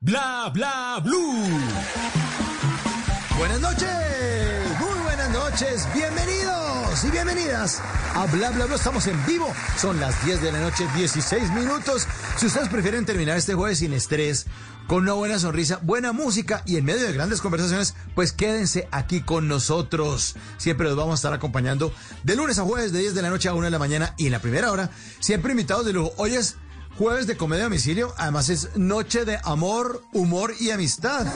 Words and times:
Bla 0.00 0.50
bla 0.52 1.00
blue. 1.02 1.48
Buenas 3.38 3.60
noches, 3.60 3.88
muy 4.78 4.98
buenas 5.04 5.30
noches, 5.30 5.88
bienvenidos 5.94 7.04
y 7.04 7.10
bienvenidas 7.10 7.80
a 8.14 8.26
Bla 8.26 8.50
Bla 8.50 8.66
Bla. 8.66 8.76
Estamos 8.76 9.06
en 9.06 9.26
vivo, 9.26 9.52
son 9.76 9.98
las 9.98 10.24
10 10.24 10.42
de 10.42 10.52
la 10.52 10.60
noche, 10.60 10.86
16 10.94 11.50
minutos. 11.52 12.06
Si 12.36 12.46
ustedes 12.46 12.68
prefieren 12.68 13.04
terminar 13.04 13.36
este 13.36 13.54
jueves 13.54 13.78
sin 13.78 13.92
estrés, 13.92 14.46
con 14.86 15.04
una 15.04 15.14
buena 15.14 15.38
sonrisa, 15.38 15.78
buena 15.82 16.12
música 16.12 16.62
y 16.66 16.76
en 16.76 16.84
medio 16.84 17.06
de 17.06 17.12
grandes 17.12 17.40
conversaciones, 17.40 17.94
pues 18.14 18.32
quédense 18.32 18.88
aquí 18.90 19.22
con 19.22 19.48
nosotros. 19.48 20.36
Siempre 20.58 20.86
los 20.86 20.96
vamos 20.96 21.12
a 21.12 21.14
estar 21.14 21.32
acompañando 21.32 21.92
de 22.24 22.36
lunes 22.36 22.58
a 22.58 22.64
jueves, 22.64 22.92
de 22.92 23.00
10 23.00 23.14
de 23.14 23.22
la 23.22 23.30
noche 23.30 23.48
a 23.48 23.54
1 23.54 23.64
de 23.64 23.70
la 23.70 23.78
mañana 23.78 24.14
y 24.18 24.26
en 24.26 24.32
la 24.32 24.40
primera 24.40 24.70
hora, 24.70 24.90
siempre 25.20 25.52
invitados 25.52 25.86
de 25.86 25.94
lujo. 25.94 26.12
Hoy 26.16 26.34
es 26.34 26.56
jueves 26.98 27.26
de 27.26 27.36
comedia 27.36 27.64
a 27.64 27.68
domicilio, 27.68 28.14
además 28.18 28.48
es 28.48 28.76
noche 28.76 29.24
de 29.24 29.38
amor, 29.44 30.02
humor 30.12 30.54
y 30.60 30.70
amistad. 30.70 31.26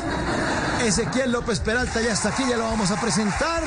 Ezequiel 0.85 1.33
López 1.33 1.61
Peralta 1.61 2.01
ya 2.01 2.13
está 2.13 2.31
aquí, 2.31 2.45
ya 2.49 2.57
lo 2.57 2.65
vamos 2.65 2.91
a 2.91 3.01
presentar. 3.01 3.63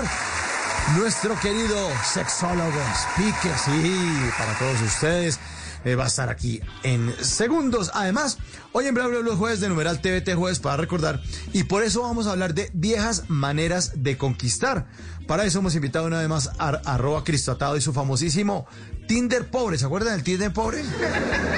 Nuestro 0.97 1.39
querido 1.39 1.89
sexólogo, 2.03 2.79
speaker, 3.13 3.57
sí, 3.65 4.31
para 4.37 4.57
todos 4.57 4.81
ustedes. 4.81 5.39
Eh, 5.85 5.95
va 5.95 6.05
a 6.05 6.07
estar 6.07 6.29
aquí 6.29 6.61
en 6.83 7.13
segundos. 7.21 7.91
Además, 7.93 8.37
hoy 8.71 8.87
en 8.87 8.93
Bla 8.95 9.07
Bla 9.07 9.35
jueves 9.35 9.59
de 9.59 9.69
numeral 9.69 10.01
TVT 10.01 10.35
jueves 10.35 10.59
para 10.59 10.77
recordar. 10.77 11.21
Y 11.53 11.63
por 11.63 11.83
eso 11.83 12.01
vamos 12.01 12.27
a 12.27 12.31
hablar 12.31 12.53
de 12.53 12.69
viejas 12.73 13.29
maneras 13.29 13.93
de 13.95 14.17
conquistar. 14.17 14.87
Para 15.27 15.45
eso 15.45 15.59
hemos 15.59 15.75
invitado 15.75 16.07
una 16.07 16.19
vez 16.19 16.27
más 16.27 16.49
a 16.57 16.69
arroba 16.85 17.23
Cristo 17.23 17.51
Atado 17.51 17.77
y 17.77 17.81
su 17.81 17.93
famosísimo 17.93 18.65
Tinder 19.07 19.49
pobre. 19.49 19.77
¿Se 19.77 19.85
acuerdan 19.85 20.13
del 20.13 20.23
Tinder 20.23 20.51
pobre? 20.51 20.83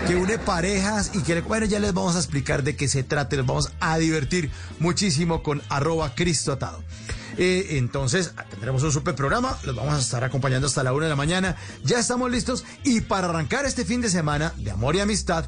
Que 0.08 0.16
une 0.16 0.38
parejas 0.38 1.11
y 1.14 1.22
que, 1.22 1.39
bueno, 1.42 1.66
ya 1.66 1.80
les 1.80 1.94
vamos 1.94 2.16
a 2.16 2.19
explicar 2.19 2.64
de 2.64 2.75
qué 2.75 2.88
se 2.88 3.03
trata. 3.03 3.36
Les 3.36 3.45
vamos 3.45 3.72
a 3.80 3.97
divertir 3.97 4.52
muchísimo 4.80 5.42
con 5.42 5.61
arroba 5.69 6.14
Cristo 6.16 6.52
Atado. 6.52 6.83
Eh, 7.44 7.80
entonces 7.80 8.34
tendremos 8.52 8.84
un 8.84 8.92
super 8.92 9.16
programa, 9.16 9.58
los 9.64 9.75
vamos 9.75 9.95
a 9.95 9.97
estar 9.97 10.23
acompañando 10.23 10.67
hasta 10.67 10.84
la 10.84 10.94
una 10.94 11.06
de 11.06 11.09
la 11.09 11.16
mañana. 11.16 11.56
Ya 11.83 11.98
estamos 11.98 12.30
listos 12.30 12.64
y 12.83 13.02
para 13.02 13.30
arrancar 13.30 13.66
este 13.66 13.83
fin 13.83 14.00
de 14.00 14.11
semana 14.11 14.53
de 14.58 14.70
amor 14.70 14.95
y 14.95 15.00
amistad, 15.00 15.45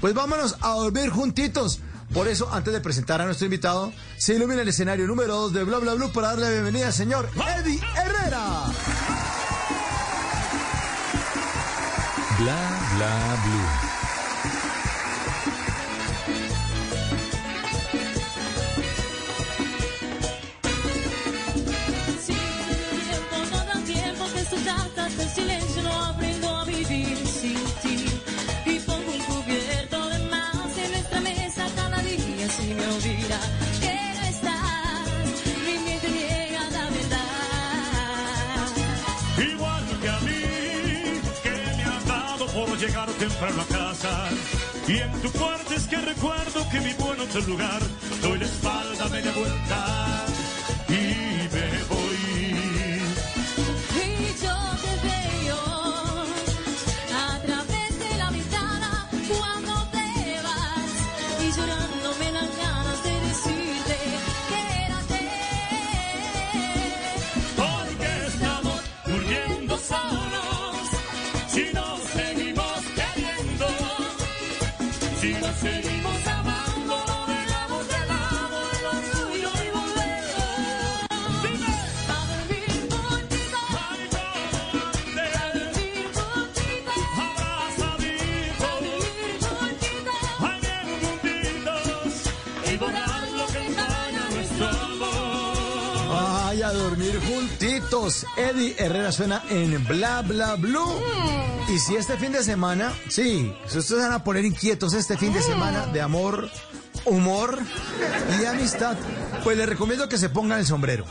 pues 0.00 0.12
vámonos 0.12 0.56
a 0.60 0.70
dormir 0.70 1.08
juntitos. 1.08 1.78
Por 2.12 2.26
eso, 2.26 2.52
antes 2.52 2.72
de 2.72 2.80
presentar 2.80 3.20
a 3.22 3.26
nuestro 3.26 3.44
invitado, 3.44 3.92
se 4.16 4.34
ilumina 4.34 4.62
el 4.62 4.68
escenario 4.68 5.06
número 5.06 5.36
2 5.36 5.52
de 5.52 5.62
Bla 5.62 5.78
Bla 5.78 5.94
Blue 5.94 6.10
para 6.12 6.30
darle 6.30 6.46
la 6.46 6.50
bienvenida 6.50 6.88
al 6.88 6.92
señor 6.92 7.30
Eddie 7.36 7.80
Herrera. 7.94 8.64
Bla 12.40 12.88
bla 12.96 13.42
blue. 13.44 13.85
Silencio 25.36 25.82
no 25.82 26.04
aprendo 26.12 26.48
a 26.60 26.64
vivir 26.64 27.16
sin 27.38 27.60
ti. 27.82 27.96
Y 28.72 28.74
pongo 28.88 29.10
un 29.18 29.24
cubierto 29.30 29.98
de 30.12 30.18
más 30.34 30.70
en 30.84 30.90
nuestra 30.94 31.20
mesa 31.20 31.62
cada 31.76 31.98
día 32.10 32.46
si 32.56 32.66
me 32.78 32.86
olvida 32.96 33.38
que 33.82 33.96
no. 34.46 34.58
Mi 35.66 35.74
mente 35.84 36.08
niega 36.16 36.62
la 36.76 36.84
verdad. 36.96 38.66
Igual 39.52 39.84
que 40.02 40.08
a 40.16 40.20
mí, 40.26 40.42
que 41.44 41.54
me 41.78 41.84
ha 41.92 41.98
dado 42.14 42.44
por 42.56 42.68
llegar 42.82 43.08
temprano 43.24 43.60
a 43.62 43.68
casa. 43.80 44.12
Y 44.88 44.94
en 45.06 45.12
tu 45.22 45.30
cuarto 45.32 45.74
es 45.74 45.84
que 45.90 45.98
recuerdo 46.12 46.58
que 46.70 46.78
vivo 46.88 47.14
en 47.14 47.20
otro 47.20 47.40
lugar. 47.52 47.82
Doy 48.22 48.38
la 48.38 48.46
espalda 48.46 49.04
media 49.08 49.32
vuelta 49.32 49.80
y 50.88 51.25
Eddie 98.36 98.74
Herrera 98.78 99.12
suena 99.12 99.42
en 99.50 99.84
Bla 99.86 100.22
Bla 100.22 100.54
Blue. 100.54 101.02
Y 101.68 101.78
si 101.78 101.94
este 101.96 102.16
fin 102.16 102.32
de 102.32 102.42
semana, 102.42 102.92
sí, 103.08 103.54
si 103.66 103.78
ustedes 103.78 104.02
van 104.02 104.12
a 104.12 104.24
poner 104.24 104.46
inquietos 104.46 104.94
este 104.94 105.18
fin 105.18 105.32
de 105.32 105.42
semana 105.42 105.86
de 105.86 106.00
amor, 106.00 106.48
humor 107.04 107.58
y 108.40 108.44
amistad, 108.46 108.96
pues 109.44 109.58
les 109.58 109.68
recomiendo 109.68 110.08
que 110.08 110.16
se 110.16 110.30
pongan 110.30 110.60
el 110.60 110.66
sombrero. 110.66 111.04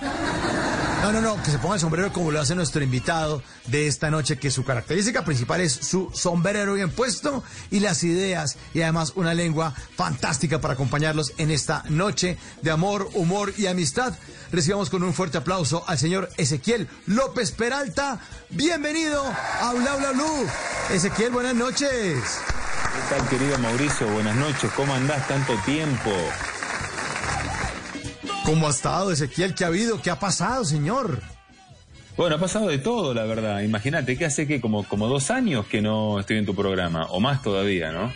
No, 1.06 1.12
no, 1.12 1.22
no, 1.22 1.44
que 1.44 1.52
se 1.52 1.60
ponga 1.60 1.76
el 1.76 1.80
sombrero 1.80 2.12
como 2.12 2.32
lo 2.32 2.42
hace 2.42 2.56
nuestro 2.56 2.84
invitado 2.84 3.44
de 3.68 3.86
esta 3.86 4.10
noche, 4.10 4.40
que 4.40 4.50
su 4.50 4.66
característica 4.66 5.24
principal 5.24 5.62
es 5.62 5.72
su 5.72 6.10
sombrero 6.16 6.74
bien 6.74 6.90
puesto 6.90 7.44
y 7.70 7.80
las 7.80 8.04
ideas 8.04 8.58
y 8.74 8.82
además 8.82 9.14
una 9.16 9.36
lengua 9.36 9.76
fantástica 9.96 10.60
para 10.60 10.74
acompañarlos 10.74 11.34
en 11.38 11.52
esta 11.52 11.84
noche 11.90 12.40
de 12.64 12.72
amor, 12.72 13.08
humor 13.14 13.54
y 13.56 13.68
amistad. 13.68 14.16
Recibamos 14.52 14.90
con 14.90 15.04
un 15.04 15.14
fuerte 15.14 15.38
aplauso 15.38 15.84
al 15.86 16.00
señor 16.00 16.28
Ezequiel 16.38 16.90
López 17.06 17.52
Peralta. 17.52 18.20
Bienvenido 18.50 19.24
a 19.62 19.74
Bla 19.74 19.98
Bla 19.98 20.12
Blue. 20.12 20.48
Ezequiel, 20.90 21.30
buenas 21.30 21.54
noches. 21.54 22.18
¿Qué 22.18 23.16
tal, 23.16 23.30
querido 23.30 23.60
Mauricio? 23.60 24.08
Buenas 24.08 24.36
noches. 24.38 24.72
¿Cómo 24.76 24.96
andás 24.96 25.28
tanto 25.28 25.54
tiempo? 25.66 26.10
¿Cómo 28.46 28.68
ha 28.68 28.70
estado 28.70 29.12
Ezequiel? 29.12 29.56
¿Qué 29.56 29.64
ha 29.64 29.68
habido? 29.68 30.02
¿Qué 30.02 30.10
ha 30.12 30.20
pasado, 30.20 30.64
señor? 30.66 31.20
Bueno, 32.16 32.36
ha 32.36 32.40
pasado 32.40 32.68
de 32.68 32.78
todo, 32.78 33.14
la 33.14 33.26
verdad. 33.26 33.62
Imagínate 33.62 34.18
que 34.18 34.26
hace 34.26 34.48
que 34.48 34.62
como, 34.62 34.84
como 34.88 35.08
dos 35.08 35.32
años 35.32 35.66
que 35.66 35.82
no 35.82 36.20
estoy 36.20 36.38
en 36.38 36.46
tu 36.46 36.56
programa, 36.56 37.06
o 37.08 37.20
más 37.20 37.42
todavía, 37.42 37.92
¿no? 37.92 38.14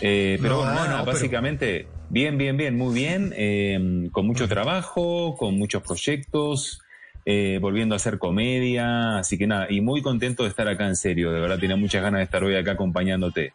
Eh, 0.00 0.38
pero 0.40 0.54
No, 0.54 0.60
bueno, 0.62 0.74
nada, 0.74 0.98
no, 0.98 1.04
pero- 1.04 1.16
básicamente, 1.16 1.86
bien, 2.08 2.38
bien, 2.38 2.56
bien, 2.56 2.76
muy 2.76 2.94
bien, 2.94 3.32
eh, 3.36 4.08
con 4.10 4.26
mucho 4.26 4.48
trabajo, 4.48 5.36
con 5.36 5.56
muchos 5.58 5.82
proyectos, 5.82 6.80
eh, 7.26 7.58
volviendo 7.60 7.94
a 7.94 7.96
hacer 7.96 8.18
comedia, 8.18 9.18
así 9.18 9.36
que 9.36 9.46
nada, 9.46 9.66
y 9.70 9.80
muy 9.82 10.02
contento 10.02 10.44
de 10.44 10.48
estar 10.48 10.66
acá 10.68 10.86
en 10.86 10.96
serio, 10.96 11.30
de 11.30 11.40
verdad, 11.40 11.58
tenía 11.58 11.76
muchas 11.76 12.02
ganas 12.02 12.20
de 12.20 12.24
estar 12.24 12.42
hoy 12.42 12.56
acá 12.56 12.72
acompañándote. 12.72 13.52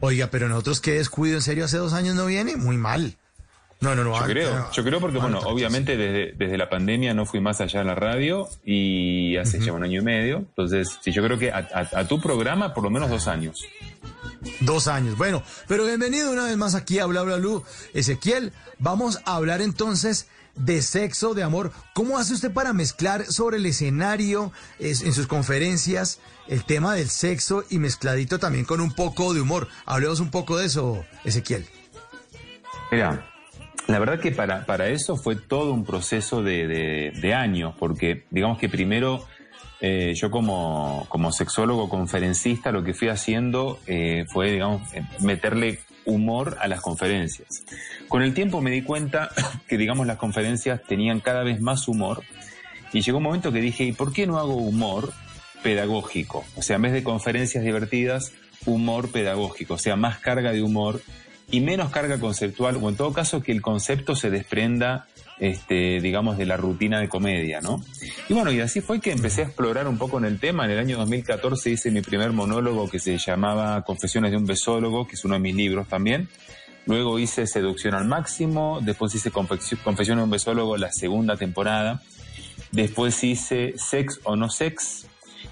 Oiga, 0.00 0.28
pero 0.30 0.48
nosotros 0.48 0.80
qué 0.80 0.92
descuido, 0.92 1.36
en 1.36 1.42
serio, 1.42 1.64
hace 1.64 1.78
dos 1.78 1.92
años 1.92 2.14
no 2.14 2.26
viene, 2.26 2.56
muy 2.56 2.76
mal. 2.76 3.16
No, 3.80 3.94
no, 3.94 4.02
no. 4.02 4.18
Yo 4.18 4.24
creo, 4.26 4.70
yo 4.72 4.82
creo 4.84 5.00
porque, 5.00 5.18
bueno, 5.18 5.38
obviamente 5.40 5.96
desde, 5.96 6.32
desde 6.36 6.58
la 6.58 6.68
pandemia 6.68 7.14
no 7.14 7.26
fui 7.26 7.40
más 7.40 7.60
allá 7.60 7.78
de 7.78 7.84
la 7.84 7.94
radio 7.94 8.48
y 8.64 9.36
hace 9.36 9.60
ya 9.60 9.72
un 9.72 9.84
año 9.84 10.00
y 10.00 10.04
medio. 10.04 10.38
Entonces, 10.38 10.98
sí, 11.00 11.12
yo 11.12 11.22
creo 11.22 11.38
que 11.38 11.52
a, 11.52 11.58
a- 11.72 12.00
a 12.00 12.08
tu 12.08 12.20
programa 12.20 12.74
por 12.74 12.82
lo 12.82 12.90
menos 12.90 13.08
dos 13.08 13.28
años. 13.28 13.62
Dos 14.60 14.88
años. 14.88 15.16
Bueno, 15.16 15.44
pero 15.68 15.84
bienvenido 15.86 16.32
una 16.32 16.44
vez 16.44 16.56
más 16.56 16.74
aquí 16.74 16.98
a 16.98 17.06
Bla 17.06 17.22
Bla 17.22 17.36
Blue. 17.36 17.62
Ezequiel, 17.94 18.52
vamos 18.80 19.20
a 19.24 19.36
hablar 19.36 19.62
entonces 19.62 20.28
de 20.56 20.82
sexo, 20.82 21.34
de 21.34 21.44
amor. 21.44 21.70
¿Cómo 21.94 22.18
hace 22.18 22.34
usted 22.34 22.50
para 22.52 22.72
mezclar 22.72 23.26
sobre 23.26 23.58
el 23.58 23.66
escenario, 23.66 24.50
es- 24.80 25.02
en 25.02 25.12
sus 25.12 25.28
conferencias, 25.28 26.18
el 26.48 26.64
tema 26.64 26.94
del 26.96 27.08
sexo 27.10 27.62
y 27.70 27.78
mezcladito 27.78 28.40
también 28.40 28.64
con 28.64 28.80
un 28.80 28.92
poco 28.92 29.34
de 29.34 29.40
humor? 29.40 29.68
Hablemos 29.86 30.18
un 30.18 30.32
poco 30.32 30.56
de 30.58 30.66
eso, 30.66 31.04
Ezequiel. 31.22 31.64
Mira, 32.90 33.24
la 33.88 33.98
verdad 33.98 34.20
que 34.20 34.30
para, 34.32 34.64
para 34.66 34.88
eso 34.88 35.16
fue 35.16 35.34
todo 35.34 35.72
un 35.72 35.84
proceso 35.84 36.42
de, 36.42 37.12
de- 37.20 37.34
años, 37.34 37.74
porque 37.78 38.24
digamos 38.30 38.58
que 38.58 38.68
primero 38.68 39.24
eh, 39.80 40.12
yo 40.14 40.30
como, 40.30 41.06
como 41.08 41.32
sexólogo 41.32 41.88
conferencista 41.88 42.70
lo 42.70 42.84
que 42.84 42.94
fui 42.94 43.08
haciendo 43.08 43.80
eh, 43.86 44.26
fue, 44.28 44.52
digamos, 44.52 44.82
eh, 44.94 45.02
meterle 45.20 45.80
humor 46.04 46.58
a 46.60 46.68
las 46.68 46.80
conferencias. 46.80 47.64
Con 48.08 48.22
el 48.22 48.34
tiempo 48.34 48.60
me 48.60 48.70
di 48.70 48.82
cuenta 48.82 49.30
que, 49.68 49.78
digamos, 49.78 50.06
las 50.06 50.18
conferencias 50.18 50.82
tenían 50.82 51.20
cada 51.20 51.42
vez 51.42 51.60
más 51.60 51.88
humor 51.88 52.22
y 52.92 53.00
llegó 53.00 53.18
un 53.18 53.24
momento 53.24 53.52
que 53.52 53.60
dije, 53.60 53.84
¿y 53.84 53.92
por 53.92 54.12
qué 54.12 54.26
no 54.26 54.38
hago 54.38 54.54
humor 54.56 55.12
pedagógico? 55.62 56.44
O 56.56 56.62
sea, 56.62 56.76
en 56.76 56.82
vez 56.82 56.92
de 56.92 57.02
conferencias 57.02 57.64
divertidas, 57.64 58.32
humor 58.66 59.10
pedagógico, 59.10 59.74
o 59.74 59.78
sea, 59.78 59.96
más 59.96 60.18
carga 60.18 60.52
de 60.52 60.62
humor 60.62 61.00
y 61.50 61.60
menos 61.60 61.90
carga 61.90 62.18
conceptual, 62.18 62.78
o 62.80 62.88
en 62.88 62.96
todo 62.96 63.12
caso 63.12 63.42
que 63.42 63.52
el 63.52 63.62
concepto 63.62 64.14
se 64.14 64.30
desprenda, 64.30 65.06
este, 65.38 66.00
digamos, 66.00 66.36
de 66.36 66.44
la 66.44 66.56
rutina 66.56 67.00
de 67.00 67.08
comedia, 67.08 67.60
¿no? 67.60 67.82
Y 68.28 68.34
bueno, 68.34 68.52
y 68.52 68.60
así 68.60 68.80
fue 68.80 69.00
que 69.00 69.12
empecé 69.12 69.42
a 69.42 69.44
explorar 69.44 69.88
un 69.88 69.96
poco 69.96 70.18
en 70.18 70.26
el 70.26 70.38
tema. 70.38 70.66
En 70.66 70.72
el 70.72 70.78
año 70.78 70.98
2014 70.98 71.70
hice 71.70 71.90
mi 71.90 72.02
primer 72.02 72.32
monólogo 72.32 72.88
que 72.88 72.98
se 72.98 73.16
llamaba 73.16 73.82
Confesiones 73.82 74.30
de 74.30 74.36
un 74.36 74.44
besólogo, 74.44 75.06
que 75.06 75.14
es 75.14 75.24
uno 75.24 75.34
de 75.34 75.40
mis 75.40 75.54
libros 75.54 75.88
también. 75.88 76.28
Luego 76.84 77.18
hice 77.18 77.46
Seducción 77.46 77.94
al 77.94 78.06
máximo, 78.06 78.80
después 78.82 79.14
hice 79.14 79.30
Confesiones 79.30 80.20
de 80.20 80.24
un 80.24 80.30
besólogo 80.30 80.76
la 80.76 80.92
segunda 80.92 81.36
temporada. 81.36 82.02
Después 82.72 83.22
hice 83.24 83.74
Sex 83.78 84.20
o 84.24 84.36
no 84.36 84.50
sex. 84.50 85.06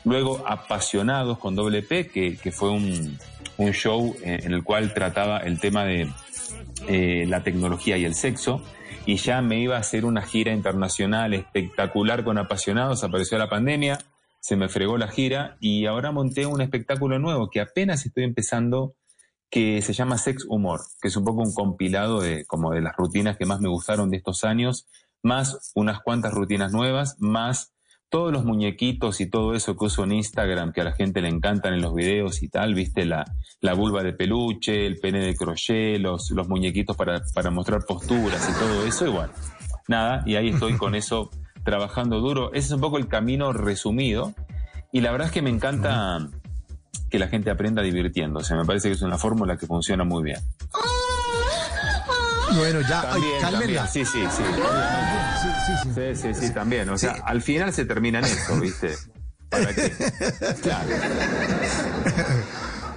Luego 0.05 0.45
Apasionados 0.47 1.39
con 1.39 1.55
doble 1.55 1.83
P, 1.83 2.09
que, 2.09 2.37
que 2.37 2.53
fue 2.53 2.71
un, 2.71 3.19
un 3.59 3.73
show 3.73 4.15
eh, 4.23 4.41
en 4.43 4.53
el 4.53 4.63
cual 4.63 4.93
trataba 4.95 5.39
el 5.39 5.61
tema 5.61 5.85
de 5.85 6.09
eh, 6.89 7.27
la 7.29 7.43
tecnología 7.43 7.97
y 7.97 8.05
el 8.05 8.15
sexo. 8.15 8.63
Y 9.07 9.17
ya 9.17 9.41
me 9.41 9.61
iba 9.61 9.77
a 9.77 9.81
hacer 9.81 10.05
una 10.05 10.23
gira 10.23 10.53
internacional 10.53 11.33
espectacular 11.35 12.25
con 12.25 12.39
Apasionados. 12.39 13.05
Apareció 13.05 13.39
la 13.39 13.49
pandemia, 13.49 13.99
se 14.41 14.57
me 14.57 14.69
fregó 14.69 14.99
la 14.99 15.09
gira 15.09 15.57
y 15.61 15.87
ahora 15.87 16.13
monté 16.13 16.47
un 16.47 16.61
espectáculo 16.61 17.19
nuevo 17.19 17.51
que 17.51 17.61
apenas 17.61 18.05
estoy 18.05 18.25
empezando 18.25 18.97
que 19.51 19.81
se 19.81 19.93
llama 19.93 20.19
Sex 20.19 20.45
Humor, 20.49 20.81
que 21.01 21.09
es 21.09 21.17
un 21.17 21.25
poco 21.25 21.43
un 21.43 21.55
compilado 21.55 22.21
de 22.21 22.45
como 22.47 22.73
de 22.73 22.81
las 22.81 22.97
rutinas 22.97 23.37
que 23.37 23.47
más 23.47 23.61
me 23.61 23.69
gustaron 23.69 24.11
de 24.11 24.17
estos 24.17 24.43
años, 24.43 24.89
más 25.23 25.73
unas 25.75 26.01
cuantas 26.01 26.35
rutinas 26.35 26.73
nuevas, 26.73 27.17
más 27.21 27.76
todos 28.09 28.33
los 28.33 28.45
muñequitos 28.45 29.21
y 29.21 29.29
todo 29.29 29.55
eso 29.55 29.77
que 29.77 29.87
uso 29.87 30.05
en 30.05 30.13
Instagram, 30.13 30.73
que 30.73 30.81
a 30.81 30.85
la 30.85 30.93
gente 30.93 31.21
le 31.21 31.29
encantan 31.29 31.75
en 31.75 31.83
los 31.83 31.95
videos 31.95 32.43
y 32.43 32.49
tal, 32.49 32.75
viste 32.75 33.05
la, 33.05 33.25
la 33.61 33.75
vulva 33.75 34.03
de 34.03 34.13
peluche, 34.13 34.87
el 34.87 34.99
pene 34.99 35.21
de 35.21 35.35
crochet, 35.35 35.99
los, 35.99 36.31
los 36.31 36.49
muñequitos 36.49 36.97
para, 36.97 37.21
para 37.35 37.51
mostrar 37.51 37.85
posturas 37.85 38.49
y 38.49 38.53
todo 38.59 38.87
eso, 38.87 39.07
y 39.07 39.11
bueno, 39.11 39.33
nada, 39.89 40.23
y 40.25 40.37
ahí 40.37 40.51
estoy 40.51 40.77
con 40.77 40.95
eso 40.97 41.31
trabajando 41.65 42.21
duro. 42.21 42.53
Ese 42.53 42.69
es 42.69 42.73
un 42.73 42.81
poco 42.81 42.99
el 42.99 43.09
camino 43.09 43.53
resumido, 43.53 44.35
y 44.93 45.01
la 45.01 45.11
verdad 45.11 45.29
es 45.29 45.33
que 45.33 45.43
me 45.43 45.51
encanta 45.51 46.29
que 47.11 47.19
la 47.19 47.29
gente 47.29 47.51
aprenda 47.51 47.83
divirtiéndose, 47.83 48.55
me 48.55 48.65
parece 48.65 48.89
que 48.89 48.95
es 48.95 49.03
una 49.03 49.19
fórmula 49.19 49.57
que 49.57 49.67
funciona 49.67 50.05
muy 50.05 50.23
bien. 50.23 50.41
Bueno, 52.57 52.81
ya, 52.89 53.13
ay, 53.13 53.23
también, 53.41 53.81
sí, 53.89 54.05
sí, 54.05 54.25
sí. 54.31 54.43
Sí, 55.67 55.73
sí, 55.83 55.95
sí. 55.95 56.15
Sí, 56.15 56.35
sí, 56.35 56.47
sí, 56.47 56.53
también. 56.53 56.89
O 56.89 56.99
sea, 56.99 57.13
al 57.25 57.43
final 57.43 57.73
se 57.73 57.85
termina 57.85 58.19
en 58.19 58.25
eso, 58.27 58.59
¿viste? 58.61 58.95
¿Para 59.49 59.75
qué? 59.75 59.93
Claro. 60.63 60.91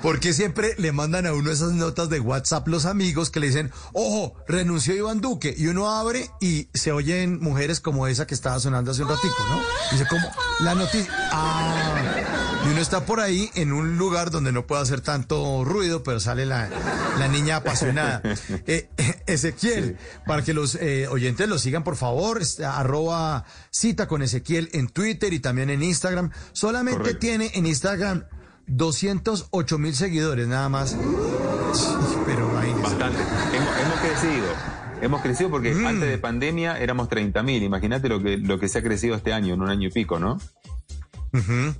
Porque 0.01 0.31
siempre 0.31 0.75
le 0.77 0.93
mandan 0.93 1.25
a 1.25 1.33
uno 1.33 1.51
esas 1.51 1.73
notas 1.73 2.09
de 2.09 2.21
WhatsApp 2.21 2.67
los 2.69 2.85
amigos 2.85 3.29
que 3.29 3.41
le 3.41 3.47
dicen, 3.47 3.71
ojo, 3.91 4.33
renunció 4.47 4.95
Iván 4.95 5.19
Duque. 5.19 5.53
Y 5.57 5.67
uno 5.67 5.89
abre 5.89 6.29
y 6.39 6.69
se 6.73 6.93
oyen 6.93 7.39
mujeres 7.41 7.81
como 7.81 8.07
esa 8.07 8.25
que 8.25 8.33
estaba 8.33 8.59
sonando 8.59 8.91
hace 8.91 9.03
un 9.03 9.09
ratico, 9.09 9.35
¿no? 9.49 9.61
Dice, 9.91 10.07
como 10.07 10.25
la 10.61 10.75
noticia. 10.75 11.11
Ah. 11.33 12.38
Y 12.65 12.69
uno 12.71 12.81
está 12.81 13.05
por 13.05 13.19
ahí 13.21 13.49
en 13.55 13.71
un 13.71 13.97
lugar 13.97 14.31
donde 14.31 14.51
no 14.51 14.67
puede 14.67 14.81
hacer 14.81 14.99
tanto 15.01 15.63
ruido, 15.63 16.03
pero 16.03 16.19
sale 16.19 16.45
la, 16.45 16.69
la 17.17 17.27
niña 17.27 17.57
apasionada. 17.57 18.21
Eh, 18.67 18.89
Ezequiel, 19.27 19.97
para 20.25 20.43
que 20.43 20.53
los 20.53 20.75
eh, 20.75 21.07
oyentes 21.07 21.47
lo 21.47 21.57
sigan, 21.57 21.83
por 21.83 21.95
favor, 21.95 22.41
arroba 22.65 23.45
cita 23.71 24.07
con 24.07 24.21
Ezequiel 24.21 24.69
en 24.73 24.87
Twitter 24.89 25.33
y 25.33 25.39
también 25.39 25.69
en 25.69 25.81
Instagram. 25.81 26.31
Solamente 26.51 26.99
Correcto. 26.99 27.19
tiene 27.19 27.51
en 27.53 27.65
Instagram 27.65 28.25
208 28.67 29.77
mil 29.77 29.95
seguidores 29.95 30.47
nada 30.47 30.69
más. 30.69 30.95
Pero 32.25 32.49
imagínese. 32.51 32.81
Bastante. 32.81 33.19
Hemos, 33.55 33.77
hemos 33.79 33.99
crecido. 33.99 34.45
Hemos 35.01 35.21
crecido 35.21 35.49
porque 35.49 35.73
Mm. 35.73 35.85
antes 35.87 36.09
de 36.09 36.17
pandemia 36.17 36.77
éramos 36.77 37.07
30.000. 37.09 37.63
Imagínate 37.63 38.09
lo 38.09 38.21
que, 38.21 38.37
lo 38.37 38.59
que 38.59 38.67
se 38.67 38.79
ha 38.79 38.83
crecido 38.83 39.15
este 39.15 39.33
año, 39.33 39.53
en 39.53 39.61
un 39.61 39.69
año 39.69 39.87
y 39.87 39.91
pico, 39.91 40.19
¿no? 40.19 40.39
Ujú. 41.33 41.75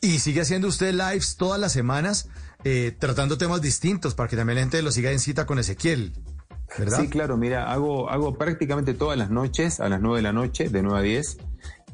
Y 0.00 0.18
sigue 0.18 0.42
haciendo 0.42 0.68
usted 0.68 0.92
lives 0.92 1.36
todas 1.36 1.60
las 1.60 1.72
semanas 1.72 2.28
eh, 2.64 2.94
tratando 2.98 3.36
temas 3.38 3.60
distintos 3.60 4.14
para 4.14 4.28
que 4.28 4.36
también 4.36 4.56
la 4.56 4.62
gente 4.62 4.82
lo 4.82 4.90
siga 4.90 5.10
en 5.10 5.20
cita 5.20 5.46
con 5.46 5.58
Ezequiel. 5.58 6.12
¿Verdad? 6.78 7.00
Sí, 7.00 7.08
claro, 7.08 7.36
mira, 7.36 7.70
hago, 7.70 8.10
hago 8.10 8.36
prácticamente 8.36 8.94
todas 8.94 9.16
las 9.18 9.30
noches, 9.30 9.80
a 9.80 9.88
las 9.88 10.00
9 10.00 10.16
de 10.16 10.22
la 10.22 10.32
noche, 10.32 10.68
de 10.68 10.82
9 10.82 10.98
a 10.98 11.02
10. 11.02 11.36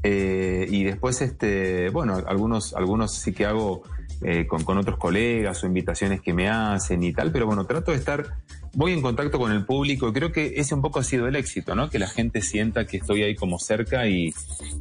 eh, 0.02 0.66
y 0.70 0.84
después, 0.84 1.20
este, 1.20 1.90
bueno, 1.90 2.22
algunos, 2.26 2.72
algunos 2.74 3.12
sí 3.14 3.32
que 3.32 3.44
hago 3.44 3.82
eh, 4.22 4.46
con, 4.46 4.64
con 4.64 4.78
otros 4.78 4.98
colegas 4.98 5.62
o 5.62 5.66
invitaciones 5.66 6.22
que 6.22 6.32
me 6.32 6.48
hacen 6.48 7.02
y 7.02 7.12
tal, 7.12 7.30
pero 7.32 7.46
bueno, 7.46 7.66
trato 7.66 7.90
de 7.90 7.98
estar, 7.98 8.38
voy 8.72 8.92
en 8.92 9.02
contacto 9.02 9.38
con 9.38 9.52
el 9.52 9.64
público 9.64 10.08
y 10.08 10.12
creo 10.12 10.32
que 10.32 10.54
ese 10.56 10.74
un 10.74 10.82
poco 10.82 11.00
ha 11.00 11.04
sido 11.04 11.26
el 11.26 11.36
éxito, 11.36 11.74
¿no? 11.74 11.90
Que 11.90 11.98
la 11.98 12.08
gente 12.08 12.40
sienta 12.40 12.86
que 12.86 12.98
estoy 12.98 13.22
ahí 13.22 13.34
como 13.34 13.58
cerca 13.58 14.06
y, 14.06 14.32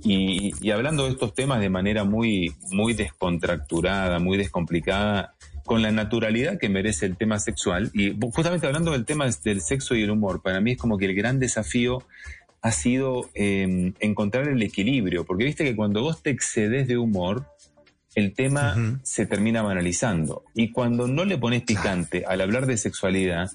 y, 0.04 0.54
y 0.62 0.72
hablando 0.72 1.06
de 1.06 1.12
estos 1.12 1.34
temas 1.34 1.60
de 1.60 1.70
manera 1.70 2.04
muy, 2.04 2.54
muy 2.72 2.94
descontracturada, 2.94 4.20
muy 4.20 4.38
descomplicada, 4.38 5.34
con 5.66 5.82
la 5.84 5.92
naturalidad 5.92 6.58
que 6.58 6.68
merece 6.68 7.06
el 7.06 7.16
tema 7.16 7.40
sexual. 7.40 7.92
Y 7.94 8.18
justamente 8.34 8.66
hablando 8.66 8.92
del 8.92 9.06
tema 9.06 9.30
del 9.44 9.62
sexo 9.62 9.96
y 9.96 10.04
el 10.04 10.10
humor, 10.10 10.42
para 10.42 10.62
mí 10.62 10.72
es 10.72 10.78
como 10.78 10.98
que 10.98 11.06
el 11.06 11.14
gran 11.16 11.40
desafío 11.40 12.04
ha 12.62 12.72
sido 12.72 13.30
eh, 13.36 13.94
encontrar 14.00 14.48
el 14.48 14.62
equilibrio, 14.62 15.26
porque 15.26 15.46
viste 15.46 15.64
que 15.64 15.76
cuando 15.76 16.02
vos 16.02 16.22
te 16.22 16.32
excedes 16.32 16.88
de 16.88 16.98
humor, 16.98 17.46
el 18.16 18.34
tema 18.34 19.00
se 19.04 19.26
termina 19.26 19.62
banalizando. 19.62 20.44
Y 20.54 20.72
cuando 20.72 21.08
no 21.08 21.24
le 21.24 21.38
pones 21.38 21.62
picante 21.62 22.26
al 22.26 22.42
hablar 22.42 22.66
de 22.66 22.76
sexualidad, 22.78 23.52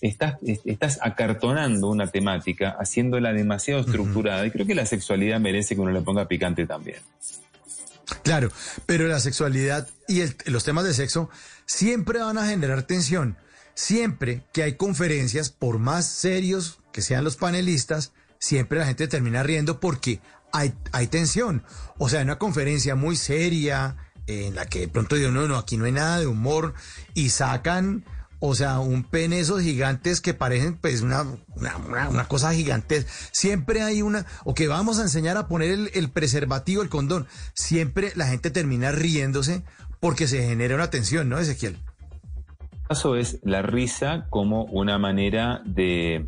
estás, 0.00 0.36
es- 0.46 0.60
estás 0.64 0.98
acartonando 1.02 1.88
una 1.88 2.06
temática, 2.06 2.76
haciéndola 2.78 3.32
demasiado 3.32 3.80
estructurada. 3.80 4.46
Y 4.46 4.50
creo 4.50 4.66
que 4.66 4.74
la 4.74 4.86
sexualidad 4.86 5.40
merece 5.40 5.74
que 5.74 5.80
uno 5.80 5.90
le 5.92 6.00
ponga 6.02 6.26
picante 6.28 6.66
también. 6.66 6.98
Claro, 8.22 8.50
pero 8.86 9.06
la 9.06 9.20
sexualidad 9.20 9.88
y 10.06 10.20
el- 10.20 10.34
los 10.46 10.64
temas 10.64 10.84
de 10.84 10.94
sexo 10.94 11.28
siempre 11.66 12.20
van 12.20 12.38
a 12.38 12.46
generar 12.46 12.82
tensión. 12.84 13.36
Siempre 13.74 14.42
que 14.52 14.62
hay 14.62 14.74
conferencias, 14.74 15.50
por 15.50 15.78
más 15.78 16.06
serios 16.06 16.80
que 16.92 17.02
sean 17.02 17.22
los 17.24 17.36
panelistas, 17.36 18.12
siempre 18.38 18.78
la 18.78 18.86
gente 18.86 19.08
termina 19.08 19.42
riendo 19.42 19.78
porque 19.78 20.20
hay, 20.52 20.72
hay 20.92 21.06
tensión. 21.06 21.62
O 21.98 22.08
sea, 22.08 22.20
en 22.22 22.28
una 22.28 22.38
conferencia 22.38 22.94
muy 22.94 23.14
seria, 23.16 23.96
en 24.26 24.54
la 24.54 24.66
que 24.66 24.80
de 24.80 24.88
pronto 24.88 25.16
digo, 25.16 25.30
no, 25.30 25.46
no, 25.46 25.56
aquí 25.56 25.76
no 25.76 25.84
hay 25.84 25.92
nada 25.92 26.18
de 26.18 26.26
humor, 26.26 26.74
y 27.14 27.28
sacan, 27.28 28.04
o 28.40 28.54
sea, 28.54 28.78
un 28.78 29.02
pene 29.04 29.40
esos 29.40 29.62
gigantes 29.62 30.20
que 30.20 30.34
parecen 30.34 30.76
pues 30.76 31.02
una, 31.02 31.24
una, 32.08 32.28
cosa 32.28 32.52
gigante. 32.52 33.04
Siempre 33.32 33.82
hay 33.82 34.02
una, 34.02 34.26
o 34.44 34.54
que 34.54 34.68
vamos 34.68 34.98
a 34.98 35.02
enseñar 35.02 35.36
a 35.36 35.48
poner 35.48 35.90
el, 35.92 36.10
preservativo, 36.10 36.82
el 36.82 36.88
condón. 36.88 37.26
Siempre 37.54 38.12
la 38.14 38.26
gente 38.28 38.50
termina 38.50 38.92
riéndose 38.92 39.62
porque 40.00 40.28
se 40.28 40.46
genera 40.46 40.74
una 40.76 40.90
tensión, 40.90 41.28
¿no, 41.28 41.38
Ezequiel? 41.38 41.78
caso 42.88 43.16
es 43.16 43.38
la 43.42 43.60
risa 43.60 44.26
como 44.30 44.64
una 44.64 44.96
manera 44.98 45.60
de, 45.66 46.24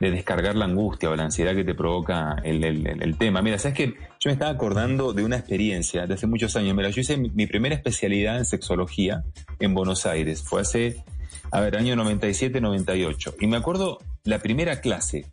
de 0.00 0.10
descargar 0.10 0.54
la 0.56 0.64
angustia 0.64 1.10
o 1.10 1.16
la 1.16 1.24
ansiedad 1.24 1.54
que 1.54 1.64
te 1.64 1.74
provoca 1.74 2.36
el- 2.44 2.64
el 2.64 3.18
tema. 3.18 3.42
Mira, 3.42 3.58
sabes 3.58 3.76
que 3.76 3.86
yo 4.18 4.30
me 4.30 4.32
estaba 4.32 4.50
acordando 4.50 5.12
de 5.12 5.22
una 5.22 5.36
experiencia 5.36 6.06
de 6.06 6.14
hace 6.14 6.26
muchos 6.26 6.56
años. 6.56 6.74
Mira, 6.74 6.88
yo 6.88 7.02
hice 7.02 7.18
mi, 7.18 7.28
mi 7.28 7.46
primera 7.46 7.74
especialidad 7.74 8.38
en 8.38 8.46
sexología 8.46 9.22
en 9.60 9.74
Buenos 9.74 10.06
Aires. 10.06 10.42
Fue 10.42 10.62
hace, 10.62 11.04
a 11.50 11.60
ver, 11.60 11.76
año 11.76 11.94
97-98. 11.94 13.34
Y 13.40 13.46
me 13.46 13.56
acuerdo 13.56 13.98
la 14.24 14.38
primera 14.38 14.80
clase. 14.80 15.26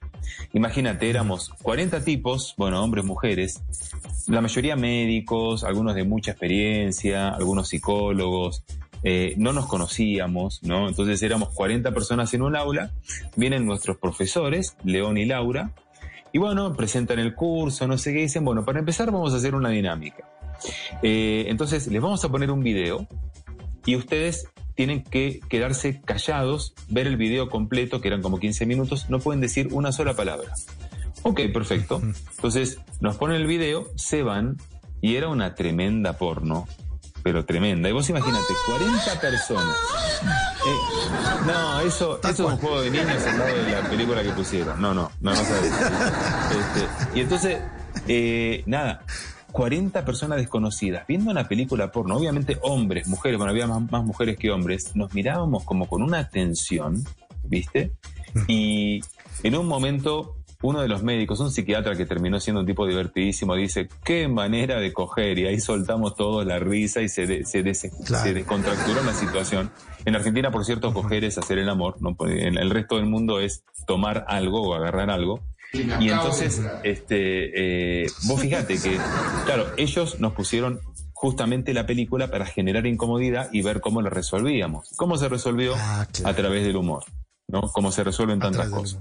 Imagínate, 0.53 1.09
éramos 1.09 1.49
40 1.61 2.03
tipos, 2.03 2.55
bueno, 2.57 2.83
hombres, 2.83 3.05
mujeres, 3.05 3.61
la 4.27 4.41
mayoría 4.41 4.75
médicos, 4.75 5.63
algunos 5.63 5.95
de 5.95 6.03
mucha 6.03 6.31
experiencia, 6.31 7.29
algunos 7.29 7.69
psicólogos, 7.69 8.63
eh, 9.03 9.35
no 9.37 9.53
nos 9.53 9.67
conocíamos, 9.67 10.63
¿no? 10.63 10.87
Entonces 10.87 11.21
éramos 11.21 11.49
40 11.49 11.91
personas 11.91 12.33
en 12.33 12.41
un 12.41 12.55
aula, 12.55 12.91
vienen 13.35 13.65
nuestros 13.65 13.97
profesores, 13.97 14.75
León 14.83 15.17
y 15.17 15.25
Laura, 15.25 15.73
y 16.33 16.39
bueno, 16.39 16.73
presentan 16.73 17.19
el 17.19 17.35
curso, 17.35 17.87
no 17.87 17.97
sé 17.97 18.13
qué, 18.13 18.21
dicen, 18.21 18.43
bueno, 18.43 18.65
para 18.65 18.79
empezar 18.79 19.11
vamos 19.11 19.33
a 19.33 19.37
hacer 19.37 19.55
una 19.55 19.69
dinámica. 19.69 20.27
Eh, 21.03 21.45
entonces 21.49 21.87
les 21.87 22.01
vamos 22.01 22.25
a 22.25 22.29
poner 22.29 22.49
un 22.49 22.63
video 22.63 23.07
y 23.85 23.95
ustedes 23.95 24.47
tienen 24.75 25.03
que 25.03 25.39
quedarse 25.49 26.01
callados, 26.01 26.73
ver 26.89 27.07
el 27.07 27.17
video 27.17 27.49
completo, 27.49 28.01
que 28.01 28.09
eran 28.09 28.21
como 28.21 28.39
15 28.39 28.65
minutos, 28.65 29.09
no 29.09 29.19
pueden 29.19 29.41
decir 29.41 29.69
una 29.71 29.91
sola 29.91 30.13
palabra. 30.15 30.51
Ok, 31.23 31.41
perfecto. 31.53 32.01
Entonces 32.35 32.77
nos 32.99 33.15
ponen 33.17 33.37
el 33.37 33.47
video, 33.47 33.87
se 33.95 34.21
van 34.21 34.57
y 35.01 35.15
era 35.15 35.29
una 35.29 35.55
tremenda 35.55 36.17
porno, 36.17 36.67
pero 37.23 37.45
tremenda. 37.45 37.89
Y 37.89 37.93
vos 37.93 38.09
imagínate, 38.09 38.53
40 38.67 39.21
personas. 39.21 39.75
Eh, 40.23 41.47
no, 41.47 41.79
eso, 41.81 42.19
eso 42.21 42.29
es 42.29 42.39
un 42.39 42.57
juego 42.57 42.81
de 42.81 42.91
niños 42.91 43.25
al 43.25 43.39
lado 43.39 43.55
de 43.55 43.71
la 43.71 43.89
película 43.89 44.23
que 44.23 44.31
pusieron. 44.31 44.79
No, 44.81 44.93
no, 44.93 45.11
no, 45.21 45.31
no 45.31 45.35
sabes. 45.35 45.71
Este, 46.51 47.17
y 47.17 47.21
entonces, 47.21 47.59
eh, 48.07 48.63
nada, 48.67 49.03
40 49.55 50.03
personas 50.03 50.37
desconocidas 50.37 51.07
viendo 51.07 51.31
una 51.31 51.47
película 51.47 51.89
porno, 51.89 52.17
obviamente 52.17 52.57
hombres, 52.61 53.07
mujeres, 53.07 53.37
bueno, 53.37 53.51
había 53.51 53.67
más, 53.67 53.89
más 53.89 54.03
mujeres 54.03 54.35
que 54.37 54.51
hombres, 54.51 54.93
nos 54.97 55.13
mirábamos 55.13 55.63
como 55.63 55.87
con 55.87 56.03
una 56.03 56.27
tensión, 56.29 57.03
¿viste? 57.43 57.93
Y 58.49 58.99
en 59.43 59.55
un 59.55 59.65
momento 59.65 60.35
uno 60.61 60.81
de 60.81 60.87
los 60.89 61.03
médicos, 61.03 61.39
un 61.39 61.51
psiquiatra 61.51 61.95
que 61.95 62.05
terminó 62.05 62.39
siendo 62.39 62.59
un 62.61 62.65
tipo 62.67 62.85
divertidísimo, 62.87 63.55
dice, 63.55 63.87
qué 64.03 64.27
manera 64.27 64.79
de 64.79 64.91
coger, 64.91 65.37
y 65.39 65.45
ahí 65.45 65.59
soltamos 65.59 66.15
todos 66.15 66.45
la 66.45 66.59
risa 66.59 67.01
y 67.01 67.07
se, 67.07 67.25
de- 67.27 67.45
se, 67.45 67.61
des- 67.63 67.87
se 68.23 68.33
descontracturó 68.33 69.03
la 69.03 69.13
situación. 69.13 69.69
En 70.05 70.15
Argentina, 70.15 70.51
por 70.51 70.65
cierto, 70.65 70.91
coger 70.93 71.23
es 71.23 71.37
hacer 71.37 71.59
el 71.59 71.69
amor, 71.69 71.95
¿no? 72.01 72.15
en 72.27 72.57
el 72.57 72.69
resto 72.71 72.95
del 72.97 73.05
mundo 73.05 73.39
es 73.39 73.63
tomar 73.87 74.25
algo 74.27 74.61
o 74.63 74.73
agarrar 74.73 75.09
algo. 75.11 75.41
Y 75.73 76.09
entonces, 76.09 76.61
este, 76.83 78.03
eh, 78.03 78.07
vos 78.23 78.39
fíjate 78.39 78.77
que, 78.79 78.97
claro, 79.45 79.67
ellos 79.77 80.19
nos 80.19 80.33
pusieron 80.33 80.79
justamente 81.13 81.73
la 81.73 81.85
película 81.85 82.29
para 82.29 82.45
generar 82.45 82.85
incomodidad 82.85 83.49
y 83.51 83.61
ver 83.61 83.81
cómo 83.81 84.01
la 84.01 84.09
resolvíamos. 84.09 84.89
¿Cómo 84.95 85.17
se 85.17 85.29
resolvió? 85.29 85.73
Ah, 85.75 86.07
A 86.23 86.33
través 86.33 86.65
del 86.65 86.75
humor, 86.75 87.03
¿no? 87.47 87.61
Como 87.71 87.91
se 87.91 88.03
resuelven 88.03 88.39
tantas 88.39 88.69
cosas. 88.69 88.99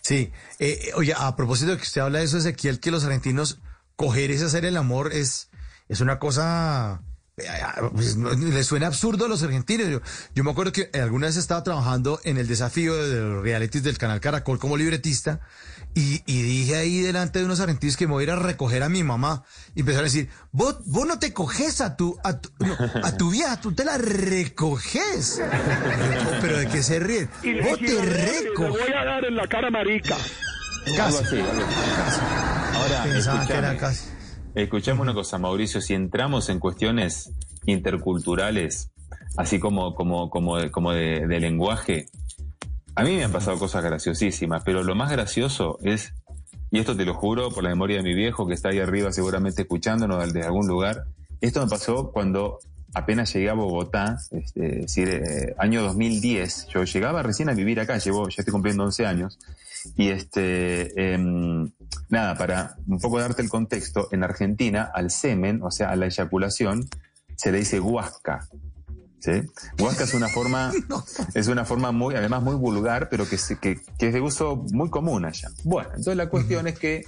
Sí, 0.00 0.30
eh, 0.58 0.78
eh, 0.80 0.90
oye, 0.94 1.12
a 1.16 1.34
propósito 1.34 1.72
de 1.72 1.76
que 1.78 1.82
usted 1.82 2.00
habla 2.00 2.20
de 2.20 2.24
eso, 2.24 2.38
Ezequiel, 2.38 2.80
que 2.80 2.90
los 2.90 3.04
argentinos 3.04 3.58
coger 3.96 4.30
ese 4.30 4.44
hacer 4.44 4.64
el 4.64 4.76
amor 4.76 5.12
es, 5.12 5.50
es 5.88 6.00
una 6.00 6.18
cosa, 6.18 7.02
pues, 7.94 8.16
no- 8.16 8.30
le 8.32 8.64
suena 8.64 8.86
absurdo 8.86 9.26
a 9.26 9.28
los 9.28 9.42
argentinos. 9.42 9.88
Yo, 9.88 10.00
yo 10.34 10.42
me 10.44 10.50
acuerdo 10.50 10.72
que 10.72 10.88
alguna 10.94 11.26
vez 11.26 11.36
estaba 11.36 11.62
trabajando 11.62 12.18
en 12.24 12.38
el 12.38 12.46
desafío 12.48 12.94
de 12.96 13.20
los 13.20 13.42
realities 13.42 13.82
del 13.82 13.98
canal 13.98 14.20
Caracol 14.20 14.58
como 14.58 14.76
libretista 14.78 15.40
y, 15.94 16.22
y 16.26 16.42
dije 16.42 16.76
ahí 16.76 17.00
delante 17.02 17.38
de 17.38 17.44
unos 17.44 17.60
argentinos 17.60 17.96
que 17.98 18.06
me 18.06 18.14
voy 18.14 18.22
a 18.22 18.24
ir 18.24 18.30
a 18.30 18.36
recoger 18.36 18.82
a 18.82 18.88
mi 18.88 19.02
mamá 19.04 19.44
y 19.74 19.80
empezaron 19.80 20.04
a 20.06 20.08
decir, 20.08 20.30
vos, 20.52 20.76
vos 20.86 21.06
no 21.06 21.18
te 21.18 21.34
coges 21.34 21.82
a 21.82 21.96
tu, 21.96 22.18
a 22.24 22.38
tu, 22.40 22.50
no, 22.64 22.74
a 23.04 23.16
tu 23.18 23.30
vieja, 23.30 23.60
tú 23.60 23.72
te 23.74 23.84
la 23.84 23.98
recoges. 23.98 25.36
Yo, 25.38 25.44
Pero 26.40 26.56
de 26.58 26.68
qué 26.68 26.82
se 26.82 26.98
ríen. 27.00 27.28
Vos 27.62 27.78
te 27.78 28.02
recoges. 28.02 28.70
voy 28.70 28.92
a 28.98 29.04
dar 29.04 29.24
en 29.26 29.36
la 29.36 29.46
cara 29.46 29.70
marica. 29.70 30.16
Algo 30.86 31.18
así, 31.18 31.36
algo 31.38 31.64
así. 32.06 32.20
Ahora, 32.76 33.02
Pensaba 33.04 33.46
que 33.46 33.52
era 33.54 33.76
casi. 33.76 34.00
Escuchame 34.62 35.02
una 35.02 35.14
cosa, 35.14 35.38
Mauricio, 35.38 35.80
si 35.80 35.94
entramos 35.94 36.48
en 36.48 36.58
cuestiones 36.58 37.30
interculturales, 37.66 38.90
así 39.36 39.60
como, 39.60 39.94
como, 39.94 40.30
como, 40.30 40.56
de, 40.56 40.70
como 40.70 40.92
de, 40.92 41.40
lenguaje, 41.40 42.06
a 42.94 43.04
mí 43.04 43.16
me 43.16 43.24
han 43.24 43.32
pasado 43.32 43.58
cosas 43.58 43.84
graciosísimas, 43.84 44.62
pero 44.64 44.82
lo 44.82 44.94
más 44.94 45.10
gracioso 45.10 45.78
es, 45.82 46.14
y 46.70 46.78
esto 46.78 46.96
te 46.96 47.04
lo 47.04 47.14
juro 47.14 47.50
por 47.50 47.62
la 47.62 47.70
memoria 47.70 47.98
de 47.98 48.02
mi 48.02 48.14
viejo 48.14 48.46
que 48.46 48.54
está 48.54 48.70
ahí 48.70 48.78
arriba 48.78 49.12
seguramente 49.12 49.62
escuchándonos 49.62 50.24
desde 50.24 50.46
algún 50.46 50.66
lugar, 50.66 51.04
esto 51.40 51.62
me 51.62 51.68
pasó 51.68 52.10
cuando 52.10 52.58
apenas 52.94 53.30
llegué 53.34 53.50
a 53.50 53.54
Bogotá, 53.54 54.16
este, 54.30 54.80
es 54.80 54.82
decir, 54.86 55.08
eh, 55.10 55.54
año 55.58 55.82
2010, 55.82 56.68
yo 56.68 56.84
llegaba 56.84 57.22
recién 57.22 57.50
a 57.50 57.52
vivir 57.52 57.78
acá, 57.78 57.98
llevo, 57.98 58.30
ya 58.30 58.36
estoy 58.38 58.52
cumpliendo 58.52 58.84
11 58.84 59.04
años, 59.04 59.38
y 59.96 60.08
este, 60.08 61.12
em, 61.14 61.70
nada, 62.08 62.36
para 62.36 62.76
un 62.86 62.98
poco 62.98 63.18
darte 63.20 63.42
el 63.42 63.48
contexto, 63.48 64.08
en 64.12 64.24
Argentina 64.24 64.90
al 64.94 65.10
semen, 65.10 65.60
o 65.62 65.70
sea, 65.70 65.90
a 65.90 65.96
la 65.96 66.06
eyaculación, 66.06 66.88
se 67.36 67.52
le 67.52 67.58
dice 67.58 67.78
huasca. 67.80 68.48
¿sí? 69.20 69.42
Huasca 69.78 70.04
es 70.04 70.14
una 70.14 70.28
forma, 70.28 70.72
es 71.34 71.48
una 71.48 71.64
forma 71.64 71.92
muy, 71.92 72.14
además 72.14 72.42
muy 72.42 72.54
vulgar, 72.54 73.08
pero 73.08 73.28
que, 73.28 73.38
se- 73.38 73.58
que, 73.58 73.80
que 73.98 74.08
es 74.08 74.14
de 74.14 74.20
uso 74.20 74.56
muy 74.72 74.88
común 74.90 75.24
allá. 75.24 75.48
Bueno, 75.64 75.88
entonces 75.90 76.16
la 76.16 76.28
cuestión 76.28 76.66
es 76.66 76.78
que 76.78 77.04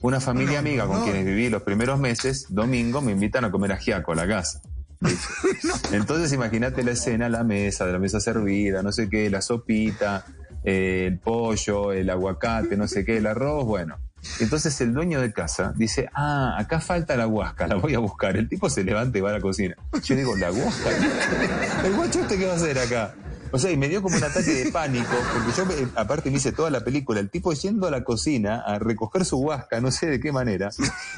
una 0.00 0.20
familia 0.20 0.58
amiga 0.58 0.86
con 0.86 1.02
quienes 1.04 1.24
viví 1.24 1.48
los 1.48 1.62
primeros 1.62 1.98
meses, 2.00 2.46
domingo, 2.48 3.00
me 3.00 3.12
invitan 3.12 3.44
a 3.44 3.50
comer 3.50 3.72
ajiaco 3.72 4.12
a 4.12 4.16
la 4.16 4.26
casa. 4.26 4.60
Entonces 5.92 6.32
imagínate 6.32 6.82
la 6.84 6.92
escena, 6.92 7.28
la 7.28 7.42
mesa, 7.44 7.86
de 7.86 7.92
la 7.92 7.98
mesa 7.98 8.20
servida, 8.20 8.82
no 8.82 8.92
sé 8.92 9.08
qué, 9.08 9.28
la 9.30 9.42
sopita, 9.42 10.24
eh, 10.64 11.04
el 11.08 11.18
pollo, 11.18 11.92
el 11.92 12.08
aguacate, 12.10 12.76
no 12.76 12.86
sé 12.88 13.04
qué, 13.04 13.18
el 13.18 13.26
arroz, 13.26 13.64
bueno. 13.64 13.98
Entonces 14.38 14.80
el 14.80 14.94
dueño 14.94 15.20
de 15.20 15.32
casa 15.32 15.72
dice, 15.76 16.08
ah, 16.14 16.54
acá 16.56 16.78
falta 16.80 17.16
la 17.16 17.26
huasca, 17.26 17.66
la 17.66 17.74
voy 17.74 17.94
a 17.94 17.98
buscar. 17.98 18.36
El 18.36 18.48
tipo 18.48 18.70
se 18.70 18.84
levanta 18.84 19.18
y 19.18 19.20
va 19.20 19.30
a 19.30 19.32
la 19.32 19.40
cocina. 19.40 19.74
Yo 20.04 20.14
digo, 20.14 20.36
¿la 20.36 20.52
huasca? 20.52 20.90
¿El 21.84 21.92
guacho 21.94 22.20
este 22.20 22.38
qué 22.38 22.46
va 22.46 22.52
a 22.52 22.56
hacer 22.56 22.78
acá? 22.78 23.14
O 23.54 23.58
sea, 23.58 23.70
y 23.70 23.76
me 23.76 23.86
dio 23.88 24.00
como 24.00 24.16
un 24.16 24.24
ataque 24.24 24.50
de 24.64 24.70
pánico, 24.72 25.10
porque 25.34 25.52
yo, 25.54 25.66
me- 25.66 26.00
aparte 26.00 26.30
me 26.30 26.38
hice 26.38 26.52
toda 26.52 26.70
la 26.70 26.80
película, 26.84 27.20
el 27.20 27.28
tipo 27.28 27.52
yendo 27.52 27.86
a 27.86 27.90
la 27.90 28.02
cocina 28.02 28.62
a 28.64 28.78
recoger 28.78 29.26
su 29.26 29.38
huasca, 29.40 29.78
no 29.80 29.90
sé 29.90 30.06
de 30.06 30.20
qué 30.20 30.32
manera, 30.32 30.70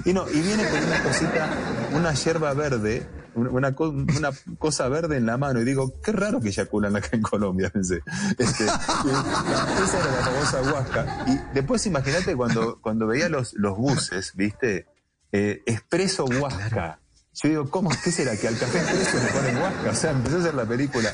y 0.05 0.13
no, 0.13 0.29
y 0.29 0.41
viene 0.41 0.65
con 0.69 0.83
una 0.83 1.01
cosita, 1.05 1.49
una 1.93 2.13
yerba 2.15 2.53
verde, 2.55 3.07
una, 3.35 3.75
co- 3.75 3.91
una 3.91 4.31
cosa 4.59 4.89
verde 4.89 5.17
en 5.17 5.27
la 5.27 5.37
mano, 5.37 5.61
y 5.61 5.65
digo, 5.65 6.01
qué 6.03 6.13
raro 6.13 6.41
que 6.41 6.49
eyaculan 6.49 6.97
acá 6.97 7.09
en 7.13 7.23
Colombia, 7.23 7.71
pensé. 7.71 8.01
Este, 8.39 8.65
esa 8.65 9.99
era 9.99 10.11
la 10.11 10.23
famosa 10.25 10.73
huasca. 10.73 11.25
Y 11.27 11.55
después 11.55 11.87
imagínate 11.87 12.37
cuando, 12.37 12.81
cuando 12.81 13.07
veía 13.07 13.29
los, 13.29 13.55
los 13.55 13.77
buses, 13.77 14.33
¿viste? 14.35 14.87
Eh, 15.33 15.63
expreso 15.67 16.25
huasca. 16.25 17.01
Yo 17.43 17.49
digo, 17.49 17.69
¿cómo? 17.71 17.91
¿Qué 18.03 18.13
será? 18.13 18.37
Que 18.37 18.47
al 18.47 18.57
café 18.57 18.79
expreso 18.79 19.19
le 19.19 19.33
ponen 19.33 19.57
huasca. 19.57 19.91
O 19.91 19.95
sea, 19.95 20.11
empecé 20.13 20.37
a 20.37 20.39
hacer 20.39 20.55
la 20.55 20.65
película. 20.65 21.13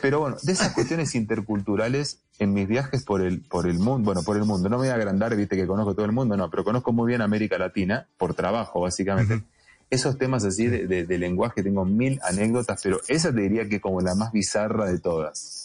Pero 0.00 0.20
bueno, 0.20 0.36
de 0.42 0.52
esas 0.52 0.72
cuestiones 0.72 1.14
interculturales 1.14 2.20
en 2.38 2.52
mis 2.52 2.68
viajes 2.68 3.02
por 3.02 3.22
el, 3.22 3.40
por 3.40 3.66
el 3.66 3.78
mundo, 3.78 4.04
bueno, 4.04 4.22
por 4.22 4.36
el 4.36 4.44
mundo, 4.44 4.68
no 4.68 4.76
me 4.76 4.82
voy 4.82 4.88
a 4.90 4.94
agrandar, 4.94 5.34
viste 5.34 5.56
que 5.56 5.66
conozco 5.66 5.94
todo 5.94 6.04
el 6.04 6.12
mundo, 6.12 6.36
no, 6.36 6.50
pero 6.50 6.64
conozco 6.64 6.92
muy 6.92 7.08
bien 7.08 7.22
América 7.22 7.56
Latina, 7.58 8.06
por 8.18 8.34
trabajo, 8.34 8.80
básicamente. 8.82 9.42
Esos 9.90 10.18
temas 10.18 10.44
así 10.44 10.66
de, 10.66 10.86
de- 10.86 11.04
de 11.06 11.18
lenguaje, 11.18 11.62
tengo 11.62 11.84
mil 11.84 12.18
anécdotas, 12.22 12.80
pero 12.82 13.00
esa 13.08 13.32
te 13.32 13.40
diría 13.42 13.68
que 13.68 13.80
como 13.80 14.00
la 14.00 14.14
más 14.14 14.32
bizarra 14.32 14.86
de 14.86 14.98
todas. 14.98 15.62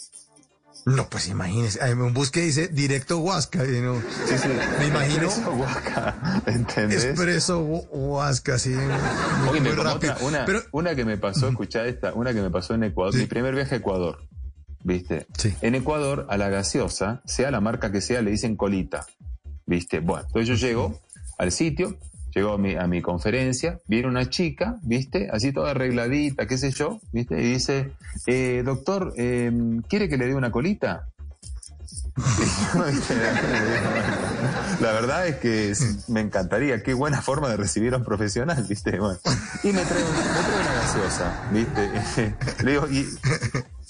No, 0.85 1.07
pues 1.09 1.27
imagínese. 1.27 1.81
Hay 1.83 1.93
un 1.93 2.11
bus 2.13 2.31
que 2.31 2.41
dice 2.41 2.67
directo 2.67 3.19
Huasca. 3.19 3.63
y 3.65 3.81
no- 3.81 4.01
Sí, 4.27 4.35
sí. 4.37 4.47
Me 4.79 4.87
imagino. 4.87 5.23
Expreso 5.25 5.51
huasca, 5.53 6.41
¿entendés? 6.47 7.03
Expreso 7.05 7.61
Hu- 7.63 7.87
Huasca, 7.91 8.57
sí. 8.57 8.69
Muy, 8.71 9.49
Oye, 9.49 9.61
muy 9.61 9.71
rápido. 9.71 10.13
otra- 10.13 10.25
una, 10.25 10.45
Pero, 10.45 10.61
una 10.71 10.95
que 10.95 11.05
me 11.05 11.17
pasó, 11.17 11.49
escuchá 11.49 11.85
esta, 11.85 12.13
una 12.13 12.33
que 12.33 12.41
me 12.41 12.49
pasó 12.49 12.73
en 12.73 12.83
Ecuador, 12.85 13.15
mi 13.15 13.25
primer 13.27 13.53
viaje 13.53 13.75
a 13.75 13.77
Ecuador, 13.77 14.27
¿viste? 14.83 15.27
Sí. 15.37 15.53
En 15.61 15.75
Ecuador, 15.75 16.25
a 16.29 16.37
la 16.37 16.49
gaseosa, 16.49 17.21
sea 17.25 17.51
la 17.51 17.61
marca 17.61 17.91
que 17.91 18.01
sea, 18.01 18.21
le 18.23 18.31
dicen 18.31 18.55
colita, 18.55 19.05
¿viste? 19.67 19.99
Bueno, 19.99 20.25
entonces 20.25 20.47
yo 20.47 20.55
llego 20.67 20.99
al 21.37 21.51
sitio, 21.51 21.95
llego 22.33 22.53
a 22.53 22.57
mi, 22.57 22.75
a 22.75 22.87
mi 22.87 23.01
conferencia, 23.01 23.79
viene 23.87 24.07
una 24.07 24.29
chica, 24.29 24.77
¿viste? 24.81 25.29
Así 25.31 25.51
toda 25.51 25.71
arregladita, 25.71 26.47
qué 26.47 26.57
sé 26.57 26.71
yo, 26.71 26.99
¿viste? 27.11 27.41
Y 27.41 27.53
dice, 27.53 27.91
eh, 28.27 28.63
doctor, 28.65 29.13
eh, 29.17 29.51
¿quiere 29.87 30.09
que 30.09 30.17
le 30.17 30.27
dé 30.27 30.35
una 30.35 30.51
colita? 30.51 31.07
La 34.81 34.91
verdad 34.91 35.27
es 35.27 35.37
que 35.37 35.73
me 36.07 36.19
encantaría, 36.21 36.83
qué 36.83 36.93
buena 36.93 37.21
forma 37.21 37.49
de 37.49 37.57
recibir 37.57 37.93
a 37.93 37.97
un 37.97 38.03
profesional, 38.03 38.65
¿viste? 38.67 38.99
Bueno, 38.99 39.19
y 39.63 39.67
me 39.67 39.83
trae, 39.83 40.03
me 40.03 40.09
trae 40.09 40.61
una 40.61 40.73
gaseosa, 40.73 41.47
¿viste? 41.51 42.35
Le 42.63 42.71
digo, 42.71 42.87
y, 42.89 43.07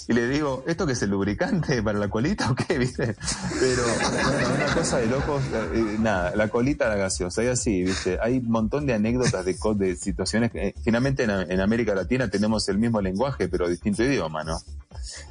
y 0.08 0.14
le 0.14 0.28
digo, 0.28 0.64
¿esto 0.68 0.86
que 0.86 0.94
es 0.94 1.02
el 1.02 1.10
lubricante 1.12 1.82
para 1.84 2.00
la 2.00 2.10
colita 2.10 2.52
o 2.52 2.56
qué, 2.56 2.78
viste? 2.80 3.16
Pero, 3.60 3.84
bueno, 3.84 4.56
una 4.56 4.74
cosa 4.74 4.98
de 4.98 5.08
locos, 5.08 5.42
eh, 5.54 5.98
nada, 6.00 6.36
la 6.36 6.48
colita, 6.50 6.90
la 6.90 6.96
gaseosa, 6.96 7.44
y 7.44 7.48
así, 7.48 7.84
¿viste? 7.84 8.20
Hay 8.22 8.38
un 8.38 8.50
montón 8.50 8.86
de 8.86 8.94
anécdotas 8.94 9.46
de, 9.46 9.96
situaciones 9.96 10.52
que, 10.52 10.68
eh, 10.68 10.76
finalmente 10.84 11.24
en, 11.24 11.30
en 11.30 11.60
América 11.62 11.94
Latina 11.96 12.30
tenemos 12.30 12.68
el 12.70 12.78
mismo 12.78 13.02
lenguaje, 13.02 13.48
pero 13.48 13.68
distinto 13.68 14.04
idioma, 14.04 14.44
¿no? 14.44 14.60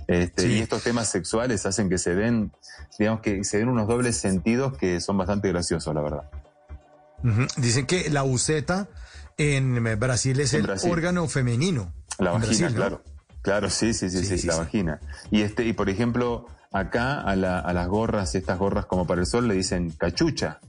Este, 0.07 0.49
Y 0.49 0.59
estos 0.61 0.83
temas 0.83 1.09
sexuales 1.09 1.67
hacen 1.67 1.89
que 1.89 1.99
se 1.99 2.15
den, 2.15 2.53
digamos 2.99 3.21
que 3.21 3.45
se 3.45 3.59
den 3.59 3.69
unos 3.69 3.87
dobles 3.89 4.17
sentidos 4.17 4.77
que 4.77 5.01
son 5.01 5.17
bastante 5.19 5.49
graciosos, 5.49 5.95
la 5.95 6.01
verdad. 6.01 6.31
Ujú. 7.23 7.47
Dicen 7.57 7.87
que 7.87 8.11
la 8.11 8.23
buceta 8.23 8.89
en 9.37 9.99
Brasil 9.99 10.41
es 10.41 10.55
En 10.55 10.61
el 10.61 10.67
Brasil. 10.67 10.91
órgano 10.91 11.29
femenino. 11.29 11.93
La 12.19 12.33
vagina, 12.33 12.47
Brasil, 12.47 12.67
¿no? 12.67 12.75
claro. 12.75 13.03
Claro, 13.43 13.71
sí, 13.71 13.95
sí, 13.95 14.11
sí, 14.11 14.19
sí, 14.21 14.27
Sí, 14.27 14.39
sí, 14.39 14.47
la 14.47 14.55
sí. 14.55 14.59
vagina. 14.61 15.01
Y 15.31 15.43
este, 15.43 15.65
y 15.65 15.73
por 15.73 15.89
ejemplo, 15.89 16.47
acá 16.73 17.21
a, 17.21 17.37
la- 17.37 17.59
a 17.61 17.73
las 17.73 17.89
gorras, 17.89 18.35
estas 18.35 18.59
gorras 18.59 18.87
como 18.87 19.07
para 19.07 19.21
el 19.23 19.27
sol, 19.27 19.49
le 19.49 19.55
dicen 19.55 19.91
cachucha. 19.93 20.61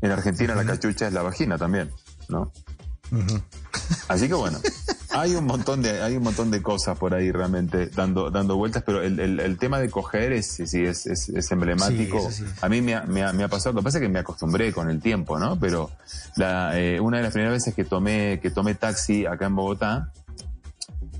En 0.00 0.10
Argentina 0.10 0.54
la 0.54 0.64
cachucha 0.64 1.06
es 1.08 1.12
la 1.12 1.22
vagina 1.22 1.56
también, 1.58 1.90
¿no? 2.28 2.52
Así 4.08 4.28
que 4.28 4.34
bueno, 4.34 4.58
Hay 5.10 5.36
un 5.36 5.44
montón 5.44 5.80
de, 5.80 6.02
hay 6.02 6.16
un 6.16 6.24
montón 6.24 6.50
de 6.50 6.60
cosas 6.60 6.98
por 6.98 7.14
ahí 7.14 7.30
realmente 7.30 7.86
dando, 7.86 8.30
dando 8.32 8.56
vueltas, 8.56 8.82
pero 8.84 9.00
el, 9.00 9.20
el- 9.20 9.38
el 9.38 9.58
tema 9.58 9.78
de 9.78 9.88
coger 9.88 10.32
es, 10.32 10.46
sí, 10.48 10.84
es, 10.84 11.06
es, 11.06 11.28
es 11.28 11.50
emblemático. 11.52 12.30
Sí. 12.32 12.44
A 12.60 12.68
mí 12.68 12.82
me 12.82 12.96
ha, 12.96 13.02
me, 13.04 13.22
ha, 13.22 13.32
me 13.32 13.44
ha 13.44 13.48
pasado, 13.48 13.74
lo 13.74 13.80
que 13.80 13.84
pasa 13.84 13.98
es 13.98 14.02
que 14.02 14.08
me 14.08 14.18
acostumbré 14.18 14.72
con 14.72 14.90
el 14.90 15.00
tiempo, 15.00 15.38
¿no? 15.38 15.56
Pero 15.60 15.90
la, 16.36 16.76
eh, 16.78 16.98
una 16.98 17.18
de 17.18 17.22
las 17.22 17.32
primeras 17.32 17.54
veces 17.54 17.74
que 17.74 17.84
tomé, 17.84 18.40
que 18.42 18.50
tomé 18.50 18.74
taxi 18.74 19.24
acá 19.24 19.46
en 19.46 19.54
Bogotá, 19.54 20.10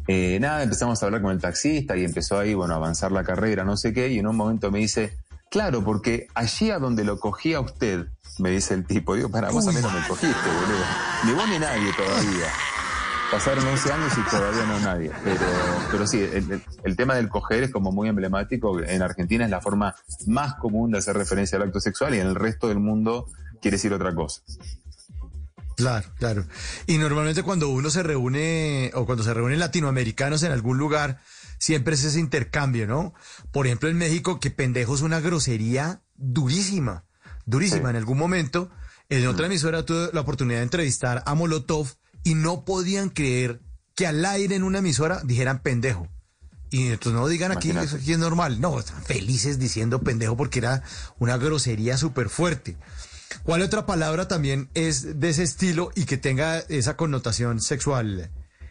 eh, 0.06 0.38
nada, 0.40 0.62
empezamos 0.62 1.02
a 1.02 1.06
hablar 1.06 1.22
con 1.22 1.32
el 1.32 1.40
taxista 1.40 1.96
y 1.96 2.04
empezó 2.04 2.38
ahí, 2.38 2.54
bueno, 2.54 2.74
a 2.74 2.76
avanzar 2.76 3.12
la 3.12 3.24
carrera, 3.24 3.64
no 3.64 3.76
sé 3.76 3.92
qué, 3.92 4.08
y 4.08 4.18
en 4.18 4.26
un 4.26 4.36
momento 4.36 4.70
me 4.70 4.80
dice, 4.80 5.16
claro, 5.50 5.82
porque 5.82 6.26
allí 6.34 6.70
a 6.70 6.78
donde 6.78 7.04
lo 7.04 7.18
cogía 7.18 7.60
usted, 7.60 8.06
me 8.38 8.50
dice 8.50 8.74
el 8.74 8.86
tipo, 8.86 9.14
digo, 9.14 9.30
para 9.30 9.50
vos 9.50 9.66
a 9.66 9.72
mí 9.72 9.80
no 9.80 9.90
me 9.90 10.06
cogiste, 10.06 10.48
boludo. 10.48 10.84
Ni 11.24 11.32
vos 11.32 11.48
ni 11.48 11.58
nadie 11.58 11.92
todavía. 11.96 12.48
Pasaron 13.30 13.66
11 13.66 13.92
años 13.92 14.12
y 14.18 14.30
todavía 14.30 14.64
no 14.66 14.80
nadie. 14.80 15.10
Pero, 15.24 15.40
pero 15.90 16.06
sí, 16.06 16.28
el 16.84 16.96
tema 16.96 17.14
del 17.14 17.28
coger 17.28 17.64
es 17.64 17.70
como 17.70 17.90
muy 17.90 18.08
emblemático. 18.08 18.80
En 18.80 19.02
Argentina 19.02 19.44
es 19.44 19.50
la 19.50 19.60
forma 19.60 19.96
más 20.26 20.54
común 20.54 20.92
de 20.92 20.98
hacer 20.98 21.16
referencia 21.16 21.56
al 21.56 21.62
acto 21.62 21.80
sexual 21.80 22.14
y 22.14 22.20
en 22.20 22.26
el 22.26 22.34
resto 22.34 22.68
del 22.68 22.78
mundo 22.78 23.26
quiere 23.60 23.76
decir 23.76 23.92
otra 23.92 24.14
cosa. 24.14 24.42
Claro, 25.76 26.08
claro. 26.18 26.46
Y 26.86 26.98
normalmente 26.98 27.42
cuando 27.42 27.68
uno 27.68 27.90
se 27.90 28.02
reúne 28.02 28.90
o 28.94 29.06
cuando 29.06 29.24
se 29.24 29.34
reúnen 29.34 29.58
latinoamericanos 29.58 30.42
en 30.42 30.52
algún 30.52 30.78
lugar, 30.78 31.20
siempre 31.58 31.94
es 31.94 32.04
ese 32.04 32.20
intercambio, 32.20 32.86
¿no? 32.86 33.14
Por 33.52 33.66
ejemplo, 33.66 33.88
en 33.88 33.96
México, 33.98 34.40
que 34.40 34.50
pendejo 34.50 34.94
es 34.94 35.00
una 35.00 35.20
grosería 35.20 36.02
durísima, 36.16 37.04
durísima. 37.46 37.88
Sí. 37.88 37.90
En 37.90 37.96
algún 37.96 38.18
momento, 38.18 38.70
en 39.08 39.26
otra 39.26 39.46
emisora 39.46 39.84
tuve 39.84 40.10
la 40.12 40.20
oportunidad 40.20 40.58
de 40.58 40.64
entrevistar 40.64 41.22
a 41.26 41.34
Molotov 41.34 41.88
y 42.22 42.34
no 42.34 42.64
podían 42.64 43.10
creer 43.10 43.60
que 43.94 44.06
al 44.06 44.24
aire 44.24 44.56
en 44.56 44.62
una 44.62 44.78
emisora 44.78 45.20
dijeran 45.24 45.62
pendejo. 45.62 46.08
Y 46.70 46.88
entonces 46.88 47.12
no 47.12 47.28
digan 47.28 47.52
aquí, 47.52 47.68
Imagínate. 47.68 47.86
eso 47.86 47.96
aquí 48.02 48.12
es 48.12 48.18
normal. 48.18 48.60
No, 48.60 48.80
están 48.80 49.00
felices 49.04 49.60
diciendo 49.60 50.00
pendejo 50.02 50.36
porque 50.36 50.58
era 50.58 50.82
una 51.18 51.36
grosería 51.36 51.96
súper 51.96 52.28
fuerte. 52.28 52.76
¿Cuál 53.42 53.62
otra 53.62 53.86
palabra 53.86 54.28
también 54.28 54.70
es 54.74 55.18
de 55.20 55.28
ese 55.30 55.42
estilo 55.42 55.90
y 55.94 56.04
que 56.04 56.16
tenga 56.16 56.58
esa 56.58 56.96
connotación 56.96 57.60
sexual? 57.60 58.30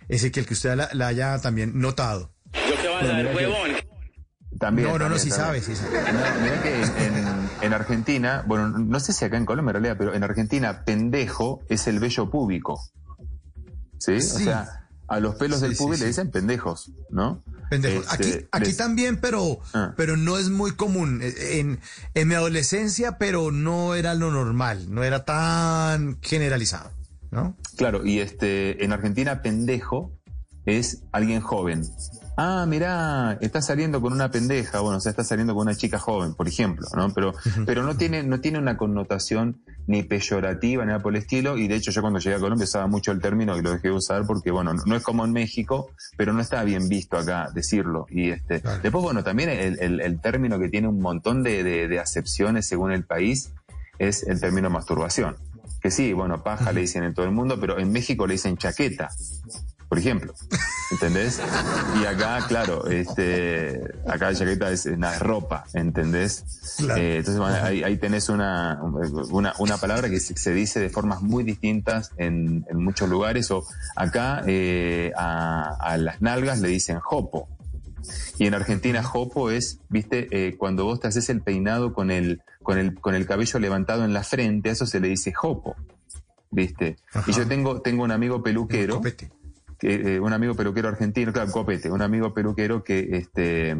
Ese 0.10 0.32
que 0.32 0.40
el 0.42 0.46
que 0.46 0.54
usted 0.54 0.76
la, 0.76 0.90
la 0.94 1.08
haya 1.08 1.40
también 1.40 1.80
notado. 1.80 2.32
Bueno, 2.52 3.16
mira 3.18 3.32
que- 3.34 3.88
También, 4.60 4.88
No, 4.88 4.94
no, 4.94 5.10
no, 5.10 5.16
también, 5.16 5.20
sí 5.20 5.32
sabe, 5.32 5.62
sí 5.62 5.76
sabe. 5.76 5.98
No, 6.14 6.20
mira 6.44 6.62
que 6.62 6.82
en, 6.82 7.18
en- 7.18 7.50
en 7.62 7.74
Argentina, 7.74 8.44
bueno, 8.48 8.68
no 8.70 9.00
sé 9.00 9.14
si 9.14 9.26
acá 9.26 9.38
en 9.38 9.46
Colombia 9.46 9.72
en 9.72 9.74
realidad, 9.76 9.96
pero 9.98 10.14
en 10.14 10.24
Argentina, 10.24 10.84
pendejo 10.86 11.62
es 11.70 11.88
el 11.88 12.00
vello 12.00 12.30
púbico. 12.30 12.80
¿Sí? 14.00 14.16
O 14.18 14.22
Sí. 14.22 14.44
sea, 14.44 14.83
a 15.08 15.20
los 15.20 15.36
pelos 15.36 15.60
Sí, 15.60 15.66
del 15.68 15.76
sí. 15.76 15.86
le 16.00 16.06
dicen 16.08 16.32
pendejos, 16.32 16.92
¿no? 17.10 17.44
Pendejo. 17.70 18.02
Este, 18.02 18.14
aquí 18.14 18.48
aquí 18.52 18.66
les- 18.68 18.78
también, 18.78 19.18
pero, 19.20 19.60
Ah. 19.74 19.94
pero 19.98 20.16
no 20.18 20.38
es 20.38 20.50
muy 20.50 20.72
común. 20.72 21.22
Eh, 21.22 21.60
En, 21.60 21.80
en 22.14 22.28
mi 22.28 22.36
adolescencia, 22.36 23.18
pero 23.18 23.52
no 23.52 23.96
era 23.96 24.14
lo 24.16 24.32
normal, 24.32 24.94
no 24.94 25.04
era 25.04 25.26
tan 25.26 26.20
generalizado, 26.22 26.92
¿no? 27.32 27.56
Claro, 27.78 28.06
y 28.06 28.20
este, 28.20 28.84
en 28.84 28.94
Argentina, 28.94 29.42
pendejo 29.42 30.12
es 30.66 31.04
alguien 31.12 31.42
joven. 31.42 31.84
Ah, 32.36 32.66
mirá, 32.68 33.38
está 33.42 33.62
saliendo 33.62 34.02
con 34.02 34.12
una 34.12 34.32
pendeja, 34.32 34.80
bueno, 34.80 34.98
o 34.98 35.00
sea, 35.00 35.12
está 35.12 35.24
saliendo 35.24 35.54
con 35.54 35.68
una 35.68 35.76
chica 35.76 36.00
joven, 36.00 36.34
por 36.34 36.48
ejemplo, 36.48 36.88
¿no? 36.96 37.14
Pero, 37.14 37.34
pero 37.68 37.84
no 37.84 37.96
tiene, 37.96 38.24
no 38.24 38.40
tiene 38.40 38.58
una 38.58 38.76
connotación 38.76 39.62
ni 39.86 40.02
peyorativa 40.02 40.84
ni 40.84 40.88
nada 40.88 41.04
por 41.04 41.14
el 41.16 41.22
estilo, 41.22 41.58
y 41.58 41.68
de 41.68 41.76
hecho 41.76 41.92
yo 41.92 42.02
cuando 42.02 42.18
llegué 42.18 42.36
a 42.36 42.40
Colombia 42.40 42.64
usaba 42.64 42.88
mucho 42.88 43.12
el 43.12 43.22
término 43.22 43.56
y 43.56 43.62
lo 43.62 43.72
dejé 43.72 43.90
de 43.90 43.94
usar 43.94 44.26
porque, 44.26 44.50
bueno, 44.50 44.74
no 44.74 44.96
es 44.96 45.04
como 45.04 45.24
en 45.26 45.32
México, 45.32 45.92
pero 46.18 46.34
no 46.34 46.42
está 46.42 46.64
bien 46.64 46.90
visto 46.90 47.18
acá 47.18 47.50
decirlo. 47.54 48.08
Y 48.10 48.32
este, 48.32 48.62
Claro. 48.62 48.80
después, 48.82 49.04
bueno, 49.04 49.24
también 49.24 49.50
el, 49.50 49.78
el- 49.80 50.02
el 50.02 50.20
término 50.20 50.58
que 50.58 50.70
tiene 50.70 50.88
un 50.88 51.00
montón 51.02 51.44
de, 51.44 51.64
de- 51.64 51.88
de 51.88 52.00
acepciones 52.00 52.68
según 52.68 52.92
el 52.94 53.04
país 53.06 53.52
es 54.00 54.24
el 54.24 54.42
término 54.42 54.72
masturbación. 54.72 55.36
Que 55.82 55.92
sí, 55.92 56.14
bueno, 56.14 56.42
paja 56.44 56.72
le 56.72 56.82
dicen 56.82 57.04
en 57.04 57.14
todo 57.14 57.26
el 57.28 57.32
mundo, 57.32 57.60
pero 57.60 57.78
en 57.78 57.92
México 57.92 58.26
le 58.26 58.34
dicen 58.34 58.58
chaqueta, 58.58 59.10
por 59.94 60.00
ejemplo. 60.00 60.34
¿Entendés? 60.90 61.40
Y 62.02 62.06
acá, 62.06 62.44
claro, 62.48 62.88
este, 62.88 63.80
acá 64.08 64.34
chaqueta 64.34 64.72
es, 64.72 64.88
es 64.88 65.20
ropa, 65.20 65.66
¿entendés? 65.76 66.44
Claro. 66.80 67.00
Eh, 67.00 67.18
entonces, 67.18 67.40
bueno, 67.40 67.58
ahí, 67.64 67.84
ahí 67.84 67.98
tenés 67.98 68.28
una, 68.30 68.82
una, 68.82 69.54
una 69.60 69.78
palabra 69.78 70.10
que 70.10 70.20
se, 70.20 70.36
se 70.36 70.52
dice 70.52 70.80
de 70.80 70.90
formas 70.90 71.22
muy 71.22 71.44
distintas 71.44 72.10
en, 72.18 72.66
en 72.72 72.84
muchos 72.84 73.08
lugares. 73.08 73.52
O 73.52 73.68
acá 73.96 74.42
eh, 74.48 75.12
a, 75.16 75.76
a 75.80 75.98
las 75.98 76.24
nalgas 76.24 76.60
le 76.60 76.70
dicen 76.70 77.00
jopo. 77.00 77.48
Y 78.40 78.48
en 78.48 78.56
Argentina, 78.56 79.04
jopo 79.04 79.52
es, 79.52 79.78
viste, 79.90 80.28
eh, 80.32 80.58
cuando 80.58 80.86
vos 80.86 81.02
te 81.02 81.08
haces 81.08 81.30
el 81.30 81.42
peinado 81.42 81.94
con 81.94 82.10
el, 82.10 82.42
con 82.64 82.80
el, 82.80 83.00
con 83.00 83.14
el 83.14 83.28
cabello 83.28 83.60
levantado 83.60 84.06
en 84.06 84.14
la 84.14 84.24
frente, 84.24 84.70
a 84.70 84.72
eso 84.72 84.88
se 84.88 85.00
le 85.00 85.10
dice 85.10 85.32
jopo. 85.34 85.76
¿Viste? 86.50 86.96
Ajá. 87.14 87.30
Y 87.30 87.34
yo 87.36 87.48
tengo, 87.48 87.82
tengo 87.82 88.04
un 88.04 88.12
amigo 88.12 88.42
peluquero. 88.42 89.00
Eh, 89.84 90.20
un 90.20 90.34
amigo 90.34 90.56
peluquero 90.56 90.88
argentino, 90.90 91.32
claro, 91.34 91.52
copete, 91.52 91.92
un 91.92 92.02
amigo 92.02 92.34
peluquero 92.34 92.84
que, 92.84 93.18
este, 93.18 93.76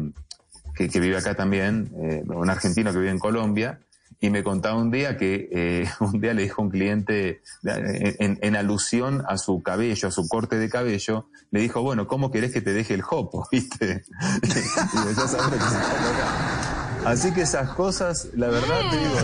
que, 0.74 1.00
vive 1.00 1.16
acá 1.16 1.34
también, 1.34 1.90
eh, 2.02 2.22
un 2.26 2.50
argentino 2.50 2.92
que 2.92 2.98
vive 2.98 3.10
en 3.10 3.18
Colombia, 3.18 3.80
y 4.20 4.30
me 4.30 4.42
contaba 4.42 4.76
un 4.76 4.90
día 4.90 5.16
que 5.16 5.48
eh, 5.52 5.88
un 6.00 6.20
día 6.20 6.34
le 6.34 6.42
dijo 6.42 6.62
un 6.62 6.70
cliente, 6.70 7.42
eh, 7.64 8.16
en, 8.18 8.56
alusión 8.56 9.22
a 9.28 9.36
su 9.38 9.62
cabello, 9.62 10.08
a 10.08 10.10
su 10.10 10.28
corte 10.28 10.56
de 10.56 10.68
cabello, 10.68 11.28
le 11.50 11.60
dijo, 11.60 11.82
bueno, 11.82 12.06
¿cómo 12.06 12.30
querés 12.30 12.52
que 12.52 12.60
te 12.60 12.72
deje 12.72 12.94
el 12.94 13.02
jopo? 13.02 13.46
¿Viste? 13.52 14.04
y 14.42 15.14
ya 15.14 15.28
sabes 15.28 15.58
que 15.58 15.68
se. 15.68 16.63
Así 17.04 17.32
que 17.32 17.42
esas 17.42 17.70
cosas, 17.70 18.28
la 18.34 18.48
verdad 18.48 18.80
te 18.90 18.96
digo, 18.98 19.16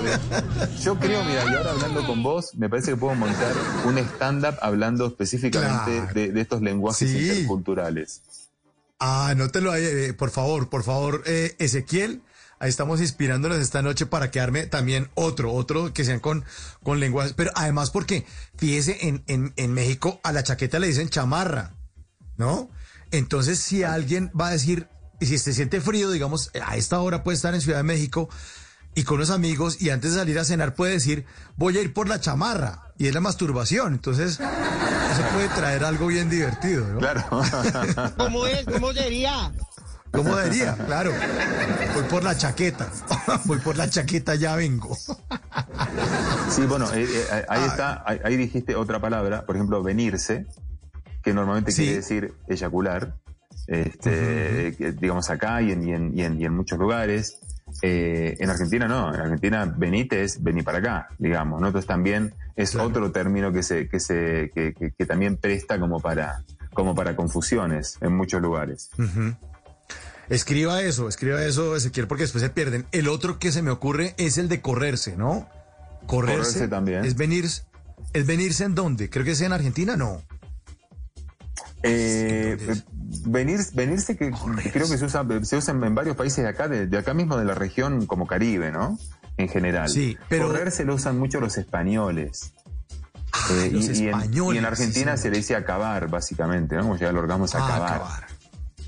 yo 0.82 0.98
creo, 0.98 1.24
mira, 1.24 1.44
y 1.50 1.54
ahora 1.54 1.70
hablando 1.70 2.06
con 2.06 2.22
vos, 2.22 2.54
me 2.56 2.68
parece 2.68 2.90
que 2.92 2.96
puedo 2.98 3.14
montar 3.14 3.52
un 3.86 3.96
stand-up 3.98 4.56
hablando 4.60 5.06
específicamente 5.06 5.96
Claro. 5.98 6.12
de, 6.14 6.32
de 6.32 6.40
estos 6.40 6.60
lenguajes 6.62 7.08
Sí. 7.10 7.18
interculturales. 7.18 8.20
Ah, 8.98 9.32
no 9.36 9.48
te 9.48 9.62
lo 9.62 9.74
eh, 9.74 10.12
por 10.12 10.30
favor, 10.30 10.68
por 10.68 10.82
favor, 10.84 11.22
eh, 11.26 11.56
Ezequiel. 11.58 12.22
Ahí 12.58 12.68
estamos 12.68 13.00
inspirándonos 13.00 13.56
esta 13.58 13.80
noche 13.80 14.04
para 14.04 14.30
quedarme 14.30 14.66
también 14.66 15.08
otro, 15.14 15.50
otro 15.54 15.94
que 15.94 16.04
sean 16.04 16.20
con, 16.20 16.44
con 16.82 17.00
lenguajes. 17.00 17.32
Pero 17.32 17.50
además 17.54 17.90
porque, 17.90 18.26
fíjese, 18.58 19.08
en, 19.08 19.24
en, 19.28 19.54
en 19.56 19.72
México 19.72 20.20
a 20.22 20.32
la 20.32 20.42
chaqueta 20.42 20.78
le 20.78 20.88
dicen 20.88 21.08
chamarra, 21.08 21.72
¿no? 22.36 22.68
Entonces, 23.10 23.58
si 23.58 23.82
alguien 23.84 24.30
va 24.38 24.48
a 24.48 24.52
decir, 24.52 24.86
y 25.20 25.26
si 25.26 25.38
se 25.38 25.52
siente 25.52 25.80
frío, 25.80 26.10
digamos, 26.10 26.50
a 26.66 26.76
esta 26.76 26.98
hora 27.00 27.22
puede 27.22 27.36
estar 27.36 27.54
en 27.54 27.60
Ciudad 27.60 27.78
de 27.78 27.84
México 27.84 28.28
y 28.94 29.04
con 29.04 29.18
los 29.20 29.30
amigos 29.30 29.80
y 29.80 29.90
antes 29.90 30.12
de 30.14 30.18
salir 30.18 30.38
a 30.38 30.44
cenar 30.44 30.74
puede 30.74 30.92
decir, 30.94 31.24
voy 31.56 31.76
a 31.78 31.82
ir 31.82 31.92
por 31.94 32.08
la 32.08 32.20
chamarra. 32.20 32.92
Y 32.98 33.06
es 33.06 33.14
la 33.14 33.20
masturbación. 33.20 33.94
Entonces, 33.94 34.32
eso 34.40 35.22
puede 35.32 35.48
traer 35.50 35.84
algo 35.84 36.08
bien 36.08 36.28
divertido, 36.28 36.86
¿no? 36.88 36.98
Claro. 36.98 37.24
¿Cómo 38.18 38.46
es? 38.46 38.64
¿Cómo 38.66 38.92
sería? 38.92 39.52
¿Cómo 40.10 40.36
diría? 40.40 40.74
Claro. 40.86 41.12
Voy 41.94 42.02
por 42.04 42.22
la 42.24 42.36
chaqueta. 42.36 42.90
Voy 43.44 43.58
por 43.60 43.76
la 43.76 43.88
chaqueta, 43.88 44.34
ya 44.34 44.54
vengo. 44.56 44.94
Sí, 46.50 46.62
bueno, 46.66 46.92
eh, 46.92 47.06
eh, 47.08 47.44
ahí 47.48 47.60
Ah. 47.62 47.66
está, 47.66 48.02
ahí, 48.06 48.20
ahí 48.24 48.36
dijiste 48.36 48.74
otra 48.74 49.00
palabra, 49.00 49.46
por 49.46 49.54
ejemplo, 49.56 49.82
venirse, 49.82 50.46
que 51.22 51.32
normalmente 51.32 51.70
Sí. 51.72 51.82
quiere 51.84 51.96
decir 51.98 52.34
eyacular, 52.48 53.14
este, 53.70 54.72
digamos 55.00 55.30
acá 55.30 55.62
y 55.62 55.72
en, 55.72 55.88
y 55.88 55.92
en, 55.92 56.18
y 56.18 56.22
en, 56.24 56.40
y 56.40 56.44
en 56.44 56.54
muchos 56.54 56.78
lugares. 56.78 57.38
Eh, 57.82 58.36
en 58.40 58.50
Argentina 58.50 58.88
no, 58.88 59.14
en 59.14 59.20
Argentina 59.20 59.64
venite 59.64 60.24
es 60.24 60.42
venir 60.42 60.64
para 60.64 60.78
acá, 60.78 61.08
digamos, 61.18 61.60
¿no? 61.60 61.68
Entonces 61.68 61.86
también 61.86 62.34
es 62.56 62.72
Claro. 62.72 62.88
otro 62.88 63.12
término 63.12 63.52
que 63.52 63.62
se, 63.62 63.88
que 63.88 64.00
se, 64.00 64.50
que, 64.52 64.74
que- 64.74 64.90
que 64.90 65.06
también 65.06 65.36
presta 65.36 65.78
como 65.78 66.00
para, 66.00 66.42
como 66.74 66.96
para 66.96 67.14
confusiones 67.14 67.96
en 68.00 68.16
muchos 68.16 68.42
lugares. 68.42 68.90
Escriba 70.28 70.82
eso, 70.82 71.08
escriba 71.08 71.44
eso, 71.44 71.74
Ezequiel, 71.76 72.06
porque 72.06 72.22
después 72.24 72.42
se 72.42 72.50
pierden. 72.50 72.86
El 72.92 73.08
otro 73.08 73.38
que 73.38 73.50
se 73.52 73.62
me 73.62 73.70
ocurre 73.70 74.14
es 74.16 74.38
el 74.38 74.48
de 74.48 74.60
correrse, 74.60 75.16
¿no? 75.16 75.48
Correrse, 76.06 76.36
Correrse 76.38 76.68
también. 76.68 77.04
Es 77.04 77.16
venirse. 77.16 77.62
¿Es 78.12 78.26
venirse 78.26 78.64
en 78.64 78.74
dónde? 78.74 79.10
Creo 79.10 79.24
que 79.24 79.32
es 79.32 79.40
en 79.40 79.52
Argentina, 79.52 79.96
no. 79.96 80.22
Eh, 81.82 82.58
venir, 83.26 83.60
venirse 83.74 84.16
que 84.16 84.30
creo 84.72 84.88
que 84.88 84.98
se 84.98 85.04
usa, 85.04 85.24
se 85.42 85.56
usa 85.56 85.72
en, 85.74 85.94
varios 85.94 86.16
países 86.16 86.44
de 86.44 86.50
acá, 86.50 86.68
de, 86.68 86.86
de 86.86 86.98
acá 86.98 87.14
mismo 87.14 87.36
de 87.36 87.44
la 87.44 87.54
región 87.54 88.06
como 88.06 88.26
Caribe, 88.26 88.70
¿no? 88.70 88.98
En 89.36 89.48
general. 89.48 89.88
Sí, 89.88 90.16
pero- 90.28 90.48
Correrse 90.48 90.84
lo 90.84 90.94
usan 90.96 91.18
mucho 91.18 91.40
los 91.40 91.56
españoles. 91.58 92.52
Ah, 93.32 93.46
Eh, 93.52 93.70
los 93.72 93.84
y, 93.84 93.92
y 94.04 94.08
en, 94.08 94.14
españoles. 94.14 94.54
y 94.54 94.58
en 94.58 94.64
Argentina 94.66 95.16
sí, 95.16 95.22
se 95.22 95.30
le 95.30 95.36
dice 95.38 95.56
acabar, 95.56 96.08
básicamente, 96.08 96.76
¿no? 96.76 96.82
Como 96.82 96.94
llegar 96.96 97.10
al 97.10 97.18
orgasmo 97.18 97.44
es 97.46 97.54
Ah, 97.54 97.64
acabar. 97.64 97.92
acabar. 97.94 98.26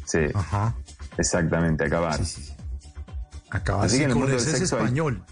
Sí, 0.05 0.18
Ajá. 0.35 0.74
exactamente, 1.16 1.85
acabar. 1.87 2.22
Sí, 2.24 2.42
sí. 2.42 2.52
Acabar. 3.50 3.87
Así 3.87 3.94
sí, 3.94 3.98
que 4.00 4.05
en 4.05 4.11
el 4.11 4.16
mundo 4.16 4.31
del 4.33 4.37
es 4.38 4.44
sexo 4.44 4.76
hay- 4.76 4.83
español. 4.83 5.24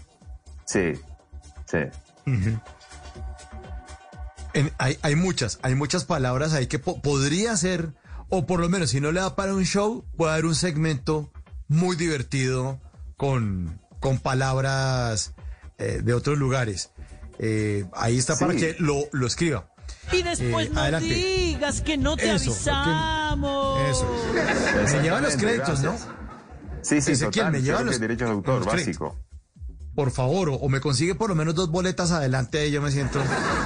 Sí, 0.65 0.93
sí. 1.65 1.77
Ujú. 2.25 2.59
En- 4.53 4.71
hay, 4.77 4.97
hay 5.01 5.15
muchas, 5.15 5.59
hay 5.61 5.75
muchas 5.75 6.05
palabras 6.05 6.53
ahí 6.53 6.67
que 6.67 6.79
po- 6.79 7.01
podría 7.01 7.55
ser, 7.57 7.93
o 8.29 8.45
por 8.45 8.59
lo 8.59 8.69
menos 8.69 8.89
si 8.91 8.99
no 9.01 9.11
le 9.11 9.19
da 9.21 9.35
para 9.35 9.53
un 9.53 9.63
show, 9.65 10.05
puede 10.17 10.33
haber 10.33 10.45
un 10.45 10.55
segmento 10.55 11.31
muy 11.67 11.95
divertido 11.95 12.79
con, 13.17 13.79
con 13.99 14.17
palabras 14.19 15.33
eh, 15.77 16.01
de 16.03 16.13
otros 16.13 16.37
lugares. 16.37 16.91
Eh, 17.39 17.85
ahí 17.93 18.17
está 18.17 18.37
para 18.37 18.53
que 18.55 18.75
lo, 18.79 19.05
lo 19.11 19.25
escriba. 19.27 19.67
Y 20.11 20.21
después 20.23 20.67
Eh, 20.67 20.71
no 20.73 20.81
adelante. 20.81 21.13
digas 21.13 21.81
que 21.81 21.97
no 21.97 22.15
te 22.17 22.33
Eso, 22.33 22.51
porque- 22.53 22.69
avisamos. 22.69 23.81
Eso. 23.89 24.07
Me 24.97 25.01
llevan 25.03 25.23
los 25.23 25.35
créditos, 25.37 25.81
¿no? 25.81 25.95
Sí, 26.81 26.99
sí, 27.01 27.11
Ezequiel, 27.11 27.45
total. 27.45 27.51
me 27.53 27.61
llevan 27.61 27.85
los- 27.85 27.99
derechos 27.99 28.27
de 28.27 28.33
autor, 28.33 28.65
los 28.65 28.73
créditos. 28.73 29.13
Por 29.95 30.11
favor, 30.11 30.49
o, 30.49 30.55
o 30.55 30.69
me 30.69 30.79
consigue 30.79 31.15
por 31.15 31.29
lo 31.29 31.35
menos 31.35 31.53
dos 31.55 31.69
boletas 31.69 32.11
adelante 32.11 32.67
y 32.67 32.71
yo 32.71 32.81
me 32.81 32.91
siento. 32.91 33.19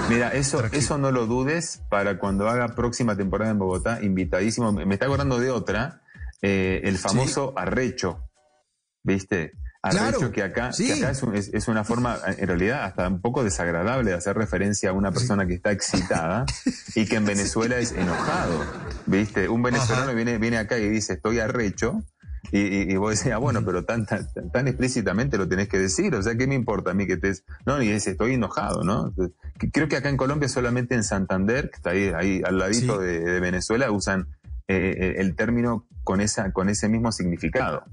Mira, 0.09 0.29
eso, 0.29 0.57
Tranquilo. 0.57 0.81
eso 0.81 0.97
no 0.97 1.11
lo 1.11 1.27
dudes 1.27 1.81
para 1.89 2.17
cuando 2.17 2.49
haga 2.49 2.69
próxima 2.75 3.15
temporada 3.15 3.51
en 3.51 3.59
Bogotá, 3.59 3.99
invitadísimo. 4.01 4.71
Me 4.71 4.93
está 4.95 5.05
acordando 5.05 5.39
de 5.39 5.51
otra, 5.51 6.01
eh, 6.41 6.81
el 6.83 6.97
famoso 6.97 7.53
arrecho, 7.55 8.19
¿viste? 9.03 9.51
Arrecho 9.83 10.17
Claro, 10.17 10.31
que 10.31 10.41
acá, 10.41 10.73
sí. 10.73 10.87
que 10.87 10.93
acá 10.93 11.11
es, 11.11 11.21
un- 11.21 11.35
es- 11.35 11.51
es 11.53 11.67
una 11.67 11.83
forma, 11.83 12.17
en 12.25 12.47
realidad, 12.47 12.85
hasta 12.85 13.07
un 13.07 13.21
poco 13.21 13.43
desagradable 13.43 14.09
de 14.09 14.17
hacer 14.17 14.35
referencia 14.35 14.89
a 14.89 14.93
una 14.93 15.11
persona 15.11 15.45
que 15.45 15.53
está 15.53 15.71
excitada 15.71 16.45
y 16.95 17.05
que 17.05 17.17
en 17.17 17.25
Venezuela 17.25 17.77
es 17.77 17.91
enojado, 17.91 18.65
¿viste? 19.05 19.47
Un 19.47 19.61
venezolano 19.61 20.05
Ajá. 20.07 20.13
viene, 20.13 20.39
viene 20.39 20.57
acá 20.57 20.79
y 20.79 20.89
dice, 20.89 21.13
estoy 21.13 21.37
arrecho. 21.39 22.01
Y, 22.51 22.59
y, 22.59 22.91
y 22.91 22.95
vos 22.97 23.17
decís, 23.17 23.31
ah, 23.33 23.37
bueno, 23.37 23.63
pero 23.65 23.85
tan, 23.85 24.05
tan, 24.05 24.27
tan 24.51 24.67
explícitamente 24.67 25.37
lo 25.37 25.47
tenés 25.47 25.67
que 25.67 25.79
decir, 25.79 26.13
o 26.15 26.21
sea, 26.23 26.35
¿qué 26.35 26.47
me 26.47 26.55
importa 26.55 26.91
a 26.91 26.93
mí 26.93 27.07
que 27.07 27.13
estés? 27.13 27.43
No, 27.65 27.81
y 27.81 27.91
dice, 27.91 28.11
estoy 28.11 28.33
enojado, 28.33 28.83
¿no? 28.83 29.13
Creo 29.71 29.87
que 29.87 29.97
acá 29.97 30.09
en 30.09 30.17
Colombia 30.17 30.47
solamente 30.49 30.95
en 30.95 31.03
Santander, 31.03 31.69
que 31.69 31.75
está 31.77 31.89
ahí, 31.91 32.11
ahí 32.15 32.41
al 32.45 32.57
ladito 32.57 32.99
Sí. 32.99 33.05
de, 33.05 33.19
de 33.19 33.39
Venezuela, 33.39 33.89
usan 33.91 34.27
eh, 34.67 34.95
eh, 34.97 35.15
el 35.17 35.35
término 35.35 35.87
con, 36.03 36.21
esa, 36.21 36.51
con 36.51 36.69
ese 36.69 36.89
mismo 36.89 37.11
significado. 37.11 37.83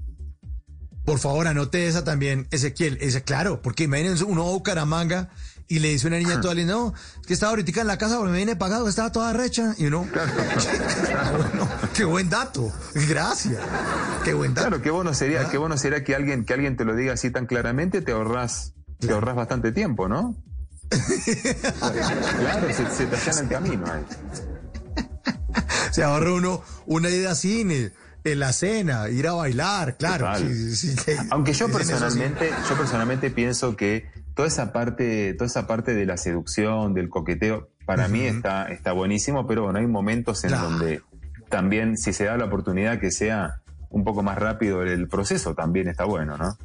Por 1.05 1.19
favor, 1.19 1.47
anote 1.47 1.87
esa 1.87 2.03
también, 2.03 2.47
Ezequiel. 2.51 2.97
Ese, 3.01 3.23
claro, 3.23 3.61
porque 3.61 3.83
imagínense 3.83 4.23
uno 4.23 4.43
a 4.47 4.51
Bucaramanga 4.51 5.29
y 5.67 5.79
le 5.79 5.89
dice 5.89 6.07
una 6.07 6.17
niña 6.17 6.39
toda 6.39 6.53
linda, 6.53 6.73
no, 6.75 6.93
que 7.27 7.33
estaba 7.33 7.49
ahorita 7.51 7.81
en 7.81 7.87
la 7.87 7.97
casa 7.97 8.17
porque 8.17 8.31
me 8.31 8.37
viene 8.37 8.55
pagado, 8.55 8.87
estaba 8.87 9.11
toda 9.11 9.33
recha. 9.33 9.75
Y 9.77 9.87
uno, 9.87 10.07
bueno, 10.09 10.21
qué 11.95 12.03
buen 12.05 12.29
dato. 12.29 12.71
Gracias. 13.07 13.57
Qué 14.23 14.33
buen 14.33 14.53
dato. 14.53 14.67
Claro, 14.69 14.81
qué 14.83 14.89
bueno 14.91 15.13
sería, 15.13 15.41
Ah. 15.41 15.47
qué 15.49 15.57
bueno 15.57 15.77
sería 15.77 16.03
que 16.03 16.15
alguien, 16.15 16.45
que 16.45 16.53
alguien 16.53 16.75
te 16.77 16.85
lo 16.85 16.95
diga 16.95 17.13
así 17.13 17.31
tan 17.31 17.45
claramente, 17.45 18.01
te 18.01 18.11
ahorras, 18.11 18.73
te 18.99 19.11
ahorras 19.11 19.35
bastante 19.35 19.71
tiempo, 19.71 20.07
¿no? 20.07 20.35
claro, 22.39 22.67
se, 22.73 22.89
se 22.89 23.05
te 23.07 23.15
allana 23.15 23.41
el 23.41 23.47
camino 23.49 23.85
ahí. 23.91 24.03
Se 25.91 26.03
ahorra 26.03 26.33
uno 26.33 26.61
una 26.85 27.09
ida 27.09 27.31
a 27.31 27.35
cine, 27.35 27.91
en 28.23 28.39
la 28.39 28.53
cena, 28.53 29.09
ir 29.09 29.27
a 29.27 29.33
bailar, 29.33 29.97
claro. 29.97 30.25
Total. 30.27 30.47
sí, 30.47 30.75
sí, 30.75 30.95
sí. 30.95 31.11
Aunque 31.29 31.53
yo 31.53 31.69
personalmente, 31.71 32.49
yo 32.69 32.77
personalmente 32.77 33.29
pienso 33.31 33.75
que 33.75 34.09
toda 34.35 34.47
esa 34.47 34.71
parte, 34.73 35.33
toda 35.33 35.45
esa 35.47 35.67
parte 35.67 35.93
de 35.93 36.05
la 36.05 36.17
seducción, 36.17 36.93
del 36.93 37.09
coqueteo, 37.09 37.69
para 37.85 38.07
mí 38.07 38.21
está, 38.21 38.65
está 38.67 38.93
buenísimo, 38.93 39.45
pero 39.45 39.63
bueno, 39.63 39.79
hay 39.79 39.87
momentos 39.87 40.43
en 40.45 40.49
Claro. 40.51 40.69
donde 40.69 41.01
también, 41.53 41.97
si 41.99 42.13
se 42.13 42.25
da 42.25 42.35
la 42.35 42.45
oportunidad 42.45 42.99
que 42.99 43.11
sea 43.11 43.61
un 43.91 44.03
poco 44.03 44.23
más 44.23 44.39
rápido 44.39 44.81
el 44.81 45.07
proceso, 45.07 45.53
también 45.53 45.87
está 45.87 46.03
bueno, 46.03 46.35
¿no? 46.35 46.57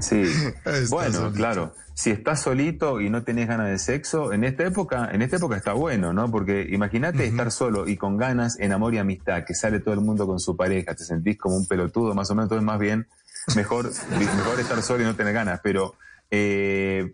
Sí. 0.00 0.22
Está 0.22 0.72
bueno, 0.90 1.18
solito. 1.18 1.36
claro. 1.36 1.74
Si 1.94 2.10
estás 2.10 2.42
solito 2.42 3.00
y 3.00 3.10
no 3.10 3.22
tenés 3.22 3.46
ganas 3.46 3.68
de 3.68 3.78
sexo, 3.78 4.32
en 4.32 4.44
esta 4.44 4.64
época, 4.64 5.10
en 5.12 5.22
esta 5.22 5.36
época 5.36 5.56
está 5.56 5.74
bueno, 5.74 6.12
¿no? 6.12 6.30
Porque 6.30 6.66
imagínate 6.70 7.26
estar 7.26 7.52
solo 7.52 7.86
y 7.86 7.96
con 7.96 8.16
ganas 8.16 8.58
en 8.58 8.72
amor 8.72 8.94
y 8.94 8.98
amistad, 8.98 9.44
que 9.44 9.54
sale 9.54 9.78
todo 9.78 9.94
el 9.94 10.00
mundo 10.00 10.26
con 10.26 10.40
su 10.40 10.56
pareja, 10.56 10.94
te 10.94 11.04
sentís 11.04 11.38
como 11.38 11.56
un 11.56 11.66
pelotudo, 11.66 12.14
más 12.14 12.30
o 12.30 12.34
menos, 12.34 12.46
entonces 12.46 12.64
más 12.64 12.80
bien, 12.80 13.06
mejor, 13.54 13.92
mejor 14.18 14.58
estar 14.58 14.82
solo 14.82 15.02
y 15.02 15.06
no 15.06 15.14
tener 15.14 15.34
ganas. 15.34 15.60
Pero 15.62 15.94
eh, 16.30 17.12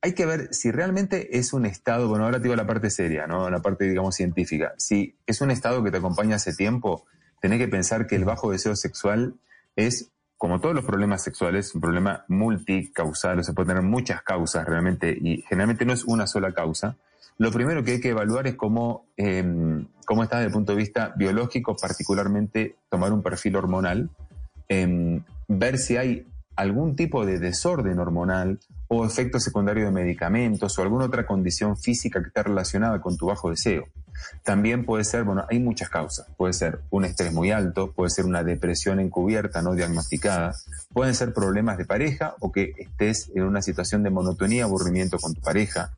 hay 0.00 0.12
que 0.12 0.26
ver 0.26 0.54
si 0.54 0.70
realmente 0.70 1.38
es 1.38 1.52
un 1.52 1.66
estado, 1.66 2.08
bueno, 2.08 2.24
ahora 2.24 2.38
te 2.38 2.44
digo 2.44 2.56
la 2.56 2.66
parte 2.66 2.90
seria, 2.90 3.26
¿no? 3.26 3.50
La 3.50 3.60
parte, 3.60 3.84
digamos, 3.84 4.14
científica. 4.14 4.74
Si 4.76 5.16
es 5.26 5.40
un 5.40 5.50
estado 5.50 5.82
que 5.82 5.90
te 5.90 5.98
acompaña 5.98 6.36
hace 6.36 6.54
tiempo, 6.54 7.04
tenés 7.40 7.58
que 7.58 7.68
pensar 7.68 8.06
que 8.06 8.14
el 8.14 8.24
bajo 8.24 8.52
deseo 8.52 8.76
sexual 8.76 9.34
es, 9.74 10.10
como 10.36 10.60
todos 10.60 10.74
los 10.74 10.84
problemas 10.84 11.22
sexuales, 11.22 11.74
un 11.74 11.80
problema 11.80 12.24
multicausal, 12.28 13.40
o 13.40 13.42
sea, 13.42 13.54
puede 13.54 13.68
tener 13.68 13.82
muchas 13.82 14.22
causas 14.22 14.66
realmente, 14.66 15.10
y 15.20 15.42
generalmente 15.48 15.84
no 15.84 15.92
es 15.92 16.04
una 16.04 16.26
sola 16.28 16.52
causa. 16.52 16.96
Lo 17.36 17.50
primero 17.50 17.82
que 17.82 17.92
hay 17.92 18.00
que 18.00 18.10
evaluar 18.10 18.46
es 18.46 18.54
cómo, 18.54 19.06
eh, 19.16 19.44
cómo 20.06 20.22
está 20.22 20.36
desde 20.36 20.48
el 20.48 20.52
punto 20.52 20.72
de 20.72 20.78
vista 20.78 21.12
biológico, 21.16 21.76
particularmente 21.76 22.76
tomar 22.88 23.12
un 23.12 23.22
perfil 23.22 23.56
hormonal, 23.56 24.10
em, 24.68 25.24
ver 25.48 25.78
si 25.78 25.96
hay 25.96 26.26
algún 26.54 26.96
tipo 26.96 27.24
de 27.24 27.38
desorden 27.38 27.98
hormonal 27.98 28.58
o 28.88 29.04
efecto 29.04 29.38
secundario 29.38 29.84
de 29.84 29.90
medicamentos 29.90 30.78
o 30.78 30.82
alguna 30.82 31.04
otra 31.04 31.26
condición 31.26 31.76
física 31.76 32.20
que 32.20 32.28
esté 32.28 32.42
relacionada 32.42 33.00
con 33.00 33.16
tu 33.16 33.26
bajo 33.26 33.50
deseo. 33.50 33.86
También 34.42 34.84
puede 34.84 35.04
ser, 35.04 35.24
bueno, 35.24 35.44
hay 35.48 35.60
muchas 35.60 35.90
causas. 35.90 36.26
Puede 36.36 36.52
ser 36.52 36.80
un 36.90 37.04
estrés 37.04 37.32
muy 37.32 37.50
alto, 37.50 37.92
puede 37.92 38.10
ser 38.10 38.24
una 38.24 38.42
depresión 38.42 38.98
encubierta, 38.98 39.62
no 39.62 39.74
diagnosticada, 39.74 40.54
pueden 40.92 41.14
ser 41.14 41.32
problemas 41.32 41.78
de 41.78 41.84
pareja 41.84 42.34
o 42.40 42.50
que 42.50 42.72
estés 42.78 43.30
en 43.34 43.44
una 43.44 43.62
situación 43.62 44.02
de 44.02 44.10
monotonía, 44.10 44.64
aburrimiento 44.64 45.18
con 45.18 45.34
tu 45.34 45.40
pareja. 45.40 45.92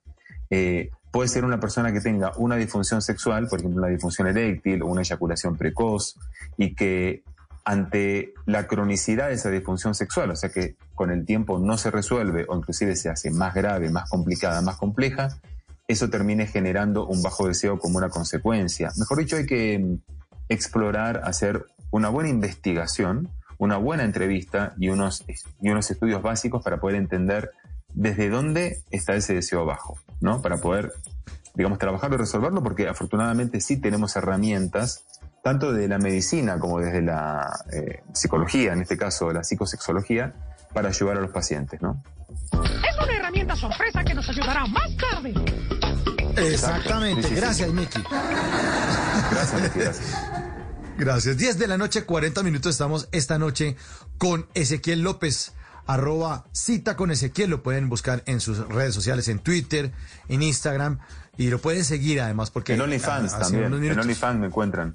Eh, 0.50 0.90
puede 1.12 1.29
ser 1.29 1.44
una 1.44 1.61
persona 1.61 1.92
que 1.92 2.00
tenga 2.00 2.33
una 2.37 2.57
disfunción 2.57 3.00
sexual, 3.03 3.46
por 3.48 3.61
ejemplo, 3.61 3.81
una 3.81 3.88
disfunción 3.88 4.26
eréctil 4.26 4.83
o 4.83 4.87
una 4.87 5.03
eyaculación 5.03 5.57
precoz, 5.57 6.16
y 6.57 6.74
que 6.74 7.22
ante 7.64 8.35
la 8.46 8.66
cronicidad 8.66 9.29
de 9.29 9.35
esa 9.35 9.51
disfunción 9.51 9.94
sexual, 9.94 10.31
o 10.31 10.37
sea 10.37 10.51
que 10.51 10.77
con 10.94 11.11
el 11.11 11.25
tiempo 11.25 11.59
no 11.59 11.77
se 11.77 11.90
resuelve 11.90 12.46
o 12.49 12.57
inclusive 12.57 12.96
se 12.96 13.09
hace 13.09 13.31
más 13.31 13.55
grave, 13.55 13.90
más 13.90 14.09
complicada, 14.09 14.61
más 14.62 14.77
compleja, 14.77 15.29
eso 15.87 16.09
termine 16.09 16.46
generando 16.46 17.07
un 17.07 17.23
bajo 17.23 17.49
deseo 17.49 17.79
como 17.79 17.99
una 17.99 18.09
consecuencia. 18.09 18.90
Mejor 18.96 19.18
dicho, 19.18 19.37
hay 19.37 19.46
que 19.46 19.79
mm, 19.79 19.99
explorar, 20.49 21.23
hacer 21.25 21.66
una 21.90 22.09
buena 22.09 22.31
investigación, 22.31 23.29
una 23.59 23.77
buena 23.77 24.05
entrevista 24.05 24.75
y 24.79 24.88
unos, 24.88 25.25
y 25.61 25.68
unos 25.68 25.90
estudios 25.90 26.23
básicos 26.23 26.62
para 26.62 26.81
poder 26.81 26.96
entender 26.96 27.51
desde 27.92 28.31
dónde 28.31 28.83
está 28.90 29.14
ese 29.14 29.35
deseo 29.35 29.64
bajo, 29.66 29.99
¿no? 30.20 30.42
Para 30.42 30.59
poder, 30.59 30.92
digamos, 31.55 31.79
trabajarlo 31.79 32.16
y 32.16 32.18
resolverlo, 32.20 32.62
porque 32.62 32.88
afortunadamente 32.88 33.61
sí 33.61 33.77
tenemos 33.77 34.14
herramientas, 34.16 35.05
tanto 35.42 35.72
de 35.72 35.88
la 35.88 35.98
medicina 35.98 36.59
como 36.59 36.81
desde 36.81 37.03
la 37.03 37.64
eh, 37.72 38.03
psicología, 38.12 38.72
en 38.72 38.83
este 38.83 38.96
caso 38.96 39.33
la 39.33 39.42
psicosexología, 39.42 40.35
para 40.72 40.88
ayudar 40.88 41.16
a 41.16 41.20
los 41.20 41.31
pacientes, 41.31 41.81
¿no? 41.83 42.03
Es 42.53 43.05
una 43.05 43.16
herramienta 43.16 43.57
sorpresa 43.57 44.05
que 44.05 44.14
nos 44.14 44.29
ayudará 44.29 44.66
más 44.66 44.96
tarde. 44.96 45.35
Exactamente. 46.37 47.22
Sí, 47.22 47.29
sí, 47.29 47.35
sí. 47.35 47.40
Gracias, 47.40 47.72
Miki. 47.72 48.03
Gracias, 49.31 49.62
Miki, 49.62 49.79
gracias. 49.79 50.31
Gracias. 50.98 51.37
10 51.38 51.59
de 51.59 51.66
la 51.66 51.79
noche, 51.79 52.05
40 52.05 52.42
minutos. 52.42 52.72
Estamos 52.72 53.09
esta 53.12 53.38
noche 53.38 53.76
con 54.18 54.46
Ezequiel 54.55 55.00
López. 55.00 55.55
Arroba 55.87 56.44
cita 56.53 56.94
con 56.94 57.11
Ezequiel. 57.11 57.50
Lo 57.50 57.62
pueden 57.62 57.88
buscar 57.88 58.22
en 58.26 58.40
sus 58.40 58.59
redes 58.68 58.94
sociales, 58.94 59.26
en 59.29 59.38
Twitter, 59.38 59.92
en 60.29 60.42
Instagram. 60.42 60.98
Y 61.37 61.48
lo 61.48 61.59
pueden 61.59 61.85
seguir 61.85 62.20
además 62.20 62.50
porque... 62.50 62.74
En 62.74 62.83
OnlyFans 62.83 63.38
también, 63.38 63.72
en 63.72 63.98
OnlyFans 63.98 64.38
me 64.40 64.46
encuentran. 64.48 64.94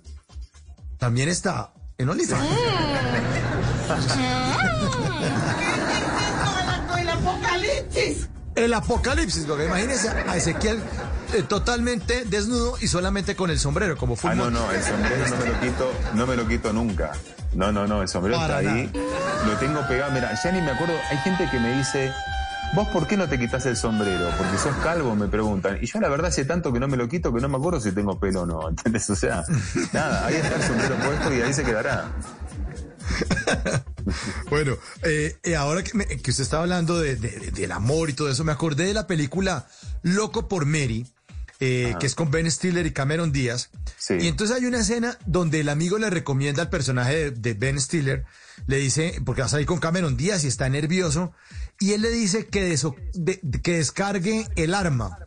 También 0.98 1.30
está 1.30 1.72
en 1.98 2.10
OnlyFans. 2.10 2.50
¡El 6.98 7.10
apocalipsis! 7.10 8.30
El 8.56 8.74
apocalipsis, 8.74 9.46
porque 9.46 9.66
imagínense 9.66 10.10
a 10.10 10.38
Ezequiel 10.38 10.80
eh, 11.34 11.44
totalmente 11.44 12.24
desnudo 12.26 12.78
y 12.80 12.88
solamente 12.88 13.36
con 13.36 13.50
el 13.50 13.60
sombrero, 13.60 13.98
como 13.98 14.16
fue 14.16 14.32
Ah, 14.32 14.36
no, 14.36 14.50
no, 14.50 14.72
el 14.72 14.82
sombrero 14.82 15.28
no 15.28 15.36
me 15.38 15.46
lo 15.46 15.60
quito, 15.60 15.92
no 16.14 16.28
me 16.28 16.36
lo 16.38 16.48
quito 16.48 16.72
nunca. 16.74 17.12
No, 17.54 17.72
no, 17.74 17.86
no, 17.88 18.02
el 18.02 18.08
sombrero 18.08 18.38
Para 18.38 18.62
está 18.62 18.72
ahí. 18.74 18.92
Lo 19.46 19.54
tengo 19.58 19.86
pegado, 19.88 20.12
mira, 20.14 20.34
ya 20.42 20.52
ni 20.52 20.62
me 20.62 20.72
acuerdo, 20.72 20.94
hay 21.10 21.18
gente 21.18 21.50
que 21.50 21.60
me 21.60 21.76
dice, 21.78 22.14
¿vos 22.76 22.88
por 22.90 23.08
qué 23.08 23.18
no 23.18 23.28
te 23.28 23.40
quitas 23.40 23.66
el 23.66 23.76
sombrero? 23.78 24.30
Porque 24.38 24.58
sos 24.58 24.76
calvo, 24.84 25.16
me 25.16 25.28
preguntan. 25.28 25.80
Y 25.82 25.88
yo 25.88 26.00
la 26.00 26.10
verdad 26.10 26.28
hace 26.28 26.46
tanto 26.46 26.72
que 26.74 26.80
no 26.80 26.88
me 26.88 26.98
lo 26.98 27.08
quito 27.08 27.34
que 27.34 27.42
no 27.42 27.50
me 27.50 27.58
acuerdo 27.58 27.80
si 27.80 27.92
tengo 27.92 28.20
pelo 28.20 28.42
o 28.42 28.46
no, 28.46 28.70
¿entendés? 28.70 29.10
O 29.10 29.16
sea, 29.16 29.44
nada, 29.94 30.26
ahí 30.28 30.36
está 30.36 30.56
el 30.56 30.62
sombrero 30.64 30.96
puesto 30.98 31.34
y 31.34 31.42
ahí 31.42 31.54
se 31.54 31.64
quedará. 31.64 32.12
Bueno, 34.50 34.76
eh, 35.04 35.36
eh, 35.44 35.56
ahora 35.56 35.84
que, 35.84 35.98
me- 35.98 36.06
que 36.06 36.30
usted 36.32 36.44
estaba 36.44 36.64
hablando 36.64 37.00
de- 37.00 37.16
de- 37.16 37.52
del 37.52 37.72
amor 37.72 38.10
y 38.10 38.14
todo 38.14 38.30
eso, 38.30 38.44
me 38.44 38.52
acordé 38.52 38.86
de 38.86 38.94
la 38.94 39.08
película 39.08 39.68
Loco 40.04 40.48
por 40.48 40.66
Mary, 40.66 41.08
eh, 41.60 41.96
que 42.00 42.06
es 42.06 42.14
con 42.16 42.30
Ben 42.30 42.50
Stiller 42.52 42.86
y 42.86 42.92
Cameron 42.92 43.32
Díaz. 43.32 43.70
Y 44.20 44.28
entonces 44.28 44.56
hay 44.56 44.66
una 44.66 44.80
escena 44.80 45.18
donde 45.26 45.62
el 45.62 45.70
amigo 45.70 45.98
le 45.98 46.10
recomienda 46.12 46.62
al 46.62 46.70
personaje 46.70 47.16
de, 47.16 47.32
de 47.32 47.54
Ben 47.56 47.80
Stiller, 47.82 48.26
le 48.68 48.78
dice, 48.78 49.20
porque 49.26 49.42
va 49.42 49.48
a 49.48 49.50
salir 49.50 49.66
con 49.66 49.80
Cameron 49.80 50.18
Díaz 50.18 50.44
y 50.44 50.48
está 50.48 50.70
nervioso, 50.70 51.34
y 51.80 51.94
él 51.94 52.02
le 52.02 52.10
dice 52.10 52.48
que, 52.48 52.78
que 53.62 53.78
descargue 53.78 54.48
el 54.56 54.74
arma. 54.74 55.20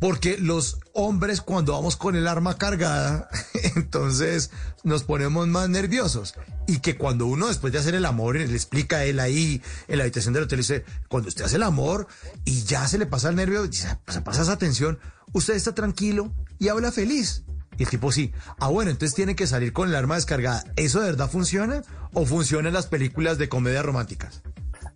Porque 0.00 0.38
los 0.38 0.78
hombres 0.92 1.40
cuando 1.40 1.72
vamos 1.72 1.96
con 1.96 2.14
el 2.14 2.28
arma 2.28 2.56
cargada, 2.56 3.28
entonces 3.74 4.50
nos 4.84 5.02
ponemos 5.02 5.48
más 5.48 5.68
nerviosos. 5.68 6.34
Y 6.68 6.78
que 6.78 6.96
cuando 6.96 7.26
uno 7.26 7.48
después 7.48 7.72
de 7.72 7.80
hacer 7.80 7.96
el 7.96 8.04
amor, 8.04 8.36
le 8.36 8.44
explica 8.44 8.98
a 8.98 9.04
él 9.04 9.18
ahí 9.18 9.60
en 9.88 9.98
la 9.98 10.04
habitación 10.04 10.34
del 10.34 10.44
hotel, 10.44 10.58
dice, 10.58 10.84
cuando 11.08 11.28
usted 11.28 11.44
hace 11.44 11.56
el 11.56 11.64
amor 11.64 12.06
y 12.44 12.62
ya 12.62 12.86
se 12.86 12.98
le 12.98 13.06
pasa 13.06 13.30
el 13.30 13.36
nervio, 13.36 13.68
se 13.72 14.20
pasa 14.20 14.42
esa 14.42 14.56
tensión, 14.56 15.00
usted 15.32 15.54
está 15.54 15.74
tranquilo 15.74 16.32
y 16.60 16.68
habla 16.68 16.92
feliz. 16.92 17.42
Y 17.76 17.84
el 17.84 17.88
tipo 17.88 18.12
sí, 18.12 18.32
ah 18.58 18.68
bueno, 18.68 18.90
entonces 18.90 19.14
tiene 19.14 19.36
que 19.36 19.46
salir 19.46 19.72
con 19.72 19.88
el 19.88 19.94
arma 19.96 20.16
descargada. 20.16 20.64
¿Eso 20.76 21.00
de 21.00 21.06
verdad 21.06 21.30
funciona 21.30 21.82
o 22.12 22.24
funciona 22.24 22.68
en 22.68 22.74
las 22.74 22.86
películas 22.86 23.38
de 23.38 23.48
comedias 23.48 23.84
románticas? 23.84 24.42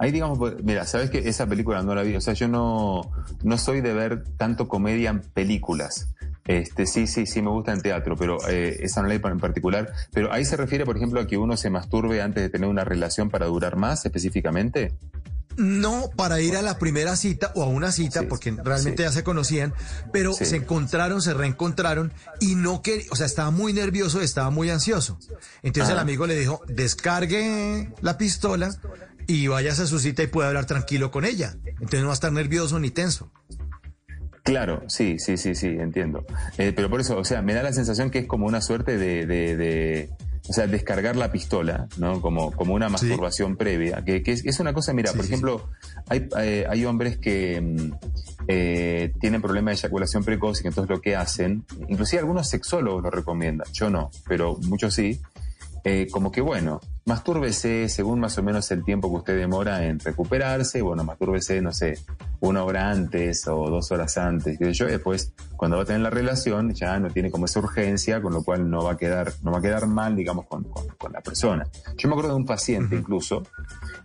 Ahí 0.03 0.11
digamos, 0.11 0.37
pues, 0.39 0.55
mira, 0.65 0.85
sabes 0.85 1.11
que 1.11 1.29
esa 1.29 1.47
película 1.47 1.81
no 1.83 1.95
la 1.95 2.03
vi, 2.03 2.17
o 2.17 2.21
sea, 2.21 2.35
yo 2.35 2.49
no, 2.49 3.03
no 3.45 3.57
soy 3.57 3.81
de 3.81 3.95
ver 3.95 4.25
tanto 4.37 4.67
comedia 4.67 5.11
en 5.11 5.21
películas. 5.21 6.09
Este, 6.45 6.87
sí, 6.87 7.07
sí, 7.07 7.25
sí 7.25 7.41
me 7.41 7.51
gusta 7.51 7.73
en 7.73 7.83
teatro, 7.83 8.17
pero 8.17 8.37
eh, 8.49 8.79
esa 8.81 9.01
no 9.01 9.07
la 9.07 9.17
vi 9.17 9.21
en 9.25 9.39
particular. 9.39 9.93
Pero 10.13 10.33
ahí 10.33 10.45
se 10.45 10.57
refiere, 10.57 10.85
por 10.85 10.97
ejemplo, 10.97 11.21
a 11.21 11.27
que 11.29 11.39
uno 11.39 11.57
se 11.57 11.71
masturbe 11.71 12.21
antes 12.21 12.43
de 12.43 12.49
tener 12.49 12.69
una 12.69 12.83
relación 12.85 13.31
para 13.31 13.47
durar 13.47 13.77
más 13.77 14.05
específicamente. 14.05 14.93
No 15.57 16.09
para 16.17 16.41
ir 16.41 16.57
a 16.57 16.63
la 16.63 16.79
primera 16.79 17.15
cita 17.15 17.53
o 17.55 17.63
a 17.63 17.67
una 17.67 17.93
cita, 17.93 18.23
porque 18.27 18.51
realmente 18.65 19.03
ya 19.03 19.13
se 19.13 19.23
conocían, 19.23 19.75
pero 20.11 20.33
Sí. 20.33 20.47
se 20.47 20.57
encontraron, 20.57 21.21
se 21.21 21.35
reencontraron 21.35 22.11
y 22.41 22.55
no 22.55 22.81
quería, 22.81 23.05
o 23.11 23.17
sea, 23.17 23.27
estaba 23.27 23.51
muy 23.51 23.75
nervioso, 23.75 24.23
estaba 24.23 24.49
muy 24.51 24.71
ansioso. 24.71 25.19
Entonces 25.63 25.93
el 25.93 25.99
amigo 25.99 26.27
le 26.27 26.39
dijo, 26.39 26.63
descargue 26.69 27.93
la 28.01 28.17
pistola 28.17 28.75
y 29.27 29.47
váyase 29.47 29.83
a 29.83 29.87
su 29.87 29.99
cita 29.99 30.23
y 30.23 30.27
puede 30.27 30.49
hablar 30.49 30.67
tranquilo 30.67 31.11
con 31.11 31.25
ella. 31.25 31.55
Entonces 31.65 32.01
no 32.01 32.07
va 32.07 32.13
a 32.13 32.15
estar 32.15 32.33
nervioso 32.33 32.79
ni 32.79 32.91
tenso. 32.91 33.31
Claro, 34.45 34.83
sí, 34.89 35.19
sí, 35.21 35.37
sí, 35.37 35.55
sí, 35.55 35.69
entiendo. 35.69 36.25
Eh, 36.59 36.73
pero 36.75 36.91
por 36.91 37.01
eso, 37.01 37.17
o 37.17 37.25
sea, 37.25 37.43
me 37.43 37.55
da 37.55 37.63
la 37.63 37.73
sensación 37.73 38.11
que 38.11 38.21
es 38.21 38.27
como 38.27 38.47
una 38.47 38.61
suerte 38.61 38.99
de, 38.99 39.25
de- 39.27 39.57
de- 39.57 40.11
o 40.49 40.53
sea, 40.53 40.67
descargar 40.67 41.15
la 41.15 41.31
pistola, 41.31 41.87
¿no? 41.99 42.21
Como, 42.21 42.51
como 42.51 42.75
una 42.75 42.89
masturbación 42.89 43.57
previa, 43.57 44.03
que, 44.05 44.25
que 44.25 44.33
es, 44.33 44.45
es 44.45 44.59
una 44.59 44.73
cosa, 44.75 44.93
mira, 44.93 45.13
por 45.13 45.25
ejemplo, 45.25 45.71
hay, 46.09 46.29
eh, 46.41 46.67
hay 46.69 46.85
hombres 46.85 47.17
que 47.19 47.61
mm, 47.61 47.93
eh, 48.49 49.13
tienen 49.21 49.41
problemas 49.41 49.75
de 49.77 49.87
eyaculación 49.87 50.25
precoz 50.25 50.59
y 50.59 50.63
que 50.63 50.69
entonces 50.69 50.91
lo 50.91 51.01
que 51.01 51.15
hacen, 51.15 51.65
inclusive 51.89 52.19
algunos 52.19 52.49
sexólogos 52.49 53.05
lo 53.05 53.11
recomiendan, 53.13 53.69
yo 53.73 53.89
no, 53.89 54.11
pero 54.27 54.57
muchos 54.65 54.95
sí, 54.95 55.21
eh, 55.85 56.09
como 56.11 56.33
que 56.33 56.41
bueno, 56.41 56.81
mastúrbese 57.05 57.89
según 57.89 58.21
más 58.21 58.39
o 58.39 58.43
menos 58.43 58.71
el 58.71 58.85
tiempo 58.85 59.11
que 59.11 59.17
usted 59.19 59.37
demora 59.39 59.85
en 59.85 59.99
recuperarse, 59.99 60.83
bueno, 60.83 61.05
mastúrbese, 61.05 61.61
no 61.61 61.73
sé, 61.73 61.99
una 62.41 62.65
hora 62.65 62.91
antes 62.91 63.47
o 63.49 63.69
dos 63.71 63.91
horas 63.93 64.17
antes, 64.19 64.59
qué 64.59 64.67
sé 64.67 64.73
yo, 64.73 64.87
después 64.87 65.33
cuando 65.57 65.77
va 65.77 65.83
a 65.83 65.87
tener 65.87 66.01
la 66.03 66.11
relación 66.11 66.73
ya 66.75 66.99
no 66.99 67.11
tiene 67.11 67.31
como 67.31 67.47
esa 67.47 67.59
urgencia, 67.61 68.21
con 68.23 68.33
lo 68.33 68.43
cual 68.45 68.69
no 68.71 68.85
va 68.85 68.93
a 68.93 68.97
quedar, 68.97 69.33
no 69.43 69.53
va 69.53 69.59
a 69.59 69.63
quedar 69.63 69.87
mal, 69.87 70.15
digamos, 70.17 70.47
con, 70.47 70.65
con- 70.65 70.89
con 70.97 71.13
la 71.13 71.21
persona. 71.21 71.67
Yo 71.97 72.09
me 72.09 72.15
acuerdo 72.15 72.31
de 72.31 72.37
un 72.37 72.47
paciente 72.47 72.97
incluso, 72.97 73.43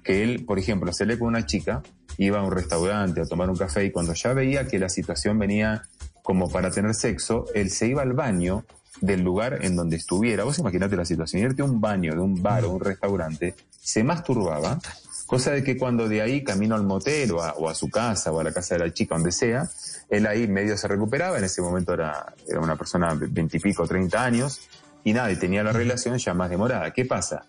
que 0.04 0.24
él, 0.24 0.46
por 0.46 0.58
ejemplo, 0.60 0.92
se 0.94 1.06
lee 1.06 1.18
con 1.18 1.28
una 1.30 1.46
chica, 1.46 1.82
iba 2.18 2.40
a 2.40 2.44
un 2.44 2.52
restaurante 2.52 3.22
a 3.22 3.26
tomar 3.26 3.50
un 3.50 3.56
café 3.58 3.86
y 3.86 3.92
cuando 3.92 4.14
ya 4.14 4.34
veía 4.34 4.68
que 4.68 4.80
la 4.80 4.90
situación 4.90 5.38
venía 5.38 5.84
como 6.24 6.50
para 6.50 6.72
tener 6.72 6.94
sexo, 6.94 7.46
él 7.54 7.70
se 7.70 7.88
iba 7.88 8.02
al 8.02 8.14
baño 8.14 8.66
del 9.02 9.22
lugar 9.22 9.60
en 9.62 9.76
donde 9.76 9.96
estuviera. 9.96 10.44
Vos 10.44 10.60
imaginate 10.60 10.96
la 10.96 11.06
situación, 11.06 11.44
irte 11.44 11.62
a 11.62 11.66
un 11.66 11.80
baño 11.80 12.14
de 12.14 12.20
un 12.20 12.42
bar 12.42 12.66
o 12.66 12.72
un 12.72 12.80
restaurante, 12.80 13.56
se 13.80 14.04
masturbaba, 14.04 14.80
cosa 15.26 15.52
de 15.52 15.64
que 15.64 15.78
cuando 15.78 16.08
de 16.08 16.22
ahí 16.22 16.44
camino 16.44 16.76
al 16.76 16.84
motel 16.84 17.32
o 17.32 17.44
a, 17.44 17.54
o 17.54 17.70
a 17.70 17.76
su 17.76 17.90
casa 17.90 18.32
o 18.32 18.40
a 18.40 18.44
la 18.44 18.52
casa 18.52 18.76
de 18.76 18.86
la 18.86 18.94
chica, 18.94 19.16
donde 19.16 19.32
sea, 19.32 19.70
él 20.10 20.26
ahí 20.26 20.48
medio 20.48 20.78
se 20.78 20.88
recuperaba, 20.88 21.38
en 21.38 21.44
ese 21.44 21.62
momento 21.62 21.94
era, 21.94 22.34
era 22.48 22.60
una 22.60 22.76
persona 22.76 23.14
de 23.16 23.28
veintipico, 23.28 23.86
treinta 23.88 24.24
años, 24.24 24.62
y 25.04 25.14
nada, 25.14 25.32
y 25.32 25.36
tenía 25.36 25.64
la 25.64 25.72
relación 25.72 26.18
ya 26.18 26.34
más 26.34 26.50
demorada. 26.50 26.92
¿Qué 26.92 27.06
pasa? 27.06 27.46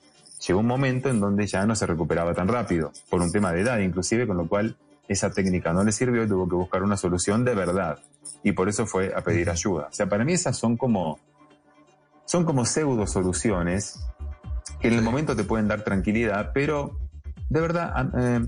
Llegó 0.47 0.61
un 0.61 0.67
momento 0.67 1.09
en 1.09 1.19
donde 1.19 1.47
ya 1.47 1.67
no 1.67 1.75
se 1.75 1.87
recuperaba 1.87 2.35
tan 2.35 2.47
rápido, 2.47 2.93
por 3.11 3.21
un 3.21 3.33
tema 3.33 3.53
de 3.53 3.63
edad 3.63 3.79
inclusive, 3.79 4.27
con 4.27 4.37
lo 4.37 4.49
cual 4.49 4.77
esa 5.09 5.31
técnica 5.31 5.73
no 5.73 5.83
le 5.83 5.91
sirvió 5.91 6.23
y 6.23 6.29
tuvo 6.29 6.49
que 6.49 6.55
buscar 6.55 6.83
una 6.83 6.97
solución 6.97 7.45
de 7.45 7.55
verdad. 7.55 7.99
Y 8.45 8.53
por 8.53 8.69
eso 8.69 8.87
fue 8.87 9.13
a 9.15 9.23
pedir 9.23 9.51
ayuda. 9.51 9.89
O 9.91 9.93
sea, 9.93 10.07
para 10.07 10.25
mí 10.25 10.35
esas 10.35 10.57
son 10.57 10.77
como, 10.77 11.19
son 12.29 12.45
como 12.45 12.67
pseudo 12.67 13.07
soluciones 13.07 13.99
que 14.81 14.89
en 14.89 14.95
el 14.95 15.03
momento 15.03 15.35
te 15.35 15.45
pueden 15.45 15.67
dar 15.67 15.83
tranquilidad, 15.83 16.51
pero 16.53 16.99
de 17.49 17.61
verdad, 17.63 17.91
a, 17.97 18.03
eh, 18.21 18.47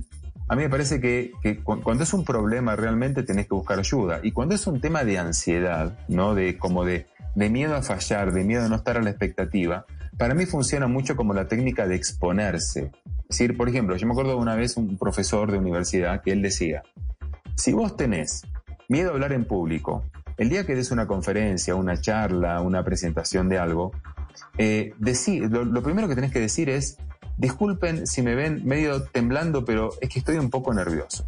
a 0.48 0.54
mí 0.54 0.62
me 0.62 0.68
parece 0.68 1.00
que, 1.00 1.32
que 1.42 1.62
cu- 1.62 1.80
cuando 1.80 2.04
es 2.04 2.12
un 2.12 2.24
problema 2.24 2.76
realmente 2.76 3.22
tenés 3.22 3.48
que 3.48 3.54
buscar 3.54 3.78
ayuda. 3.78 4.20
Y 4.22 4.32
cuando 4.32 4.54
es 4.54 4.66
un 4.66 4.80
tema 4.82 5.02
de 5.04 5.18
ansiedad, 5.18 5.98
¿no? 6.08 6.34
De 6.34 6.58
como 6.58 6.84
de, 6.84 7.06
de 7.34 7.48
miedo 7.48 7.74
a 7.74 7.82
fallar, 7.82 8.32
de 8.32 8.44
miedo 8.44 8.66
a 8.66 8.68
no 8.68 8.76
estar 8.76 8.98
a 8.98 9.02
la 9.02 9.10
expectativa, 9.10 9.86
para 10.18 10.34
mí 10.34 10.44
funciona 10.44 10.86
mucho 10.86 11.16
como 11.16 11.32
la 11.32 11.48
técnica 11.48 11.86
de 11.86 11.94
exponerse. 11.94 12.90
Es 13.30 13.38
decir, 13.38 13.56
por 13.56 13.70
ejemplo, 13.70 13.96
yo 13.96 14.06
me 14.06 14.12
acuerdo 14.12 14.36
una 14.36 14.56
vez 14.56 14.76
un 14.76 14.98
profesor 14.98 15.50
de 15.50 15.56
universidad 15.58 16.20
que 16.20 16.32
él 16.32 16.42
decía, 16.42 16.82
si 17.56 17.72
vos 17.72 17.96
tenés 17.96 18.42
miedo 18.88 19.10
a 19.10 19.14
hablar 19.14 19.32
en 19.32 19.46
público, 19.46 20.04
el 20.40 20.48
día 20.48 20.64
que 20.64 20.74
des 20.74 20.90
una 20.90 21.06
conferencia, 21.06 21.74
una 21.74 22.00
charla, 22.00 22.62
una 22.62 22.82
presentación 22.82 23.50
de 23.50 23.58
algo, 23.58 23.92
eh, 24.56 24.94
lo, 25.50 25.66
lo 25.66 25.82
primero 25.82 26.08
que 26.08 26.14
tenés 26.14 26.32
que 26.32 26.40
decir 26.40 26.70
es, 26.70 26.96
disculpen 27.36 28.06
si 28.06 28.22
me 28.22 28.34
ven 28.34 28.62
medio 28.64 29.02
temblando, 29.02 29.66
pero 29.66 29.90
es 30.00 30.08
que 30.08 30.20
estoy 30.20 30.38
un 30.38 30.48
poco 30.48 30.72
nervioso. 30.72 31.26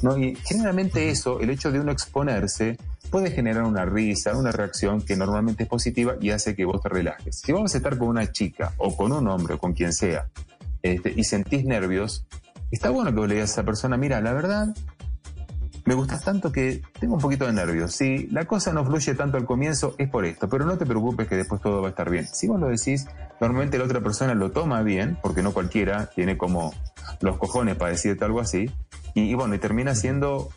¿no? 0.00 0.16
Y 0.16 0.34
generalmente 0.36 1.10
eso, 1.10 1.40
el 1.40 1.50
hecho 1.50 1.70
de 1.72 1.78
uno 1.78 1.92
exponerse, 1.92 2.78
puede 3.10 3.30
generar 3.30 3.64
una 3.64 3.84
risa, 3.84 4.34
una 4.34 4.50
reacción 4.50 5.02
que 5.02 5.14
normalmente 5.14 5.64
es 5.64 5.68
positiva 5.68 6.14
y 6.18 6.30
hace 6.30 6.56
que 6.56 6.64
vos 6.64 6.80
te 6.80 6.88
relajes. 6.88 7.42
Si 7.44 7.52
vamos 7.52 7.74
a 7.74 7.76
estar 7.76 7.98
con 7.98 8.08
una 8.08 8.32
chica 8.32 8.72
o 8.78 8.96
con 8.96 9.12
un 9.12 9.28
hombre 9.28 9.54
o 9.54 9.58
con 9.58 9.74
quien 9.74 9.92
sea 9.92 10.30
este, 10.82 11.12
y 11.14 11.24
sentís 11.24 11.66
nervios, 11.66 12.24
está 12.70 12.88
bueno 12.88 13.10
que 13.10 13.16
vos 13.16 13.28
le 13.28 13.34
digas 13.34 13.50
a 13.50 13.52
esa 13.52 13.62
persona, 13.64 13.98
mira, 13.98 14.22
la 14.22 14.32
verdad, 14.32 14.74
me 15.84 15.94
gustas 15.94 16.24
tanto 16.24 16.50
que 16.50 16.82
tengo 16.98 17.14
un 17.14 17.20
poquito 17.20 17.46
de 17.46 17.52
nervios. 17.52 17.94
Si 17.94 18.26
la 18.28 18.46
cosa 18.46 18.72
no 18.72 18.84
fluye 18.84 19.14
tanto 19.14 19.36
al 19.36 19.44
comienzo, 19.44 19.94
es 19.98 20.08
por 20.08 20.24
esto, 20.24 20.48
pero 20.48 20.64
no 20.64 20.78
te 20.78 20.86
preocupes 20.86 21.28
que 21.28 21.36
después 21.36 21.60
todo 21.60 21.82
va 21.82 21.88
a 21.88 21.90
estar 21.90 22.10
bien. 22.10 22.26
Si 22.26 22.46
vos 22.46 22.58
lo 22.58 22.68
decís, 22.68 23.06
normalmente 23.40 23.78
la 23.78 23.84
otra 23.84 24.00
persona 24.00 24.34
lo 24.34 24.50
toma 24.50 24.82
bien, 24.82 25.18
porque 25.22 25.42
no 25.42 25.52
cualquiera 25.52 26.06
tiene 26.06 26.38
como 26.38 26.72
los 27.20 27.38
cojones 27.38 27.76
para 27.76 27.90
decirte 27.90 28.24
algo 28.24 28.40
así, 28.40 28.70
y, 29.14 29.22
y 29.22 29.34
bueno, 29.34 29.54
y 29.54 29.58
termina 29.58 29.94
siendo 29.94 30.50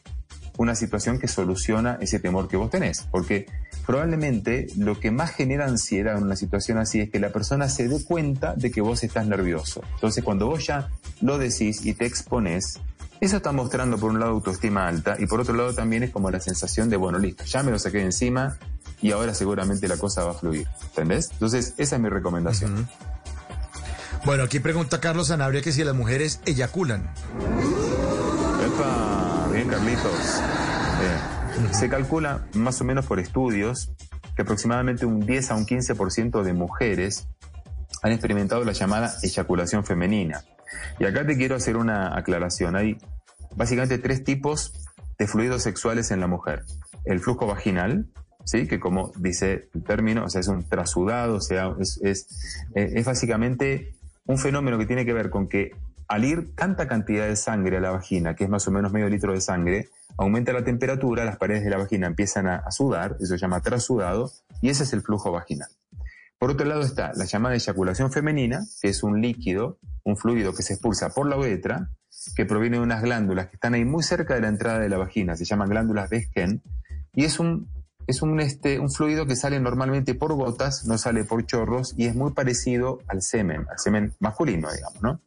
una 0.57 0.75
situación 0.75 1.19
que 1.19 1.27
soluciona 1.27 1.97
ese 2.01 2.19
temor 2.19 2.47
que 2.47 2.57
vos 2.57 2.69
tenés, 2.69 3.07
porque 3.11 3.45
probablemente 3.85 4.67
lo 4.75 4.99
que 4.99 5.11
más 5.11 5.31
genera 5.31 5.65
ansiedad 5.65 6.17
en 6.17 6.23
una 6.23 6.35
situación 6.35 6.77
así 6.77 6.99
es 6.99 7.09
que 7.09 7.19
la 7.19 7.29
persona 7.29 7.69
se 7.69 7.87
dé 7.87 8.03
cuenta 8.03 8.55
de 8.55 8.71
que 8.71 8.81
vos 8.81 9.03
estás 9.03 9.27
nervioso. 9.27 9.81
Entonces, 9.93 10.23
cuando 10.23 10.47
vos 10.47 10.65
ya 10.65 10.89
lo 11.21 11.37
decís 11.37 11.85
y 11.85 11.93
te 11.93 12.05
expones, 12.05 12.79
eso 13.19 13.37
está 13.37 13.51
mostrando 13.51 13.97
por 13.97 14.11
un 14.11 14.19
lado 14.19 14.31
autoestima 14.33 14.87
alta 14.87 15.15
y 15.19 15.25
por 15.25 15.39
otro 15.39 15.55
lado 15.55 15.73
también 15.73 16.03
es 16.03 16.11
como 16.11 16.29
la 16.29 16.39
sensación 16.39 16.89
de, 16.89 16.97
bueno, 16.97 17.17
listo, 17.17 17.43
ya 17.45 17.63
me 17.63 17.71
lo 17.71 17.79
saqué 17.79 17.97
de 17.97 18.05
encima 18.05 18.57
y 19.01 19.11
ahora 19.11 19.33
seguramente 19.33 19.87
la 19.87 19.97
cosa 19.97 20.23
va 20.23 20.31
a 20.31 20.33
fluir. 20.33 20.67
¿Entendés? 20.89 21.29
Entonces, 21.31 21.73
esa 21.77 21.95
es 21.95 22.01
mi 22.01 22.09
recomendación. 22.09 22.87
Bueno, 24.25 24.43
aquí 24.43 24.59
pregunta 24.59 24.99
Carlos 24.99 25.27
Sanabria 25.27 25.61
que 25.61 25.71
si 25.71 25.83
las 25.83 25.95
mujeres 25.95 26.41
eyaculan. 26.45 27.09
Epa, 28.65 29.47
bien 29.51 29.67
Carlitos. 29.67 30.41
Bien. 30.99 31.73
Se 31.73 31.89
calcula 31.89 32.45
más 32.53 32.81
o 32.81 32.83
menos 32.83 33.05
por 33.05 33.19
estudios 33.19 33.91
que 34.35 34.43
aproximadamente 34.43 35.05
un 35.05 35.19
10 35.19 35.51
a 35.51 35.55
un 35.55 35.65
15% 35.65 36.43
de 36.43 36.53
mujeres 36.53 37.27
han 38.03 38.11
experimentado 38.11 38.63
la 38.63 38.73
llamada 38.73 39.13
eyaculación 39.23 39.83
femenina. 39.83 40.43
Y 40.99 41.05
acá 41.05 41.25
te 41.25 41.37
quiero 41.37 41.55
hacer 41.55 41.77
una 41.77 42.17
aclaración. 42.17 42.75
Hay 42.75 42.97
básicamente 43.55 43.97
tres 43.97 44.23
tipos 44.23 44.73
de 45.17 45.27
fluidos 45.27 45.63
sexuales 45.63 46.11
en 46.11 46.19
la 46.19 46.27
mujer. 46.27 46.63
El 47.05 47.19
flujo 47.19 47.47
vaginal, 47.47 48.07
¿sí? 48.45 48.67
que 48.67 48.79
como 48.79 49.11
dice 49.17 49.69
el 49.73 49.83
término, 49.83 50.25
o 50.25 50.29
sea, 50.29 50.41
es 50.41 50.47
un 50.47 50.67
trasudado, 50.67 51.35
o 51.35 51.41
sea, 51.41 51.73
es, 51.79 51.99
es, 52.03 52.27
eh, 52.75 52.93
es 52.95 53.05
básicamente 53.05 53.95
un 54.25 54.37
fenómeno 54.37 54.77
que 54.77 54.85
tiene 54.85 55.05
que 55.05 55.13
ver 55.13 55.29
con 55.29 55.47
que 55.47 55.71
al 56.07 56.23
ir 56.23 56.55
tanta 56.55 56.87
cantidad 56.87 57.27
de 57.27 57.35
sangre 57.35 57.77
a 57.77 57.81
la 57.81 57.91
vagina, 57.91 58.35
que 58.35 58.45
es 58.45 58.49
más 58.49 58.67
o 58.67 58.71
menos 58.71 58.93
medio 58.93 59.09
litro 59.09 59.33
de 59.33 59.41
sangre, 59.41 59.89
aumenta 60.17 60.53
la 60.53 60.63
temperatura, 60.63 61.25
las 61.25 61.37
paredes 61.37 61.63
de 61.63 61.69
la 61.69 61.77
vagina 61.77 62.07
empiezan 62.07 62.47
a, 62.47 62.57
a 62.57 62.71
sudar, 62.71 63.17
eso 63.19 63.33
se 63.33 63.37
llama 63.37 63.61
trasudado, 63.61 64.31
y 64.61 64.69
ese 64.69 64.83
es 64.83 64.93
el 64.93 65.01
flujo 65.01 65.31
vaginal. 65.31 65.69
Por 66.39 66.51
otro 66.51 66.65
lado 66.67 66.81
está 66.81 67.11
la 67.15 67.25
llamada 67.25 67.55
eyaculación 67.55 68.11
femenina, 68.11 68.63
que 68.81 68.89
es 68.89 69.01
un 69.01 69.21
líquido, 69.21 69.79
un 70.03 70.17
fluido 70.17 70.53
que 70.53 70.63
se 70.63 70.73
expulsa 70.73 71.09
por 71.09 71.27
la 71.27 71.37
uretra, 71.37 71.89
que 72.35 72.45
proviene 72.45 72.77
de 72.77 72.83
unas 72.83 73.01
glándulas 73.01 73.47
que 73.47 73.55
están 73.55 73.73
ahí 73.73 73.85
muy 73.85 74.03
cerca 74.03 74.35
de 74.35 74.41
la 74.41 74.49
entrada 74.49 74.79
de 74.79 74.89
la 74.89 74.97
vagina, 74.97 75.35
se 75.35 75.45
llaman 75.45 75.69
glándulas 75.69 76.09
Besken, 76.09 76.61
y 77.13 77.23
es 77.25 77.39
un, 77.39 77.69
es 78.05 78.21
un, 78.21 78.39
este, 78.39 78.79
un 78.79 78.91
fluido 78.91 79.25
que 79.25 79.35
sale 79.35 79.59
normalmente 79.59 80.13
por 80.13 80.33
gotas, 80.33 80.85
no 80.85 80.97
sale 80.97 81.23
por 81.23 81.45
chorros, 81.45 81.95
y 81.97 82.05
es 82.05 82.15
muy 82.15 82.33
parecido 82.33 82.99
al 83.07 83.21
semen, 83.23 83.65
al 83.69 83.79
semen 83.79 84.13
masculino, 84.19 84.71
digamos, 84.71 85.01
¿no? 85.01 85.21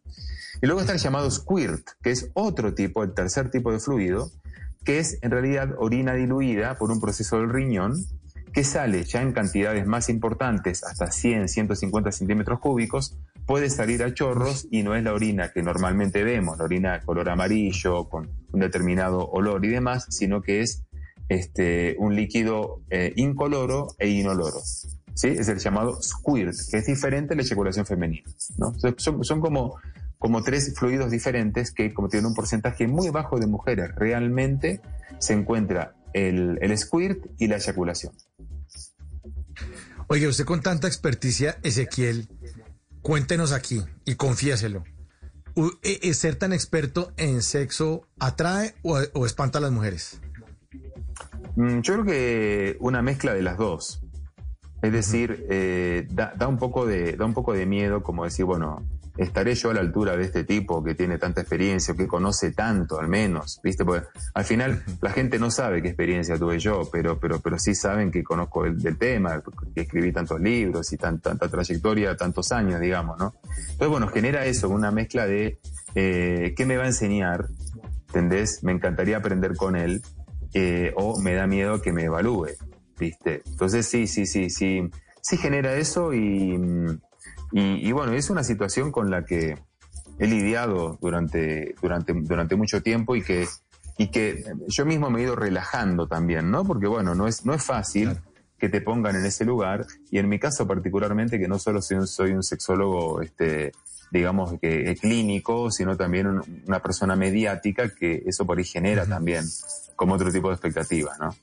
Y 0.62 0.66
luego 0.66 0.80
está 0.80 0.92
el 0.92 0.98
llamado 0.98 1.30
squirt, 1.30 1.88
que 2.02 2.10
es 2.10 2.30
otro 2.34 2.74
tipo, 2.74 3.02
el 3.02 3.14
tercer 3.14 3.50
tipo 3.50 3.72
de 3.72 3.80
fluido, 3.80 4.30
que 4.84 4.98
es 4.98 5.18
en 5.22 5.30
realidad 5.30 5.74
orina 5.78 6.14
diluida 6.14 6.76
por 6.76 6.90
un 6.90 7.00
proceso 7.00 7.38
del 7.38 7.50
riñón, 7.50 7.94
que 8.52 8.64
sale 8.64 9.04
ya 9.04 9.22
en 9.22 9.32
cantidades 9.32 9.86
más 9.86 10.08
importantes, 10.08 10.84
hasta 10.84 11.10
100, 11.10 11.48
150 11.48 12.12
centímetros 12.12 12.60
cúbicos, 12.60 13.16
puede 13.46 13.70
salir 13.70 14.02
a 14.02 14.14
chorros 14.14 14.66
y 14.70 14.82
no 14.82 14.94
es 14.94 15.02
la 15.02 15.12
orina 15.12 15.50
que 15.52 15.62
normalmente 15.62 16.22
vemos, 16.22 16.58
la 16.58 16.64
orina 16.64 16.92
de 16.92 17.04
color 17.04 17.28
amarillo, 17.28 18.08
con 18.08 18.30
un 18.52 18.60
determinado 18.60 19.28
olor 19.28 19.64
y 19.64 19.68
demás, 19.68 20.06
sino 20.10 20.42
que 20.42 20.60
es 20.60 20.84
este, 21.28 21.96
un 21.98 22.14
líquido 22.14 22.82
eh, 22.90 23.12
incoloro 23.16 23.88
e 23.98 24.08
inoloro. 24.08 24.60
¿sí? 25.14 25.28
Es 25.28 25.48
el 25.48 25.58
llamado 25.58 26.00
squirt, 26.02 26.54
que 26.70 26.78
es 26.78 26.86
diferente 26.86 27.34
a 27.34 27.36
la 27.36 27.42
eyaculación 27.42 27.86
femenina. 27.86 28.28
¿no? 28.58 28.74
Son, 28.98 29.40
como, 29.40 29.76
como 30.18 30.42
tres 30.42 30.74
fluidos 30.76 31.10
diferentes 31.10 31.72
que, 31.72 31.94
como 31.94 32.08
tienen 32.08 32.26
un 32.26 32.34
porcentaje 32.34 32.88
muy 32.88 33.10
bajo 33.10 33.38
de 33.38 33.46
mujeres, 33.46 33.94
realmente 33.96 34.80
se 35.18 35.34
encuentra 35.34 35.94
el, 36.12 36.58
el 36.60 36.76
squirt 36.76 37.26
y 37.38 37.46
la 37.46 37.56
eyaculación. 37.56 38.12
Oye, 40.12 40.26
usted 40.26 40.44
con 40.44 40.60
tanta 40.60 40.88
experticia, 40.88 41.58
Ezequiel, 41.62 42.28
cuéntenos 43.00 43.52
aquí 43.52 43.80
y 44.04 44.16
confiéselo. 44.16 44.82
U- 45.54 45.70
e- 45.82 46.00
e- 46.02 46.14
¿Ser 46.14 46.34
tan 46.34 46.52
experto 46.52 47.12
en 47.16 47.42
sexo 47.42 48.08
atrae 48.18 48.74
o, 48.82 48.98
o 49.14 49.24
espanta 49.24 49.58
a 49.58 49.60
las 49.60 49.70
mujeres? 49.70 50.20
Mm, 51.54 51.80
Yo 51.82 51.92
creo 51.94 52.04
que 52.04 52.76
una 52.80 53.02
mezcla 53.02 53.34
de 53.34 53.42
las 53.42 53.56
dos. 53.56 54.00
Es 54.82 54.92
decir, 54.92 55.46
eh, 55.48 56.08
da, 56.10 56.32
da 56.36 56.48
un 56.48 56.58
poco 56.58 56.86
de, 56.86 57.12
da 57.12 57.24
un 57.24 57.34
poco 57.34 57.52
de 57.52 57.66
miedo 57.66 58.02
como 58.02 58.24
decir, 58.24 58.46
bueno, 58.46 58.84
estaré 59.20 59.54
yo 59.54 59.70
a 59.70 59.74
la 59.74 59.80
altura 59.80 60.16
de 60.16 60.24
este 60.24 60.44
tipo 60.44 60.82
que 60.82 60.94
tiene 60.94 61.18
tanta 61.18 61.42
experiencia, 61.42 61.94
que 61.94 62.06
conoce 62.06 62.52
tanto 62.52 62.98
al 62.98 63.06
menos, 63.08 63.60
¿viste? 63.62 63.84
Porque 63.84 64.06
al 64.34 64.44
final 64.44 64.82
la 65.02 65.10
gente 65.10 65.38
no 65.38 65.50
sabe 65.50 65.82
qué 65.82 65.88
experiencia 65.88 66.38
tuve 66.38 66.58
yo, 66.58 66.88
pero, 66.90 67.18
pero, 67.20 67.38
pero 67.38 67.58
sí 67.58 67.74
saben 67.74 68.10
que 68.10 68.24
conozco 68.24 68.64
el, 68.64 68.80
del 68.80 68.96
tema, 68.96 69.42
que 69.74 69.82
escribí 69.82 70.10
tantos 70.10 70.40
libros 70.40 70.92
y 70.92 70.96
tan- 70.96 71.20
tanta 71.20 71.48
trayectoria, 71.48 72.16
tantos 72.16 72.50
años, 72.50 72.80
digamos, 72.80 73.18
¿no? 73.18 73.34
Entonces, 73.44 73.88
bueno, 73.88 74.08
genera 74.08 74.46
eso, 74.46 74.68
una 74.70 74.90
mezcla 74.90 75.26
de 75.26 75.58
eh, 75.94 76.54
qué 76.56 76.64
me 76.64 76.78
va 76.78 76.84
a 76.84 76.88
enseñar, 76.88 77.46
¿entendés? 78.08 78.64
Me 78.64 78.72
encantaría 78.72 79.18
aprender 79.18 79.54
con 79.54 79.76
él, 79.76 80.02
eh, 80.54 80.92
o 80.96 81.20
me 81.20 81.34
da 81.34 81.46
miedo 81.46 81.82
que 81.82 81.92
me 81.92 82.04
evalúe, 82.04 82.48
¿viste? 82.98 83.42
Entonces 83.46 83.86
sí, 83.86 84.06
sí, 84.06 84.24
sí, 84.24 84.48
sí, 84.48 84.88
sí 85.20 85.36
genera 85.36 85.74
eso 85.74 86.14
y, 86.14 86.58
y, 87.52 87.86
y 87.88 87.92
bueno, 87.92 88.12
es 88.12 88.30
una 88.30 88.44
situación 88.44 88.92
con 88.92 89.10
la 89.10 89.24
que 89.24 89.56
he 90.18 90.26
lidiado 90.26 90.98
durante, 91.00 91.74
durante, 91.80 92.12
durante 92.14 92.56
mucho 92.56 92.82
tiempo 92.82 93.16
y 93.16 93.22
que, 93.22 93.46
y 93.98 94.08
que 94.08 94.44
yo 94.68 94.84
mismo 94.86 95.10
me 95.10 95.20
he 95.20 95.22
ido 95.24 95.36
relajando 95.36 96.06
también, 96.06 96.50
¿no? 96.50 96.64
Porque 96.64 96.86
bueno, 96.86 97.14
no 97.14 97.26
es, 97.26 97.44
no 97.46 97.54
es 97.54 97.62
fácil 97.64 98.18
que 98.58 98.68
te 98.68 98.82
pongan 98.82 99.16
en 99.16 99.24
ese 99.24 99.44
lugar 99.44 99.86
y 100.10 100.18
en 100.18 100.28
mi 100.28 100.38
caso 100.38 100.66
particularmente 100.66 101.38
que 101.38 101.48
no 101.48 101.58
solo 101.58 101.80
soy 101.80 101.96
un, 101.98 102.06
soy 102.06 102.32
un 102.32 102.42
sexólogo, 102.42 103.22
este, 103.22 103.72
digamos 104.12 104.58
que 104.60 104.94
clínico, 105.00 105.70
sino 105.70 105.96
también 105.96 106.26
un- 106.26 106.62
una 106.66 106.80
persona 106.82 107.16
mediática 107.16 107.88
que 107.94 108.22
eso 108.26 108.44
por 108.44 108.58
ahí 108.58 108.64
genera 108.64 109.06
también 109.06 109.44
como 109.96 110.14
otro 110.14 110.30
tipo 110.30 110.48
de 110.48 110.54
expectativas, 110.54 111.18
¿no? 111.18 111.34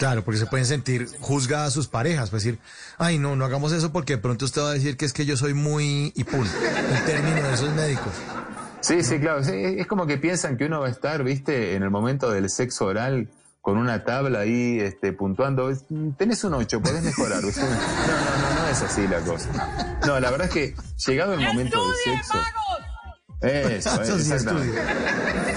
Claro, 0.00 0.24
porque 0.24 0.40
se 0.40 0.46
pueden 0.46 0.64
sentir 0.64 1.08
juzgadas 1.20 1.68
a 1.68 1.70
sus 1.72 1.86
parejas, 1.86 2.30
pues 2.30 2.42
decir, 2.42 2.58
ay, 2.96 3.18
no, 3.18 3.36
no 3.36 3.44
hagamos 3.44 3.70
eso 3.72 3.92
porque 3.92 4.14
de 4.14 4.18
pronto 4.22 4.46
usted 4.46 4.62
va 4.62 4.70
a 4.70 4.72
decir 4.72 4.96
que 4.96 5.04
es 5.04 5.12
que 5.12 5.26
yo 5.26 5.36
soy 5.36 5.52
muy 5.52 6.10
y 6.16 6.24
pum, 6.24 6.40
el 6.42 7.04
término 7.04 7.46
de 7.46 7.52
esos 7.52 7.70
médicos. 7.74 8.12
Sí, 8.80 9.02
sí, 9.02 9.20
claro. 9.20 9.44
sí, 9.44 9.52
es 9.54 9.86
como 9.86 10.06
que 10.06 10.16
piensan 10.16 10.56
que 10.56 10.64
uno 10.64 10.80
va 10.80 10.86
a 10.86 10.90
estar, 10.90 11.22
viste, 11.22 11.74
en 11.74 11.82
el 11.82 11.90
momento 11.90 12.30
del 12.30 12.48
sexo 12.48 12.86
oral 12.86 13.28
con 13.60 13.76
una 13.76 14.02
tabla 14.04 14.38
ahí 14.38 14.80
este, 14.80 15.12
puntuando. 15.12 15.68
es, 15.68 15.84
"Mm, 15.90 16.12
Tenés 16.12 16.42
un 16.44 16.54
8, 16.54 16.80
podés 16.80 17.02
mejorar. 17.02 17.42
¿viste? 17.44 17.60
No, 17.60 17.66
no, 17.68 18.54
no, 18.54 18.62
no 18.62 18.68
es 18.68 18.80
así 18.80 19.06
la 19.06 19.20
cosa. 19.20 19.98
No, 20.06 20.18
la 20.18 20.30
verdad 20.30 20.46
es 20.46 20.52
que 20.54 20.74
llegado 21.06 21.34
el 21.34 21.40
momento 21.40 21.76
del 21.78 21.96
sexo. 22.16 22.38
Eso, 23.42 24.02
Eso 24.02 24.18
sí, 24.18 24.32
exactamente. 24.32 24.78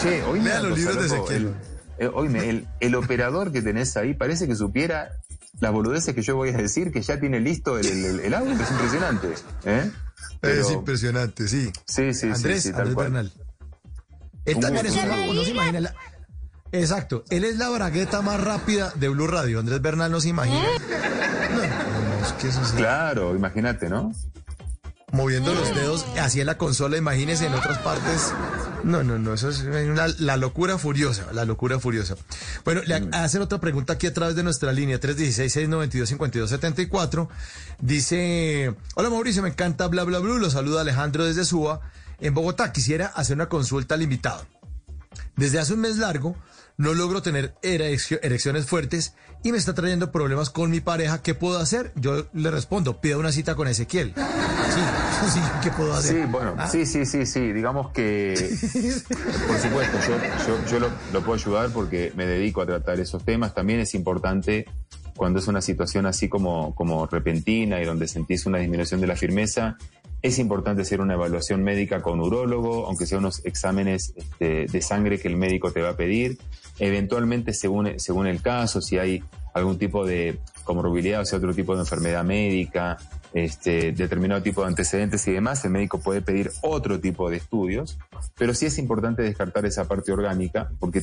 Che, 0.02 0.22
Lea 0.42 0.60
los 0.62 0.78
libros 0.78 0.98
de 1.00 1.06
Ezequiel. 1.06 1.54
Eh, 2.00 2.10
oíme, 2.14 2.50
el, 2.50 2.68
el 2.80 2.96
operador 2.96 3.52
que 3.52 3.62
tenés 3.62 3.96
ahí 3.98 4.14
parece 4.14 4.48
que 4.48 4.56
supiera 4.56 5.12
las 5.60 5.72
boludeces 5.72 6.14
que 6.16 6.22
yo 6.22 6.36
voy 6.36 6.50
a 6.50 6.58
decir, 6.58 6.92
que 6.92 7.02
ya 7.02 7.20
tiene 7.20 7.40
listo 7.40 7.78
el, 7.78 7.86
el, 7.88 8.20
el 8.22 8.34
audio, 8.34 8.54
es 8.54 8.72
impresionante. 8.72 9.28
¿eh? 9.66 9.92
Pero- 10.42 10.62
Es 10.62 10.72
impresionante, 10.72 11.48
sí. 11.48 11.72
Sí, 11.86 12.14
sí, 12.14 12.20
sí, 12.22 12.30
Andrés, 12.32 12.64
sí, 12.64 12.72
tal 12.72 12.80
Andrés 12.82 12.96
cual. 12.96 13.06
Bernal. 13.12 13.34
Él 14.46 14.60
también 14.60 14.86
es 14.88 14.96
un 14.96 15.08
loco, 15.08 15.34
no 15.34 15.44
se 15.44 15.52
imagina. 15.52 15.80
la- 15.80 15.96
Exacto, 16.72 17.24
él 17.30 17.44
es 17.46 17.58
la 17.58 17.70
bragueta 17.70 18.22
más 18.24 18.42
rápida 18.44 18.92
de 18.96 19.08
Blue 19.10 19.28
Radio. 19.28 19.60
Andrés 19.60 19.80
Bernal 19.82 20.12
no 20.12 20.20
se 20.20 20.30
imagina. 20.30 20.60
No, 20.60 21.56
no, 21.58 22.20
no, 22.20 22.26
es 22.26 22.34
que 22.34 22.48
eso 22.48 22.66
sí. 22.66 22.76
Claro, 22.78 23.36
imagínate, 23.36 23.90
¿no? 23.90 24.12
Moviendo 25.14 25.54
los 25.54 25.74
dedos 25.76 26.06
hacia 26.20 26.44
la 26.44 26.58
consola, 26.58 26.98
imagínese 26.98 27.46
en 27.46 27.54
otras 27.54 27.78
partes. 27.78 28.34
No, 28.84 29.04
no, 29.04 29.18
no, 29.20 29.36
eso 29.36 29.48
es 29.50 29.62
una- 29.62 30.08
la 30.20 30.36
locura 30.38 30.78
furiosa, 30.80 31.32
la 31.32 31.46
locura 31.46 31.80
furiosa. 31.80 32.16
Bueno, 32.66 32.82
le 32.86 32.96
hacen 33.14 33.42
otra 33.44 33.60
pregunta 33.60 33.94
aquí 33.94 34.08
a 34.08 34.14
través 34.14 34.36
de 34.36 34.42
nuestra 34.44 34.74
línea 34.74 35.00
316-692-5274. 35.00 37.30
Dice, 37.80 38.76
hola 38.96 39.10
Mauricio, 39.10 39.42
me 39.44 39.50
encanta 39.50 39.88
bla 39.88 40.04
bla 40.04 40.20
bla, 40.20 40.34
lo 40.36 40.50
saluda 40.50 40.82
Alejandro 40.82 41.24
desde 41.26 41.46
Suba. 41.46 41.80
En 42.20 42.34
Bogotá 42.34 42.72
quisiera 42.74 43.06
hacer 43.08 43.36
una 43.36 43.48
consulta 43.50 43.94
al 43.96 44.02
invitado. 44.02 44.46
Desde 45.36 45.60
hace 45.60 45.74
un 45.74 45.82
mes 45.82 45.98
largo 45.98 46.36
no 46.78 46.94
logro 46.94 47.22
tener 47.22 47.54
ereccio- 47.62 48.20
erecciones 48.24 48.66
fuertes 48.66 49.14
y 49.44 49.52
me 49.52 49.58
está 49.58 49.74
trayendo 49.74 50.12
problemas 50.12 50.50
con 50.50 50.72
mi 50.72 50.80
pareja. 50.80 51.22
¿Qué 51.22 51.34
puedo 51.36 51.60
hacer? 51.60 51.92
Yo 51.96 52.26
le 52.34 52.50
respondo, 52.52 53.00
pida 53.02 53.18
una 53.18 53.32
cita 53.32 53.56
con 53.56 53.68
Ezequiel. 53.68 54.14
Sí, 54.16 54.82
sí, 55.34 55.40
¿qué 55.62 55.70
puedo 55.72 55.94
hacer? 55.94 56.24
Sí, 56.26 56.32
bueno, 56.32 56.56
Ah, 56.58 56.68
sí, 56.68 56.86
sí, 56.86 57.06
sí, 57.06 57.26
sí. 57.26 57.52
Digamos 57.54 57.92
que, 57.92 58.34
por 59.48 59.60
supuesto, 59.60 59.98
yo, 60.08 60.18
yo, 60.48 60.66
yo 60.72 60.80
lo, 60.80 60.90
lo 61.12 61.20
puedo 61.22 61.34
ayudar 61.34 61.70
porque 61.72 62.12
me 62.16 62.26
dedico 62.26 62.62
a 62.62 62.66
tratar 62.66 63.00
esos 63.00 63.24
temas. 63.24 63.54
También 63.54 63.80
es 63.80 63.94
importante 63.94 64.66
cuando 65.16 65.40
es 65.40 65.48
una 65.48 65.62
situación 65.62 66.06
así 66.08 66.28
como, 66.28 66.74
como 66.74 67.06
repentina 67.06 67.80
y 67.82 67.86
donde 67.86 68.08
sentís 68.08 68.46
una 68.48 68.58
disminución 68.58 69.00
de 69.00 69.08
la 69.08 69.16
firmeza, 69.16 69.78
es 70.24 70.40
importante 70.40 70.82
hacer 70.84 71.02
una 71.02 71.14
evaluación 71.16 71.64
médica 71.64 72.02
con 72.02 72.20
urólogo, 72.22 72.88
aunque 72.88 73.06
sea 73.06 73.18
unos 73.20 73.46
exámenes 73.46 74.14
este, 74.16 74.66
de 74.72 74.82
sangre 74.82 75.20
que 75.20 75.28
el 75.28 75.36
médico 75.36 75.72
te 75.72 75.82
va 75.82 75.90
a 75.90 75.98
pedir. 75.98 76.38
Eventualmente, 76.80 77.54
según, 77.54 78.00
según 78.00 78.28
el 78.28 78.42
caso, 78.42 78.82
si 78.82 78.98
hay 78.98 79.24
algún 79.54 79.78
tipo 79.78 80.06
de 80.06 80.40
comorbilidad, 80.64 81.22
o 81.22 81.26
sea, 81.26 81.38
otro 81.38 81.54
tipo 81.54 81.76
de 81.76 81.82
enfermedad 81.82 82.24
médica, 82.24 82.98
este, 83.34 83.92
determinado 83.92 84.42
tipo 84.42 84.62
de 84.62 84.68
antecedentes 84.68 85.28
y 85.28 85.32
demás, 85.32 85.64
el 85.66 85.72
médico 85.72 86.00
puede 86.00 86.22
pedir 86.22 86.52
otro 86.62 87.00
tipo 87.00 87.30
de 87.30 87.38
estudios, 87.38 87.98
pero 88.38 88.54
sí 88.54 88.68
es 88.68 88.78
importante 88.78 89.24
descartar 89.24 89.66
esa 89.66 89.88
parte 89.88 90.12
orgánica, 90.12 90.72
porque 90.80 91.02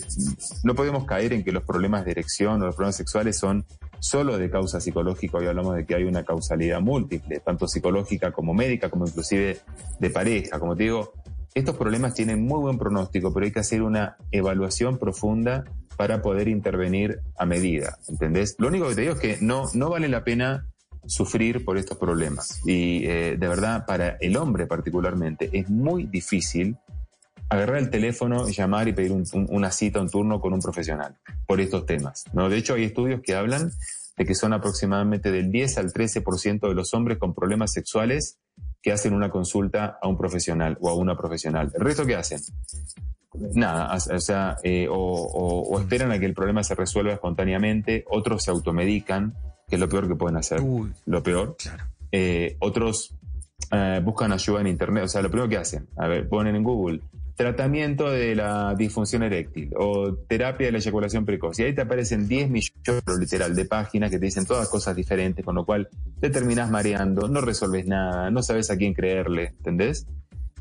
no 0.64 0.74
podemos 0.74 1.04
caer 1.04 1.32
en 1.32 1.44
que 1.44 1.52
los 1.52 1.64
problemas 1.64 2.04
de 2.04 2.12
erección 2.12 2.62
o 2.62 2.66
los 2.66 2.74
problemas 2.74 2.96
sexuales 2.96 3.36
son 3.36 3.64
solo 4.00 4.38
de 4.38 4.50
causa 4.50 4.80
psicológica, 4.80 5.38
hoy 5.38 5.46
hablamos 5.46 5.76
de 5.76 5.84
que 5.84 5.94
hay 5.94 6.04
una 6.04 6.24
causalidad 6.24 6.80
múltiple, 6.80 7.40
tanto 7.40 7.68
psicológica 7.68 8.32
como 8.32 8.54
médica, 8.54 8.88
como 8.88 9.06
inclusive 9.06 9.58
de 9.98 10.10
pareja. 10.10 10.58
Como 10.58 10.74
te 10.74 10.84
digo, 10.84 11.12
estos 11.54 11.76
problemas 11.76 12.14
tienen 12.14 12.42
muy 12.44 12.60
buen 12.60 12.78
pronóstico, 12.78 13.32
pero 13.32 13.44
hay 13.46 13.52
que 13.52 13.60
hacer 13.60 13.82
una 13.82 14.16
evaluación 14.30 14.98
profunda 14.98 15.64
para 15.96 16.22
poder 16.22 16.48
intervenir 16.48 17.20
a 17.38 17.44
medida, 17.46 17.98
¿entendés? 18.08 18.54
Lo 18.58 18.68
único 18.68 18.88
que 18.88 18.94
te 18.94 19.00
digo 19.02 19.14
es 19.14 19.20
que 19.20 19.38
no, 19.40 19.64
no 19.74 19.90
vale 19.90 20.08
la 20.08 20.24
pena 20.24 20.66
sufrir 21.06 21.64
por 21.64 21.76
estos 21.78 21.98
problemas. 21.98 22.60
Y 22.66 23.04
eh, 23.06 23.36
de 23.38 23.48
verdad, 23.48 23.84
para 23.86 24.16
el 24.20 24.36
hombre 24.36 24.66
particularmente, 24.66 25.50
es 25.52 25.68
muy 25.68 26.04
difícil 26.04 26.76
agarrar 27.48 27.78
el 27.78 27.90
teléfono, 27.90 28.46
llamar 28.48 28.86
y 28.88 28.92
pedir 28.92 29.12
un- 29.12 29.24
un- 29.32 29.46
una 29.50 29.70
cita, 29.72 30.00
un 30.00 30.08
turno 30.08 30.40
con 30.40 30.52
un 30.52 30.60
profesional 30.60 31.16
por 31.46 31.60
estos 31.60 31.84
temas. 31.84 32.24
¿no? 32.32 32.48
De 32.48 32.56
hecho, 32.58 32.74
hay 32.74 32.84
estudios 32.84 33.20
que 33.24 33.34
hablan 33.34 33.70
de 34.16 34.24
que 34.24 34.34
son 34.34 34.52
aproximadamente 34.52 35.32
del 35.32 35.50
10 35.50 35.78
al 35.78 35.92
13% 35.92 36.68
de 36.68 36.74
los 36.74 36.94
hombres 36.94 37.18
con 37.18 37.34
problemas 37.34 37.72
sexuales 37.72 38.38
que 38.82 38.92
hacen 38.92 39.12
una 39.14 39.30
consulta 39.30 39.98
a 40.00 40.08
un 40.08 40.16
profesional 40.16 40.76
o 40.80 40.88
a 40.88 40.94
una 40.94 41.16
profesional. 41.16 41.70
¿El 41.74 41.80
resto 41.84 42.06
qué 42.06 42.16
hacen? 42.16 42.40
Nada, 43.54 43.94
o 43.94 44.18
sea, 44.20 44.56
eh, 44.62 44.88
o, 44.88 44.94
o- 44.94 45.62
o 45.68 45.80
esperan 45.80 46.10
a 46.10 46.18
que 46.18 46.26
el 46.26 46.34
problema 46.34 46.64
se 46.64 46.74
resuelva 46.74 47.12
espontáneamente, 47.12 48.04
otros 48.10 48.42
se 48.42 48.50
automedican, 48.50 49.34
que 49.68 49.76
es 49.76 49.80
lo 49.80 49.88
peor 49.88 50.08
que 50.08 50.16
pueden 50.16 50.36
hacer, 50.36 50.60
lo 51.06 51.22
peor. 51.22 51.56
Eh, 52.10 52.56
otros 52.58 53.14
eh, 53.70 54.00
buscan 54.02 54.32
ayuda 54.32 54.60
en 54.62 54.66
internet, 54.66 55.04
o 55.04 55.08
sea, 55.08 55.22
lo 55.22 55.30
primero 55.30 55.48
que 55.48 55.58
hacen, 55.58 55.86
a 55.96 56.08
ver, 56.08 56.28
ponen 56.28 56.56
en 56.56 56.64
Google 56.64 57.00
tratamiento 57.40 58.10
de 58.10 58.34
la 58.34 58.74
disfunción 58.74 59.22
eréctil 59.22 59.70
o 59.78 60.14
terapia 60.28 60.66
de 60.66 60.72
la 60.72 60.78
eyaculación 60.78 61.24
precoz. 61.24 61.58
Y 61.58 61.62
ahí 61.62 61.74
te 61.74 61.80
aparecen 61.80 62.28
10 62.28 62.50
millones, 62.50 63.02
literal, 63.18 63.56
de 63.56 63.64
páginas 63.64 64.10
que 64.10 64.18
te 64.18 64.26
dicen 64.26 64.44
todas 64.44 64.68
cosas 64.68 64.94
diferentes, 64.94 65.42
con 65.42 65.54
lo 65.54 65.64
cual 65.64 65.88
te 66.20 66.28
terminás 66.28 66.70
mareando, 66.70 67.28
no 67.28 67.40
resolves 67.40 67.86
nada, 67.86 68.30
no 68.30 68.42
sabes 68.42 68.70
a 68.70 68.76
quién 68.76 68.92
creerle, 68.92 69.54
¿entendés? 69.56 70.06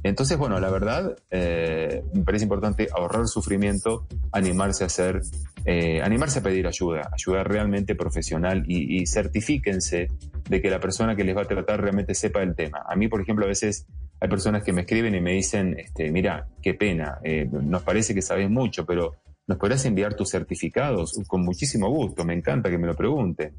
Entonces, 0.03 0.37
bueno, 0.37 0.57
la 0.61 0.69
verdad, 0.69 1.17
eh, 1.29 2.01
me 2.13 2.23
parece 2.23 2.45
importante 2.45 2.87
ahorrar 2.95 3.27
sufrimiento, 3.27 4.07
animarse 4.31 4.85
a 4.85 4.87
hacer, 4.87 5.19
eh, 5.65 6.01
animarse 6.01 6.39
a 6.39 6.43
pedir 6.43 6.65
ayuda, 6.65 7.09
ayuda 7.11 7.43
realmente 7.43 7.93
profesional 7.93 8.63
y, 8.65 9.01
y 9.01 9.05
certifíquense 9.05 10.07
de 10.49 10.61
que 10.61 10.69
la 10.69 10.79
persona 10.79 11.17
que 11.17 11.25
les 11.25 11.35
va 11.35 11.41
a 11.41 11.45
tratar 11.45 11.81
realmente 11.81 12.15
sepa 12.15 12.41
el 12.41 12.55
tema. 12.55 12.85
A 12.87 12.95
mí, 12.95 13.09
por 13.09 13.19
ejemplo, 13.19 13.43
a 13.43 13.49
veces 13.49 13.85
hay 14.19 14.29
personas 14.29 14.63
que 14.63 14.73
me 14.73 14.81
escriben 14.81 15.15
y 15.15 15.21
me 15.21 15.33
dicen, 15.33 15.75
este, 15.77 16.11
mira, 16.11 16.47
qué 16.61 16.73
pena, 16.73 17.19
eh, 17.23 17.47
nos 17.51 17.83
parece 17.83 18.13
que 18.13 18.21
sabes 18.21 18.49
mucho, 18.49 18.85
pero 18.85 19.15
¿nos 19.47 19.57
podrás 19.57 19.85
enviar 19.85 20.13
tus 20.13 20.29
certificados? 20.29 21.19
Con 21.27 21.43
muchísimo 21.43 21.89
gusto, 21.89 22.25
me 22.25 22.33
encanta 22.33 22.69
que 22.69 22.77
me 22.77 22.87
lo 22.87 22.95
pregunten. 22.95 23.53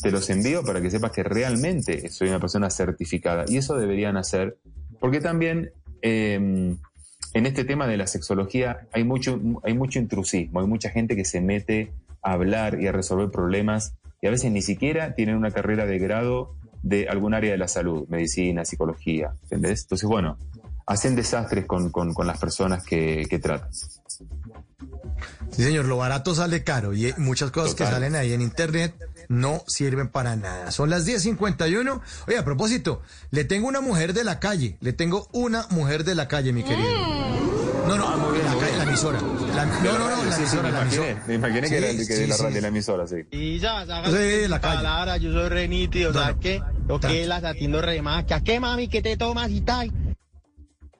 Te 0.00 0.10
los 0.10 0.28
envío 0.28 0.62
para 0.62 0.80
que 0.80 0.90
sepas 0.90 1.10
que 1.10 1.22
realmente 1.22 2.08
soy 2.10 2.28
una 2.28 2.40
persona 2.40 2.68
certificada. 2.68 3.44
Y 3.48 3.56
eso 3.56 3.76
deberían 3.76 4.16
hacer, 4.16 4.58
porque 5.00 5.20
también 5.20 5.70
eh, 6.02 6.34
en 7.36 7.46
este 7.46 7.64
tema 7.64 7.86
de 7.86 7.96
la 7.96 8.06
sexología 8.06 8.88
hay 8.92 9.04
mucho, 9.04 9.40
hay 9.62 9.74
mucho 9.74 9.98
intrusismo, 9.98 10.60
hay 10.60 10.66
mucha 10.66 10.90
gente 10.90 11.16
que 11.16 11.24
se 11.24 11.40
mete 11.40 11.92
a 12.22 12.32
hablar 12.32 12.80
y 12.80 12.86
a 12.86 12.92
resolver 12.92 13.30
problemas 13.30 13.94
y 14.22 14.26
a 14.26 14.30
veces 14.30 14.50
ni 14.50 14.62
siquiera 14.62 15.14
tienen 15.14 15.36
una 15.36 15.50
carrera 15.50 15.86
de 15.86 15.98
grado 15.98 16.56
de 16.88 17.08
algún 17.08 17.34
área 17.34 17.50
de 17.52 17.58
la 17.58 17.66
salud, 17.68 18.06
medicina, 18.08 18.64
psicología, 18.64 19.32
¿entendés? 19.42 19.82
Entonces, 19.82 20.08
bueno, 20.08 20.38
hacen 20.86 21.16
desastres 21.16 21.66
con, 21.66 21.90
con- 21.90 22.14
con 22.14 22.26
las 22.26 22.38
personas 22.38 22.84
que, 22.84 23.26
que 23.28 23.38
tratan. 23.40 23.70
Sí, 25.50 25.62
señor, 25.64 25.86
lo 25.86 25.96
barato 25.96 26.34
sale 26.34 26.62
caro 26.62 26.92
y 26.92 27.12
muchas 27.16 27.50
cosas 27.50 27.74
que 27.74 27.84
salen 27.84 28.14
ahí 28.14 28.32
en 28.32 28.40
internet 28.42 28.94
no 29.28 29.62
sirven 29.66 30.08
para 30.08 30.36
nada. 30.36 30.70
Son 30.70 30.90
las 30.90 31.06
10.51. 31.06 32.00
Oye, 32.28 32.38
a 32.38 32.44
propósito, 32.44 33.00
le 33.30 33.44
tengo 33.44 33.66
una 33.66 33.80
mujer 33.80 34.12
de 34.12 34.22
la 34.24 34.38
calle, 34.38 34.76
le 34.80 34.92
tengo 34.92 35.28
una 35.32 35.66
mujer 35.70 36.04
de 36.04 36.14
la 36.14 36.28
calle, 36.28 36.52
mi 36.52 36.62
querido. 36.62 37.55
No, 37.86 37.96
no, 37.96 38.32
la, 38.32 38.56
calle, 38.60 38.76
la 38.76 38.82
emisora. 38.84 39.18
La- 39.54 39.64
no, 39.64 39.98
no, 39.98 40.08
no, 40.16 40.24
la 40.24 40.32
Sí, 40.32 40.42
sí, 40.46 40.56
emisora, 40.56 40.62
me 40.62 40.70
la 40.72 40.80
imaginé, 40.82 41.06
emisora. 41.10 41.24
me 41.28 41.34
imaginé 41.34 41.68
que 41.68 41.76
era 41.78 41.88
el 41.90 41.98
Sí, 42.00 42.06
que 42.06 42.14
de, 42.14 42.22
sí, 42.22 42.26
la, 42.28 42.34
sí. 42.36 42.46
de 42.54 42.60
la 42.60 42.68
emisora, 42.68 43.06
sí. 43.06 43.16
Y 43.30 43.58
ya, 43.58 43.84
ya 43.84 44.04
Sí, 44.06 44.48
la 44.48 44.60
calle. 44.60 44.76
palabra, 44.76 45.16
yo 45.18 45.32
soy 45.32 45.48
re 45.48 45.68
nítido, 45.68 46.12
No, 46.12 46.20
¿sabes 46.20 46.36
qué? 46.40 46.62
Lo 46.88 46.98
Tranqui. 46.98 47.18
que 47.20 47.26
las 47.26 47.44
atiendo 47.44 47.80
re 47.82 48.02
más, 48.02 48.24
que 48.24 48.34
a 48.34 48.40
qué 48.40 48.58
mami, 48.60 48.88
que 48.88 49.02
te 49.02 49.16
tomas 49.16 49.50
y 49.50 49.60
tal. 49.60 49.90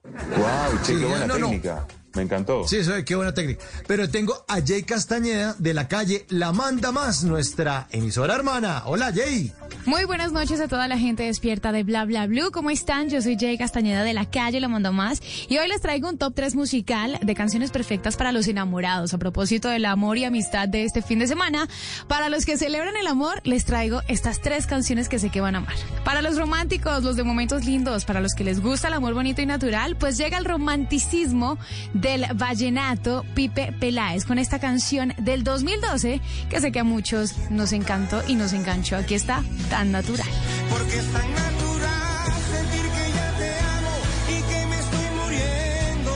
Wow, 0.03 0.79
che, 0.83 0.93
Sí, 0.93 0.99
qué 0.99 1.05
buena 1.05 1.27
no, 1.27 1.37
no. 1.37 1.47
técnica. 1.47 1.85
Me 2.17 2.23
encantó. 2.23 2.67
Sí, 2.67 2.77
eso 2.77 2.93
qué 3.05 3.15
buena 3.15 3.35
técnica. 3.35 3.63
Pero 3.85 4.09
tengo 4.09 4.43
a 4.47 4.59
Jay 4.65 4.81
Castañeda 4.81 5.55
de 5.59 5.75
la 5.75 5.87
calle 5.87 6.25
La 6.29 6.51
Manda 6.51 6.91
Más, 6.91 7.23
nuestra 7.23 7.87
emisora 7.91 8.33
hermana. 8.33 8.81
Hola, 8.87 9.13
Jay. 9.13 9.53
Muy 9.85 10.05
buenas 10.05 10.31
noches 10.31 10.59
a 10.59 10.67
toda 10.67 10.87
la 10.87 10.97
gente 10.97 11.21
despierta 11.21 11.71
de 11.71 11.83
Bla 11.83 12.05
Bla 12.05 12.25
Blue. 12.25 12.49
¿Cómo 12.51 12.71
están? 12.71 13.09
Yo 13.09 13.21
soy 13.21 13.37
Jay 13.39 13.55
Castañeda 13.55 14.03
de 14.03 14.15
la 14.15 14.25
calle 14.25 14.59
Lo 14.59 14.67
Mando 14.67 14.91
Más 14.93 15.21
y 15.47 15.59
hoy 15.59 15.67
les 15.67 15.79
traigo 15.79 16.09
un 16.09 16.17
top 16.17 16.33
3 16.33 16.55
musical 16.55 17.19
de 17.21 17.35
canciones 17.35 17.69
perfectas 17.69 18.17
para 18.17 18.31
los 18.31 18.47
enamorados. 18.47 19.13
A 19.13 19.19
propósito 19.19 19.69
del 19.69 19.85
amor 19.85 20.17
y 20.17 20.25
amistad 20.25 20.67
de 20.67 20.85
este 20.85 21.03
fin 21.03 21.19
de 21.19 21.27
semana, 21.27 21.69
para 22.07 22.29
los 22.29 22.47
que 22.47 22.57
celebran 22.57 22.97
el 22.97 23.05
amor, 23.05 23.41
les 23.43 23.63
traigo 23.65 24.01
estas 24.07 24.41
tres 24.41 24.65
canciones 24.65 25.07
que 25.07 25.19
sé 25.19 25.29
que 25.29 25.39
van 25.39 25.53
a 25.53 25.59
amar. 25.59 25.75
Para 26.03 26.23
los 26.23 26.35
románticos, 26.35 27.03
los 27.03 27.15
de 27.15 27.23
momentos 27.23 27.63
lindos, 27.63 28.05
para 28.05 28.21
los 28.21 28.33
que 28.33 28.43
les 28.43 28.59
gusta 28.59 28.87
el 28.87 28.95
amor 28.95 29.13
bonito 29.13 29.43
y 29.43 29.45
natural, 29.45 29.95
pues 29.97 30.17
llega 30.17 30.39
el 30.39 30.45
romanticismo 30.45 31.59
del 32.07 32.25
vallenato 32.35 33.25
Pipe 33.33 33.73
Peláez 33.77 34.23
con 34.23 34.39
esta 34.39 34.59
canción 34.59 35.13
del 35.17 35.43
2012 35.43 36.21
que 36.49 36.61
sé 36.61 36.71
que 36.71 36.79
a 36.79 36.85
muchos 36.85 37.35
nos 37.49 37.73
encantó 37.73 38.23
y 38.25 38.35
nos 38.35 38.53
enganchó. 38.53 38.95
Aquí 38.95 39.13
está, 39.13 39.43
tan 39.69 39.91
natural. 39.91 40.25
Porque 40.69 40.95
es 40.95 41.11
tan 41.11 41.29
natural 41.33 42.31
sentir 42.49 42.81
que 42.81 43.11
ya 43.13 43.37
te 43.37 43.59
amo 43.59 43.91
y 44.29 44.41
que 44.41 44.65
me 44.67 44.79
estoy 44.79 45.05
muriendo. 45.21 46.11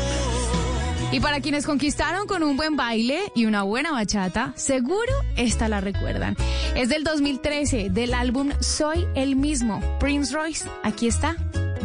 Y 1.11 1.19
para 1.19 1.41
quienes 1.41 1.65
conquistaron 1.65 2.25
con 2.25 2.41
un 2.43 2.55
buen 2.55 2.77
baile 2.77 3.19
y 3.35 3.45
una 3.45 3.63
buena 3.63 3.91
bachata, 3.91 4.53
seguro 4.55 5.11
esta 5.35 5.67
la 5.67 5.81
recuerdan. 5.81 6.37
Es 6.73 6.87
del 6.87 7.03
2013, 7.03 7.89
del 7.89 8.13
álbum 8.13 8.51
Soy 8.61 9.05
el 9.13 9.35
mismo, 9.35 9.81
Prince 9.99 10.33
Royce. 10.33 10.69
Aquí 10.83 11.07
está, 11.07 11.35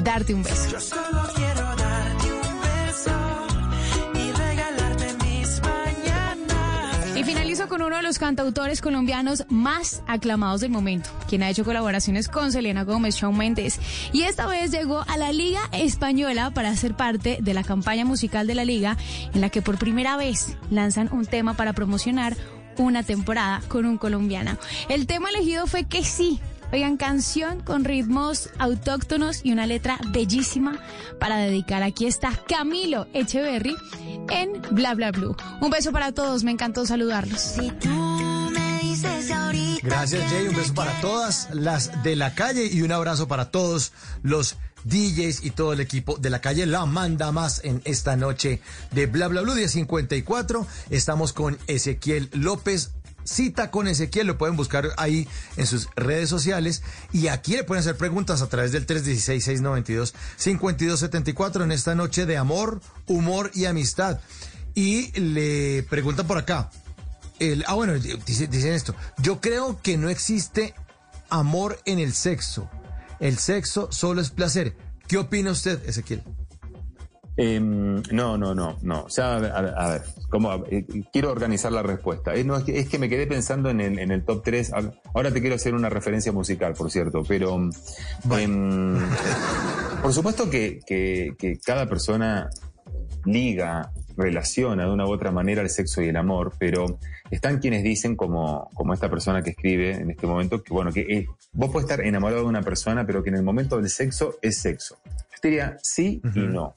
darte 0.04 0.32
un 0.32 0.44
beso. 0.44 0.70
Yo 0.70 0.80
solo 0.80 1.45
finalizo 7.26 7.66
con 7.66 7.82
uno 7.82 7.96
de 7.96 8.02
los 8.04 8.20
cantautores 8.20 8.80
colombianos 8.80 9.46
más 9.48 10.04
aclamados 10.06 10.60
del 10.60 10.70
momento, 10.70 11.10
quien 11.28 11.42
ha 11.42 11.50
hecho 11.50 11.64
colaboraciones 11.64 12.28
con 12.28 12.52
Selena 12.52 12.84
Gómez, 12.84 13.16
Shawn 13.16 13.36
Mendes, 13.36 13.80
y 14.12 14.22
esta 14.22 14.46
vez 14.46 14.70
llegó 14.70 15.04
a 15.08 15.16
la 15.16 15.32
Liga 15.32 15.60
Española 15.72 16.52
para 16.52 16.76
ser 16.76 16.94
parte 16.94 17.38
de 17.40 17.52
la 17.52 17.64
campaña 17.64 18.04
musical 18.04 18.46
de 18.46 18.54
la 18.54 18.64
Liga, 18.64 18.96
en 19.34 19.40
la 19.40 19.50
que 19.50 19.60
por 19.60 19.76
primera 19.76 20.16
vez 20.16 20.56
lanzan 20.70 21.08
un 21.12 21.26
tema 21.26 21.54
para 21.54 21.72
promocionar 21.72 22.36
una 22.76 23.02
temporada 23.02 23.60
con 23.66 23.86
un 23.86 23.98
colombiano. 23.98 24.56
El 24.88 25.08
tema 25.08 25.30
elegido 25.30 25.66
fue 25.66 25.82
que 25.82 26.04
sí. 26.04 26.40
Oigan, 26.72 26.96
canción 26.96 27.60
con 27.60 27.84
ritmos 27.84 28.50
autóctonos 28.58 29.40
y 29.44 29.52
una 29.52 29.66
letra 29.66 29.98
bellísima 30.10 30.78
para 31.20 31.36
dedicar. 31.36 31.82
Aquí 31.82 32.06
está 32.06 32.32
Camilo 32.48 33.06
Echeverry 33.12 33.76
en 34.30 34.60
Bla 34.72 34.94
Bla 34.94 35.12
Blue. 35.12 35.36
Un 35.60 35.70
beso 35.70 35.92
para 35.92 36.12
todos, 36.12 36.44
me 36.44 36.50
encantó 36.50 36.84
saludarlos. 36.84 37.54
Gracias, 39.82 40.30
Jay. 40.30 40.48
Un 40.48 40.56
beso 40.56 40.74
para 40.74 41.00
todas 41.00 41.48
las 41.52 42.02
de 42.02 42.16
la 42.16 42.34
calle 42.34 42.66
y 42.66 42.82
un 42.82 42.90
abrazo 42.90 43.28
para 43.28 43.50
todos 43.50 43.92
los 44.22 44.56
DJs 44.84 45.44
y 45.44 45.50
todo 45.50 45.72
el 45.72 45.80
equipo 45.80 46.16
de 46.16 46.30
la 46.30 46.40
calle 46.40 46.66
La 46.66 46.86
Manda 46.86 47.32
Más 47.32 47.60
en 47.64 47.82
esta 47.84 48.16
noche 48.16 48.60
de 48.92 49.06
Bla 49.06 49.28
Bla 49.28 49.42
Blue 49.42 49.54
1054. 49.54 50.66
Estamos 50.90 51.32
con 51.32 51.58
Ezequiel 51.66 52.30
López. 52.32 52.90
Cita 53.26 53.70
con 53.70 53.88
Ezequiel, 53.88 54.26
lo 54.26 54.38
pueden 54.38 54.56
buscar 54.56 54.88
ahí 54.96 55.28
en 55.56 55.66
sus 55.66 55.88
redes 55.96 56.30
sociales 56.30 56.82
y 57.12 57.26
aquí 57.28 57.56
le 57.56 57.64
pueden 57.64 57.80
hacer 57.80 57.96
preguntas 57.96 58.40
a 58.40 58.48
través 58.48 58.72
del 58.72 58.86
316-692-5274 58.86 61.62
en 61.64 61.72
esta 61.72 61.94
noche 61.94 62.26
de 62.26 62.36
amor, 62.36 62.80
humor 63.06 63.50
y 63.54 63.64
amistad. 63.66 64.20
Y 64.74 65.18
le 65.18 65.82
preguntan 65.84 66.26
por 66.26 66.38
acá, 66.38 66.70
el, 67.38 67.64
ah, 67.66 67.74
bueno, 67.74 67.94
dice- 67.94 68.46
dicen 68.46 68.72
esto. 68.72 68.94
Yo 69.18 69.40
creo 69.40 69.80
que 69.82 69.96
no 69.96 70.08
existe 70.08 70.74
amor 71.28 71.80
en 71.84 71.98
el 71.98 72.12
sexo. 72.14 72.70
El 73.20 73.38
sexo 73.38 73.88
solo 73.90 74.20
es 74.20 74.30
placer. 74.30 74.76
¿Qué 75.08 75.18
opina 75.18 75.50
usted, 75.50 75.86
Ezequiel? 75.88 76.22
Em, 77.38 78.02
no, 78.12 78.38
no, 78.38 78.54
no, 78.54 78.78
no. 78.82 79.02
O 79.02 79.10
sea, 79.10 79.36
a 79.36 79.40
ver, 79.40 79.52
a 79.76 79.88
ver. 79.90 80.02
Eh, 80.70 80.86
quiero 81.12 81.30
organizar 81.30 81.70
la 81.70 81.82
respuesta. 81.82 82.34
Eh, 82.34 82.44
no, 82.44 82.56
es, 82.56 82.64
que, 82.64 82.78
es 82.78 82.88
que 82.88 82.98
me 82.98 83.08
quedé 83.10 83.26
pensando 83.26 83.68
en 83.68 83.80
el, 83.80 83.98
en 83.98 84.10
el 84.10 84.24
top 84.24 84.42
3. 84.42 84.72
A- 84.72 84.90
Ahora 85.14 85.30
te 85.30 85.40
quiero 85.40 85.56
hacer 85.56 85.74
una 85.74 85.88
referencia 85.90 86.32
musical, 86.32 86.72
por 86.74 86.90
cierto, 86.90 87.22
pero 87.28 87.58
em, 88.38 88.98
por 90.02 90.12
supuesto 90.12 90.48
que, 90.48 90.80
que- 90.86 91.34
que 91.38 91.58
cada 91.58 91.86
persona 91.86 92.48
liga, 93.24 93.90
relaciona 94.16 94.84
de 94.86 94.90
una 94.92 95.04
u 95.06 95.10
otra 95.12 95.30
manera 95.30 95.60
el 95.60 95.68
sexo 95.68 96.00
y 96.00 96.08
el 96.08 96.16
amor, 96.16 96.52
pero 96.58 96.98
están 97.30 97.58
quienes 97.58 97.82
dicen, 97.82 98.16
como, 98.16 98.70
como 98.72 98.94
esta 98.94 99.10
persona 99.10 99.42
que 99.42 99.50
escribe 99.50 99.90
en 99.90 100.10
este 100.10 100.26
momento, 100.26 100.62
que 100.62 100.72
bueno, 100.72 100.90
que 100.92 101.00
eh, 101.02 101.26
vos 101.52 101.70
puedes 101.70 101.90
estar 101.90 102.04
enamorado 102.06 102.42
de 102.42 102.48
una 102.48 102.62
persona, 102.62 103.04
pero 103.04 103.22
que 103.22 103.28
en 103.30 103.36
el 103.36 103.42
momento 103.42 103.76
del 103.76 103.90
sexo 103.90 104.36
es 104.40 104.58
sexo. 104.58 104.96
Yo 105.04 105.40
te 105.42 105.48
diría 105.48 105.76
sí 105.82 106.22
y 106.34 106.38
no. 106.40 106.74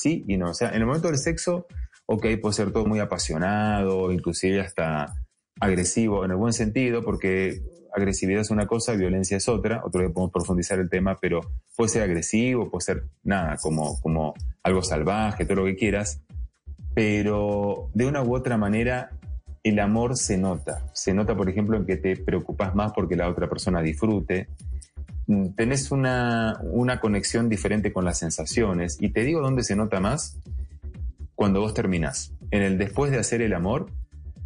Sí 0.00 0.24
y 0.26 0.36
no. 0.36 0.50
O 0.50 0.54
sea, 0.54 0.70
en 0.70 0.76
el 0.76 0.86
momento 0.86 1.08
del 1.08 1.18
sexo, 1.18 1.66
ok, 2.06 2.26
puede 2.40 2.54
ser 2.54 2.72
todo 2.72 2.86
muy 2.86 3.00
apasionado, 3.00 4.12
inclusive 4.12 4.60
hasta 4.60 5.14
agresivo 5.60 6.24
en 6.24 6.30
el 6.30 6.36
buen 6.36 6.52
sentido, 6.52 7.02
porque 7.02 7.62
agresividad 7.94 8.40
es 8.40 8.50
una 8.50 8.66
cosa, 8.66 8.94
violencia 8.94 9.36
es 9.36 9.48
otra, 9.48 9.82
otro 9.84 10.00
día 10.00 10.10
podemos 10.10 10.32
profundizar 10.32 10.78
el 10.78 10.88
tema, 10.88 11.18
pero 11.20 11.40
puede 11.76 11.90
ser 11.90 12.02
agresivo, 12.02 12.70
puede 12.70 12.82
ser 12.82 13.04
nada, 13.22 13.56
como, 13.60 14.00
como 14.00 14.34
algo 14.62 14.82
salvaje, 14.82 15.44
todo 15.44 15.56
lo 15.56 15.64
que 15.66 15.76
quieras, 15.76 16.22
pero 16.94 17.90
de 17.94 18.06
una 18.06 18.22
u 18.22 18.34
otra 18.34 18.56
manera 18.56 19.10
el 19.62 19.78
amor 19.78 20.16
se 20.16 20.38
nota. 20.38 20.86
Se 20.94 21.12
nota, 21.12 21.36
por 21.36 21.48
ejemplo, 21.48 21.76
en 21.76 21.84
que 21.84 21.96
te 21.96 22.16
preocupas 22.16 22.74
más 22.74 22.92
porque 22.92 23.16
la 23.16 23.28
otra 23.28 23.48
persona 23.48 23.82
disfrute. 23.82 24.48
Mm, 25.30 25.54
tenés 25.56 25.90
una, 25.90 26.58
una 26.62 27.00
conexión 27.00 27.48
diferente 27.48 27.92
con 27.92 28.04
las 28.04 28.18
sensaciones. 28.18 28.98
Y 29.00 29.10
te 29.10 29.24
digo 29.24 29.40
dónde 29.40 29.62
se 29.62 29.76
nota 29.76 30.00
más 30.00 30.38
cuando 31.34 31.60
vos 31.60 31.74
terminás. 31.74 32.32
En 32.50 32.62
el 32.62 32.78
después 32.78 33.10
de 33.10 33.18
hacer 33.18 33.40
el 33.42 33.54
amor, 33.54 33.86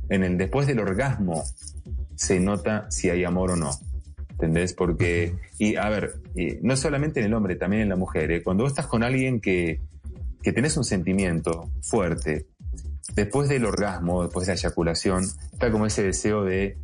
en 0.09 0.23
el 0.25 0.39
después 0.39 0.67
del 0.67 0.81
orgasmo, 0.81 1.45
se 2.15 2.41
nota 2.41 2.87
si 2.91 3.11
hay 3.11 3.25
amor 3.25 3.53
o 3.53 3.57
no. 3.57 3.71
¿Entendés? 4.31 4.75
Porque, 4.75 5.35
y 5.59 5.77
a 5.77 5.89
ver, 5.89 6.15
y 6.35 6.59
no 6.63 6.77
solamente 6.77 7.21
en 7.21 7.27
el 7.27 7.35
hombre, 7.35 7.57
también 7.57 7.83
en 7.83 7.89
la 7.89 7.97
mujer. 7.97 8.31
¿eh? 8.31 8.43
Cuando 8.43 8.65
vos 8.65 8.73
estás 8.73 8.87
con 8.87 9.03
alguien 9.03 9.41
que, 9.41 9.81
que 10.43 10.53
tenés 10.53 10.77
un 10.77 10.85
sentimiento 10.85 11.71
fuerte, 11.83 12.47
después 13.15 13.49
del 13.49 13.65
orgasmo, 13.65 14.23
después 14.23 14.47
de 14.47 14.55
la 14.55 14.59
eyaculación, 14.59 15.25
está 15.53 15.71
como 15.71 15.87
ese 15.87 16.03
deseo 16.03 16.45
de 16.45 16.77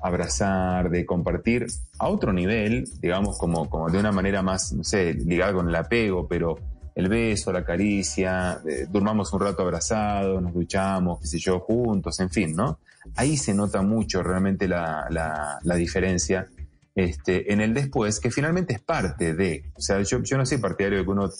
abrazar, 0.00 0.90
de 0.90 1.04
compartir 1.04 1.66
a 1.98 2.08
otro 2.08 2.32
nivel, 2.32 2.88
digamos, 3.00 3.38
como, 3.38 3.68
como 3.68 3.90
de 3.90 3.98
una 3.98 4.12
manera 4.12 4.42
más, 4.42 4.72
no 4.72 4.84
sé, 4.84 5.14
ligada 5.14 5.52
con 5.52 5.68
el 5.68 5.74
apego, 5.74 6.28
pero 6.28 6.56
el 6.94 7.08
beso, 7.08 7.52
la 7.52 7.64
caricia, 7.64 8.60
eh, 8.68 8.86
durmamos 8.90 9.32
un 9.32 9.40
rato 9.40 9.62
abrazados, 9.62 10.42
nos 10.42 10.52
duchamos, 10.52 11.20
qué 11.20 11.26
sé 11.26 11.38
yo, 11.38 11.60
juntos, 11.60 12.18
en 12.20 12.30
fin, 12.30 12.54
¿no? 12.54 12.78
Ahí 13.14 13.36
se 13.36 13.54
nota 13.54 13.82
mucho 13.82 14.22
realmente 14.22 14.68
la, 14.68 15.06
la, 15.10 15.58
la 15.62 15.74
diferencia 15.76 16.48
este, 16.94 17.52
en 17.52 17.60
el 17.60 17.74
después, 17.74 18.18
que 18.18 18.30
finalmente 18.30 18.74
es 18.74 18.80
parte 18.80 19.34
de, 19.34 19.64
o 19.74 19.80
sea, 19.80 20.02
yo, 20.02 20.22
yo 20.22 20.36
no 20.36 20.44
soy 20.44 20.58
partidario 20.58 20.98
de 20.98 21.04
que 21.04 21.10
uno 21.10 21.30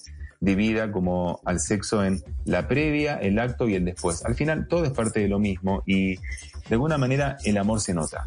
divida 0.40 0.92
como 0.92 1.40
al 1.44 1.58
sexo 1.58 2.04
en 2.04 2.22
la 2.44 2.68
previa, 2.68 3.16
el 3.16 3.38
acto 3.38 3.68
y 3.68 3.74
el 3.74 3.84
después. 3.84 4.24
Al 4.24 4.36
final 4.36 4.68
todo 4.68 4.84
es 4.84 4.92
parte 4.92 5.20
de 5.20 5.28
lo 5.28 5.38
mismo 5.38 5.82
y 5.84 6.16
de 6.68 6.74
alguna 6.74 6.98
manera 6.98 7.38
el 7.44 7.56
amor 7.58 7.80
se 7.80 7.94
nota. 7.94 8.26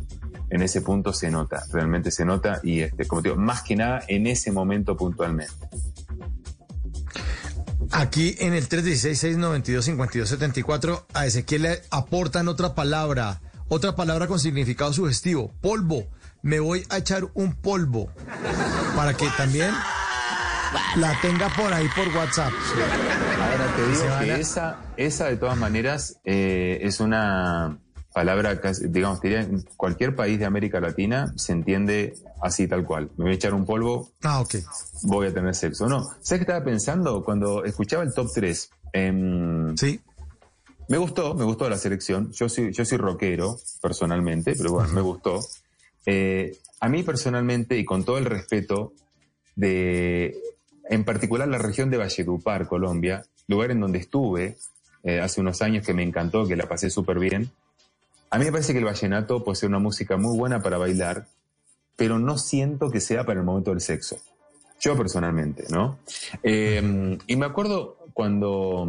En 0.49 0.61
ese 0.61 0.81
punto 0.81 1.11
se 1.13 1.29
nota, 1.31 1.63
realmente 1.71 2.11
se 2.11 2.25
nota 2.25 2.59
y 2.63 2.81
este, 2.81 3.07
como 3.07 3.21
te 3.21 3.29
digo, 3.29 3.39
más 3.39 3.63
que 3.63 3.75
nada 3.75 4.01
en 4.07 4.27
ese 4.27 4.51
momento 4.51 4.97
puntualmente. 4.97 5.53
Aquí 7.91 8.35
en 8.39 8.53
el 8.53 8.69
316-692-5274 8.69 11.03
a 11.13 11.25
Ezequiel 11.25 11.63
le 11.63 11.81
aportan 11.89 12.47
otra 12.47 12.73
palabra, 12.73 13.41
otra 13.67 13.95
palabra 13.95 14.27
con 14.27 14.39
significado 14.39 14.93
sugestivo, 14.93 15.51
polvo. 15.61 16.07
Me 16.41 16.59
voy 16.59 16.85
a 16.89 16.97
echar 16.97 17.27
un 17.33 17.53
polvo 17.53 18.09
para 18.95 19.13
que 19.13 19.27
también 19.37 19.71
la 20.95 21.19
tenga 21.21 21.49
por 21.49 21.73
ahí 21.73 21.87
por 21.95 22.07
WhatsApp. 22.15 22.51
Ahora 23.39 23.75
te 23.75 23.87
digo 23.87 24.03
que 24.19 24.39
esa, 24.39 24.77
esa 24.97 25.25
de 25.25 25.37
todas 25.37 25.57
maneras 25.57 26.19
eh, 26.23 26.79
es 26.81 26.99
una 26.99 27.79
palabra, 28.13 28.59
casi- 28.59 28.87
digamos, 28.87 29.21
diría, 29.21 29.41
en 29.41 29.61
cualquier 29.77 30.15
país 30.15 30.37
de 30.39 30.45
América 30.45 30.79
Latina 30.79 31.33
se 31.37 31.53
entiende 31.53 32.15
así 32.41 32.67
tal 32.67 32.83
cual. 32.85 33.09
Me 33.17 33.23
voy 33.25 33.31
a 33.33 33.35
echar 33.35 33.53
un 33.53 33.65
polvo, 33.65 34.11
Ah, 34.23 34.41
ok. 34.41 34.55
voy 35.03 35.27
a 35.27 35.33
tener 35.33 35.55
sexo. 35.55 35.87
No, 35.87 36.03
¿sabes 36.21 36.39
qué 36.39 36.51
estaba 36.51 36.63
pensando 36.63 37.23
cuando 37.23 37.63
escuchaba 37.65 38.03
el 38.03 38.13
top 38.13 38.27
3? 38.33 38.69
sí. 39.77 39.99
Me 40.89 40.97
gustó, 40.97 41.33
me 41.35 41.45
gustó 41.45 41.69
la 41.69 41.77
selección. 41.77 42.31
Yo 42.33 42.49
soy, 42.49 42.73
yo 42.73 42.83
soy 42.83 42.97
rockero, 42.97 43.57
personalmente, 43.81 44.53
pero 44.57 44.71
bueno, 44.73 44.91
me 44.91 44.99
gustó. 44.99 45.39
Eh, 46.05 46.57
a 46.81 46.89
mí 46.89 47.03
personalmente, 47.03 47.77
y 47.77 47.85
con 47.85 48.03
todo 48.03 48.17
el 48.17 48.25
respeto 48.25 48.91
de, 49.55 50.35
en 50.89 51.05
particular 51.05 51.47
la 51.47 51.57
región 51.59 51.89
de 51.89 51.97
Valledupar, 51.97 52.67
Colombia, 52.67 53.23
lugar 53.47 53.71
en 53.71 53.79
donde 53.79 53.99
estuve 53.99 54.57
eh, 55.03 55.19
hace 55.21 55.39
unos 55.39 55.61
años 55.61 55.85
que 55.85 55.93
me 55.93 56.03
encantó, 56.03 56.45
que 56.45 56.55
la 56.57 56.67
pasé 56.67 56.89
súper 56.89 57.19
bien. 57.19 57.49
A 58.31 58.39
mí 58.39 58.45
me 58.45 58.51
parece 58.51 58.71
que 58.71 58.79
el 58.79 58.85
vallenato 58.85 59.43
puede 59.43 59.57
ser 59.57 59.67
una 59.67 59.79
música 59.79 60.15
muy 60.15 60.37
buena 60.37 60.61
para 60.61 60.77
bailar, 60.77 61.27
pero 61.97 62.17
no 62.17 62.37
siento 62.37 62.89
que 62.89 63.01
sea 63.01 63.25
para 63.25 63.41
el 63.41 63.45
momento 63.45 63.71
del 63.71 63.81
sexo. 63.81 64.17
Yo 64.79 64.95
personalmente, 64.97 65.65
¿no? 65.69 65.99
Eh, 66.41 67.17
y 67.27 67.35
me 67.35 67.45
acuerdo 67.45 67.97
cuando... 68.13 68.87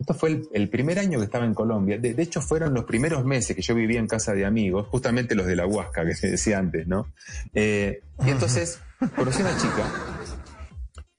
Esto 0.00 0.14
fue 0.14 0.42
el, 0.52 0.68
primer 0.70 0.98
año 0.98 1.18
que 1.18 1.26
estaba 1.26 1.44
en 1.44 1.54
Colombia. 1.54 1.98
De, 1.98 2.14
de 2.14 2.22
hecho, 2.22 2.40
fueron 2.40 2.72
los 2.72 2.84
primeros 2.84 3.24
meses 3.24 3.54
que 3.54 3.62
yo 3.62 3.74
vivía 3.74 4.00
en 4.00 4.06
casa 4.06 4.32
de 4.32 4.46
amigos, 4.46 4.88
justamente 4.88 5.34
los 5.34 5.46
de 5.46 5.56
la 5.56 5.66
Huasca 5.66 6.04
que 6.04 6.14
se 6.14 6.28
decía 6.30 6.58
antes, 6.58 6.88
¿no? 6.88 7.12
Eh, 7.54 8.02
y 8.24 8.30
entonces 8.30 8.80
conocí 9.14 9.42
a 9.42 9.44
una 9.44 9.56
chica. 9.58 9.92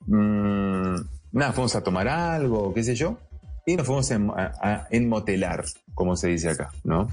Mm, 0.08 0.96
nada, 1.32 1.54
fuimos 1.54 1.76
a 1.76 1.84
tomar 1.84 2.08
algo, 2.08 2.74
qué 2.74 2.84
sé 2.84 2.96
yo, 2.96 3.20
y 3.66 3.76
nos 3.76 3.86
fuimos 3.86 4.09
en- 4.12 4.30
a, 4.32 4.51
a 4.62 4.88
enmotelar, 4.91 5.64
como 5.93 6.16
se 6.16 6.30
dice 6.30 6.49
acá, 6.49 6.72
¿no? 6.84 7.09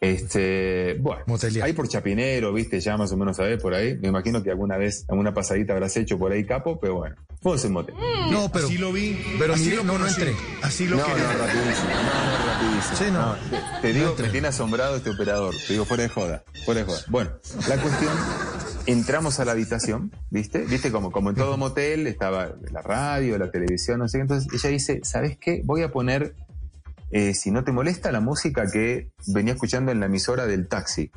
Este, 0.00 0.94
bueno, 1.00 1.22
ahí 1.62 1.72
por 1.72 1.88
Chapinero, 1.88 2.52
viste, 2.52 2.80
ya 2.80 2.96
más 2.96 3.12
o 3.12 3.16
menos 3.16 3.36
sabés 3.36 3.60
por 3.60 3.74
ahí. 3.74 3.96
Me 3.98 4.08
imagino 4.08 4.42
que 4.42 4.50
alguna 4.50 4.76
vez, 4.76 5.04
alguna 5.08 5.32
pasadita 5.32 5.72
habrás 5.72 5.96
hecho 5.96 6.18
por 6.18 6.32
ahí, 6.32 6.44
capo, 6.44 6.78
pero 6.80 6.96
bueno, 6.96 7.16
fuimos 7.46 7.64
en 7.64 7.72
motel. 7.72 7.94
No, 8.30 8.50
pero. 8.50 8.66
Así 8.66 8.78
lo 8.78 8.92
vi. 8.92 9.18
Pero 9.38 9.54
así 9.54 9.64
mire, 9.64 9.76
lo 9.76 9.84
no, 9.84 9.98
no 9.98 10.06
entré. 10.06 10.34
Así 10.62 10.86
lo 10.86 10.96
no, 10.96 11.06
quería. 11.06 11.22
no, 11.22 11.32
rapidísimo. 11.32 11.88
No, 11.90 12.38
no, 12.38 12.46
rapidísimo. 12.46 12.96
Sí, 12.96 13.04
no. 13.12 13.80
te, 13.80 13.92
te 13.92 13.98
digo, 13.98 14.16
me 14.18 14.28
tiene 14.30 14.48
asombrado 14.48 14.96
este 14.96 15.10
operador. 15.10 15.54
Te 15.66 15.72
digo, 15.72 15.84
fuera 15.84 16.02
de 16.02 16.08
joda, 16.08 16.44
fuera 16.64 16.80
de 16.80 16.86
joda. 16.86 17.00
Bueno, 17.08 17.30
la 17.68 17.76
cuestión, 17.76 18.12
entramos 18.86 19.38
a 19.38 19.44
la 19.44 19.52
habitación, 19.52 20.12
¿viste? 20.30 20.60
¿Viste? 20.60 20.90
Como, 20.90 21.12
como 21.12 21.30
en 21.30 21.36
todo 21.36 21.56
motel, 21.56 22.06
estaba 22.06 22.50
la 22.72 22.82
radio, 22.82 23.38
la 23.38 23.50
televisión, 23.50 24.00
no 24.00 24.08
sé 24.08 24.18
qué. 24.18 24.22
Entonces 24.22 24.52
ella 24.52 24.70
dice, 24.70 25.00
¿sabes 25.04 25.38
qué? 25.38 25.62
Voy 25.64 25.82
a 25.82 25.92
poner, 25.92 26.34
eh, 27.10 27.34
si 27.34 27.50
no 27.50 27.64
te 27.64 27.72
molesta, 27.72 28.10
la 28.10 28.20
música 28.20 28.64
que 28.70 29.10
venía 29.28 29.54
escuchando 29.54 29.92
en 29.92 30.00
la 30.00 30.06
emisora 30.06 30.46
del 30.46 30.66
taxi. 30.68 31.10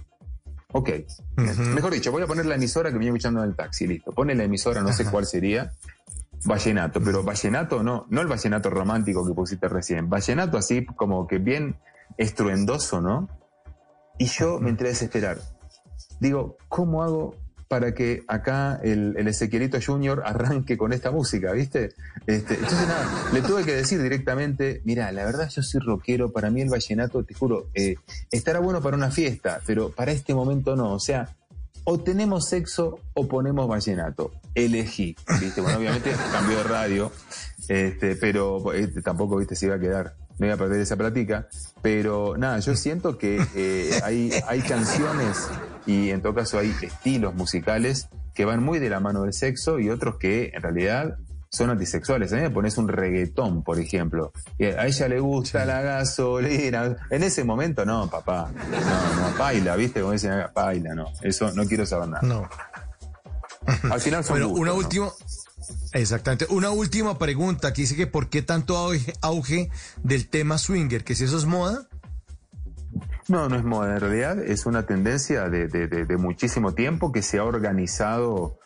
Ok. 0.72 0.92
Mejor 1.36 1.94
dicho, 1.94 2.12
voy 2.12 2.22
a 2.22 2.28
poner 2.28 2.46
la 2.46 2.54
emisora 2.54 2.92
que 2.92 2.98
venía 2.98 3.10
escuchando 3.10 3.44
en 3.44 3.50
el 3.50 3.56
taxi, 3.56 3.88
listo. 3.88 4.12
Pone 4.12 4.36
la 4.36 4.44
emisora, 4.44 4.82
no 4.82 4.94
sé 4.94 5.06
cuál 5.06 5.26
sería. 5.26 5.72
Vallenato, 6.46 7.02
pero 7.02 7.24
vallenato 7.24 7.84
no, 7.84 8.06
no 8.10 8.22
el 8.22 8.28
vallenato 8.28 8.70
romántico 8.70 9.26
que 9.26 9.34
pusiste 9.34 9.68
recién, 9.68 10.10
vallenato 10.10 10.58
así 10.58 10.86
como 10.86 11.28
que 11.28 11.38
bien 11.38 11.78
estruendoso, 12.18 13.02
¿no? 13.02 13.28
Y 14.18 14.26
yo 14.26 14.60
me 14.60 14.70
entré 14.70 14.88
a 14.88 14.92
desesperar. 14.92 15.38
Digo, 16.20 16.58
¿cómo 16.68 17.04
hago 17.04 17.36
para 17.70 17.94
que 17.94 18.24
acá 18.28 18.80
el, 18.84 19.16
el 19.16 19.28
Ezequielito 19.28 19.78
Junior 19.86 20.24
arranque 20.26 20.76
con 20.76 20.92
esta 20.92 21.12
música, 21.12 21.52
¿viste? 21.54 21.94
Este, 22.26 22.56
entonces 22.56 22.88
nada, 22.88 23.08
le 23.32 23.42
tuve 23.42 23.64
que 23.64 23.76
decir 23.76 24.02
directamente, 24.02 24.82
mira, 24.86 25.12
la 25.12 25.24
verdad 25.24 25.48
yo 25.50 25.62
soy 25.62 25.80
rockero, 25.80 26.32
para 26.32 26.50
mí 26.50 26.62
el 26.62 26.70
vallenato, 26.70 27.24
te 27.24 27.36
juro, 27.36 27.70
eh, 27.76 27.96
estará 28.32 28.60
bueno 28.60 28.82
para 28.82 28.98
una 28.98 29.12
fiesta, 29.12 29.62
pero 29.68 29.92
para 29.92 30.12
este 30.12 30.34
momento 30.34 30.76
no, 30.76 30.94
o 30.94 31.00
sea, 31.00 31.38
o 31.84 32.00
tenemos 32.00 32.50
sexo 32.50 33.00
o 33.14 33.28
ponemos 33.28 33.68
vallenato. 33.68 34.32
Elegí, 34.56 35.16
¿viste? 35.40 35.62
Bueno, 35.62 35.80
obviamente 35.80 36.12
cambió 36.32 36.58
de 36.58 36.64
radio, 36.64 37.12
este, 37.68 38.16
pero 38.16 38.74
este, 38.74 39.02
tampoco, 39.02 39.38
¿viste? 39.38 39.56
Se 39.56 39.68
iba 39.68 39.76
a 39.76 39.80
quedar, 39.80 40.16
no 40.38 40.46
iba 40.46 40.56
a 40.56 40.58
perder 40.58 40.82
esa 40.82 40.98
platica. 40.98 41.48
Pero 41.82 42.38
nada, 42.38 42.60
yo 42.60 42.76
siento 42.76 43.18
que 43.18 43.42
eh, 43.56 43.92
hay, 44.04 44.32
hay 44.48 44.62
canciones 44.62 45.50
y 45.86 46.10
en 46.10 46.22
todo 46.22 46.36
caso 46.36 46.60
hay 46.60 46.74
estilos 46.82 47.34
musicales 47.36 48.10
que 48.34 48.46
van 48.46 48.64
muy 48.64 48.80
de 48.80 48.90
la 48.90 49.00
mano 49.00 49.24
del 49.24 49.34
sexo 49.34 49.80
y 49.80 49.90
otros 49.90 50.16
que 50.18 50.52
en 50.54 50.62
realidad 50.62 51.18
son 51.52 51.70
antisexuales. 51.72 52.32
A 52.32 52.36
mí 52.36 52.42
me 52.44 52.50
pones 52.52 52.78
un 52.78 52.88
reggaetón, 52.88 53.64
por 53.64 53.80
ejemplo. 53.80 54.32
y 54.58 54.66
a 54.66 54.86
ella 54.86 55.08
le 55.08 55.20
gusta 55.20 55.66
la 55.66 55.82
gasolina. 55.82 56.96
En 57.10 57.24
ese 57.24 57.44
momento, 57.44 57.86
no, 57.86 58.10
papá. 58.10 58.52
No, 58.54 59.32
no, 59.32 59.38
baila, 59.38 59.76
¿viste? 59.76 60.02
Como 60.02 60.14
dicen, 60.14 60.32
baila, 60.54 60.94
no. 60.96 61.06
Eso 61.22 61.52
no 61.54 61.66
quiero 61.66 61.86
saber 61.86 62.10
nada. 62.10 62.22
No. 62.28 62.48
Al 63.92 64.00
final 64.00 64.24
son 64.24 64.34
Bueno, 64.36 64.48
gustos, 64.50 64.62
una 64.62 64.72
¿no? 64.72 64.78
última. 64.78 65.10
Exactamente. 65.94 66.46
Una 66.50 66.70
última 66.72 67.18
pregunta 67.18 67.74
que 67.74 67.82
dice 67.82 67.96
que 67.96 68.08
¿por 68.08 68.30
qué 68.30 68.42
tanto 68.42 68.78
auge, 68.78 69.14
auge 69.22 69.70
del 70.04 70.30
tema 70.30 70.58
swinger? 70.58 71.04
Que 71.04 71.16
si 71.16 71.24
eso 71.26 71.38
es 71.38 71.46
moda. 71.46 71.88
No, 73.28 73.48
no 73.50 73.56
es 73.56 73.64
moda. 73.64 73.94
En 73.96 74.00
realidad 74.00 74.40
es 74.40 74.66
una 74.66 74.86
tendencia 74.86 75.50
de, 75.50 75.68
de- 75.68 75.88
de- 75.88 76.06
de 76.06 76.18
muchísimo 76.18 76.74
tiempo 76.74 77.12
que 77.12 77.22
se 77.22 77.38
ha 77.38 77.44
organizado 77.44 78.58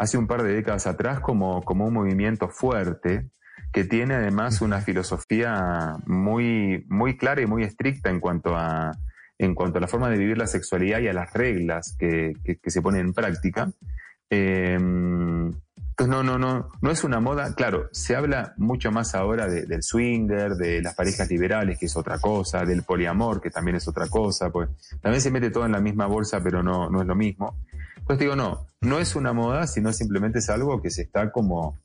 hace 0.00 0.16
un 0.18 0.26
par 0.26 0.42
de 0.42 0.52
décadas 0.54 0.86
atrás 0.86 1.20
como, 1.20 1.62
como 1.62 1.84
un 1.86 1.92
movimiento 1.94 2.48
fuerte 2.48 3.28
que 3.72 3.84
tiene 3.84 4.14
además 4.14 4.62
una 4.62 4.80
filosofía 4.80 5.96
muy, 6.06 6.84
muy 6.88 7.16
clara 7.16 7.42
y 7.42 7.46
muy 7.46 7.62
estricta 7.64 8.08
en 8.10 8.18
cuanto 8.18 8.56
a, 8.56 8.92
en 9.38 9.54
cuanto 9.54 9.78
a 9.78 9.80
la 9.80 9.88
forma 9.88 10.08
de 10.08 10.16
vivir 10.18 10.38
la 10.38 10.46
sexualidad 10.46 11.00
y 11.00 11.08
a 11.08 11.12
las 11.12 11.32
reglas 11.34 11.94
que, 11.98 12.32
que- 12.42 12.56
que 12.56 12.70
se 12.70 12.80
ponen 12.82 13.06
en 13.08 13.12
práctica. 13.14 13.70
Eh, 14.30 14.74
entonces, 14.74 16.08
no, 16.08 16.22
no, 16.22 16.38
no, 16.38 16.68
no 16.80 16.90
es 16.90 17.04
una 17.04 17.20
moda. 17.20 17.54
Claro, 17.54 17.88
se 17.92 18.16
habla 18.16 18.54
mucho 18.56 18.90
más 18.90 19.14
ahora 19.14 19.46
de- 19.48 19.66
del 19.66 19.82
swinger, 19.82 20.52
de 20.54 20.80
las 20.80 20.94
parejas 20.94 21.28
liberales, 21.28 21.78
que 21.78 21.86
es 21.86 21.96
otra 21.96 22.18
cosa, 22.18 22.64
del 22.64 22.82
poliamor, 22.84 23.40
que 23.40 23.50
también 23.50 23.76
es 23.76 23.86
otra 23.86 24.08
cosa. 24.08 24.50
Pues 24.50 24.68
también 25.02 25.20
se 25.20 25.30
mete 25.30 25.50
todo 25.50 25.66
en 25.66 25.72
la 25.72 25.80
misma 25.80 26.06
bolsa, 26.06 26.40
pero 26.42 26.62
no, 26.62 26.88
no 26.88 27.02
es 27.02 27.06
lo 27.06 27.14
mismo. 27.14 27.58
Entonces 28.10 28.24
digo, 28.26 28.34
no, 28.34 28.66
no 28.80 28.98
es 28.98 29.14
una 29.14 29.32
moda, 29.32 29.68
sino 29.68 29.92
simplemente 29.92 30.40
es 30.40 30.50
algo 30.50 30.82
que 30.82 30.90
se 30.90 31.02
está 31.02 31.30
como 31.30 31.78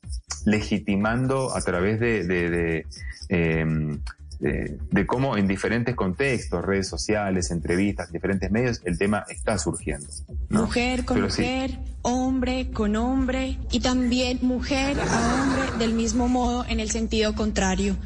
legitimando 0.44 1.54
a 1.56 1.60
través 1.62 2.00
de, 2.00 2.24
de- 2.24 2.50
de, 2.50 2.86
eh, 3.28 4.76
de 4.90 5.06
cómo 5.06 5.36
en 5.36 5.46
diferentes 5.46 5.94
contextos, 5.94 6.64
redes 6.64 6.88
sociales, 6.88 7.52
entrevistas, 7.52 8.10
diferentes 8.10 8.50
medios, 8.50 8.82
el 8.84 8.98
tema 8.98 9.24
está 9.28 9.56
surgiendo. 9.56 10.08
¿no? 10.48 10.62
Mujer 10.62 11.04
con 11.04 11.16
Pero 11.16 11.30
sí, 11.30 11.42
mujer, 11.42 11.78
hombre 12.02 12.70
con 12.72 12.96
hombre 12.96 13.58
y 13.70 13.78
también 13.78 14.40
mujer 14.42 14.98
a 15.00 15.42
hombre 15.44 15.78
del 15.78 15.94
mismo 15.94 16.26
modo 16.28 16.64
en 16.68 16.80
el 16.80 16.90
sentido 16.90 17.36
contrario. 17.36 17.96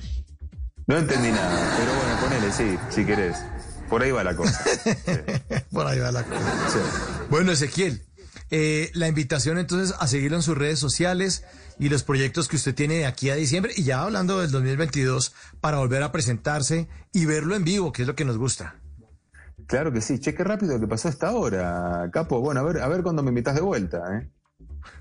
no 0.86 0.98
entendí 0.98 1.30
nada, 1.30 1.74
pero 1.78 1.92
bueno, 1.94 2.20
ponele, 2.20 2.52
sí, 2.52 2.78
si 2.94 3.04
querés. 3.06 3.38
Por 3.88 4.02
ahí 4.04 4.12
va 4.12 4.22
la 4.22 4.36
cosa. 4.36 4.62
Por 5.72 5.84
ahí 5.84 5.98
va 5.98 6.12
la 6.12 6.22
cosa. 6.22 7.26
Bueno, 7.28 7.50
Ezequiel, 7.50 8.00
eh, 8.50 8.90
la 8.94 9.08
invitación 9.08 9.58
entonces 9.58 9.94
a 9.98 10.06
seguirlo 10.06 10.36
en 10.36 10.42
sus 10.42 10.58
redes 10.58 10.78
sociales 10.78 11.44
y 11.78 11.88
los 11.88 12.02
proyectos 12.02 12.48
que 12.48 12.56
usted 12.56 12.74
tiene 12.74 12.98
de 12.98 13.06
aquí 13.06 13.30
a 13.30 13.36
diciembre 13.36 13.72
y 13.76 13.84
ya 13.84 14.02
hablando 14.02 14.40
del 14.40 14.50
2022 14.50 15.32
para 15.60 15.78
volver 15.78 16.02
a 16.02 16.12
presentarse 16.12 16.88
y 17.12 17.26
verlo 17.26 17.54
en 17.54 17.64
vivo, 17.64 17.92
que 17.92 18.02
es 18.02 18.08
lo 18.08 18.14
que 18.14 18.24
nos 18.24 18.38
gusta. 18.38 18.76
Claro 19.66 19.92
que 19.92 20.00
sí, 20.00 20.18
che, 20.18 20.34
qué 20.34 20.42
rápido 20.42 20.80
que 20.80 20.88
pasó 20.88 21.08
esta 21.08 21.32
hora, 21.32 22.10
Capo. 22.12 22.40
Bueno, 22.40 22.60
a 22.60 22.64
ver, 22.64 22.82
a 22.82 22.88
ver 22.88 23.02
cuándo 23.02 23.22
me 23.22 23.28
invitas 23.28 23.54
de 23.54 23.60
vuelta, 23.60 24.02
¿eh? 24.16 24.30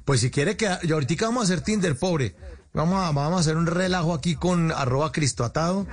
Pues 0.05 0.19
si 0.19 0.29
quiere 0.29 0.55
que 0.57 0.69
yo 0.83 0.95
ahorita 0.95 1.25
vamos 1.25 1.41
a 1.41 1.43
hacer 1.45 1.61
Tinder, 1.61 1.97
pobre. 1.97 2.35
Vamos 2.73 3.03
a, 3.03 3.11
vamos 3.11 3.37
a 3.37 3.39
hacer 3.39 3.57
un 3.57 3.65
relajo 3.65 4.13
aquí 4.13 4.35
con 4.35 4.71
arroba 4.71 5.11
Cristo 5.11 5.43
Atado. 5.43 5.87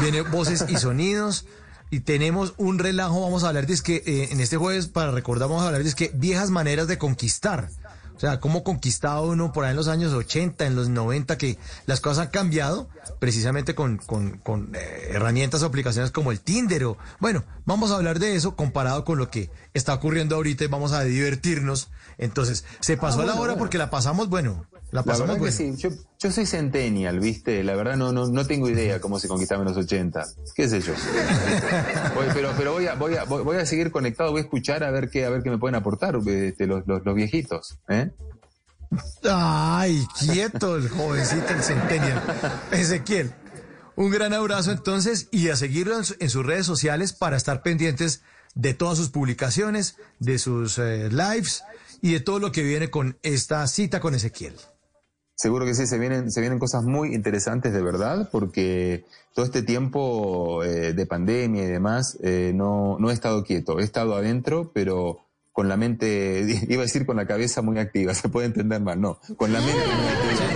Viene 0.00 0.22
voces 0.22 0.64
y 0.68 0.76
sonidos. 0.76 1.46
Y 1.90 2.00
tenemos 2.00 2.54
un 2.56 2.78
relajo, 2.78 3.20
vamos 3.20 3.44
a 3.44 3.48
hablar 3.48 3.66
de 3.66 3.74
es 3.74 3.82
que 3.82 4.02
eh, 4.06 4.28
en 4.32 4.40
este 4.40 4.56
jueves, 4.56 4.88
para 4.88 5.12
recordar, 5.12 5.48
vamos 5.48 5.62
a 5.62 5.66
hablar 5.66 5.82
de 5.82 5.88
es 5.88 5.94
que 5.94 6.10
viejas 6.14 6.50
maneras 6.50 6.88
de 6.88 6.98
conquistar. 6.98 7.70
O 8.16 8.18
sea, 8.18 8.40
cómo 8.40 8.64
conquistaba 8.64 9.20
uno 9.20 9.52
por 9.52 9.64
ahí 9.64 9.72
en 9.72 9.76
los 9.76 9.88
años 9.88 10.14
80, 10.14 10.64
en 10.66 10.74
los 10.74 10.88
90, 10.88 11.36
que 11.36 11.58
las 11.84 12.00
cosas 12.00 12.24
han 12.24 12.30
cambiado 12.30 12.88
precisamente 13.18 13.74
con, 13.74 13.98
con, 13.98 14.38
con 14.38 14.74
eh, 14.74 15.08
herramientas 15.10 15.62
o 15.62 15.66
aplicaciones 15.66 16.10
como 16.12 16.32
el 16.32 16.40
Tinder. 16.40 16.84
O, 16.84 16.96
bueno, 17.20 17.44
vamos 17.66 17.90
a 17.90 17.96
hablar 17.96 18.18
de 18.18 18.34
eso 18.34 18.56
comparado 18.56 19.04
con 19.04 19.18
lo 19.18 19.28
que 19.30 19.50
está 19.74 19.92
ocurriendo 19.92 20.34
ahorita 20.34 20.64
y 20.64 20.68
vamos 20.68 20.92
a 20.92 21.04
divertirnos. 21.04 21.90
Entonces, 22.16 22.64
se 22.80 22.96
pasó 22.96 23.20
Ah, 23.20 23.26
la 23.26 23.32
hora 23.34 23.40
bueno. 23.52 23.58
porque 23.58 23.76
la 23.76 23.90
pasamos, 23.90 24.30
bueno, 24.30 24.64
la 24.92 25.02
que 25.02 25.52
sí, 25.52 25.74
yo, 25.76 25.90
yo 26.18 26.30
soy 26.32 26.46
centennial, 26.46 27.18
¿viste? 27.20 27.62
La 27.64 27.74
verdad 27.74 27.96
no, 27.96 28.12
no, 28.12 28.28
no 28.28 28.46
tengo 28.46 28.68
idea 28.70 29.00
cómo 29.00 29.18
se 29.18 29.28
conquistaba 29.28 29.62
en 29.62 29.68
los 29.68 29.76
80. 29.76 30.24
¿Qué 30.54 30.68
sé 30.68 30.80
yo? 30.80 30.92
Voy- 32.14 32.26
pero 32.32 32.52
pero 32.56 32.72
voy, 32.72 32.86
a, 32.86 32.94
voy, 32.94 33.16
a, 33.16 33.24
voy 33.24 33.42
voy 33.42 33.56
a 33.56 33.66
seguir 33.66 33.90
conectado, 33.90 34.30
voy 34.30 34.40
a 34.40 34.44
escuchar 34.44 34.84
a 34.84 34.90
ver 34.90 35.10
qué, 35.10 35.24
a 35.24 35.30
ver 35.30 35.42
qué 35.42 35.50
me 35.50 35.58
pueden 35.58 35.74
aportar 35.74 36.16
este, 36.26 36.66
los, 36.66 36.86
los, 36.86 37.04
los 37.04 37.14
viejitos. 37.14 37.78
¿eh? 37.88 38.10
Ay, 39.24 40.06
quieto 40.20 40.76
el 40.76 40.88
jovencito, 40.88 41.48
el 41.52 41.62
centennial. 41.62 42.22
Ezequiel, 42.70 43.32
un 43.96 44.10
gran 44.10 44.32
abrazo 44.32 44.70
entonces 44.72 45.28
y 45.32 45.48
a 45.48 45.56
seguirlo 45.56 45.96
en, 45.98 46.04
su- 46.04 46.16
en 46.20 46.30
sus 46.30 46.46
redes 46.46 46.64
sociales 46.66 47.12
para 47.12 47.36
estar 47.36 47.62
pendientes 47.62 48.22
de 48.54 48.72
todas 48.72 48.96
sus 48.96 49.10
publicaciones, 49.10 49.96
de 50.20 50.38
sus 50.38 50.78
eh, 50.78 51.08
lives 51.10 51.64
y 52.00 52.12
de 52.12 52.20
todo 52.20 52.38
lo 52.38 52.52
que 52.52 52.62
viene 52.62 52.88
con 52.90 53.18
esta 53.22 53.66
cita 53.66 54.00
con 54.00 54.14
Ezequiel. 54.14 54.54
Seguro 55.36 55.66
que 55.66 55.74
sí, 55.74 55.86
se 55.86 55.98
vienen, 55.98 56.30
se 56.30 56.40
vienen 56.40 56.58
cosas 56.58 56.84
muy 56.84 57.14
interesantes 57.14 57.72
de 57.74 57.82
verdad, 57.82 58.30
porque 58.32 59.04
todo 59.34 59.44
este 59.44 59.62
tiempo 59.62 60.64
eh, 60.64 60.94
de 60.94 61.06
pandemia 61.06 61.62
y 61.64 61.66
demás, 61.66 62.16
eh, 62.22 62.52
no, 62.54 62.96
no 62.98 63.10
he 63.10 63.12
estado 63.12 63.44
quieto, 63.44 63.78
he 63.78 63.82
estado 63.84 64.14
adentro, 64.16 64.70
pero 64.72 65.18
con 65.52 65.68
la 65.68 65.76
mente, 65.76 66.42
iba 66.68 66.80
a 66.82 66.86
decir 66.86 67.04
con 67.04 67.16
la 67.16 67.26
cabeza 67.26 67.60
muy 67.60 67.78
activa, 67.78 68.14
se 68.14 68.30
puede 68.30 68.46
entender 68.46 68.80
más, 68.80 68.96
no, 68.96 69.18
con 69.36 69.52
la 69.52 69.60
mente 69.60 69.74
muy 69.74 70.06
activa 70.08 70.46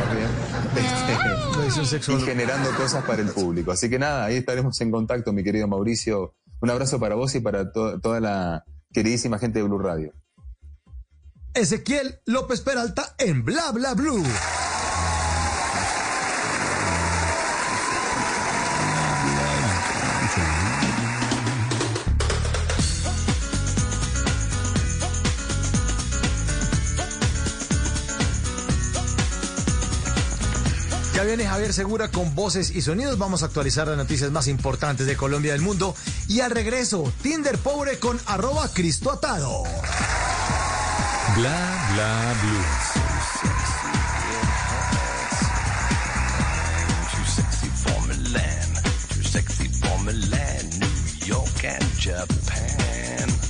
este, 1.91 2.13
y 2.13 2.21
generando 2.23 2.71
cosas 2.77 3.05
para 3.05 3.21
el 3.21 3.29
público. 3.29 3.73
Así 3.73 3.91
que 3.91 3.99
nada, 3.99 4.25
ahí 4.25 4.37
estaremos 4.37 4.81
en 4.81 4.91
contacto, 4.91 5.33
mi 5.35 5.45
querido 5.45 5.69
Mauricio. 5.69 6.35
Un 6.63 6.71
abrazo 6.71 6.99
para 6.99 7.15
vos 7.17 7.35
y 7.35 7.41
para 7.41 7.71
to- 7.71 8.01
toda 8.01 8.19
la 8.21 8.65
queridísima 8.93 9.39
gente 9.39 9.59
de 9.59 9.65
Blue 9.67 9.79
Radio. 9.79 10.15
Ezequiel 11.53 12.21
López 12.27 12.61
Peralta 12.61 13.15
en 13.19 13.45
Bla 13.45 13.73
Bla 13.73 13.95
Blue. 13.95 14.23
Segura 31.61 32.11
con 32.11 32.35
voces 32.35 32.71
y 32.71 32.81
sonidos. 32.81 33.19
Vamos 33.19 33.43
a 33.43 33.47
actualizar 33.47 33.87
las 33.87 33.97
noticias 33.97 34.31
más 34.31 34.49
importantes 34.49 35.07
de 35.07 35.17
Colombia 35.17 35.51
y 35.51 35.53
del 35.53 35.61
mundo. 35.61 35.95
Y 36.27 36.41
al 36.41 36.51
regreso, 36.51 37.13
Tinder 37.23 37.59
pobre 37.59 37.99
con 37.99 38.19
arroba 38.27 38.69
Cristo 38.73 39.13
Atado. 39.13 39.63
Bla 41.37 41.89
bla 41.93 42.35
Japan. 52.01 53.50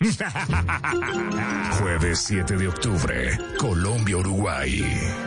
Jueves 1.78 2.20
7 2.20 2.56
de 2.56 2.68
octubre, 2.68 3.38
Colombia-Uruguay. 3.58 4.82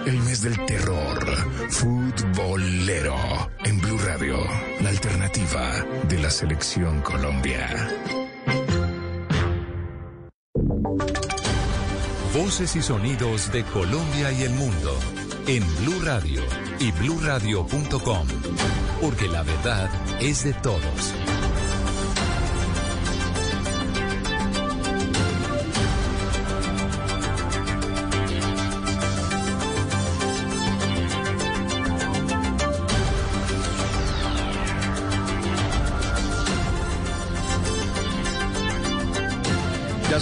El 0.08 0.18
mes 0.24 0.42
del 0.42 0.66
terror. 0.66 1.24
Futbolero. 1.70 3.16
En 3.66 3.80
Blue 3.80 4.00
Radio. 4.00 4.38
La 4.82 4.90
alternativa 4.90 5.86
de 6.10 6.18
la 6.18 6.32
selección 6.32 7.02
Colombia. 7.02 7.88
Voces 12.34 12.76
y 12.76 12.82
sonidos 12.82 13.52
de 13.52 13.64
Colombia 13.66 14.32
y 14.32 14.42
el 14.42 14.54
mundo 14.54 14.98
en 15.46 15.64
Blue 15.84 16.02
Radio 16.04 16.42
y 16.80 16.92
bluradio.com, 16.94 18.28
porque 19.00 19.28
la 19.28 19.44
verdad 19.44 19.92
es 20.20 20.46
de 20.46 20.54
todos. 20.54 21.14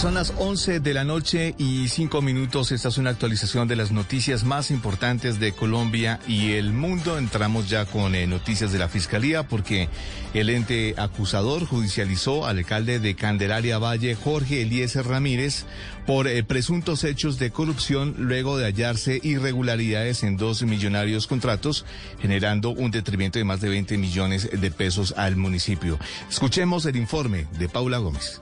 Son 0.02 0.16
las 0.16 0.34
11 0.40 0.80
de 0.80 0.96
la 0.96 1.04
noche 1.04 1.54
y 1.60 1.88
5 1.88 2.24
minutos. 2.24 2.72
Esta 2.72 2.88
es 2.88 2.98
una 2.98 3.12
actualización 3.12 3.68
de 3.68 3.76
las 3.76 3.92
noticias 3.92 4.44
más 4.44 4.72
importantes 4.72 5.40
de 5.40 5.52
Colombia 5.52 6.20
y 6.28 6.54
el 6.54 6.74
mundo. 6.74 7.20
Entramos 7.20 7.70
ya 7.70 7.86
con 7.86 8.16
eh, 8.16 8.26
noticias 8.26 8.72
de 8.72 8.80
la 8.80 8.90
Fiscalía 8.90 9.48
porque 9.48 9.90
el 10.34 10.50
ente 10.50 10.96
acusador 10.98 11.68
judicializó 11.68 12.48
al 12.48 12.58
alcalde 12.58 13.00
de 13.00 13.14
Candelaria 13.14 13.78
Valle, 13.78 14.16
Jorge 14.16 14.64
Eliezer 14.64 15.06
Ramírez, 15.06 15.66
por 16.08 16.28
eh, 16.28 16.44
presuntos 16.44 17.04
hechos 17.04 17.38
de 17.38 17.52
corrupción 17.52 18.16
luego 18.18 18.58
de 18.58 18.66
hallarse 18.66 19.20
irregularidades 19.22 20.24
en 20.24 20.36
dos 20.36 20.64
millonarios 20.64 21.28
contratos, 21.28 21.86
generando 22.20 22.72
un 22.72 22.90
detrimento 22.90 23.38
de 23.38 23.46
más 23.46 23.62
de 23.62 23.70
20 23.70 24.00
millones 24.00 24.50
de 24.52 24.72
pesos 24.72 25.14
al 25.16 25.36
municipio. 25.36 26.00
Escuchemos 26.28 26.88
el 26.88 26.96
informe 26.96 27.46
de 27.60 27.70
Paula 27.70 28.00
Gómez. 28.00 28.42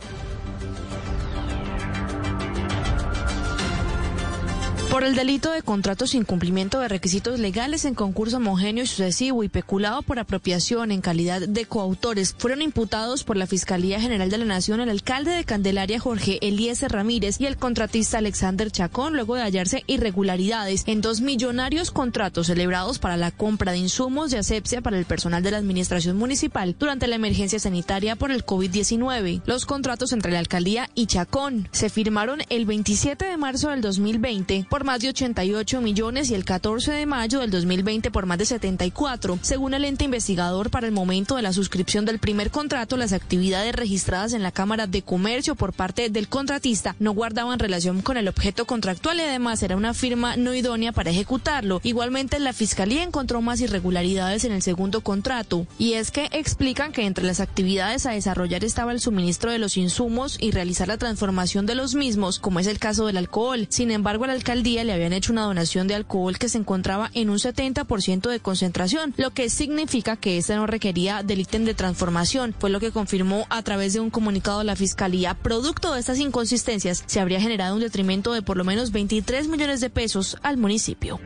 Por 4.89 5.03
el 5.03 5.13
delito 5.13 5.51
de 5.51 5.61
contratos 5.61 6.09
sin 6.09 6.25
cumplimiento 6.25 6.79
de 6.79 6.87
requisitos 6.87 7.37
legales 7.37 7.85
en 7.85 7.93
concurso 7.93 8.37
homogéneo 8.37 8.83
y 8.83 8.87
sucesivo 8.87 9.43
y 9.43 9.47
peculado 9.47 10.01
por 10.01 10.17
apropiación 10.17 10.91
en 10.91 10.99
calidad 10.99 11.41
de 11.47 11.65
coautores, 11.65 12.33
fueron 12.35 12.63
imputados 12.63 13.23
por 13.23 13.37
la 13.37 13.45
Fiscalía 13.45 14.01
General 14.01 14.31
de 14.31 14.39
la 14.39 14.45
Nación 14.45 14.79
el 14.81 14.89
alcalde 14.89 15.29
de 15.29 15.43
Candelaria 15.43 15.99
Jorge 15.99 16.39
Eliezer 16.41 16.91
Ramírez 16.91 17.39
y 17.39 17.45
el 17.45 17.57
contratista 17.57 18.17
Alexander 18.17 18.71
Chacón 18.71 19.13
luego 19.13 19.35
de 19.35 19.43
hallarse 19.43 19.83
irregularidades 19.85 20.83
en 20.87 21.01
dos 21.01 21.21
millonarios 21.21 21.91
contratos 21.91 22.47
celebrados 22.47 22.97
para 22.97 23.15
la 23.15 23.29
compra 23.29 23.73
de 23.73 23.77
insumos 23.77 24.31
de 24.31 24.39
asepsia 24.39 24.81
para 24.81 24.97
el 24.97 25.05
personal 25.05 25.43
de 25.43 25.51
la 25.51 25.57
administración 25.57 26.17
municipal 26.17 26.75
durante 26.79 27.05
la 27.05 27.15
emergencia 27.15 27.59
sanitaria 27.59 28.15
por 28.15 28.31
el 28.31 28.43
COVID-19. 28.43 29.43
Los 29.45 29.67
contratos 29.67 30.13
entre 30.13 30.31
la 30.31 30.39
alcaldía 30.39 30.89
y 30.95 31.05
Chacón 31.05 31.69
se 31.71 31.91
firmaron 31.91 32.41
el 32.49 32.65
27 32.65 33.23
de 33.23 33.37
marzo 33.37 33.69
del 33.69 33.81
2020 33.81 34.65
por 34.67 34.78
más 34.83 35.01
de 35.01 35.09
88 35.09 35.81
millones 35.81 36.29
y 36.31 36.35
el 36.35 36.45
14 36.45 36.91
de 36.91 37.05
mayo 37.05 37.39
del 37.39 37.51
2020 37.51 38.11
por 38.11 38.25
más 38.25 38.37
de 38.37 38.45
74. 38.45 39.39
Según 39.41 39.73
el 39.73 39.85
ente 39.85 40.05
investigador, 40.05 40.69
para 40.69 40.87
el 40.87 40.93
momento 40.93 41.35
de 41.35 41.41
la 41.41 41.53
suscripción 41.53 42.05
del 42.05 42.19
primer 42.19 42.51
contrato, 42.51 42.97
las 42.97 43.13
actividades 43.13 43.75
registradas 43.75 44.33
en 44.33 44.43
la 44.43 44.51
Cámara 44.51 44.87
de 44.87 45.01
Comercio 45.01 45.55
por 45.55 45.73
parte 45.73 46.09
del 46.09 46.27
contratista 46.27 46.95
no 46.99 47.11
guardaban 47.11 47.59
relación 47.59 48.01
con 48.01 48.17
el 48.17 48.27
objeto 48.27 48.65
contractual 48.65 49.17
y 49.17 49.21
además 49.21 49.63
era 49.63 49.75
una 49.75 49.93
firma 49.93 50.35
no 50.37 50.53
idónea 50.53 50.91
para 50.91 51.09
ejecutarlo. 51.09 51.81
Igualmente, 51.83 52.39
la 52.39 52.53
Fiscalía 52.53 53.03
encontró 53.03 53.41
más 53.41 53.61
irregularidades 53.61 54.43
en 54.43 54.51
el 54.51 54.61
segundo 54.61 55.01
contrato 55.01 55.67
y 55.77 55.93
es 55.93 56.11
que 56.11 56.29
explican 56.31 56.91
que 56.91 57.05
entre 57.05 57.25
las 57.25 57.39
actividades 57.39 58.05
a 58.05 58.11
desarrollar 58.11 58.63
estaba 58.63 58.91
el 58.91 58.99
suministro 58.99 59.51
de 59.51 59.59
los 59.59 59.77
insumos 59.77 60.37
y 60.39 60.51
realizar 60.51 60.87
la 60.87 60.97
transformación 60.97 61.65
de 61.65 61.75
los 61.75 61.95
mismos, 61.95 62.39
como 62.39 62.59
es 62.59 62.67
el 62.67 62.79
caso 62.79 63.05
del 63.05 63.17
alcohol. 63.17 63.67
Sin 63.69 63.91
embargo, 63.91 64.25
la 64.25 64.33
alcaldía 64.33 64.68
le 64.69 64.93
habían 64.93 65.13
hecho 65.13 65.31
una 65.31 65.43
donación 65.43 65.87
de 65.87 65.95
alcohol 65.95 66.37
que 66.37 66.47
se 66.47 66.57
encontraba 66.57 67.09
en 67.13 67.29
un 67.29 67.37
70% 67.37 68.29
de 68.29 68.39
concentración, 68.39 69.13
lo 69.17 69.31
que 69.31 69.49
significa 69.49 70.15
que 70.15 70.37
este 70.37 70.55
no 70.55 70.67
requería 70.67 71.23
del 71.23 71.41
ítem 71.41 71.65
de 71.65 71.73
transformación. 71.73 72.55
Fue 72.57 72.69
lo 72.69 72.79
que 72.79 72.91
confirmó 72.91 73.47
a 73.49 73.63
través 73.63 73.93
de 73.93 73.99
un 73.99 74.09
comunicado 74.09 74.63
la 74.63 74.75
Fiscalía. 74.75 75.33
Producto 75.33 75.93
de 75.93 75.99
estas 75.99 76.19
inconsistencias, 76.19 77.03
se 77.07 77.19
habría 77.19 77.41
generado 77.41 77.75
un 77.75 77.81
detrimento 77.81 78.31
de 78.33 78.41
por 78.41 78.57
lo 78.57 78.63
menos 78.63 78.91
23 78.91 79.47
millones 79.47 79.81
de 79.81 79.89
pesos 79.89 80.37
al 80.43 80.57
municipio. 80.57 81.19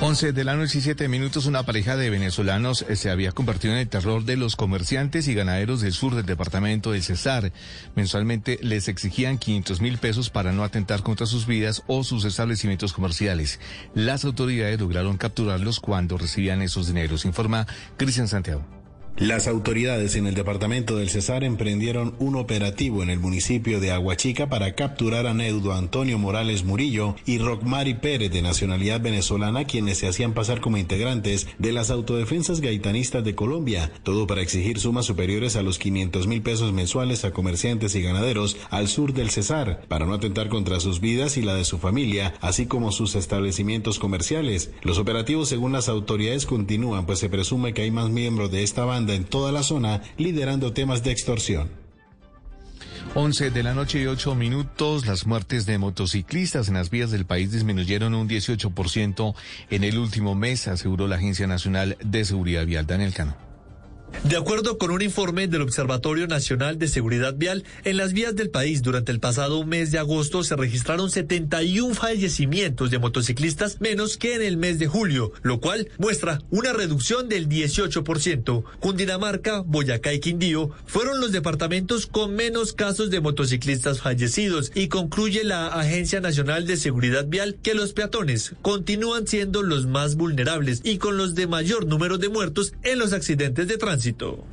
11 0.00 0.32
de 0.32 0.44
la 0.44 0.54
noche 0.54 0.78
y 0.78 0.80
7 0.80 1.08
minutos, 1.08 1.46
una 1.46 1.64
pareja 1.64 1.96
de 1.96 2.08
venezolanos 2.08 2.86
eh, 2.88 2.94
se 2.94 3.10
había 3.10 3.32
convertido 3.32 3.74
en 3.74 3.80
el 3.80 3.88
terror 3.88 4.24
de 4.24 4.36
los 4.36 4.54
comerciantes 4.54 5.26
y 5.26 5.34
ganaderos 5.34 5.80
del 5.80 5.92
sur 5.92 6.14
del 6.14 6.24
departamento 6.24 6.92
del 6.92 7.02
Cesar. 7.02 7.52
Mensualmente 7.96 8.60
les 8.62 8.86
exigían 8.86 9.38
500 9.38 9.80
mil 9.80 9.98
pesos 9.98 10.30
para 10.30 10.52
no 10.52 10.62
atentar 10.62 11.02
contra 11.02 11.26
sus 11.26 11.48
vidas 11.48 11.82
o 11.88 12.04
sus 12.04 12.24
establecimientos 12.24 12.92
comerciales. 12.92 13.58
Las 13.92 14.24
autoridades 14.24 14.78
lograron 14.78 15.16
capturarlos 15.16 15.80
cuando 15.80 16.16
recibían 16.16 16.62
esos 16.62 16.86
dineros, 16.86 17.24
informa 17.24 17.66
Cristian 17.96 18.28
Santiago. 18.28 18.77
Las 19.18 19.48
autoridades 19.48 20.14
en 20.14 20.28
el 20.28 20.36
departamento 20.36 20.96
del 20.96 21.10
Cesar 21.10 21.42
emprendieron 21.42 22.14
un 22.20 22.36
operativo 22.36 23.02
en 23.02 23.10
el 23.10 23.18
municipio 23.18 23.80
de 23.80 23.90
Aguachica 23.90 24.48
para 24.48 24.76
capturar 24.76 25.26
a 25.26 25.34
Neudo 25.34 25.72
Antonio 25.72 26.20
Morales 26.20 26.62
Murillo 26.62 27.16
y 27.26 27.38
Rockmari 27.38 27.94
Pérez 27.94 28.30
de 28.30 28.42
nacionalidad 28.42 29.00
venezolana 29.00 29.64
quienes 29.64 29.98
se 29.98 30.06
hacían 30.06 30.34
pasar 30.34 30.60
como 30.60 30.76
integrantes 30.76 31.48
de 31.58 31.72
las 31.72 31.90
autodefensas 31.90 32.60
gaitanistas 32.60 33.24
de 33.24 33.34
Colombia, 33.34 33.90
todo 34.04 34.28
para 34.28 34.40
exigir 34.40 34.78
sumas 34.78 35.06
superiores 35.06 35.56
a 35.56 35.62
los 35.62 35.80
500 35.80 36.28
mil 36.28 36.40
pesos 36.40 36.72
mensuales 36.72 37.24
a 37.24 37.32
comerciantes 37.32 37.96
y 37.96 38.02
ganaderos 38.02 38.56
al 38.70 38.86
sur 38.86 39.14
del 39.14 39.30
Cesar, 39.30 39.80
para 39.88 40.06
no 40.06 40.14
atentar 40.14 40.48
contra 40.48 40.78
sus 40.78 41.00
vidas 41.00 41.36
y 41.36 41.42
la 41.42 41.56
de 41.56 41.64
su 41.64 41.78
familia, 41.78 42.34
así 42.40 42.66
como 42.66 42.92
sus 42.92 43.16
establecimientos 43.16 43.98
comerciales. 43.98 44.70
Los 44.82 44.98
operativos 44.98 45.48
según 45.48 45.72
las 45.72 45.88
autoridades 45.88 46.46
continúan, 46.46 47.04
pues 47.04 47.18
se 47.18 47.28
presume 47.28 47.74
que 47.74 47.82
hay 47.82 47.90
más 47.90 48.10
miembros 48.10 48.52
de 48.52 48.62
esta 48.62 48.84
banda 48.84 49.07
en 49.14 49.24
toda 49.24 49.52
la 49.52 49.62
zona 49.62 50.02
liderando 50.16 50.72
temas 50.72 51.02
de 51.02 51.12
extorsión. 51.12 51.68
11 53.14 53.50
de 53.50 53.62
la 53.62 53.74
noche 53.74 54.00
y 54.00 54.06
8 54.06 54.34
minutos, 54.34 55.06
las 55.06 55.26
muertes 55.26 55.66
de 55.66 55.78
motociclistas 55.78 56.68
en 56.68 56.74
las 56.74 56.90
vías 56.90 57.10
del 57.10 57.24
país 57.24 57.50
disminuyeron 57.50 58.14
un 58.14 58.28
18% 58.28 59.34
en 59.70 59.84
el 59.84 59.98
último 59.98 60.34
mes, 60.34 60.68
aseguró 60.68 61.06
la 61.06 61.16
Agencia 61.16 61.46
Nacional 61.46 61.96
de 62.04 62.24
Seguridad 62.24 62.66
Vial. 62.66 62.86
Daniel 62.86 63.14
Cano. 63.14 63.47
De 64.24 64.36
acuerdo 64.36 64.78
con 64.78 64.90
un 64.90 65.00
informe 65.00 65.46
del 65.46 65.62
Observatorio 65.62 66.26
Nacional 66.26 66.78
de 66.78 66.88
Seguridad 66.88 67.34
Vial, 67.36 67.64
en 67.84 67.96
las 67.96 68.12
vías 68.12 68.34
del 68.34 68.50
país 68.50 68.82
durante 68.82 69.12
el 69.12 69.20
pasado 69.20 69.64
mes 69.64 69.92
de 69.92 69.98
agosto 69.98 70.42
se 70.42 70.56
registraron 70.56 71.10
71 71.10 71.94
fallecimientos 71.94 72.90
de 72.90 72.98
motociclistas 72.98 73.80
menos 73.80 74.16
que 74.16 74.34
en 74.34 74.42
el 74.42 74.56
mes 74.56 74.78
de 74.78 74.86
julio, 74.86 75.32
lo 75.42 75.60
cual 75.60 75.88
muestra 75.98 76.40
una 76.50 76.72
reducción 76.72 77.28
del 77.28 77.48
18%. 77.48 78.64
Cundinamarca, 78.80 79.60
Boyacá 79.60 80.12
y 80.12 80.20
Quindío 80.20 80.70
fueron 80.86 81.20
los 81.20 81.32
departamentos 81.32 82.06
con 82.06 82.34
menos 82.34 82.72
casos 82.72 83.10
de 83.10 83.20
motociclistas 83.20 84.00
fallecidos 84.00 84.72
y 84.74 84.88
concluye 84.88 85.44
la 85.44 85.68
Agencia 85.68 86.20
Nacional 86.20 86.66
de 86.66 86.76
Seguridad 86.76 87.26
Vial 87.26 87.56
que 87.62 87.74
los 87.74 87.92
peatones 87.92 88.52
continúan 88.62 89.26
siendo 89.26 89.62
los 89.62 89.86
más 89.86 90.16
vulnerables 90.16 90.80
y 90.82 90.98
con 90.98 91.16
los 91.16 91.34
de 91.34 91.46
mayor 91.46 91.86
número 91.86 92.18
de 92.18 92.28
muertos 92.28 92.74
en 92.82 92.98
los 92.98 93.12
accidentes 93.12 93.68
de 93.68 93.78
tránsito. 93.78 93.97
trânsito. 93.98 94.44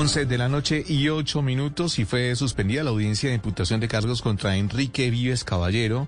11 0.00 0.26
de 0.26 0.38
la 0.38 0.48
noche 0.48 0.84
y 0.86 1.08
8 1.08 1.42
minutos 1.42 1.98
y 1.98 2.04
fue 2.04 2.36
suspendida 2.36 2.84
la 2.84 2.90
audiencia 2.90 3.30
de 3.30 3.34
imputación 3.34 3.80
de 3.80 3.88
cargos 3.88 4.22
contra 4.22 4.56
Enrique 4.56 5.10
Vives 5.10 5.42
Caballero, 5.42 6.06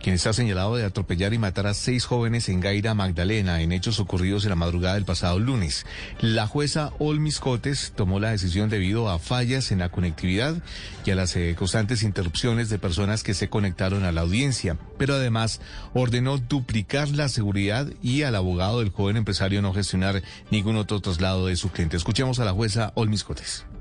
quien 0.00 0.14
está 0.14 0.32
señalado 0.32 0.76
de 0.76 0.84
atropellar 0.84 1.34
y 1.34 1.38
matar 1.38 1.66
a 1.66 1.74
seis 1.74 2.04
jóvenes 2.04 2.48
en 2.48 2.60
Gaira 2.60 2.94
Magdalena 2.94 3.60
en 3.60 3.72
hechos 3.72 3.98
ocurridos 3.98 4.44
en 4.44 4.50
la 4.50 4.54
madrugada 4.54 4.94
del 4.94 5.04
pasado 5.04 5.40
lunes. 5.40 5.86
La 6.20 6.46
jueza 6.46 6.92
Olmis 7.00 7.40
Cotes 7.40 7.92
tomó 7.96 8.20
la 8.20 8.30
decisión 8.30 8.70
debido 8.70 9.10
a 9.10 9.18
fallas 9.18 9.72
en 9.72 9.80
la 9.80 9.88
conectividad 9.88 10.62
y 11.04 11.10
a 11.10 11.16
las 11.16 11.34
eh, 11.34 11.56
constantes 11.58 12.04
interrupciones 12.04 12.70
de 12.70 12.78
personas 12.78 13.24
que 13.24 13.34
se 13.34 13.48
conectaron 13.48 14.04
a 14.04 14.12
la 14.12 14.20
audiencia, 14.20 14.78
pero 14.98 15.16
además 15.16 15.60
ordenó 15.94 16.38
duplicar 16.38 17.08
la 17.08 17.28
seguridad 17.28 17.88
y 18.04 18.22
al 18.22 18.36
abogado 18.36 18.78
del 18.78 18.90
joven 18.90 19.16
empresario 19.16 19.62
no 19.62 19.74
gestionar 19.74 20.22
ningún 20.52 20.76
otro 20.76 21.00
traslado 21.00 21.46
de 21.46 21.56
su 21.56 21.70
cliente. 21.70 21.96
Escuchemos 21.96 22.38
a 22.38 22.44
la 22.44 22.52
jueza 22.52 22.92
Olmis 22.94 23.24
Cotes. 23.24 23.31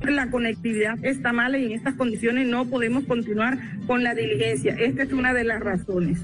La 0.04 0.32
conectividad 0.32 0.98
está 1.04 1.32
mala 1.32 1.60
y 1.60 1.66
en 1.66 1.72
estas 1.74 1.94
condiciones 1.94 2.48
no 2.48 2.66
podemos 2.66 3.04
continuar 3.04 3.60
con 3.86 4.04
la 4.04 4.16
diligencia. 4.16 4.74
Esta 4.74 5.04
es 5.04 5.14
una 5.14 5.34
de 5.34 5.44
las 5.44 5.60
razones. 5.60 6.20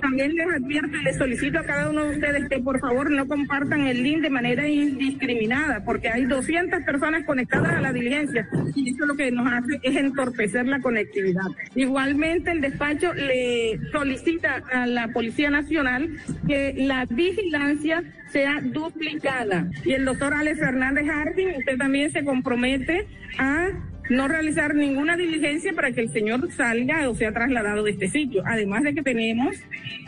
También 0.00 0.34
les 0.34 0.46
advierto 0.48 0.96
y 0.96 1.04
les 1.04 1.16
solicito 1.16 1.60
a 1.60 1.64
cada 1.64 1.90
uno 1.90 2.04
de 2.04 2.16
ustedes 2.16 2.48
que 2.48 2.58
por 2.58 2.80
favor 2.80 3.10
no 3.10 3.28
compartan 3.28 3.86
el 3.86 4.02
link 4.02 4.22
de 4.22 4.30
manera 4.30 4.66
indiscriminada, 4.66 5.84
porque 5.84 6.08
hay 6.08 6.24
200 6.24 6.82
personas 6.82 7.24
conectadas 7.24 7.74
a 7.74 7.80
la 7.80 7.92
diligencia 7.92 8.48
y 8.74 8.90
eso 8.90 9.06
lo 9.06 9.14
que 9.14 9.30
nos 9.30 9.46
hace 9.46 9.78
es 9.82 9.96
entorpecer 9.96 10.66
la 10.66 10.80
conectividad. 10.80 11.46
Igualmente 11.76 12.50
el 12.50 12.60
despacho 12.60 13.14
le 13.14 13.78
solicita 13.92 14.62
a 14.72 14.86
la 14.86 15.08
Policía 15.08 15.50
Nacional 15.50 16.10
que 16.48 16.74
la 16.76 17.06
vigilancia 17.06 18.02
sea 18.30 18.60
duplicada. 18.62 19.70
Y 19.84 19.92
el 19.92 20.04
doctor 20.04 20.34
Alex 20.34 20.58
Fernández 20.58 21.06
Harding, 21.06 21.56
usted 21.58 21.76
también 21.76 22.10
se 22.12 22.24
compromete 22.24 23.06
a 23.38 23.68
no 24.10 24.26
realizar 24.26 24.74
ninguna 24.74 25.16
diligencia 25.16 25.72
para 25.72 25.92
que 25.92 26.00
el 26.00 26.12
señor 26.12 26.50
salga 26.52 27.08
o 27.08 27.14
sea 27.14 27.32
trasladado 27.32 27.84
de 27.84 27.92
este 27.92 28.08
sitio. 28.08 28.42
Además 28.44 28.82
de 28.82 28.94
que 28.94 29.02
tenemos, 29.02 29.56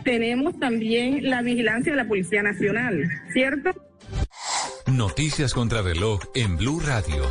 tenemos 0.05 0.59
también 0.59 1.31
la 1.31 1.41
vigilancia 1.43 1.93
de 1.93 1.97
la 1.97 2.09
Policía 2.09 2.43
Nacional, 2.43 3.09
¿cierto? 3.33 3.71
Noticias 4.87 5.55
contra 5.55 5.83
reloj 5.83 6.21
en 6.35 6.57
Blue 6.57 6.81
Radio. 6.81 7.23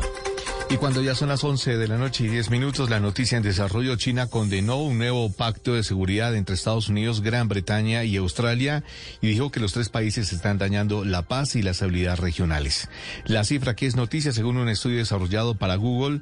Y 0.71 0.77
cuando 0.77 1.01
ya 1.01 1.15
son 1.15 1.27
las 1.27 1.43
11 1.43 1.75
de 1.75 1.87
la 1.89 1.97
noche 1.97 2.23
y 2.23 2.27
10 2.29 2.49
minutos, 2.49 2.89
la 2.89 3.01
noticia 3.01 3.35
en 3.35 3.43
desarrollo, 3.43 3.97
China 3.97 4.27
condenó 4.27 4.77
un 4.77 4.97
nuevo 4.97 5.29
pacto 5.29 5.73
de 5.73 5.83
seguridad 5.83 6.33
entre 6.33 6.55
Estados 6.55 6.87
Unidos, 6.87 7.19
Gran 7.19 7.49
Bretaña 7.49 8.05
y 8.05 8.15
Australia 8.15 8.85
y 9.19 9.27
dijo 9.27 9.51
que 9.51 9.59
los 9.59 9.73
tres 9.73 9.89
países 9.89 10.31
están 10.31 10.57
dañando 10.57 11.03
la 11.03 11.23
paz 11.23 11.57
y 11.57 11.61
la 11.61 11.71
estabilidad 11.71 12.17
regionales. 12.19 12.87
La 13.25 13.43
cifra 13.43 13.75
que 13.75 13.85
es 13.85 13.97
noticia, 13.97 14.31
según 14.31 14.55
un 14.55 14.69
estudio 14.69 14.99
desarrollado 14.99 15.55
para 15.55 15.75
Google, 15.75 16.21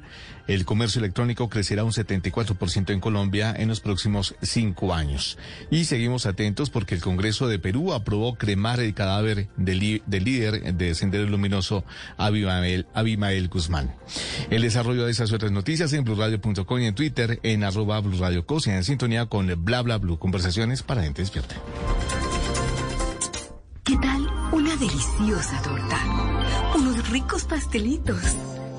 el 0.50 0.64
comercio 0.64 0.98
electrónico 0.98 1.48
crecerá 1.48 1.84
un 1.84 1.92
74% 1.92 2.90
en 2.90 3.00
Colombia 3.00 3.54
en 3.56 3.68
los 3.68 3.80
próximos 3.80 4.34
cinco 4.42 4.92
años. 4.92 5.38
Y 5.70 5.84
seguimos 5.84 6.26
atentos 6.26 6.70
porque 6.70 6.96
el 6.96 7.00
Congreso 7.00 7.46
de 7.46 7.60
Perú 7.60 7.92
aprobó 7.92 8.34
cremar 8.34 8.80
el 8.80 8.92
cadáver 8.92 9.48
del, 9.56 9.78
líder 9.78 10.74
de 10.74 10.94
Sendero 10.96 11.28
Luminoso, 11.28 11.84
Abimael, 12.16 13.48
Guzmán. 13.48 13.94
El 14.50 14.62
desarrollo 14.62 15.04
de 15.04 15.12
esas 15.12 15.32
otras 15.32 15.52
noticias 15.52 15.92
en 15.92 16.02
blurradio.com 16.02 16.80
y 16.80 16.86
en 16.86 16.94
Twitter 16.96 17.38
en 17.44 17.62
arroba 17.62 18.02
en 18.66 18.84
sintonía 18.84 19.26
con 19.26 19.64
bla 19.64 19.82
bla 19.82 19.98
blue. 19.98 20.18
Conversaciones 20.18 20.82
para 20.82 21.02
gente 21.02 21.22
despierta. 21.22 21.54
¿Qué 23.84 23.96
tal 23.98 24.26
una 24.52 24.76
deliciosa 24.76 25.62
torta? 25.62 25.98
Unos 26.76 27.08
ricos 27.10 27.44
pastelitos, 27.44 28.36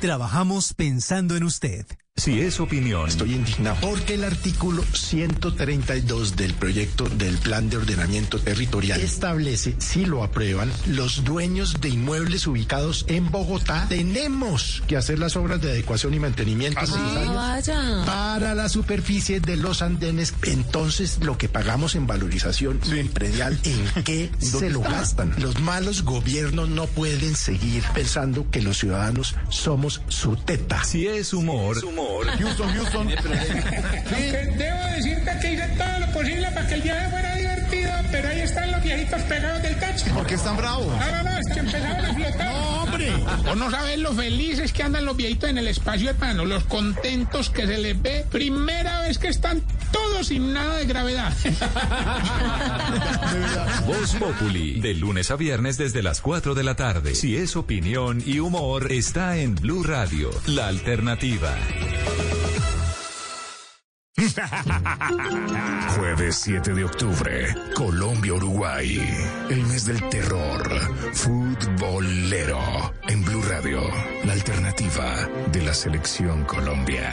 Trabajamos 0.00 0.74
pensando 0.74 1.34
en 1.34 1.42
usted. 1.42 1.84
Si 2.18 2.40
es 2.40 2.58
opinión. 2.58 3.08
Estoy 3.08 3.34
indignado 3.34 3.76
porque 3.80 4.14
el 4.14 4.24
artículo 4.24 4.82
132 4.92 6.34
del 6.34 6.52
proyecto 6.54 7.08
del 7.08 7.38
Plan 7.38 7.70
de 7.70 7.76
Ordenamiento 7.76 8.40
Territorial 8.40 9.00
establece, 9.00 9.76
si 9.78 10.04
lo 10.04 10.24
aprueban, 10.24 10.68
los 10.88 11.22
dueños 11.22 11.80
de 11.80 11.90
inmuebles 11.90 12.48
ubicados 12.48 13.04
en 13.06 13.30
Bogotá 13.30 13.86
tenemos 13.88 14.82
que 14.88 14.96
hacer 14.96 15.20
las 15.20 15.36
obras 15.36 15.60
de 15.60 15.70
adecuación 15.70 16.12
y 16.12 16.18
mantenimiento 16.18 16.80
necesarias 16.80 17.70
para 18.04 18.56
la 18.56 18.68
superficie 18.68 19.38
de 19.38 19.56
los 19.56 19.80
andenes. 19.80 20.34
Entonces, 20.42 21.20
lo 21.22 21.38
que 21.38 21.48
pagamos 21.48 21.94
en 21.94 22.08
valorización 22.08 22.80
predial, 23.14 23.60
¿en 23.62 24.02
qué 24.04 24.32
se 24.40 24.70
lo 24.70 24.80
gastan? 24.80 25.32
Los 25.38 25.60
malos 25.60 26.02
gobiernos 26.02 26.68
no 26.68 26.86
pueden 26.86 27.36
seguir 27.36 27.84
pensando 27.94 28.50
que 28.50 28.60
los 28.60 28.78
ciudadanos 28.78 29.36
somos 29.50 29.87
su 29.90 30.36
teta. 30.36 30.82
Si 30.84 31.06
es 31.06 31.32
humor. 31.32 31.76
humor. 31.84 32.26
Houston, 32.38 32.68
Houston. 32.74 33.08
Debo 34.58 34.84
decirte 34.96 35.38
que 35.40 35.52
hice 35.52 35.68
todo 35.76 35.98
lo 35.98 36.06
posible 36.12 36.48
para 36.52 36.66
que 36.66 36.74
el 36.74 36.82
viaje 36.82 37.10
fuera 37.10 37.34
divertido, 37.34 37.57
pero 38.10 38.28
ahí 38.28 38.40
están 38.40 38.72
los 38.72 38.82
viejitos 38.82 39.22
pegados 39.22 39.62
del 39.62 39.76
techo. 39.76 40.06
¿Por 40.14 40.26
qué 40.26 40.34
están 40.34 40.56
bravos? 40.56 40.86
No, 40.86 41.10
no, 41.10 41.22
no, 41.22 41.38
es 41.38 41.46
que 41.52 41.60
empezaron 41.60 42.04
a 42.04 42.14
flotar. 42.14 42.52
No, 42.52 42.82
hombre. 42.82 43.12
Vos 43.44 43.56
no 43.56 43.70
sabes 43.70 43.98
lo 43.98 44.12
felices 44.14 44.72
que 44.72 44.82
andan 44.82 45.04
los 45.04 45.16
viejitos 45.16 45.50
en 45.50 45.58
el 45.58 45.68
espacio, 45.68 46.10
hermano. 46.10 46.44
Los 46.44 46.64
contentos 46.64 47.50
que 47.50 47.66
se 47.66 47.78
les 47.78 48.00
ve. 48.00 48.24
Primera 48.30 49.00
vez 49.00 49.18
que 49.18 49.28
están 49.28 49.62
todos 49.92 50.28
sin 50.28 50.52
nada 50.52 50.76
de 50.76 50.86
gravedad. 50.86 51.32
Voz 53.86 54.14
Populi, 54.14 54.80
de 54.80 54.94
lunes 54.94 55.30
a 55.30 55.36
viernes 55.36 55.76
desde 55.76 56.02
las 56.02 56.20
4 56.20 56.54
de 56.54 56.64
la 56.64 56.76
tarde. 56.76 57.14
Si 57.14 57.36
es 57.36 57.56
opinión 57.56 58.22
y 58.24 58.38
humor, 58.38 58.92
está 58.92 59.36
en 59.36 59.54
Blue 59.54 59.82
Radio, 59.82 60.30
la 60.46 60.68
alternativa. 60.68 61.54
Jueves 65.96 66.36
7 66.36 66.74
de 66.74 66.84
octubre, 66.84 67.54
Colombia-Uruguay. 67.74 69.00
El 69.48 69.62
mes 69.66 69.86
del 69.86 70.02
terror. 70.08 70.68
Futbolero. 71.12 72.58
En 73.06 73.24
Blue 73.24 73.42
Radio, 73.42 73.80
la 74.24 74.32
alternativa 74.32 75.28
de 75.52 75.62
la 75.62 75.72
selección 75.72 76.44
Colombia. 76.44 77.12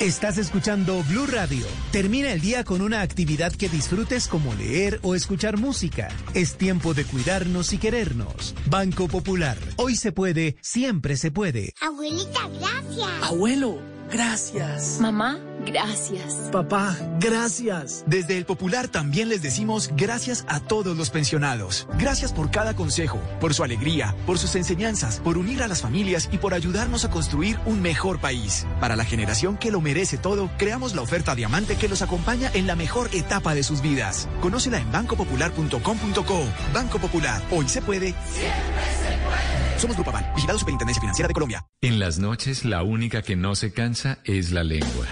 Estás 0.00 0.36
escuchando 0.38 1.02
Blue 1.04 1.26
Radio. 1.26 1.64
Termina 1.90 2.30
el 2.32 2.40
día 2.40 2.64
con 2.64 2.82
una 2.82 3.00
actividad 3.00 3.52
que 3.52 3.68
disfrutes 3.68 4.28
como 4.28 4.52
leer 4.54 5.00
o 5.02 5.14
escuchar 5.14 5.56
música. 5.56 6.08
Es 6.34 6.58
tiempo 6.58 6.92
de 6.92 7.04
cuidarnos 7.04 7.72
y 7.72 7.78
querernos. 7.78 8.54
Banco 8.68 9.08
Popular. 9.08 9.56
Hoy 9.76 9.96
se 9.96 10.12
puede, 10.12 10.56
siempre 10.60 11.16
se 11.16 11.30
puede. 11.30 11.72
Abuelita, 11.80 12.46
gracias. 12.48 13.08
Abuelo, 13.22 13.80
gracias. 14.10 14.98
Mamá, 15.00 15.38
gracias. 15.66 16.48
Papá, 16.52 16.96
gracias. 17.18 18.04
Desde 18.06 18.38
el 18.38 18.46
Popular 18.46 18.88
también 18.88 19.28
les 19.28 19.42
decimos 19.42 19.90
gracias 19.96 20.44
a 20.48 20.60
todos 20.60 20.96
los 20.96 21.10
pensionados. 21.10 21.86
Gracias 21.98 22.32
por 22.32 22.50
cada 22.50 22.74
consejo, 22.74 23.20
por 23.40 23.52
su 23.52 23.64
alegría, 23.64 24.14
por 24.24 24.38
sus 24.38 24.54
enseñanzas, 24.54 25.20
por 25.20 25.36
unir 25.36 25.62
a 25.62 25.68
las 25.68 25.82
familias 25.82 26.28
y 26.32 26.38
por 26.38 26.54
ayudarnos 26.54 27.04
a 27.04 27.10
construir 27.10 27.58
un 27.66 27.82
mejor 27.82 28.20
país. 28.20 28.66
Para 28.80 28.96
la 28.96 29.04
generación 29.04 29.56
que 29.56 29.70
lo 29.70 29.80
merece 29.80 30.16
todo, 30.16 30.50
creamos 30.56 30.94
la 30.94 31.02
oferta 31.02 31.34
Diamante 31.34 31.76
que 31.76 31.88
los 31.88 32.02
acompaña 32.02 32.50
en 32.54 32.66
la 32.66 32.76
mejor 32.76 33.10
etapa 33.12 33.54
de 33.54 33.62
sus 33.62 33.82
vidas. 33.82 34.28
Conócela 34.40 34.78
en 34.78 34.90
bancopopular.com.co. 34.92 36.44
Banco 36.72 36.98
Popular. 36.98 37.42
Hoy 37.50 37.68
se 37.68 37.82
puede. 37.82 38.14
Siempre 38.32 38.84
se 39.02 39.16
puede. 39.24 39.78
Somos 39.78 39.96
Grupo 39.96 40.10
Aval, 40.10 40.32
vigilado 40.34 40.58
Superintendencia 40.58 41.00
Financiera 41.00 41.28
de 41.28 41.34
Colombia. 41.34 41.66
En 41.82 41.98
las 41.98 42.18
noches, 42.18 42.64
la 42.64 42.82
única 42.82 43.22
que 43.22 43.36
no 43.36 43.54
se 43.54 43.72
cansa 43.72 44.18
es 44.24 44.50
la 44.50 44.64
lengua. 44.64 45.06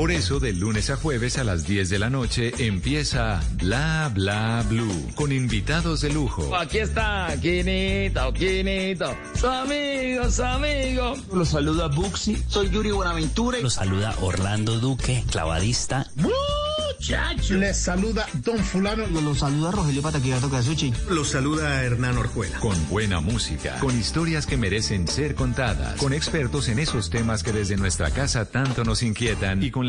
Por 0.00 0.12
eso, 0.12 0.40
de 0.40 0.54
lunes 0.54 0.88
a 0.88 0.96
jueves 0.96 1.36
a 1.36 1.44
las 1.44 1.66
10 1.66 1.90
de 1.90 1.98
la 1.98 2.08
noche 2.08 2.54
empieza 2.56 3.38
Bla 3.56 4.10
Bla 4.14 4.64
Blue 4.66 5.10
con 5.14 5.30
invitados 5.30 6.00
de 6.00 6.10
lujo. 6.10 6.56
Aquí 6.56 6.78
está, 6.78 7.36
Quinito, 7.38 8.32
Quinito, 8.32 9.14
su 9.38 9.46
amigo, 9.46 10.30
su 10.30 10.42
amigo. 10.42 11.16
Los 11.34 11.50
saluda 11.50 11.88
Buxi, 11.88 12.42
soy 12.48 12.70
Yuri 12.70 12.92
Buenaventura. 12.92 13.58
Los 13.60 13.74
saluda 13.74 14.14
Orlando 14.22 14.80
Duque, 14.80 15.22
clavadista. 15.30 16.06
Muchacho. 16.16 17.54
Les 17.54 17.76
saluda 17.76 18.26
Don 18.44 18.58
Fulano. 18.58 19.06
Los 19.06 19.38
saluda 19.38 19.70
Rogelio 19.70 20.02
Pataquigato 20.02 20.50
Casuchi. 20.50 20.92
Los 21.10 21.28
saluda 21.28 21.82
Hernán 21.82 22.16
Orjuela. 22.18 22.58
Con 22.60 22.88
buena 22.88 23.20
música, 23.20 23.78
con 23.80 23.98
historias 23.98 24.46
que 24.46 24.56
merecen 24.56 25.08
ser 25.08 25.34
contadas, 25.34 25.96
con 25.96 26.12
expertos 26.12 26.68
en 26.68 26.78
esos 26.78 27.10
temas 27.10 27.42
que 27.42 27.52
desde 27.52 27.76
nuestra 27.76 28.10
casa 28.10 28.44
tanto 28.44 28.84
nos 28.84 29.02
inquietan 29.02 29.62
y 29.62 29.70
con 29.70 29.88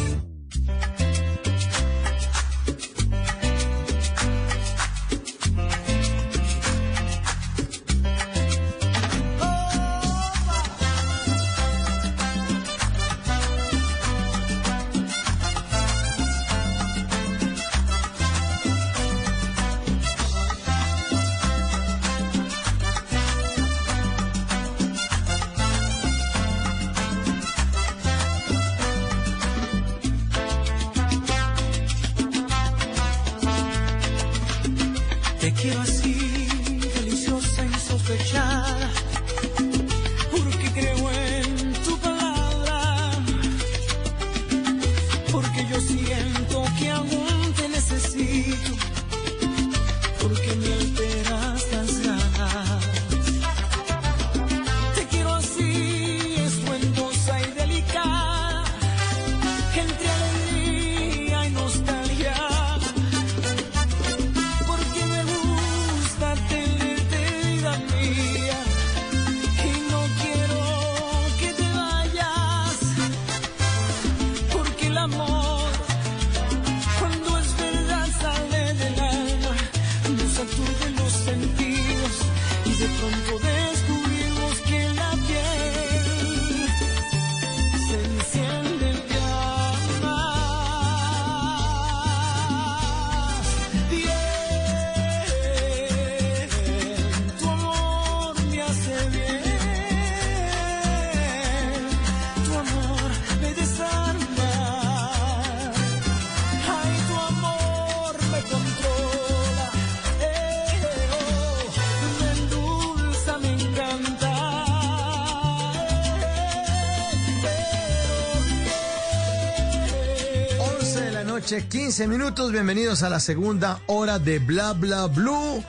15 121.91 122.07
minutos. 122.07 122.53
Bienvenidos 122.53 123.03
a 123.03 123.09
la 123.09 123.19
segunda 123.19 123.81
hora 123.87 124.17
de 124.17 124.39
Bla 124.39 124.71
Bla 124.71 125.07
Blue. 125.07 125.61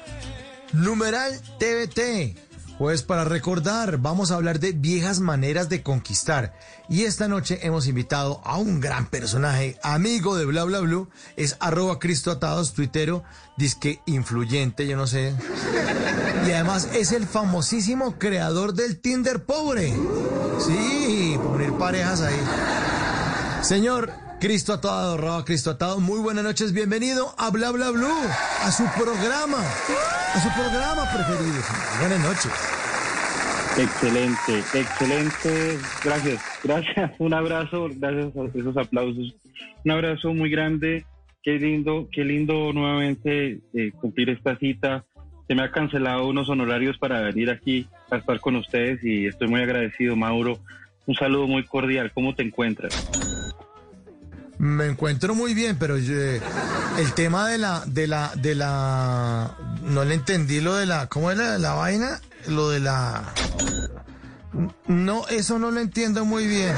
Numeral 0.72 1.32
TVT. 1.58 2.38
Pues 2.78 3.02
para 3.02 3.24
recordar, 3.24 3.98
vamos 3.98 4.30
a 4.30 4.36
hablar 4.36 4.60
de 4.60 4.70
viejas 4.70 5.18
maneras 5.18 5.68
de 5.68 5.82
conquistar. 5.82 6.54
Y 6.88 7.06
esta 7.06 7.26
noche 7.26 7.58
hemos 7.62 7.88
invitado 7.88 8.40
a 8.44 8.56
un 8.56 8.78
gran 8.78 9.06
personaje, 9.06 9.80
amigo 9.82 10.36
de 10.36 10.44
Bla 10.44 10.62
Bla 10.62 10.78
Blue. 10.78 11.08
Es 11.34 11.56
arroba 11.58 11.98
Cristo 11.98 12.30
Atados, 12.30 12.72
tuitero, 12.72 13.24
disque 13.56 14.00
influyente, 14.06 14.86
yo 14.86 14.96
no 14.96 15.08
sé. 15.08 15.34
Y 16.46 16.52
además 16.52 16.88
es 16.94 17.10
el 17.10 17.26
famosísimo 17.26 18.16
creador 18.20 18.74
del 18.74 19.00
Tinder 19.00 19.44
pobre. 19.44 19.92
Sí, 20.64 21.36
poner 21.42 21.72
parejas 21.72 22.20
ahí. 22.20 22.40
Señor 23.62 24.12
Cristo 24.42 24.72
Atado, 24.72 25.14
arroba 25.14 25.44
Cristo 25.44 25.70
Atado, 25.70 26.00
muy 26.00 26.18
buenas 26.18 26.42
noches, 26.42 26.72
bienvenido 26.72 27.32
a 27.38 27.52
Bla 27.52 27.70
Bla 27.70 27.92
Blue, 27.92 28.08
a 28.64 28.72
su 28.72 28.82
programa, 29.00 29.58
a 29.58 30.40
su 30.40 30.48
programa 30.60 31.08
preferido. 31.14 31.62
Buenas 32.00 32.18
noches. 32.18 32.52
Excelente, 33.78 34.58
excelente. 34.76 35.78
Gracias, 36.02 36.42
gracias. 36.64 37.12
Un 37.20 37.34
abrazo, 37.34 37.88
gracias 37.94 38.32
a 38.36 38.58
esos 38.58 38.76
aplausos. 38.76 39.32
Un 39.84 39.90
abrazo 39.92 40.34
muy 40.34 40.50
grande. 40.50 41.04
Qué 41.44 41.60
lindo, 41.60 42.08
qué 42.10 42.24
lindo 42.24 42.72
nuevamente 42.72 43.60
eh, 43.74 43.92
cumplir 44.00 44.30
esta 44.30 44.56
cita. 44.56 45.04
Se 45.46 45.54
me 45.54 45.62
ha 45.62 45.70
cancelado 45.70 46.26
unos 46.26 46.48
honorarios 46.48 46.98
para 46.98 47.20
venir 47.20 47.48
aquí 47.48 47.86
a 48.10 48.16
estar 48.16 48.40
con 48.40 48.56
ustedes 48.56 49.04
y 49.04 49.26
estoy 49.26 49.46
muy 49.46 49.60
agradecido, 49.60 50.16
Mauro. 50.16 50.58
Un 51.06 51.14
saludo 51.14 51.46
muy 51.46 51.62
cordial. 51.62 52.10
¿Cómo 52.12 52.34
te 52.34 52.42
encuentras? 52.42 53.08
Me 54.62 54.86
encuentro 54.86 55.34
muy 55.34 55.54
bien, 55.54 55.76
pero 55.76 55.96
eh, 55.96 56.40
el 56.96 57.12
tema 57.14 57.48
de 57.48 57.58
la, 57.58 57.82
de 57.84 58.06
la, 58.06 58.30
de 58.36 58.54
la, 58.54 59.56
no 59.82 60.04
le 60.04 60.14
entendí 60.14 60.60
lo 60.60 60.76
de 60.76 60.86
la, 60.86 61.08
¿cómo 61.08 61.32
era 61.32 61.58
la 61.58 61.72
vaina? 61.74 62.20
Lo 62.46 62.70
de 62.70 62.78
la, 62.78 63.24
no, 64.86 65.26
eso 65.26 65.58
no 65.58 65.72
lo 65.72 65.80
entiendo 65.80 66.24
muy 66.24 66.46
bien. 66.46 66.72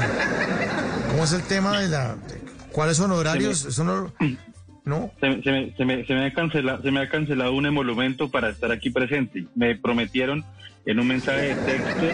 ¿Cómo 1.11 1.25
es 1.25 1.33
el 1.33 1.43
tema 1.43 1.79
de 1.79 1.89
la, 1.89 2.15
cuáles 2.71 2.97
son 2.97 3.11
horarios? 3.11 3.65
Eso 3.65 3.83
no, 3.83 4.11
no. 4.85 5.11
Se, 5.19 5.29
me- 5.29 5.43
se 5.43 5.51
me, 5.51 5.75
se, 5.77 5.85
me, 5.85 6.05
se 6.07 6.13
me 6.15 6.25
ha 6.25 6.33
cancelado, 6.33 6.81
se 6.81 6.89
me 6.89 7.01
ha 7.01 7.07
cancelado 7.09 7.53
un 7.53 7.67
emolumento 7.67 8.31
para 8.31 8.49
estar 8.49 8.71
aquí 8.71 8.89
presente. 8.89 9.45
Me 9.53 9.75
prometieron 9.75 10.43
en 10.87 10.99
un 10.99 11.07
mensaje 11.07 11.49
de 11.49 11.55
texto 11.57 12.07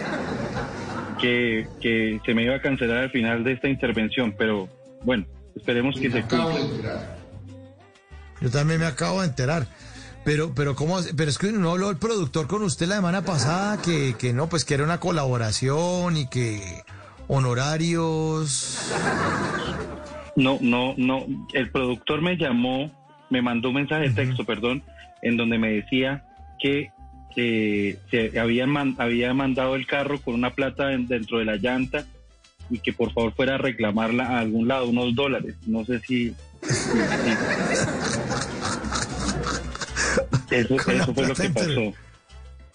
que, 1.18 1.66
que 1.80 2.20
se 2.26 2.34
me 2.34 2.42
iba 2.44 2.56
a 2.56 2.60
cancelar 2.60 2.98
al 2.98 3.10
final 3.10 3.42
de 3.42 3.52
esta 3.52 3.68
intervención, 3.68 4.34
pero 4.36 4.68
bueno, 5.02 5.24
esperemos 5.56 5.94
que 5.98 6.10
se 6.10 6.22
cumpla. 6.22 7.16
Yo 8.40 8.50
también 8.50 8.80
me 8.80 8.86
acabo 8.86 9.20
de 9.20 9.28
enterar. 9.28 9.66
Pero, 10.24 10.52
pero 10.54 10.76
cómo, 10.76 10.98
pero 11.16 11.30
es 11.30 11.36
que 11.38 11.50
no 11.50 11.72
habló 11.72 11.90
el 11.90 11.96
productor 11.96 12.46
con 12.46 12.62
usted 12.62 12.86
la 12.86 12.94
semana 12.96 13.22
pasada 13.22 13.82
que, 13.82 14.14
que 14.16 14.32
no, 14.32 14.48
pues 14.48 14.64
que 14.64 14.74
era 14.74 14.84
una 14.84 15.00
colaboración 15.00 16.16
y 16.16 16.28
que 16.28 16.60
honorarios. 17.26 18.78
No, 20.36 20.58
no, 20.60 20.94
no. 20.96 21.26
El 21.52 21.70
productor 21.70 22.22
me 22.22 22.36
llamó, 22.36 22.90
me 23.30 23.42
mandó 23.42 23.70
un 23.70 23.76
mensaje 23.76 24.08
de 24.08 24.14
texto, 24.14 24.44
perdón, 24.44 24.82
en 25.22 25.36
donde 25.36 25.58
me 25.58 25.72
decía 25.72 26.24
que 26.60 26.90
eh, 27.36 27.98
se 28.10 28.38
habían 28.38 28.70
man- 28.70 28.94
había 28.98 29.34
mandado 29.34 29.74
el 29.74 29.86
carro 29.86 30.20
con 30.20 30.34
una 30.34 30.50
plata 30.50 30.92
en- 30.92 31.08
dentro 31.08 31.38
de 31.38 31.46
la 31.46 31.56
llanta 31.56 32.04
y 32.72 32.78
que 32.78 32.92
por 32.92 33.12
favor 33.12 33.34
fuera 33.34 33.56
a 33.56 33.58
reclamarla 33.58 34.26
a 34.26 34.40
algún 34.40 34.66
lado, 34.66 34.88
unos 34.88 35.14
dólares. 35.14 35.54
No 35.66 35.84
sé 35.84 36.00
si... 36.00 36.34
Eso, 40.50 40.76
eso 40.76 41.14
fue 41.14 41.28
lo 41.28 41.34
que 41.34 41.50
pasó. 41.50 41.92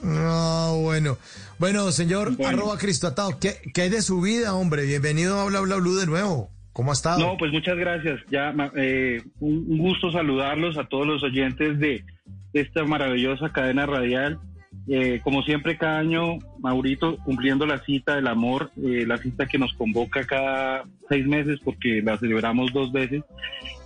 No, 0.02 0.78
bueno. 0.82 1.18
Bueno, 1.58 1.92
señor, 1.92 2.34
arroba 2.46 2.78
Cristo 2.78 3.08
Atado, 3.08 3.40
¿qué, 3.40 3.58
¿qué 3.74 3.84
hay 3.84 3.90
de 3.90 4.04
su 4.04 4.22
vida, 4.22 4.54
hombre? 4.54 4.86
Bienvenido 4.86 5.40
a 5.40 5.46
Bla 5.46 5.62
Bla 5.62 5.78
Blue 5.78 5.96
de 5.96 6.06
nuevo. 6.06 6.52
¿Cómo 6.74 6.92
ha 6.92 6.94
estado? 6.94 7.20
No, 7.20 7.38
pues 7.38 7.52
muchas 7.52 7.76
gracias. 7.76 8.20
Ya, 8.30 8.54
eh, 8.76 9.24
un 9.40 9.80
gusto 9.80 10.12
saludarlos 10.12 10.78
a 10.78 10.84
todos 10.84 11.08
los 11.08 11.24
oyentes 11.24 11.80
de 11.80 12.06
esta 12.54 12.84
maravillosa 12.84 13.50
cadena 13.50 13.88
radial. 13.88 14.40
Eh, 14.88 15.22
como 15.24 15.44
siempre, 15.44 15.78
cada 15.78 16.00
año, 16.00 16.38
Maurito, 16.60 17.18
cumpliendo 17.18 17.66
la 17.66 17.84
cita 17.84 18.16
del 18.16 18.28
amor, 18.28 18.72
eh, 18.78 19.06
la 19.06 19.18
cita 19.18 19.46
que 19.46 19.58
nos 19.58 19.74
convoca 19.74 20.26
cada 20.26 20.86
seis 21.10 21.26
meses 21.26 21.60
porque 21.64 22.02
la 22.02 22.18
celebramos 22.18 22.72
dos 22.74 22.92
veces. 22.92 23.24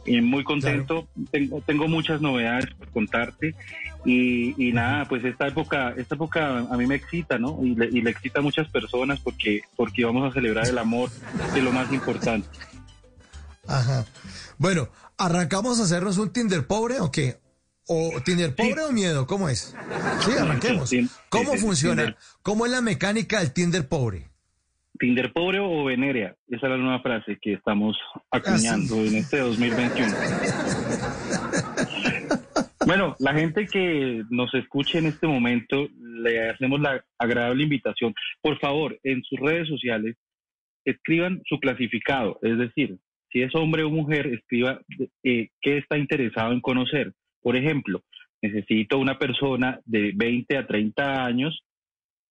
Eh, 0.05 0.21
muy 0.21 0.43
contento, 0.43 1.07
tengo, 1.29 1.61
tengo 1.61 1.87
muchas 1.87 2.21
novedades 2.21 2.73
por 2.73 2.89
contarte 2.89 3.53
y, 4.03 4.55
y 4.57 4.73
nada, 4.73 5.05
pues 5.05 5.23
esta 5.23 5.47
época, 5.47 5.93
esta 5.95 6.15
época 6.15 6.57
a 6.57 6.75
mí 6.75 6.87
me 6.87 6.95
excita, 6.95 7.37
¿no? 7.37 7.59
Y 7.63 7.75
le, 7.75 7.85
y 7.85 8.01
le 8.01 8.09
excita 8.09 8.39
a 8.39 8.41
muchas 8.41 8.67
personas 8.69 9.19
porque, 9.19 9.61
porque 9.75 10.03
vamos 10.03 10.27
a 10.27 10.33
celebrar 10.33 10.67
el 10.67 10.79
amor, 10.79 11.11
que 11.53 11.59
es 11.59 11.63
lo 11.63 11.71
más 11.71 11.93
importante. 11.93 12.47
Ajá. 13.67 14.05
Bueno, 14.57 14.89
¿arrancamos 15.19 15.79
a 15.79 15.83
hacernos 15.83 16.17
un 16.17 16.33
Tinder 16.33 16.65
pobre 16.65 16.99
o 16.99 17.11
qué? 17.11 17.37
¿O 17.87 18.21
Tinder 18.23 18.55
pobre 18.55 18.81
o 18.81 18.91
miedo? 18.91 19.25
¿Cómo 19.27 19.49
es? 19.49 19.75
Sí, 20.21 20.31
arranquemos. 20.39 20.91
¿Cómo 21.29 21.55
funciona? 21.55 22.15
¿Cómo 22.41 22.65
es 22.65 22.71
la 22.71 22.81
mecánica 22.81 23.39
del 23.39 23.53
Tinder 23.53 23.87
pobre? 23.87 24.29
Tinder 24.99 25.33
pobre 25.33 25.59
o 25.59 25.85
venerea, 25.85 26.35
esa 26.47 26.67
es 26.67 26.71
la 26.71 26.77
nueva 26.77 27.01
frase 27.01 27.39
que 27.41 27.53
estamos 27.53 27.97
acuñando 28.29 28.95
Ah, 28.97 29.07
en 29.07 29.15
este 29.15 29.39
2021. 29.39 30.13
bueno, 32.85 33.15
la 33.19 33.33
gente 33.33 33.65
que 33.65 34.23
nos 34.29 34.53
escuche 34.53 34.99
en 34.99 35.07
este 35.07 35.25
momento, 35.25 35.87
le 35.99 36.51
hacemos 36.51 36.79
la 36.81 37.03
agradable 37.17 37.63
invitación. 37.63 38.13
Por 38.41 38.59
favor, 38.59 38.99
en 39.03 39.23
sus 39.23 39.39
redes 39.39 39.67
sociales, 39.67 40.15
escriban 40.85 41.41
su 41.47 41.59
clasificado, 41.59 42.37
es 42.43 42.57
decir, 42.59 42.97
si 43.31 43.41
es 43.41 43.55
hombre 43.55 43.83
o 43.83 43.89
mujer, 43.89 44.27
escriba 44.27 44.81
eh, 45.23 45.49
qué 45.61 45.77
está 45.77 45.97
interesado 45.97 46.51
en 46.51 46.61
conocer. 46.61 47.13
Por 47.41 47.55
ejemplo, 47.57 48.03
necesito 48.41 48.97
una 48.97 49.17
persona 49.17 49.79
de 49.85 50.11
20 50.15 50.57
a 50.57 50.67
30 50.67 51.25
años 51.25 51.63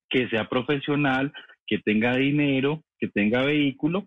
que 0.09 0.29
sea 0.29 0.49
profesional, 0.49 1.33
que 1.67 1.79
tenga 1.79 2.17
dinero, 2.17 2.83
que 2.99 3.09
tenga 3.09 3.43
vehículo 3.45 4.07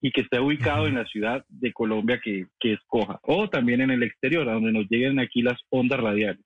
y 0.00 0.10
que 0.12 0.22
esté 0.22 0.40
ubicado 0.40 0.86
en 0.86 0.94
la 0.94 1.04
ciudad 1.06 1.44
de 1.48 1.72
Colombia 1.72 2.20
que, 2.22 2.46
que 2.60 2.74
escoja, 2.74 3.18
o 3.22 3.48
también 3.48 3.80
en 3.80 3.90
el 3.90 4.02
exterior, 4.02 4.48
a 4.48 4.52
donde 4.54 4.72
nos 4.72 4.86
lleguen 4.88 5.18
aquí 5.18 5.42
las 5.42 5.60
ondas 5.70 6.00
radiales. 6.00 6.44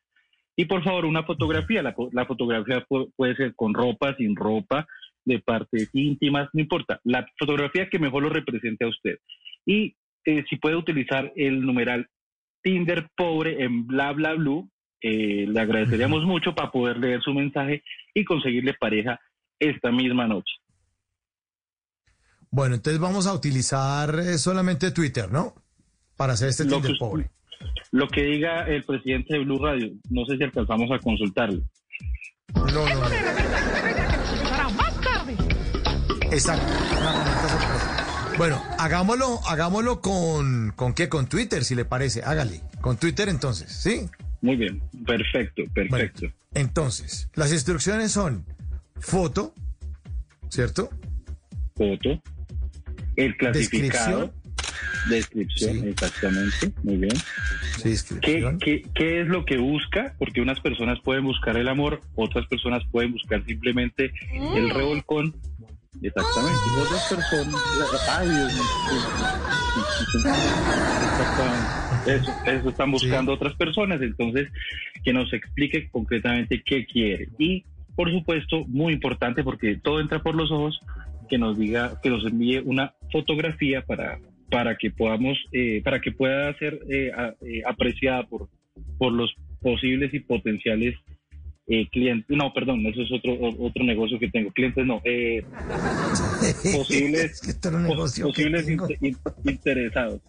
Y 0.56 0.64
por 0.66 0.82
favor, 0.82 1.04
una 1.06 1.22
fotografía. 1.22 1.82
La, 1.82 1.94
fo- 1.94 2.10
la 2.12 2.26
fotografía 2.26 2.84
pu- 2.86 3.10
puede 3.16 3.34
ser 3.36 3.54
con 3.54 3.72
ropa, 3.74 4.14
sin 4.16 4.36
ropa, 4.36 4.86
de 5.24 5.38
partes 5.38 5.88
íntimas, 5.92 6.48
no 6.52 6.60
importa. 6.60 7.00
La 7.04 7.26
fotografía 7.38 7.88
que 7.88 7.98
mejor 7.98 8.22
lo 8.24 8.28
represente 8.30 8.84
a 8.84 8.88
usted. 8.88 9.18
Y 9.64 9.94
eh, 10.24 10.44
si 10.48 10.56
puede 10.56 10.76
utilizar 10.76 11.32
el 11.36 11.60
numeral 11.62 12.08
Tinder 12.62 13.08
pobre 13.16 13.62
en 13.64 13.86
bla 13.86 14.12
bla 14.12 14.34
blue, 14.34 14.70
eh, 15.02 15.46
le 15.48 15.60
agradeceríamos 15.60 16.24
mucho 16.24 16.54
para 16.54 16.70
poder 16.70 16.98
leer 16.98 17.20
su 17.22 17.32
mensaje 17.32 17.82
y 18.14 18.24
conseguirle 18.24 18.74
pareja 18.74 19.18
esta 19.58 19.90
misma 19.90 20.26
noche. 20.26 20.52
Bueno, 22.50 22.74
entonces 22.74 23.00
vamos 23.00 23.26
a 23.26 23.32
utilizar 23.34 24.14
eh, 24.18 24.36
solamente 24.38 24.90
Twitter, 24.90 25.30
¿no? 25.30 25.54
Para 26.16 26.32
hacer 26.34 26.48
este 26.48 26.64
Lo 26.64 26.72
Tinder 26.76 26.92
que- 26.92 26.98
pobre. 26.98 27.30
Lo 27.92 28.08
que 28.08 28.22
diga 28.22 28.66
el 28.66 28.84
presidente 28.84 29.34
de 29.34 29.40
Blue 29.44 29.58
Radio, 29.62 29.90
no 30.10 30.24
sé 30.24 30.36
si 30.36 30.44
alcanzamos 30.44 30.90
a 30.92 30.98
consultarlo. 30.98 31.60
No, 32.54 32.64
no, 32.72 32.84
no. 32.86 33.06
Exacto. 36.32 36.64
Bueno, 38.38 38.62
hagámoslo, 38.78 39.40
hagámoslo 39.46 40.00
con, 40.00 40.72
¿con 40.72 40.94
qué? 40.94 41.08
Con 41.08 41.28
Twitter, 41.28 41.64
si 41.64 41.74
le 41.74 41.84
parece. 41.84 42.22
Hágale. 42.22 42.62
Con 42.80 42.96
Twitter 42.96 43.28
entonces, 43.28 43.70
¿sí? 43.72 44.08
Muy 44.40 44.56
bien, 44.56 44.80
perfecto, 45.06 45.62
perfecto. 45.74 46.26
Entonces, 46.54 47.28
las 47.34 47.52
instrucciones 47.52 48.12
son 48.12 48.44
foto, 48.98 49.54
¿cierto? 50.48 50.90
Foto, 51.76 52.20
el 53.16 53.36
clasificado, 53.36 54.32
descripción, 55.10 55.88
exactamente, 55.88 56.72
muy 56.82 56.96
bien. 56.96 57.16
¿Qué, 58.22 58.56
qué, 58.60 58.82
qué 58.94 59.20
es 59.20 59.28
lo 59.28 59.44
que 59.44 59.58
busca? 59.58 60.14
Porque 60.18 60.40
unas 60.40 60.60
personas 60.60 60.98
pueden 61.00 61.24
buscar 61.24 61.56
el 61.56 61.68
amor, 61.68 62.00
otras 62.14 62.46
personas 62.46 62.82
pueden 62.90 63.12
buscar 63.12 63.44
simplemente 63.44 64.12
el 64.32 64.70
revolcón. 64.70 65.34
Exactamente. 66.02 66.60
Y 66.68 66.78
otras 66.78 67.06
personas. 67.08 67.62
Ay, 68.06 68.28
Dios 68.30 68.52
mío. 68.52 68.66
Exactamente. 71.00 71.72
Eso, 72.04 72.34
eso 72.44 72.68
están 72.70 72.90
buscando 72.90 73.32
otras 73.32 73.54
personas. 73.54 74.00
Entonces, 74.02 74.48
que 75.04 75.12
nos 75.12 75.32
explique 75.32 75.88
concretamente 75.90 76.62
qué 76.64 76.86
quiere. 76.86 77.28
Y, 77.38 77.64
por 77.94 78.10
supuesto, 78.10 78.64
muy 78.66 78.92
importante, 78.92 79.42
porque 79.42 79.76
todo 79.76 80.00
entra 80.00 80.22
por 80.22 80.34
los 80.34 80.50
ojos, 80.50 80.80
que 81.28 81.38
nos 81.38 81.58
diga, 81.58 82.00
que 82.02 82.10
nos 82.10 82.24
envíe 82.24 82.58
una 82.64 82.94
fotografía 83.12 83.82
para 83.82 84.18
para 84.50 84.74
que 84.76 84.90
podamos, 84.90 85.38
eh, 85.52 85.80
para 85.84 86.00
que 86.00 86.10
pueda 86.10 86.52
ser 86.58 86.80
eh, 86.90 87.12
a- 87.16 87.34
eh, 87.46 87.62
apreciada 87.64 88.24
por, 88.24 88.48
por 88.98 89.12
los 89.12 89.32
posibles 89.62 90.12
y 90.12 90.18
potenciales 90.18 90.96
eh, 91.70 91.88
clientes. 91.90 92.36
No, 92.36 92.52
perdón, 92.52 92.84
eso 92.86 93.00
es 93.02 93.10
otro 93.12 93.32
otro 93.58 93.84
negocio 93.84 94.18
que 94.18 94.28
tengo. 94.28 94.50
Clientes 94.52 94.84
no, 94.86 95.00
eh, 95.04 95.42
posibles, 96.76 97.40
Es 97.42 97.60
que 97.62 97.70
negocio 97.70 98.26
posibles 98.26 98.66
tengo. 98.66 98.90
inter- 98.90 98.98
in- 99.00 99.18
interesados. 99.44 100.20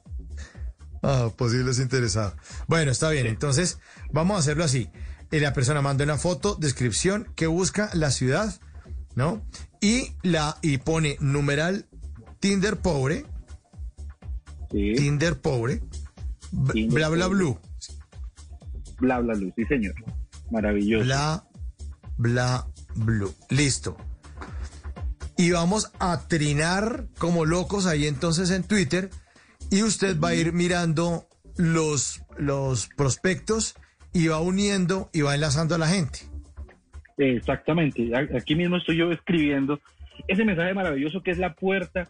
Ah, 1.04 1.32
posibles 1.36 1.80
interesados. 1.80 2.36
Bueno, 2.68 2.92
está 2.92 3.10
bien. 3.10 3.26
Entonces, 3.26 3.80
vamos 4.12 4.38
a 4.38 4.40
hacerlo 4.40 4.64
así. 4.64 4.88
Eh, 5.32 5.40
La 5.40 5.52
persona 5.54 5.82
manda 5.82 6.04
una 6.04 6.18
foto, 6.18 6.56
descripción, 6.56 7.28
que 7.36 7.48
busca 7.48 7.90
la 7.94 8.12
ciudad, 8.12 8.60
¿no? 9.16 9.42
Y 9.82 10.10
la 10.22 10.58
y 10.62 10.78
pone 10.78 11.18
numeral 11.20 11.88
Tinder 12.40 12.78
pobre. 12.78 13.26
Tinder 14.70 15.40
pobre. 15.42 15.82
Tinder 16.74 16.94
bla 16.94 17.10
bla 17.10 17.28
blue. 17.28 17.58
Bla, 19.00 19.20
bla, 19.20 19.34
bla, 19.34 19.52
sí, 19.56 19.66
señor. 19.66 19.96
Maravilloso. 20.52 21.06
Bla 21.06 21.44
bla 22.18 22.68
blue. 22.96 23.34
Listo. 23.50 23.98
Y 25.38 25.52
vamos 25.52 25.92
a 26.00 26.28
trinar 26.28 27.08
como 27.18 27.46
locos 27.46 27.88
ahí 27.88 28.06
entonces 28.06 28.52
en 28.52 28.64
Twitter. 28.64 29.10
Y 29.72 29.84
usted 29.84 30.20
va 30.20 30.30
a 30.30 30.36
ir 30.36 30.54
mirando 30.54 31.28
los, 31.58 32.22
los 32.38 32.90
prospectos 32.96 33.76
y 34.14 34.28
va 34.28 34.40
uniendo 34.40 35.10
y 35.14 35.22
va 35.22 35.34
enlazando 35.34 35.76
a 35.76 35.78
la 35.78 35.88
gente. 35.88 36.20
Exactamente. 37.18 38.12
Aquí 38.36 38.56
mismo 38.56 38.78
estoy 38.78 38.98
yo 38.98 39.12
escribiendo 39.12 39.80
ese 40.28 40.46
mensaje 40.46 40.74
maravilloso 40.74 41.22
que 41.24 41.32
es 41.32 41.38
la 41.38 41.54
puerta 41.54 42.10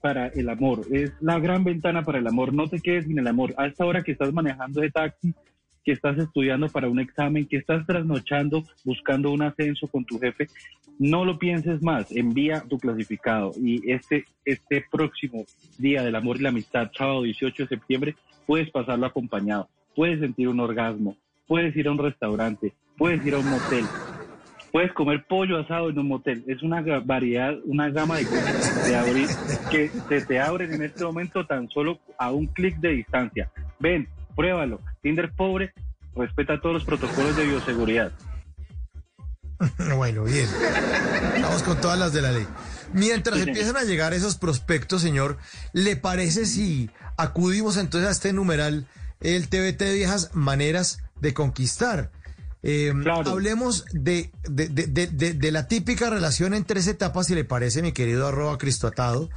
para 0.00 0.28
el 0.28 0.48
amor. 0.48 0.82
Es 0.90 1.12
la 1.20 1.38
gran 1.38 1.64
ventana 1.64 2.02
para 2.02 2.18
el 2.18 2.26
amor. 2.26 2.52
No 2.52 2.68
te 2.68 2.80
quedes 2.80 3.06
sin 3.06 3.18
el 3.18 3.26
amor. 3.26 3.54
A 3.56 3.66
esta 3.66 3.84
hora 3.84 4.02
que 4.02 4.12
estás 4.12 4.32
manejando 4.32 4.80
de 4.80 4.90
taxi, 4.90 5.34
que 5.86 5.92
estás 5.92 6.18
estudiando 6.18 6.68
para 6.68 6.88
un 6.88 6.98
examen, 6.98 7.46
que 7.46 7.58
estás 7.58 7.86
trasnochando 7.86 8.64
buscando 8.84 9.30
un 9.30 9.40
ascenso 9.42 9.86
con 9.86 10.04
tu 10.04 10.18
jefe, 10.18 10.48
no 10.98 11.24
lo 11.24 11.38
pienses 11.38 11.80
más. 11.80 12.10
Envía 12.10 12.64
tu 12.68 12.76
clasificado. 12.78 13.52
Y 13.62 13.88
este, 13.92 14.24
este 14.44 14.84
próximo 14.90 15.44
día 15.78 16.02
del 16.02 16.16
amor 16.16 16.38
y 16.38 16.42
la 16.42 16.48
amistad, 16.48 16.90
sábado 16.96 17.22
18 17.22 17.62
de 17.62 17.68
septiembre, 17.68 18.16
puedes 18.46 18.68
pasarlo 18.70 19.06
acompañado. 19.06 19.68
Puedes 19.94 20.18
sentir 20.18 20.48
un 20.48 20.58
orgasmo. 20.58 21.16
Puedes 21.46 21.74
ir 21.76 21.86
a 21.86 21.92
un 21.92 21.98
restaurante. 21.98 22.72
Puedes 22.98 23.24
ir 23.24 23.34
a 23.34 23.38
un 23.38 23.48
motel. 23.48 23.84
Puedes 24.72 24.92
comer 24.92 25.24
pollo 25.28 25.58
asado 25.58 25.88
en 25.90 25.98
un 26.00 26.08
motel. 26.08 26.42
Es 26.48 26.62
una 26.64 26.80
variedad, 26.82 27.54
una 27.64 27.88
gama 27.90 28.16
de 28.16 28.24
cosas 28.24 28.84
te 28.88 28.96
abrir- 28.96 29.70
que 29.70 29.88
se 30.08 30.26
te 30.26 30.40
abren 30.40 30.72
en 30.74 30.82
este 30.82 31.04
momento 31.04 31.46
tan 31.46 31.68
solo 31.68 32.00
a 32.18 32.32
un 32.32 32.46
clic 32.46 32.76
de 32.78 32.90
distancia. 32.90 33.50
Ven, 33.78 34.08
pruébalo. 34.36 34.80
Tinder 35.02 35.32
pobre 35.32 35.72
respeta 36.14 36.60
todos 36.60 36.74
los 36.74 36.84
protocolos 36.84 37.36
de 37.36 37.44
bioseguridad. 37.46 38.12
Bueno, 39.96 40.24
bien. 40.24 40.46
Vamos 41.42 41.62
con 41.62 41.80
todas 41.80 41.98
las 41.98 42.12
de 42.12 42.20
la 42.22 42.30
ley. 42.32 42.46
Mientras 42.92 43.36
Sí, 43.36 43.40
señor. 43.44 43.56
empiezan 43.56 43.76
a 43.78 43.84
llegar 43.84 44.12
esos 44.12 44.36
prospectos, 44.36 45.00
señor, 45.02 45.38
¿le 45.72 45.96
parece 45.96 46.44
si 46.46 46.90
acudimos 47.16 47.76
entonces 47.78 48.08
a 48.08 48.12
este 48.12 48.32
numeral, 48.34 48.86
el 49.20 49.48
TBT 49.48 49.78
de 49.84 49.94
viejas 49.94 50.30
maneras 50.34 50.98
de 51.20 51.32
conquistar? 51.32 52.10
Eh, 52.62 52.92
Hablemos 53.24 53.86
de, 53.92 54.30
de, 54.48 54.68
de- 54.68 55.06
de- 55.34 55.52
la 55.52 55.68
típica 55.68 56.10
relación 56.10 56.52
en 56.52 56.64
tres 56.64 56.86
etapas, 56.86 57.26
si 57.28 57.34
le 57.34 57.44
parece, 57.44 57.80
mi 57.80 57.92
querido 57.92 58.26
arroba 58.26 58.58
cristoatado. 58.58 59.30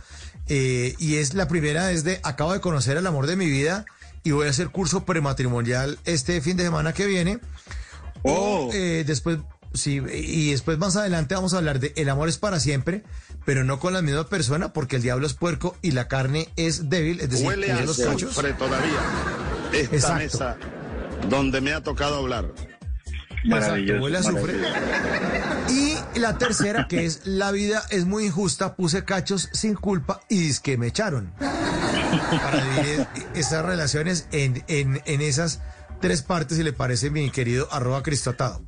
Eh, 0.48 0.96
y 1.00 1.16
es 1.16 1.34
la 1.34 1.48
primera, 1.48 1.92
es 1.92 2.04
de 2.04 2.20
acabo 2.24 2.54
de 2.54 2.60
conocer 2.60 2.98
el 2.98 3.08
amor 3.08 3.26
de 3.28 3.36
mi 3.38 3.46
vida 3.50 3.86
y 4.24 4.32
voy 4.32 4.48
a 4.48 4.50
hacer 4.50 4.70
curso 4.70 5.06
prematrimonial 5.06 5.98
este 6.06 6.42
fin 6.42 6.58
de 6.58 6.64
semana 6.64 6.94
que 6.94 7.06
viene. 7.06 7.40
O 8.24 8.70
eh, 8.74 9.04
después, 9.08 9.40
sí, 9.74 10.02
y 10.14 10.52
después 10.52 10.78
más 10.78 10.96
adelante 10.96 11.36
vamos 11.36 11.54
a 11.54 11.58
hablar 11.58 11.80
de 11.80 11.94
el 11.96 12.10
amor 12.10 12.28
es 12.30 12.38
para 12.38 12.60
siempre, 12.60 13.04
pero 13.46 13.64
no 13.64 13.80
con 13.80 13.94
la 13.94 14.02
misma 14.02 14.28
persona, 14.28 14.74
porque 14.74 14.98
el 14.98 15.02
diablo 15.02 15.26
es 15.26 15.34
puerco 15.34 15.78
y 15.82 15.92
la 15.92 16.08
carne 16.08 16.50
es 16.58 16.90
débil, 16.90 17.22
es 17.22 17.30
decir, 17.30 17.48
Huele 17.48 17.72
a 17.72 17.82
los 17.82 17.98
cachos. 17.98 18.34
todavía. 18.36 19.00
Esta 19.72 19.96
Exacto. 19.96 20.16
mesa 20.18 20.58
donde 21.30 21.62
me 21.62 21.74
ha 21.74 21.82
tocado 21.82 22.18
hablar. 22.18 22.52
Exacto, 23.44 24.06
azufre. 24.18 24.56
Y 25.70 26.20
la 26.20 26.38
tercera, 26.38 26.88
que 26.88 27.06
es 27.06 27.26
la 27.26 27.52
vida 27.52 27.84
es 27.90 28.06
muy 28.06 28.26
injusta, 28.26 28.76
puse 28.76 29.06
cachos 29.06 29.50
sin 29.54 29.76
culpa 29.76 30.22
y 30.30 30.50
es 30.50 30.60
que 30.60 30.78
me 30.78 30.88
echaron. 30.88 31.32
Para 31.40 32.64
dividir 32.64 33.08
esas 33.36 33.66
relaciones 33.66 34.28
en, 34.32 34.64
en, 34.68 35.02
en 35.06 35.22
esas 35.22 35.62
tres 36.00 36.22
partes, 36.22 36.58
si 36.58 36.64
le 36.64 36.74
parece, 36.74 37.12
mi 37.12 37.30
querido 37.30 37.68
arroba 37.72 38.04
cristoatado. 38.04 38.62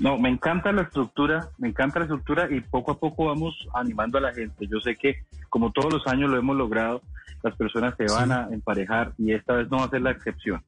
No, 0.00 0.18
me 0.18 0.28
encanta 0.28 0.72
la 0.72 0.82
estructura, 0.82 1.50
me 1.58 1.68
encanta 1.68 2.00
la 2.00 2.06
estructura 2.06 2.48
y 2.50 2.60
poco 2.60 2.92
a 2.92 2.98
poco 2.98 3.26
vamos 3.26 3.54
animando 3.74 4.18
a 4.18 4.20
la 4.20 4.34
gente. 4.34 4.66
Yo 4.66 4.80
sé 4.80 4.96
que 4.96 5.24
como 5.48 5.70
todos 5.70 5.92
los 5.92 6.06
años 6.08 6.30
lo 6.30 6.36
hemos 6.36 6.56
logrado, 6.56 7.00
las 7.42 7.54
personas 7.54 7.94
se 7.96 8.06
van 8.12 8.32
a 8.32 8.48
emparejar 8.50 9.12
y 9.18 9.32
esta 9.32 9.54
vez 9.54 9.70
no 9.70 9.78
va 9.78 9.84
a 9.84 9.90
ser 9.90 10.02
la 10.02 10.10
excepción. 10.10 10.62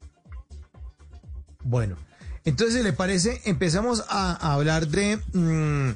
Bueno, 1.64 1.97
entonces, 2.47 2.78
si 2.78 2.82
le 2.82 2.92
parece, 2.94 3.42
empezamos 3.44 4.05
a, 4.09 4.32
a 4.32 4.55
hablar 4.55 4.88
de 4.88 5.18
mm, 5.34 5.90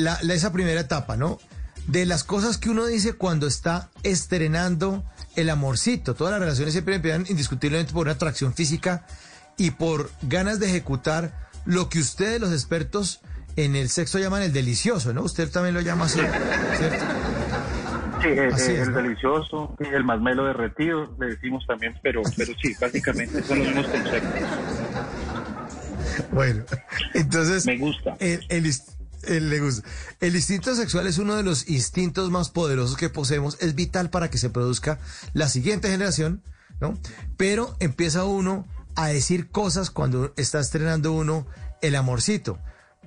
la, 0.00 0.18
la- 0.22 0.34
esa 0.34 0.52
primera 0.52 0.80
etapa, 0.80 1.16
¿no? 1.18 1.38
De 1.86 2.06
las 2.06 2.24
cosas 2.24 2.56
que 2.58 2.70
uno 2.70 2.86
dice 2.86 3.12
cuando 3.14 3.46
está 3.46 3.90
estrenando 4.02 5.04
el 5.36 5.50
amorcito. 5.50 6.14
Todas 6.14 6.30
las 6.32 6.40
relaciones 6.40 6.72
siempre 6.72 6.94
empiezan 6.94 7.26
indiscutiblemente 7.28 7.92
por 7.92 8.02
una 8.06 8.12
atracción 8.12 8.54
física 8.54 9.04
y 9.56 9.72
por 9.72 10.10
ganas 10.22 10.60
de 10.60 10.66
ejecutar 10.68 11.48
lo 11.66 11.88
que 11.88 11.98
ustedes, 11.98 12.40
los 12.40 12.52
expertos 12.52 13.20
en 13.56 13.74
el 13.76 13.88
sexo, 13.90 14.18
llaman 14.18 14.42
el 14.42 14.52
delicioso, 14.52 15.12
¿no? 15.12 15.22
Usted 15.22 15.50
también 15.50 15.74
lo 15.74 15.80
llama 15.80 16.04
así, 16.06 16.20
¿cierto? 16.78 17.04
Sí, 18.22 18.28
eh, 18.28 18.50
Así 18.52 18.70
eh, 18.72 18.74
es, 18.82 18.86
el 18.88 18.92
¿no? 18.92 19.02
delicioso, 19.02 19.76
el 19.80 20.04
masmelo 20.04 20.44
derretido, 20.44 21.14
le 21.18 21.26
decimos 21.28 21.64
también, 21.66 21.94
pero, 22.02 22.22
pero 22.36 22.52
sí, 22.60 22.74
básicamente 22.80 23.42
son 23.42 23.58
los 23.58 23.66
mismos 23.68 23.86
conceptos. 23.86 24.40
Bueno, 26.32 26.64
entonces. 27.14 27.66
Me 27.66 27.78
gusta. 27.78 28.16
El, 28.20 28.40
el, 28.48 29.50
le 29.50 29.60
gusta. 29.60 29.88
El 30.20 30.34
instinto 30.34 30.74
sexual 30.74 31.06
es 31.06 31.18
uno 31.18 31.36
de 31.36 31.42
los 31.42 31.68
instintos 31.68 32.30
más 32.30 32.50
poderosos 32.50 32.96
que 32.96 33.08
poseemos. 33.08 33.60
Es 33.60 33.74
vital 33.74 34.10
para 34.10 34.30
que 34.30 34.38
se 34.38 34.50
produzca 34.50 34.98
la 35.34 35.48
siguiente 35.48 35.90
generación, 35.90 36.42
¿no? 36.80 36.98
Pero 37.36 37.76
empieza 37.80 38.24
uno 38.24 38.66
a 38.96 39.08
decir 39.08 39.50
cosas 39.50 39.90
cuando 39.90 40.32
está 40.36 40.60
estrenando 40.60 41.12
uno 41.12 41.46
el 41.82 41.94
amorcito. 41.96 42.58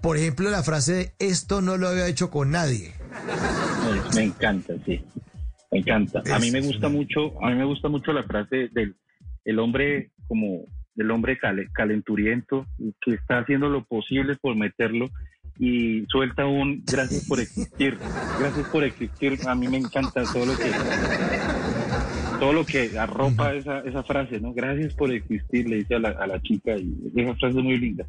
Por 0.01 0.17
ejemplo, 0.17 0.49
la 0.49 0.63
frase 0.63 0.93
de 0.93 1.13
esto 1.19 1.61
no 1.61 1.77
lo 1.77 1.87
había 1.87 2.07
hecho 2.07 2.29
con 2.29 2.51
nadie. 2.51 2.93
Me, 4.11 4.15
me 4.15 4.23
encanta, 4.23 4.73
sí. 4.85 5.03
Me 5.71 5.79
encanta. 5.79 6.21
A 6.33 6.39
mí 6.39 6.51
me 6.51 6.61
gusta 6.61 6.89
mucho, 6.89 7.41
a 7.41 7.49
mí 7.49 7.55
me 7.55 7.65
gusta 7.65 7.87
mucho 7.87 8.11
la 8.11 8.23
frase 8.23 8.69
del 8.73 8.95
el 9.45 9.59
hombre 9.59 10.11
como 10.27 10.65
el 10.95 11.11
hombre 11.11 11.37
cale- 11.37 11.69
calenturiento 11.73 12.65
que 13.01 13.13
está 13.15 13.39
haciendo 13.39 13.69
lo 13.69 13.83
posible 13.83 14.35
por 14.35 14.55
meterlo 14.55 15.09
y 15.59 16.05
suelta 16.09 16.45
un 16.45 16.83
gracias 16.85 17.25
por 17.25 17.39
existir, 17.39 17.97
gracias 18.39 18.67
por 18.69 18.83
existir. 18.83 19.39
A 19.47 19.53
mí 19.55 19.67
me 19.67 19.77
encanta 19.77 20.23
todo 20.31 20.45
lo 20.47 20.57
que 20.57 20.71
todo 22.39 22.53
lo 22.53 22.65
que 22.65 22.97
arropa 22.99 23.53
esa, 23.53 23.79
esa 23.79 24.03
frase, 24.03 24.39
¿no? 24.39 24.53
Gracias 24.53 24.93
por 24.95 25.11
existir, 25.11 25.67
le 25.69 25.77
dice 25.77 25.95
a 25.95 25.99
la, 25.99 26.09
a 26.09 26.27
la 26.27 26.41
chica 26.41 26.75
y 26.75 26.93
esa 27.15 27.35
frase 27.35 27.57
es 27.59 27.63
muy 27.63 27.77
linda. 27.77 28.05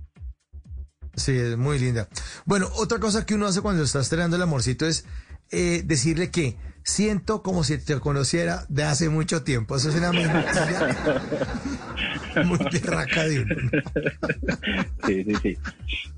Sí, 1.16 1.32
es 1.32 1.56
muy 1.56 1.78
linda. 1.78 2.08
Bueno, 2.44 2.68
otra 2.76 2.98
cosa 2.98 3.24
que 3.24 3.34
uno 3.34 3.46
hace 3.46 3.60
cuando 3.60 3.84
está 3.84 4.00
estrenando 4.00 4.34
el 4.36 4.42
amorcito 4.42 4.86
es 4.86 5.06
eh, 5.52 5.82
decirle 5.84 6.30
que 6.32 6.56
siento 6.82 7.42
como 7.42 7.62
si 7.62 7.78
te 7.78 8.00
conociera 8.00 8.64
de 8.68 8.82
hace 8.84 9.08
mucho 9.10 9.44
tiempo. 9.44 9.76
Eso 9.76 9.90
es 9.90 9.94
una 9.94 10.10
mentira 10.10 10.96
muy 12.46 12.58
berraca 12.72 13.24
de 13.24 13.40
uno. 13.40 13.54
Sí, 15.06 15.24
sí, 15.24 15.34
sí. 15.42 15.56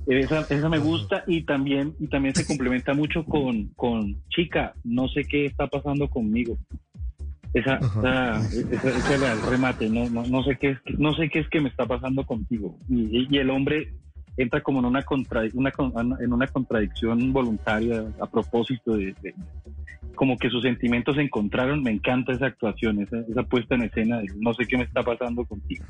Esa, 0.06 0.46
esa 0.50 0.68
me 0.68 0.78
gusta 0.78 1.24
y 1.26 1.42
también, 1.42 1.94
y 1.98 2.06
también 2.06 2.34
se 2.34 2.46
complementa 2.46 2.94
mucho 2.94 3.24
con, 3.24 3.68
con 3.74 4.16
chica, 4.30 4.74
no 4.84 5.08
sé 5.08 5.24
qué 5.24 5.46
está 5.46 5.66
pasando 5.66 6.08
conmigo. 6.08 6.56
Esa, 7.52 7.76
esa, 7.76 8.38
esa- 8.38 8.90
ese 8.90 9.14
era 9.14 9.32
el 9.32 9.42
remate, 9.42 9.88
no, 9.88 10.08
no, 10.10 10.22
no 10.24 10.42
sé 10.44 10.56
qué 10.60 10.70
es, 10.70 10.78
no 10.98 11.14
sé 11.14 11.28
qué 11.30 11.40
es 11.40 11.48
que 11.48 11.60
me 11.60 11.68
está 11.70 11.86
pasando 11.86 12.24
contigo. 12.24 12.78
Y, 12.88 13.26
y 13.34 13.38
el 13.38 13.50
hombre 13.50 13.88
entra 14.36 14.62
como 14.62 14.80
en 14.80 14.84
una, 14.86 15.02
contra, 15.02 15.42
una 15.54 15.72
en 16.20 16.32
una 16.32 16.46
contradicción 16.46 17.32
voluntaria 17.32 18.04
a 18.20 18.26
propósito 18.26 18.96
de, 18.96 19.14
de- 19.22 19.34
como 20.14 20.38
que 20.38 20.48
sus 20.48 20.62
sentimientos 20.62 21.16
se 21.16 21.22
encontraron. 21.22 21.82
Me 21.82 21.90
encanta 21.90 22.32
esa 22.32 22.46
actuación, 22.46 23.02
esa, 23.02 23.18
esa 23.28 23.42
puesta 23.42 23.74
en 23.74 23.82
escena 23.82 24.18
de 24.18 24.26
no 24.38 24.54
sé 24.54 24.66
qué 24.66 24.76
me 24.78 24.84
está 24.84 25.02
pasando 25.02 25.44
contigo. 25.44 25.84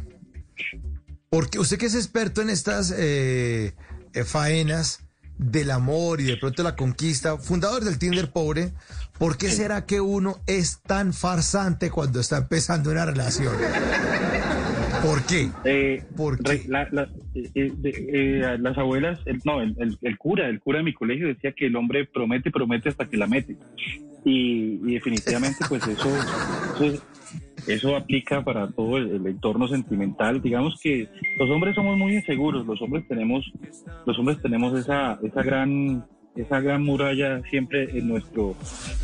Porque 1.31 1.59
usted 1.59 1.78
que 1.78 1.86
es 1.86 1.94
experto 1.94 2.40
en 2.43 2.51
estas 2.51 2.93
eh, 2.97 3.74
eh, 4.14 4.24
faenas, 4.24 5.02
del 5.39 5.70
amor 5.70 6.23
y 6.23 6.24
de 6.24 6.39
pronto 6.39 6.62
la 6.62 6.74
conquista, 6.77 7.36
fundador 7.36 7.85
del 7.85 7.98
Tinder 7.98 8.31
pobre, 8.31 8.73
¿por 9.18 9.36
qué 9.36 9.51
será 9.51 9.85
que 9.85 10.01
uno 10.01 10.39
es 10.47 10.81
tan 10.81 11.12
farsante 11.12 11.90
cuando 11.90 12.20
está 12.20 12.39
empezando 12.39 12.90
una 12.90 13.05
relación? 13.05 13.55
¿Por 15.06 15.22
qué? 15.26 15.48
Eh, 15.64 16.02
¿Por 16.16 16.38
re- 16.44 16.62
la- 16.68 16.88
la- 16.90 17.08
eh, 17.34 17.50
eh, 17.54 17.72
eh, 17.84 18.56
las 18.58 18.76
abuelas, 18.78 19.20
el- 19.26 19.40
no, 19.44 19.60
el, 19.62 19.74
el- 19.78 19.98
el 20.02 20.18
cura, 20.18 20.48
el 20.48 20.60
cura 20.60 20.78
de 20.78 20.84
mi 20.84 20.92
colegio 20.92 21.28
decía 21.28 21.52
que 21.52 21.66
el 21.66 21.76
hombre 21.76 22.04
promete, 22.06 22.50
promete 22.50 22.88
hasta 22.88 23.06
que 23.08 23.16
la 23.16 23.26
mete. 23.26 23.56
Y, 24.24 24.80
y 24.84 24.94
definitivamente, 24.94 25.64
pues 25.68 25.86
eso, 25.86 26.08
eso, 26.74 27.02
eso 27.66 27.96
aplica 27.96 28.42
para 28.42 28.68
todo 28.72 28.96
el, 28.98 29.10
el 29.10 29.26
entorno 29.26 29.68
sentimental. 29.68 30.42
Digamos 30.42 30.78
que 30.82 31.08
los 31.38 31.48
hombres 31.50 31.74
somos 31.74 31.96
muy 31.96 32.14
inseguros, 32.14 32.66
los 32.66 32.80
hombres 32.82 33.06
tenemos, 33.06 33.44
los 34.04 34.18
hombres 34.18 34.40
tenemos 34.42 34.76
esa, 34.78 35.18
esa 35.22 35.42
gran 35.42 36.04
esa 36.36 36.60
gran 36.60 36.82
muralla 36.82 37.42
siempre 37.50 37.98
en 37.98 38.08
nuestro 38.08 38.54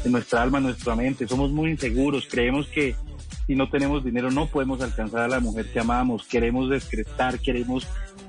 en 0.04 0.12
nuestra 0.12 0.42
alma, 0.42 0.59
en 0.59 0.64
nuestra 0.64 0.94
mente. 0.96 1.26
Somos 1.26 1.50
muy 1.50 1.70
inseguros, 1.70 2.26
creemos 2.30 2.66
que 2.68 2.94
si 3.46 3.56
no 3.56 3.68
tenemos 3.68 4.04
dinero 4.04 4.30
no 4.30 4.46
podemos 4.46 4.80
alcanzar 4.80 5.22
a 5.22 5.28
la 5.28 5.40
mujer 5.40 5.66
que 5.72 5.80
amamos, 5.80 6.26
queremos 6.26 6.70
descrestar, 6.70 7.38
queremos 7.38 7.86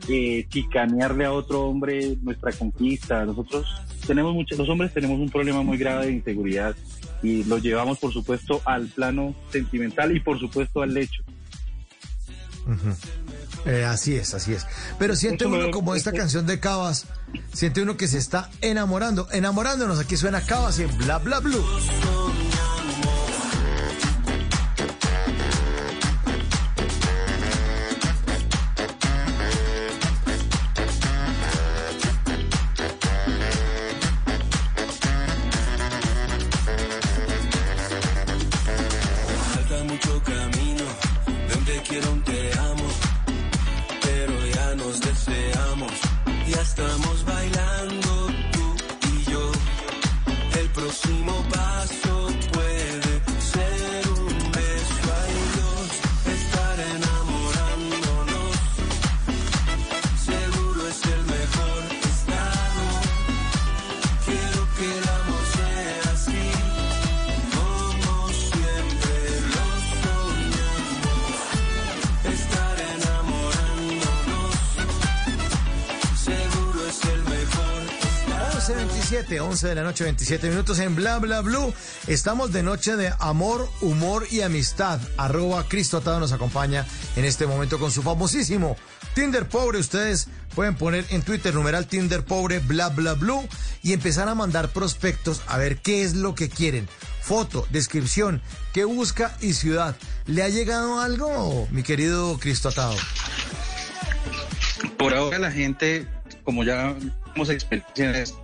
eh, 0.10 0.46
chicanearle 0.50 1.26
a 1.26 1.32
otro 1.32 1.66
hombre 1.66 2.18
nuestra 2.22 2.52
conquista. 2.52 3.26
Nosotros 3.26 3.68
tenemos 4.06 4.34
muchos, 4.34 4.58
los 4.58 4.70
hombres 4.70 4.94
tenemos 4.94 5.20
un 5.20 5.30
problema 5.30 5.62
muy 5.62 5.78
grave 5.78 6.08
de 6.08 6.14
inseguridad 6.14 6.76
y 7.22 7.44
lo 7.46 7.58
llevamos 7.58 8.00
por 8.00 8.12
supuesto 8.12 8.62
al 8.66 8.88
plano 8.88 9.36
sentimental 9.50 10.16
y 10.16 10.20
por 10.20 10.40
supuesto 10.40 10.82
al 10.82 10.94
lecho. 10.94 11.24
Ujú. 12.66 12.96
Eh, 13.66 13.86
así 13.86 14.16
es, 14.16 14.34
así 14.34 14.54
es. 14.54 14.66
Pero 15.00 15.16
siente 15.16 15.46
uno 15.46 15.72
como 15.72 15.96
esta 15.96 16.12
canción 16.12 16.46
de 16.46 16.60
Cabas, 16.60 17.06
siente 17.54 17.82
uno 17.82 17.98
que 17.98 18.08
se 18.08 18.18
está 18.18 18.50
enamorando, 18.62 19.28
enamorándonos. 19.32 20.00
Aquí 20.00 20.18
suena 20.18 20.42
Cabas 20.42 20.80
en 20.80 20.96
Bla 20.98 21.20
Bla 21.20 21.40
Blue. 21.40 21.64
11.27, 79.14 79.42
11 79.42 79.68
de 79.68 79.76
la 79.76 79.84
noche, 79.84 80.04
27 80.06 80.50
minutos 80.50 80.80
en 80.80 80.96
Bla 80.96 81.20
Bla 81.20 81.42
Blue. 81.42 81.72
Estamos 82.08 82.52
de 82.52 82.64
noche 82.64 82.96
de 82.96 83.14
amor, 83.20 83.70
humor 83.82 84.26
y 84.32 84.42
amistad. 84.42 85.00
Arroba 85.18 85.68
Cristo 85.68 85.98
Atado 85.98 86.20
nos 86.20 86.32
acompaña 86.32 86.84
en 87.16 87.24
este 87.24 87.46
momento 87.46 87.78
con 87.78 87.92
su 87.92 88.02
famosísimo 88.02 88.76
Tinder 89.14 89.48
Pobre. 89.48 89.78
Ustedes 89.78 90.30
pueden 90.56 90.76
poner 90.76 91.06
en 91.12 91.22
Twitter 91.22 91.54
numeral 91.54 91.86
Tinder 91.86 92.26
Pobre 92.26 92.58
Bla 92.58 92.90
Bla 92.90 93.14
Blue 93.14 93.48
y 93.84 93.94
empezar 93.94 94.28
a 94.30 94.36
mandar 94.36 94.70
prospectos 94.70 95.44
a 95.46 95.60
ver 95.60 95.78
qué 95.78 96.04
es 96.04 96.16
lo 96.16 96.34
que 96.34 96.50
quieren. 96.50 96.90
Foto, 97.22 97.68
descripción, 97.70 98.42
qué 98.74 98.84
busca 98.84 99.38
y 99.42 99.54
ciudad. 99.54 99.96
¿Le 100.26 100.42
ha 100.42 100.50
llegado 100.50 101.00
algo, 101.00 101.68
mi 101.70 101.84
querido 101.84 102.40
Cristo 102.40 102.70
Atado? 102.70 102.96
Por 104.98 105.14
ahora 105.14 105.38
la 105.38 105.52
gente, 105.52 106.08
como 106.44 106.64
ya 106.64 106.96
tenemos 107.26 107.50
experiencia 107.50 108.10
en 108.10 108.16
esto, 108.16 108.43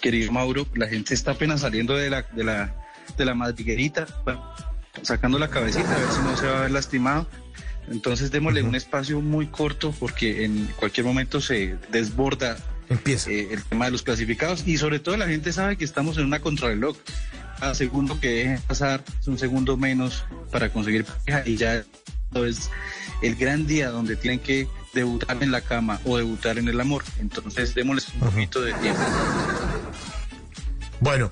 querido 0.00 0.32
Mauro, 0.32 0.66
la 0.74 0.88
gente 0.88 1.14
está 1.14 1.32
apenas 1.32 1.60
saliendo 1.60 1.94
de 1.94 2.10
la, 2.10 2.22
de 2.32 2.44
la, 2.44 2.74
de 3.16 3.24
la 3.24 3.34
madriguerita, 3.34 4.06
sacando 5.02 5.38
la 5.38 5.48
cabecita 5.48 5.94
a 5.94 5.98
ver 5.98 6.08
si 6.10 6.20
no 6.22 6.36
se 6.36 6.46
va 6.46 6.58
a 6.58 6.62
ver 6.62 6.70
lastimado. 6.70 7.28
Entonces 7.90 8.30
démosle 8.30 8.62
un 8.62 8.74
espacio 8.74 9.20
muy 9.20 9.46
corto 9.46 9.92
porque 9.98 10.44
en 10.44 10.66
cualquier 10.76 11.06
momento 11.06 11.40
se 11.40 11.76
desborda 11.90 12.56
eh, 12.88 13.48
el 13.50 13.62
tema 13.64 13.86
de 13.86 13.90
los 13.92 14.02
clasificados 14.02 14.66
y 14.66 14.76
sobre 14.76 14.98
todo 14.98 15.16
la 15.16 15.26
gente 15.26 15.52
sabe 15.52 15.76
que 15.76 15.84
estamos 15.84 16.18
en 16.18 16.24
una 16.24 16.40
contrarreloj. 16.40 16.96
Cada 17.58 17.74
segundo 17.74 18.18
que 18.20 18.28
dejen 18.28 18.60
pasar 18.62 19.02
es 19.20 19.28
un 19.28 19.38
segundo 19.38 19.76
menos 19.76 20.24
para 20.50 20.70
conseguir 20.70 21.04
pareja 21.04 21.42
y 21.46 21.56
ya 21.56 21.84
es 22.34 22.70
el 23.22 23.34
gran 23.36 23.66
día 23.66 23.90
donde 23.90 24.16
tienen 24.16 24.38
que 24.38 24.66
debutar 24.92 25.42
en 25.42 25.50
la 25.50 25.60
cama 25.60 26.00
o 26.04 26.16
debutar 26.16 26.58
en 26.58 26.68
el 26.68 26.80
amor. 26.80 27.02
Entonces 27.18 27.74
démosles 27.74 28.14
un 28.14 28.20
poquito 28.20 28.60
de 28.60 28.72
tiempo. 28.74 29.00
Bueno, 31.00 31.30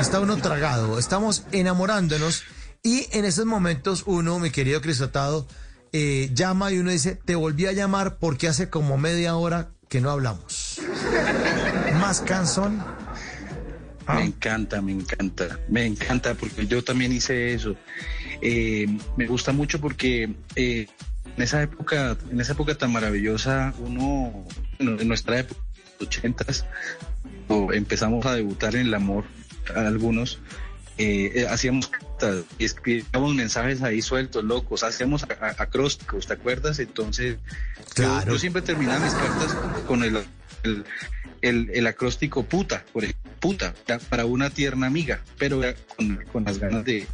Está 0.00 0.18
uno 0.18 0.38
tragado, 0.38 0.98
estamos 0.98 1.44
enamorándonos 1.52 2.44
y 2.82 3.06
en 3.12 3.26
esos 3.26 3.44
momentos 3.44 4.04
uno, 4.06 4.38
mi 4.38 4.48
querido 4.48 4.80
Cristotado, 4.80 5.46
eh, 5.92 6.30
llama 6.32 6.72
y 6.72 6.78
uno 6.78 6.90
dice, 6.90 7.20
te 7.22 7.34
volví 7.34 7.66
a 7.66 7.72
llamar 7.72 8.16
porque 8.16 8.48
hace 8.48 8.70
como 8.70 8.96
media 8.96 9.36
hora 9.36 9.72
que 9.90 10.00
no 10.00 10.10
hablamos. 10.10 10.80
Más 12.00 12.22
canción. 14.04 14.16
Me 14.16 14.24
encanta, 14.36 14.82
me 14.82 14.92
encanta, 14.92 15.58
me 15.68 15.86
encanta 15.86 16.34
porque 16.34 16.66
yo 16.66 16.82
también 16.84 17.12
hice 17.12 17.54
eso. 17.54 17.76
Eh, 18.40 18.86
me 19.16 19.26
gusta 19.26 19.52
mucho 19.52 19.80
porque 19.80 20.30
eh, 20.56 20.86
en 21.36 21.42
esa 21.42 21.62
época, 21.62 22.16
en 22.30 22.40
esa 22.40 22.52
época 22.52 22.74
tan 22.76 22.92
maravillosa, 22.92 23.74
uno, 23.78 24.44
en 24.78 25.08
nuestra 25.08 25.40
época, 25.40 25.60
los 25.98 26.08
ochentas, 26.08 26.64
empezamos 27.72 28.24
a 28.26 28.34
debutar 28.34 28.74
en 28.76 28.86
el 28.86 28.94
amor, 28.94 29.24
a 29.74 29.86
algunos, 29.86 30.38
eh, 30.98 31.32
eh, 31.34 31.46
hacíamos 31.48 31.88
cartas 31.88 32.44
y 32.58 32.64
escribíamos 32.64 33.34
mensajes 33.34 33.82
ahí 33.82 34.00
sueltos, 34.02 34.44
locos, 34.44 34.84
hacíamos 34.84 35.26
acrósticos, 35.58 36.26
¿te 36.26 36.34
acuerdas? 36.34 36.78
Entonces, 36.78 37.36
yo- 37.96 38.24
yo, 38.26 38.38
siempre 38.38 38.62
terminaba 38.62 39.04
mis 39.04 39.12
cartas 39.14 39.56
con 39.86 40.04
el, 40.04 40.18
el, 40.62 40.84
el- 41.48 41.70
el 41.74 41.86
acróstico 41.86 42.42
puta, 42.44 42.84
por 42.92 43.04
ejemplo, 43.04 43.30
puta, 43.40 43.74
ya, 43.86 43.98
para 43.98 44.24
una 44.24 44.50
tierna 44.50 44.86
amiga, 44.86 45.22
pero 45.38 45.60
con, 45.96 46.16
con 46.32 46.44
las 46.44 46.58
ganas 46.58 46.84
de, 46.84 47.06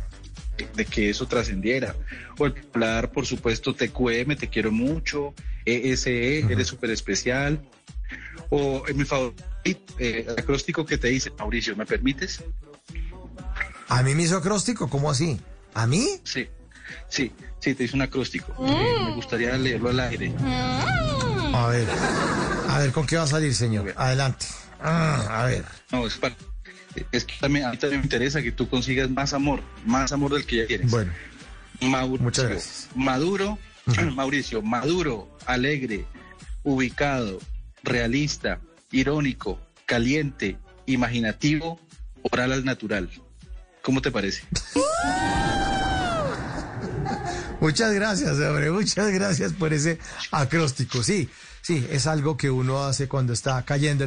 de 0.75 0.85
que 0.85 1.11
eso 1.11 1.27
trascendiera. 1.27 1.95
O 2.39 2.47
el 2.47 2.53
popular, 2.55 3.11
por 3.11 3.27
supuesto, 3.27 3.75
TQM, 3.75 4.37
te 4.37 4.49
quiero 4.49 4.71
mucho, 4.73 5.35
ESE, 5.65 6.41
eres 6.53 6.67
súper 6.69 6.91
especial. 6.91 7.61
O 8.51 8.83
en 8.89 8.97
mi 8.97 9.05
favorito, 9.05 9.95
eh, 9.99 10.25
el 10.27 10.33
acróstico 10.39 10.85
que 10.87 10.99
te 10.99 11.09
dice, 11.09 11.31
Mauricio, 11.39 11.77
¿me 11.77 11.87
permites? 11.87 12.43
¿A 13.89 14.03
mí 14.03 14.15
me 14.15 14.23
hizo 14.23 14.37
acróstico? 14.37 14.89
¿Cómo 14.89 15.11
así? 15.11 15.41
¿A 15.75 15.87
mí? 15.87 16.21
Sí, 16.25 16.49
sí, 17.09 17.33
sí, 17.61 17.75
te 17.75 17.85
hizo 17.85 17.97
un 17.97 18.03
acróstico. 18.03 18.55
Eh, 18.67 19.05
me 19.05 19.13
gustaría 19.13 19.57
leerlo 19.59 19.91
al 19.91 20.01
aire. 20.01 20.33
A 21.53 21.67
ver, 21.69 21.87
ver, 22.83 22.93
¿con 22.93 23.07
qué 23.07 23.17
va 23.17 23.25
a 23.25 23.27
salir, 23.27 23.55
señor? 23.55 23.93
Adelante. 23.97 24.47
Ah, 24.81 25.43
a 25.43 25.45
ver. 25.47 25.65
No, 25.93 26.07
es 26.07 26.17
para... 26.17 26.35
Es 27.13 27.25
que 27.25 27.35
también, 27.41 27.67
a 27.67 27.71
mí 27.71 27.77
también 27.77 28.01
me 28.01 28.07
interesa 28.07 28.43
que 28.43 28.51
tú 28.51 28.69
consigas 28.69 29.09
más 29.11 29.33
amor, 29.33 29.63
más 29.87 30.11
amor 30.13 30.35
del 30.35 30.45
que 30.45 30.57
ya 30.57 30.67
tienes. 30.67 30.91
Bueno. 30.91 31.13
Mauricio, 31.81 32.25
Muchas 32.25 32.45
gracias. 32.47 32.89
Maduro, 32.95 33.59
Mauricio, 34.15 34.61
maduro, 34.63 35.39
alegre, 35.47 36.05
ubicado, 36.63 37.39
realista, 37.83 38.61
irónico, 38.91 39.61
caliente, 39.87 40.59
imaginativo, 40.87 41.81
oral 42.23 42.53
al 42.53 42.65
natural. 42.65 43.09
¿Cómo 43.83 44.03
te 44.03 44.11
parece? 44.11 44.43
Muchas 47.61 47.93
gracias, 47.93 48.33
hombre. 48.39 48.71
Muchas 48.71 49.11
gracias 49.11 49.53
por 49.53 49.73
ese 49.73 49.99
acróstico. 50.31 51.03
Sí, 51.03 51.29
sí, 51.71 51.87
es 51.93 52.09
algo 52.09 52.37
que 52.37 52.51
uno 52.51 52.85
hace 52.85 53.07
cuando 53.07 53.33
está 53.33 53.63
cayendo. 53.63 54.05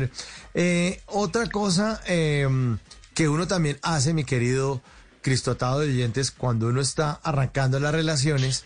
Eh, 0.53 1.01
otra 1.05 1.47
cosa 1.47 2.01
em, 2.05 2.77
que 3.13 3.29
uno 3.29 3.47
también 3.47 3.79
hace, 3.81 4.13
mi 4.13 4.25
querido 4.25 4.81
Cristotado 5.21 5.79
de 5.79 5.87
oyentes, 5.87 6.31
cuando 6.31 6.67
uno 6.67 6.81
está 6.81 7.21
arrancando 7.23 7.79
las 7.79 7.93
relaciones, 7.93 8.65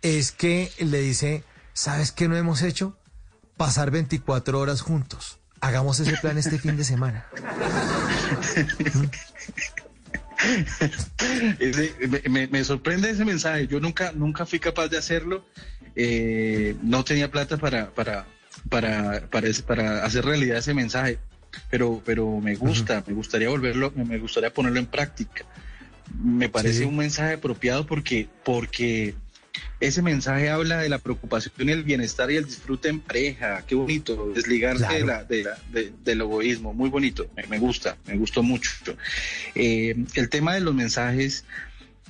es 0.00 0.32
que 0.32 0.72
le 0.78 1.02
dice, 1.02 1.44
¿sabes 1.74 2.10
qué 2.10 2.26
no 2.26 2.38
hemos 2.38 2.62
hecho? 2.62 2.96
Pasar 3.58 3.90
24 3.90 4.58
horas 4.58 4.80
juntos. 4.80 5.38
Hagamos 5.60 6.00
ese 6.00 6.16
plan 6.16 6.38
este 6.38 6.58
fin 6.58 6.78
de 6.78 6.84
semana. 6.84 7.26
me, 12.50 12.64
sorprende 12.64 13.10
ese 13.10 13.26
mensaje. 13.26 13.66
Yo 13.66 13.78
nunca, 13.78 14.12
nunca 14.12 14.46
fui 14.46 14.58
capaz 14.58 14.88
de 14.88 14.96
hacerlo. 14.96 15.44
Eh, 15.94 16.76
no 16.82 17.04
tenía 17.04 17.30
plata 17.30 17.56
para, 17.56 17.90
para, 17.90 18.26
para, 18.68 19.28
para, 19.30 20.04
hacer 20.04 20.24
realidad 20.24 20.58
ese 20.58 20.74
mensaje. 20.74 21.18
Pero, 21.70 22.02
pero 22.04 22.40
me 22.40 22.54
gusta, 22.54 23.04
me 23.06 23.12
gustaría 23.12 23.48
volverlo, 23.50 23.92
me 23.94 24.18
gustaría 24.18 24.52
ponerlo 24.52 24.78
en 24.78 24.86
práctica. 24.86 25.44
Me 26.22 26.48
parece 26.48 26.86
un 26.86 26.96
mensaje 26.96 27.34
apropiado 27.34 27.86
porque, 27.86 28.28
porque 28.42 29.14
ese 29.80 30.00
mensaje 30.00 30.48
habla 30.48 30.78
de 30.78 30.88
la 30.88 30.98
preocupación, 30.98 31.68
el 31.68 31.82
bienestar 31.82 32.30
y 32.30 32.36
el 32.36 32.46
disfrute 32.46 32.88
en 32.88 33.00
pareja. 33.00 33.64
Qué 33.66 33.74
bonito, 33.74 34.32
desligarse 34.34 35.04
del 36.04 36.20
egoísmo. 36.20 36.72
Muy 36.72 36.88
bonito, 36.88 37.28
me, 37.48 37.58
gusta, 37.58 37.96
me 38.06 38.16
gustó 38.16 38.42
mucho. 38.42 38.70
Eh, 39.54 39.94
el 40.14 40.28
tema 40.28 40.54
de 40.54 40.60
los 40.60 40.74
mensajes, 40.74 41.44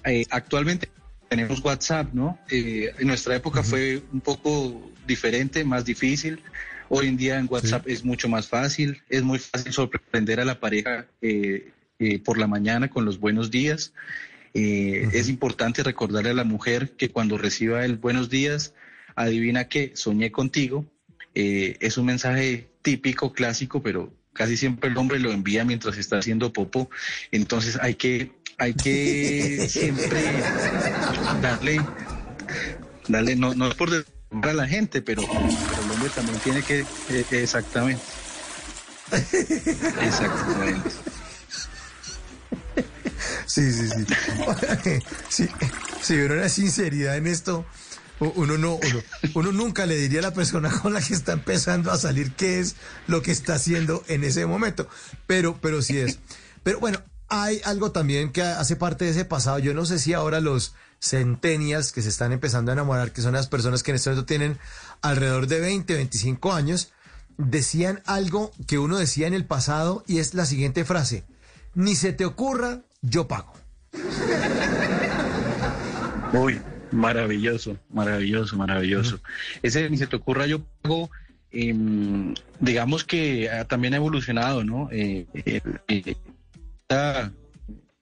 eh, 0.04 0.24
actualmente 0.30 0.88
tenemos 1.36 1.64
WhatsApp, 1.64 2.12
¿no? 2.12 2.38
Eh, 2.50 2.92
en 2.98 3.06
nuestra 3.06 3.36
época 3.36 3.62
fue 3.62 4.02
un 4.12 4.20
poco 4.20 4.90
diferente, 5.06 5.64
más 5.64 5.84
difícil. 5.84 6.40
Hoy 6.88 7.08
en 7.08 7.16
día 7.16 7.38
en 7.38 7.46
WhatsApp 7.50 7.88
es 7.88 8.04
mucho 8.04 8.28
más 8.28 8.48
fácil, 8.48 9.02
es 9.08 9.22
muy 9.22 9.38
fácil 9.38 9.72
sorprender 9.72 10.40
a 10.40 10.44
la 10.44 10.60
pareja 10.60 11.06
por 12.24 12.36
la 12.36 12.46
mañana 12.46 12.88
con 12.88 13.04
los 13.04 13.18
buenos 13.18 13.50
días. 13.50 13.92
Eh, 14.54 15.08
es 15.12 15.28
importante 15.28 15.82
recordarle 15.82 16.30
a 16.30 16.34
la 16.34 16.44
mujer 16.44 16.90
que 16.96 17.10
cuando 17.10 17.38
reciba 17.38 17.84
el 17.84 17.96
buenos 17.96 18.28
días, 18.28 18.74
adivina 19.14 19.68
que 19.68 19.92
soñé 19.94 20.30
contigo. 20.30 20.84
Eh, 21.34 21.76
es 21.80 21.96
un 21.96 22.06
mensaje 22.06 22.68
típico, 22.82 23.32
clásico, 23.32 23.82
pero 23.82 24.12
casi 24.34 24.56
siempre 24.56 24.90
el 24.90 24.96
hombre 24.96 25.18
lo 25.18 25.32
envía 25.32 25.64
mientras 25.64 25.96
está 25.96 26.18
haciendo 26.18 26.52
popo. 26.52 26.90
Entonces 27.30 27.78
hay 27.80 27.94
que, 27.94 28.32
hay 28.58 28.74
que 28.74 29.66
siempre 29.68 30.22
darle, 31.40 31.80
darle, 33.08 33.36
no, 33.36 33.54
no 33.54 33.68
es 33.68 33.74
por 33.74 33.90
a 33.90 34.52
la 34.52 34.66
gente, 34.66 35.02
pero, 35.02 35.22
el 35.22 35.90
hombre 35.90 36.08
también 36.14 36.38
tiene 36.40 36.62
que, 36.62 36.80
eh, 37.10 37.26
exactamente. 37.30 38.02
Exactamente. 40.00 40.90
Sí, 43.46 43.70
sí, 43.72 43.88
sí. 43.88 44.06
sí. 45.28 45.48
Si 46.00 46.14
hubiera 46.14 46.34
una 46.34 46.48
sinceridad 46.48 47.16
en 47.16 47.26
esto, 47.26 47.66
uno 48.20 48.56
no, 48.56 48.78
uno, 49.34 49.52
nunca 49.52 49.84
le 49.86 49.96
diría 49.96 50.20
a 50.20 50.22
la 50.22 50.32
persona 50.32 50.70
con 50.70 50.94
la 50.94 51.02
que 51.02 51.12
está 51.12 51.32
empezando 51.32 51.90
a 51.90 51.98
salir 51.98 52.32
qué 52.32 52.60
es 52.60 52.76
lo 53.06 53.22
que 53.22 53.32
está 53.32 53.54
haciendo 53.54 54.04
en 54.08 54.24
ese 54.24 54.46
momento. 54.46 54.88
Pero, 55.26 55.58
pero 55.60 55.82
sí 55.82 55.98
es. 55.98 56.18
Pero 56.62 56.80
bueno, 56.80 57.02
hay 57.32 57.62
algo 57.64 57.92
también 57.92 58.30
que 58.30 58.42
hace 58.42 58.76
parte 58.76 59.06
de 59.06 59.12
ese 59.12 59.24
pasado. 59.24 59.58
Yo 59.58 59.72
no 59.72 59.86
sé 59.86 59.98
si 59.98 60.12
ahora 60.12 60.40
los 60.40 60.74
centenias 61.00 61.90
que 61.90 62.02
se 62.02 62.10
están 62.10 62.30
empezando 62.30 62.70
a 62.70 62.74
enamorar, 62.74 63.12
que 63.12 63.22
son 63.22 63.32
las 63.32 63.46
personas 63.46 63.82
que 63.82 63.90
en 63.90 63.94
este 63.94 64.10
momento 64.10 64.26
tienen 64.26 64.58
alrededor 65.00 65.46
de 65.46 65.60
20, 65.60 65.94
25 65.94 66.52
años, 66.52 66.92
decían 67.38 68.02
algo 68.04 68.52
que 68.66 68.78
uno 68.78 68.98
decía 68.98 69.28
en 69.28 69.32
el 69.32 69.46
pasado 69.46 70.04
y 70.06 70.18
es 70.18 70.34
la 70.34 70.44
siguiente 70.44 70.84
frase. 70.84 71.24
Ni 71.74 71.94
se 71.94 72.12
te 72.12 72.26
ocurra 72.26 72.82
yo 73.00 73.26
pago. 73.28 73.54
Uy, 76.34 76.60
maravilloso, 76.90 77.78
maravilloso, 77.88 78.58
maravilloso. 78.58 79.20
Ese 79.62 79.88
ni 79.88 79.96
se 79.96 80.06
te 80.06 80.16
ocurra, 80.16 80.46
yo 80.46 80.60
pago. 80.82 81.10
Em, 81.50 82.34
digamos 82.60 83.04
que 83.04 83.50
también 83.68 83.94
ha 83.94 83.96
evolucionado, 83.96 84.64
¿no? 84.64 84.90
Eh, 84.92 85.26
eh, 85.34 86.14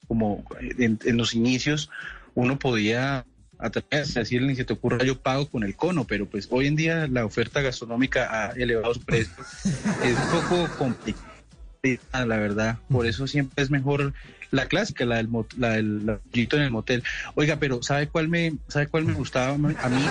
como 0.06 0.44
en, 0.60 0.98
los 1.16 1.34
inicios 1.34 1.90
uno 2.34 2.58
podía 2.58 3.24
atreverse 3.58 4.18
a 4.18 4.22
decirle 4.22 4.56
se 4.56 4.64
te 4.64 4.72
ocurra 4.72 5.04
yo 5.04 5.20
pago 5.20 5.46
con 5.46 5.62
el 5.62 5.76
cono, 5.76 6.04
pero 6.04 6.26
pues 6.26 6.48
hoy 6.50 6.66
en 6.66 6.76
día 6.76 7.06
la 7.06 7.24
oferta 7.24 7.60
gastronómica 7.60 8.28
ha 8.32 8.50
elevado 8.52 8.94
su 8.94 9.02
precio. 9.02 9.34
es 10.04 10.16
un 10.16 10.40
poco 10.40 10.68
complicada, 10.78 12.26
la 12.26 12.38
verdad. 12.38 12.78
Por 12.88 13.06
eso 13.06 13.26
siempre 13.26 13.62
es 13.62 13.70
mejor 13.70 14.14
la 14.50 14.66
clásica, 14.66 15.04
la 15.04 15.16
del, 15.16 15.28
la 15.58 15.70
del 15.70 16.20
en 16.32 16.60
el 16.62 16.70
motel. 16.70 17.02
Oiga, 17.34 17.56
pero 17.56 17.82
¿sabe 17.82 18.08
cuál 18.08 18.28
me, 18.28 18.54
sabe 18.68 18.86
cuál 18.86 19.04
me 19.04 19.14
gustaba 19.14 19.54
a 19.54 19.58
mí? 19.88 20.04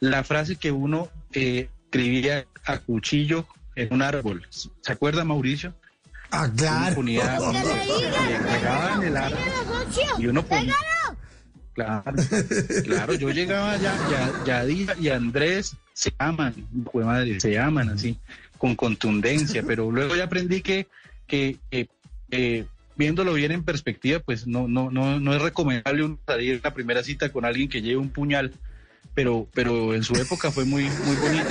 La, 0.00 0.22
frase 0.22 0.56
que 0.56 0.70
uno 0.70 1.08
eh, 1.32 1.68
escribía 1.86 2.46
a 2.64 2.78
cuchillo 2.78 3.46
en 3.74 3.92
un 3.92 4.02
árbol. 4.02 4.46
¿Se 4.50 4.92
acuerda, 4.92 5.24
Mauricio? 5.24 5.74
Ah, 6.36 6.50
claro. 6.56 6.96
Ponía, 6.96 7.38
en 8.96 9.02
el 9.04 9.16
árbol 9.16 9.38
y 10.18 10.26
uno 10.26 10.42
ponía... 10.44 10.74
Claro, 11.74 12.04
claro, 12.84 13.14
yo 13.14 13.30
llegaba 13.30 13.76
ya, 13.76 13.96
ya, 14.44 14.64
ya 14.64 14.94
y 14.98 15.08
Andrés 15.08 15.76
se 15.92 16.12
aman, 16.18 16.54
madre, 16.94 17.40
se 17.40 17.58
aman 17.58 17.88
así, 17.88 18.16
con 18.58 18.76
contundencia, 18.76 19.64
pero 19.66 19.90
luego 19.90 20.14
ya 20.14 20.24
aprendí 20.24 20.60
que, 20.60 20.86
que, 21.26 21.58
que 21.70 21.88
eh, 22.30 22.66
viéndolo 22.96 23.32
bien 23.34 23.52
en 23.52 23.64
perspectiva, 23.64 24.20
pues 24.20 24.46
no, 24.46 24.68
no, 24.68 24.90
no, 24.90 25.18
no 25.18 25.34
es 25.34 25.42
recomendable 25.42 26.16
salir 26.26 26.60
la 26.62 26.74
primera 26.74 27.02
cita 27.02 27.30
con 27.30 27.44
alguien 27.44 27.68
que 27.68 27.82
lleve 27.82 27.96
un 27.96 28.10
puñal, 28.10 28.52
pero, 29.14 29.48
pero 29.52 29.94
en 29.94 30.04
su 30.04 30.14
época 30.14 30.50
fue 30.50 30.64
muy, 30.64 30.84
muy 30.84 31.16
bonito. 31.16 31.48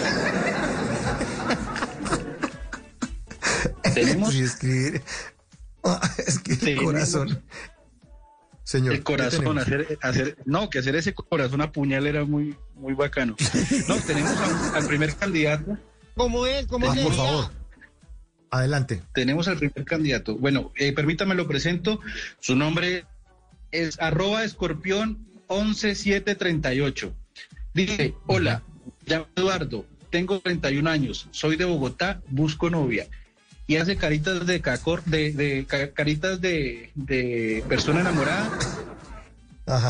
Tenemos 3.94 4.36
escribir, 4.36 5.02
ah, 5.84 6.02
el 6.62 6.78
corazón. 6.78 7.44
Señor, 8.64 8.94
el 8.94 9.04
corazón, 9.04 9.60
hacer, 9.60 10.00
hacer, 10.02 10.38
no, 10.46 10.70
que 10.70 10.80
hacer 10.80 10.96
ese 10.96 11.14
corazón 11.14 11.62
a 11.62 11.72
puñal 11.72 12.08
era 12.08 12.24
muy, 12.24 12.56
muy 12.76 12.94
bacano. 12.94 13.36
No, 13.90 13.96
tenemos 13.98 14.38
al 14.74 14.88
primer 14.88 15.16
candidato. 15.16 15.78
¿Cómo 16.16 16.46
es? 16.46 16.66
¿Cómo 16.68 16.92
es? 16.92 17.00
Por 17.02 17.14
favor. 17.14 17.52
Adelante. 18.52 19.02
Tenemos 19.14 19.48
al 19.48 19.58
primer 19.58 19.84
candidato. 19.84 20.38
Bueno, 20.38 20.72
eh, 20.78 20.94
permítame 20.94 21.36
lo 21.36 21.48
presento. 21.48 22.00
Su 22.40 22.56
nombre 22.56 23.06
es 23.72 24.00
arroba 24.00 24.44
escorpión 24.46 25.28
11738. 25.50 27.14
Dice, 27.74 28.14
hola, 28.28 28.64
llamo 29.06 29.28
Eduardo, 29.36 29.86
tengo 30.10 30.40
31 30.40 30.88
años, 30.90 31.28
soy 31.32 31.56
de 31.56 31.66
Bogotá, 31.66 32.22
busco 32.30 32.70
novia. 32.70 33.08
Y 33.66 33.78
hace 33.78 33.96
caritas 33.96 34.46
de 34.46 34.62
cacor, 34.62 35.04
de, 35.06 35.66
caritas 35.94 36.42
de, 36.42 36.92
de, 36.96 37.64
persona 37.68 38.02
enamorada. 38.02 38.52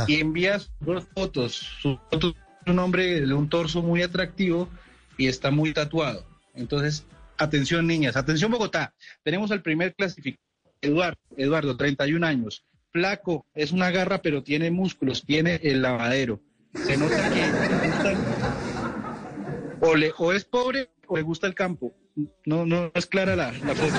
Y 0.07 0.19
envía 0.19 0.61
dos 0.79 1.05
fotos. 1.15 1.53
Su 1.81 1.97
foto 2.11 2.29
es 2.29 2.71
un 2.71 2.79
hombre 2.79 3.21
de 3.21 3.33
un 3.33 3.49
torso 3.49 3.81
muy 3.81 4.03
atractivo 4.03 4.69
y 5.17 5.27
está 5.27 5.49
muy 5.49 5.73
tatuado. 5.73 6.25
Entonces, 6.53 7.03
Atención, 7.37 7.87
niñas. 7.87 8.15
Atención, 8.15 8.51
Bogotá. 8.51 8.93
Tenemos 9.23 9.51
al 9.51 9.61
primer 9.61 9.95
clasificado. 9.95 10.43
Eduardo, 10.81 11.19
Eduardo, 11.37 11.77
31 11.77 12.25
años. 12.25 12.65
Flaco, 12.91 13.45
es 13.55 13.71
una 13.71 13.89
garra, 13.89 14.21
pero 14.21 14.43
tiene 14.43 14.69
músculos, 14.69 15.23
tiene 15.25 15.59
el 15.63 15.81
lavadero. 15.81 16.41
Se 16.73 16.97
nota 16.97 17.29
que 17.29 17.43
o, 19.81 19.95
le, 19.95 20.13
o 20.17 20.33
es 20.33 20.45
pobre 20.45 20.89
o 21.07 21.17
le 21.17 21.23
gusta 21.23 21.47
el 21.47 21.55
campo. 21.55 21.93
No, 22.45 22.65
no 22.65 22.91
es 22.93 23.05
clara 23.07 23.35
la, 23.35 23.51
foto, 23.53 23.93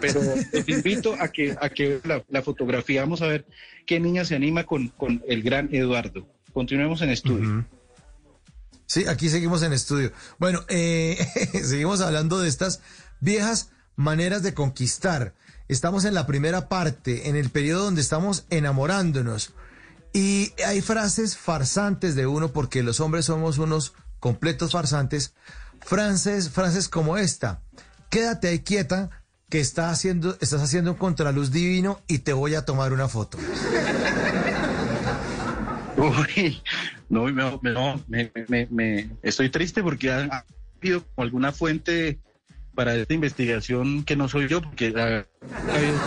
pero, 0.00 0.20
te 0.50 0.72
invito 0.72 1.14
a 1.20 1.28
que, 1.28 1.56
a 1.60 1.68
que 1.70 2.00
la, 2.04 2.42
fotografía. 2.42 3.02
Vamos 3.02 3.22
a 3.22 3.26
ver 3.26 3.46
qué 3.86 4.00
niña 4.00 4.24
se 4.24 4.34
anima 4.34 4.64
con, 4.64 4.88
con 4.88 5.22
el 5.28 5.42
gran 5.42 5.72
Eduardo. 5.72 6.26
Continuemos 6.52 7.00
en 7.02 7.10
estudio. 7.10 7.66
Sí, 8.86 9.06
aquí 9.06 9.28
seguimos 9.28 9.62
en 9.62 9.72
estudio. 9.72 10.12
Bueno, 10.38 10.64
eh, 10.68 11.18
seguimos 11.62 12.00
hablando 12.00 12.40
de 12.40 12.48
estas 12.48 12.80
viejas 13.20 13.70
maneras 13.96 14.42
de 14.42 14.54
conquistar. 14.54 15.34
Estamos 15.68 16.06
en 16.06 16.14
la 16.14 16.26
primera 16.26 16.68
parte, 16.68 17.28
en 17.28 17.36
el 17.36 17.50
periodo 17.50 17.84
donde 17.84 18.00
estamos 18.00 18.46
enamorándonos. 18.48 19.52
Y 20.14 20.52
hay 20.66 20.80
frases 20.80 21.36
farsantes 21.36 22.14
de 22.14 22.26
uno, 22.26 22.52
porque 22.52 22.82
los 22.82 23.00
hombres 23.00 23.26
somos 23.26 23.58
unos 23.58 23.92
completos 24.20 24.72
farsantes, 24.72 25.34
frases, 25.80 26.50
frases 26.50 26.88
como 26.88 27.16
esta. 27.16 27.62
Quédate 28.10 28.48
ahí 28.48 28.60
quieta 28.60 29.10
que 29.48 29.60
está 29.60 29.90
haciendo, 29.90 30.36
estás 30.40 30.62
haciendo 30.62 30.92
un 30.92 30.98
contraluz 30.98 31.50
divino 31.50 32.00
y 32.06 32.18
te 32.18 32.32
voy 32.32 32.54
a 32.54 32.64
tomar 32.64 32.92
una 32.92 33.08
foto. 33.08 33.38
Uy, 35.96 36.62
no, 37.08 37.28
no, 37.30 37.60
me, 38.06 38.30
me, 38.48 38.68
me, 38.70 39.10
estoy 39.22 39.50
triste 39.50 39.82
porque 39.82 40.12
ha 40.12 40.44
habido 40.76 41.04
alguna 41.16 41.50
fuente 41.50 42.20
para 42.74 42.94
esta 42.94 43.12
investigación 43.12 44.04
que 44.04 44.14
no 44.14 44.28
soy 44.28 44.46
yo, 44.46 44.62
porque 44.62 44.86
había 44.86 45.26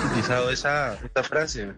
utilizado 0.08 0.50
esa, 0.52 0.98
frase. 1.24 1.74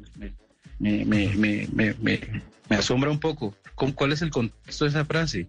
Me, 0.78 1.04
me, 1.06 1.68
me, 1.90 2.44
asombra 2.70 3.10
un 3.10 3.20
poco. 3.20 3.56
¿Cuál 3.74 4.12
es 4.12 4.22
el 4.22 4.30
contexto 4.30 4.86
de 4.86 4.92
esa 4.92 5.06
frase? 5.06 5.48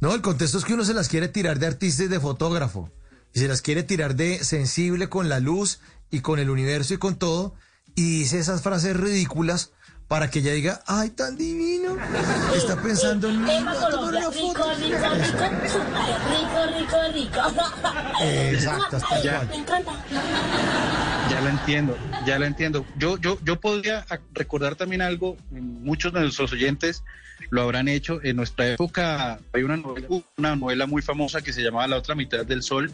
No, 0.00 0.14
el 0.14 0.22
contexto 0.22 0.58
es 0.58 0.64
que 0.64 0.74
uno 0.74 0.84
se 0.84 0.94
las 0.94 1.08
quiere 1.08 1.28
tirar 1.28 1.58
de 1.58 1.66
artista 1.66 2.04
y 2.04 2.08
de 2.08 2.20
fotógrafo. 2.20 2.90
Y 3.32 3.40
se 3.40 3.48
las 3.48 3.62
quiere 3.62 3.82
tirar 3.82 4.14
de 4.14 4.44
sensible 4.44 5.08
con 5.08 5.28
la 5.28 5.40
luz 5.40 5.80
y 6.10 6.20
con 6.20 6.38
el 6.38 6.50
universo 6.50 6.94
y 6.94 6.98
con 6.98 7.16
todo. 7.16 7.54
Y 7.94 8.20
dice 8.20 8.38
esas 8.38 8.62
frases 8.62 8.96
ridículas 8.96 9.72
para 10.14 10.30
que 10.30 10.38
ella 10.38 10.52
diga, 10.52 10.80
ay, 10.86 11.10
tan 11.10 11.36
divino. 11.36 11.96
Está 12.54 12.80
pensando 12.80 13.28
en 13.28 13.42
mí. 13.42 13.50
rico, 13.50 13.66
rico, 14.32 14.68
rico, 14.78 15.40
rico, 16.78 16.96
rico, 17.12 17.40
Exacto, 18.22 18.96
está 18.98 19.22
ya, 19.24 19.42
Me 19.50 19.56
encanta. 19.56 19.90
Ya 21.28 21.40
la 21.40 21.50
entiendo, 21.50 21.98
ya 22.24 22.38
la 22.38 22.46
entiendo. 22.46 22.86
Yo, 22.96 23.18
yo, 23.18 23.38
yo 23.42 23.58
podría 23.58 24.06
recordar 24.34 24.76
también 24.76 25.02
algo, 25.02 25.36
muchos 25.50 26.12
de 26.12 26.20
nuestros 26.20 26.52
oyentes 26.52 27.02
lo 27.50 27.62
habrán 27.62 27.88
hecho. 27.88 28.20
En 28.22 28.36
nuestra 28.36 28.68
época 28.68 29.40
hay 29.52 29.64
una 29.64 29.78
novela, 29.78 30.06
una 30.36 30.54
novela 30.54 30.86
muy 30.86 31.02
famosa 31.02 31.42
que 31.42 31.52
se 31.52 31.60
llamaba 31.60 31.88
La 31.88 31.96
otra 31.96 32.14
mitad 32.14 32.46
del 32.46 32.62
sol. 32.62 32.92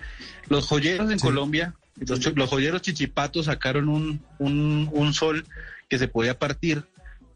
Los 0.49 0.69
joyeros 0.69 1.11
en 1.11 1.19
Colombia, 1.19 1.75
los, 1.97 2.35
los, 2.35 2.49
joyeros 2.49 2.81
chichipatos 2.81 3.45
sacaron 3.45 3.91
un, 3.91 4.23
un, 4.39 4.89
un 4.91 5.13
sol 5.13 5.45
que 5.91 5.99
se 5.99 6.09
podía 6.09 6.39
partir 6.39 6.85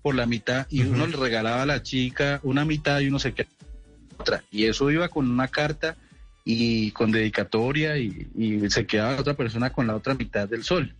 por 0.04 0.14
la 0.14 0.26
mitad 0.26 0.66
y 0.68 0.82
uno 0.82 1.06
le 1.06 1.16
regalaba 1.16 1.62
a 1.62 1.66
la 1.66 1.82
chica 1.82 2.38
una 2.42 2.66
mitad 2.66 3.00
y 3.00 3.08
uno 3.08 3.18
se 3.18 3.32
quedaba 3.32 3.54
otra. 4.18 4.44
Y 4.50 4.66
eso 4.66 4.90
iba 4.90 5.08
con 5.08 5.30
una 5.30 5.48
carta 5.48 5.96
y 6.44 6.90
con 6.90 7.10
dedicatoria 7.10 7.96
y, 7.96 8.28
y, 8.36 8.68
se 8.68 8.86
quedaba 8.86 9.18
otra 9.18 9.32
persona 9.32 9.70
con 9.70 9.86
la 9.86 9.96
otra 9.96 10.12
mitad 10.12 10.46
del 10.46 10.62
sol. 10.62 10.94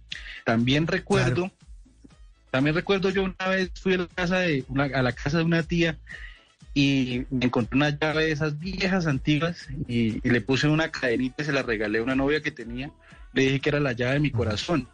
También 0.46 0.86
recuerdo, 0.86 1.50
también 2.50 2.74
recuerdo 2.74 3.10
yo 3.10 3.24
una 3.24 3.48
vez 3.50 3.72
fui 3.78 3.92
a 3.92 3.98
la 3.98 4.06
casa 4.06 4.38
de 4.38 4.64
una, 4.68 4.84
a 4.84 5.02
la 5.02 5.12
casa 5.12 5.36
de 5.36 5.44
una 5.44 5.62
tía 5.62 5.98
y 6.72 7.26
me 7.28 7.44
encontré 7.44 7.76
una 7.76 7.90
llave 7.90 8.24
de 8.24 8.32
esas 8.32 8.58
viejas 8.58 9.06
antiguas 9.06 9.68
y, 9.86 10.26
y, 10.26 10.30
le 10.30 10.40
puse 10.40 10.66
una 10.66 10.90
cadenita 10.90 11.42
y 11.42 11.44
se 11.44 11.52
la 11.52 11.62
regalé 11.62 11.98
a 11.98 12.02
una 12.04 12.14
novia 12.14 12.40
que 12.40 12.52
tenía. 12.52 12.90
Le 13.34 13.42
dije 13.42 13.60
que 13.60 13.68
era 13.68 13.80
la 13.80 13.92
llave 13.92 14.14
de 14.14 14.20
mi 14.20 14.30
corazón 14.30 14.88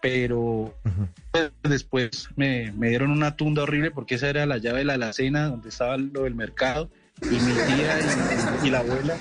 pero 0.00 0.40
uh 0.40 0.72
-huh. 0.84 1.50
después 1.62 2.28
me, 2.36 2.72
me, 2.72 2.88
dieron 2.88 3.10
una 3.10 3.36
tunda 3.36 3.62
horrible 3.62 3.90
porque 3.90 4.16
esa 4.16 4.28
era 4.28 4.46
la 4.46 4.58
llave 4.58 4.80
de 4.80 4.84
la 4.86 4.94
alacena 4.94 5.48
donde 5.48 5.68
estaba 5.68 5.96
lo 5.96 6.22
del 6.22 6.34
mercado 6.34 6.90
y 7.22 7.34
mi 7.34 7.52
tía 7.52 7.98
y, 8.62 8.66
y 8.66 8.70
la 8.70 8.78
abuela 8.78 9.16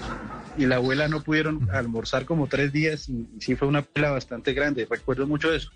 y 0.58 0.66
la 0.66 0.76
abuela 0.78 1.08
no 1.08 1.22
pudieron 1.22 1.70
almorzar 1.72 2.26
como 2.26 2.48
tres 2.48 2.74
días 2.74 3.10
y, 3.10 3.28
y 3.38 3.42
sí 3.42 3.56
fue 3.56 3.68
una 3.68 3.82
pela 3.82 4.12
bastante 4.12 4.54
grande, 4.54 4.88
recuerdo 4.90 5.28
mucho 5.28 5.54
eso. 5.54 5.72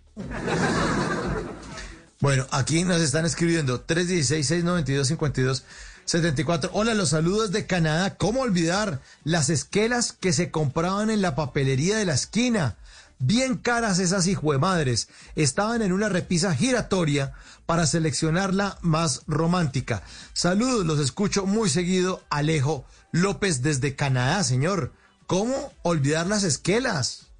Bueno, 2.23 2.47
aquí 2.51 2.83
nos 2.85 3.01
están 3.01 3.25
escribiendo 3.25 3.85
316-692-5274. 3.85 6.69
Hola, 6.71 6.93
los 6.93 7.09
saludos 7.09 7.51
de 7.51 7.65
Canadá. 7.65 8.15
¿Cómo 8.15 8.39
olvidar 8.39 9.01
las 9.25 9.49
esquelas 9.49 10.13
que 10.13 10.31
se 10.31 10.49
compraban 10.49 11.09
en 11.09 11.21
la 11.21 11.35
papelería 11.35 11.97
de 11.97 12.05
la 12.05 12.13
esquina? 12.13 12.77
Bien 13.25 13.55
caras 13.55 13.99
esas 13.99 14.27
hijuemadres. 14.27 15.07
Estaban 15.35 15.81
en 15.81 15.93
una 15.93 16.09
repisa 16.09 16.53
giratoria 16.53 17.31
para 17.65 17.85
seleccionar 17.85 18.53
la 18.53 18.77
más 18.81 19.23
romántica. 19.27 20.03
Saludos, 20.33 20.85
los 20.85 20.99
escucho 20.99 21.45
muy 21.45 21.69
seguido. 21.69 22.21
Alejo 22.29 22.85
López 23.13 23.61
desde 23.61 23.95
Canadá, 23.95 24.43
señor. 24.43 24.91
¿Cómo 25.25 25.71
olvidar 25.83 26.27
las 26.27 26.43
esquelas? 26.43 27.31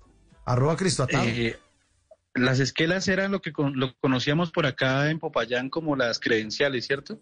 Arroba 0.46 0.78
Cristo 0.78 1.06
eh, 1.12 1.60
las 2.34 2.62
esquelas 2.62 3.10
eran 3.10 3.34
lo 3.34 3.42
que 3.42 3.52
con, 3.52 3.78
lo 3.78 3.94
conocíamos 3.98 4.52
por 4.52 4.66
acá 4.66 5.10
en 5.10 5.20
Popayán 5.20 5.70
como 5.70 5.98
las 5.98 6.18
credenciales, 6.18 6.88
¿cierto? 6.88 7.20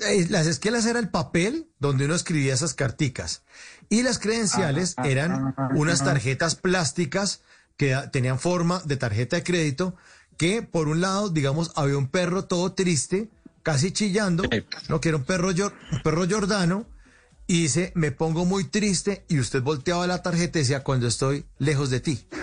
Eh, 0.00 0.26
las 0.28 0.48
esquelas 0.48 0.86
era 0.86 0.98
el 0.98 1.10
papel 1.10 1.68
donde 1.78 2.06
uno 2.06 2.16
escribía 2.16 2.54
esas 2.54 2.74
carticas. 2.74 3.44
Y 3.88 4.02
las 4.02 4.18
credenciales 4.18 4.94
ah, 4.96 5.08
eran 5.08 5.54
ah, 5.56 5.68
unas 5.74 6.02
ah. 6.02 6.06
tarjetas 6.06 6.54
plásticas 6.54 7.42
que 7.76 7.96
tenían 8.12 8.38
forma 8.38 8.80
de 8.84 8.96
tarjeta 8.96 9.36
de 9.36 9.42
crédito, 9.42 9.96
que 10.36 10.62
por 10.62 10.88
un 10.88 11.00
lado, 11.00 11.28
digamos, 11.28 11.72
había 11.74 11.98
un 11.98 12.08
perro 12.08 12.44
todo 12.44 12.72
triste, 12.72 13.28
casi 13.62 13.92
chillando, 13.92 14.44
no 14.88 15.00
que 15.00 15.08
era 15.08 15.18
un 15.18 15.24
perro, 15.24 15.48
un 15.48 16.02
perro 16.02 16.28
jordano, 16.28 16.86
y 17.46 17.62
dice, 17.62 17.92
me 17.94 18.12
pongo 18.12 18.44
muy 18.44 18.64
triste, 18.64 19.24
y 19.28 19.38
usted 19.38 19.62
volteaba 19.62 20.06
la 20.06 20.22
tarjeta 20.22 20.58
y 20.58 20.62
decía, 20.62 20.82
cuando 20.82 21.06
estoy 21.06 21.44
lejos 21.58 21.90
de 21.90 22.00
ti. 22.00 22.26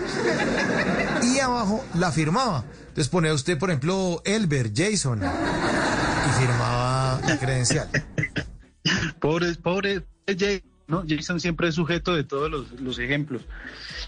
Y 1.22 1.38
abajo 1.38 1.84
la 1.94 2.10
firmaba. 2.12 2.64
Entonces 2.80 3.08
ponía 3.08 3.34
usted, 3.34 3.58
por 3.58 3.68
ejemplo, 3.68 4.22
Elber, 4.24 4.72
Jason, 4.74 5.18
y 5.18 6.40
firmaba 6.40 7.20
la 7.26 7.38
credencial. 7.38 7.90
Pobre, 9.20 9.54
pobre 9.56 10.06
Jason. 10.26 10.69
¿No? 10.90 11.04
Jason 11.08 11.40
siempre 11.40 11.68
es 11.68 11.76
sujeto 11.76 12.14
de 12.14 12.24
todos 12.24 12.50
los, 12.50 12.80
los 12.80 12.98
ejemplos. 12.98 13.46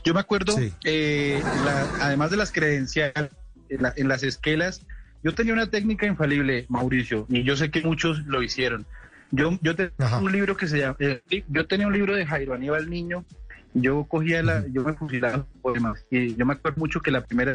Yo 0.05 0.13
me 0.13 0.21
acuerdo, 0.21 0.57
sí. 0.57 0.73
eh, 0.85 1.41
la, 1.65 1.89
además 2.01 2.31
de 2.31 2.37
las 2.37 2.53
credenciales, 2.53 3.31
en, 3.69 3.83
la, 3.83 3.93
en, 3.97 4.09
las 4.09 4.23
esquelas, 4.23 4.85
yo 5.23 5.35
tenía 5.35 5.53
una 5.53 5.69
técnica 5.69 6.07
infalible, 6.07 6.67
Mauricio, 6.69 7.27
y 7.29 7.45
yo 7.45 7.57
sé 7.57 7.71
que 7.71 7.83
muchos 7.83 8.27
lo 8.27 8.43
hicieron. 8.43 8.85
Yo, 9.31 9.59
yo 9.63 9.75
tenía 9.75 9.93
Ajá. 9.99 10.19
un 10.19 10.31
libro 10.31 10.57
que 10.57 10.67
se 10.67 10.79
llama, 10.79 10.97
eh, 10.99 11.23
yo 11.49 11.67
tenía 11.67 11.87
un 11.87 11.93
libro 11.93 12.15
de 12.15 12.27
Jairo 12.27 12.53
Aníbal 12.53 12.91
Niño, 12.91 13.25
yo 13.73 14.05
cogía 14.05 14.43
la, 14.43 14.67
yo 14.69 14.83
me 14.83 14.93
fusilaba 14.93 15.47
poemas, 15.63 16.05
y 16.11 16.35
yo 16.35 16.45
me 16.45 16.55
acuerdo 16.55 16.79
mucho 16.79 17.01
que 17.01 17.11
la 17.11 17.25
primera 17.25 17.53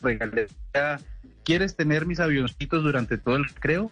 regalé, 0.00 0.46
¿quieres 1.44 1.74
tener 1.74 2.06
mis 2.06 2.20
avioncitos 2.20 2.84
durante 2.84 3.18
todo 3.18 3.36
el 3.36 3.44
recreo? 3.46 3.90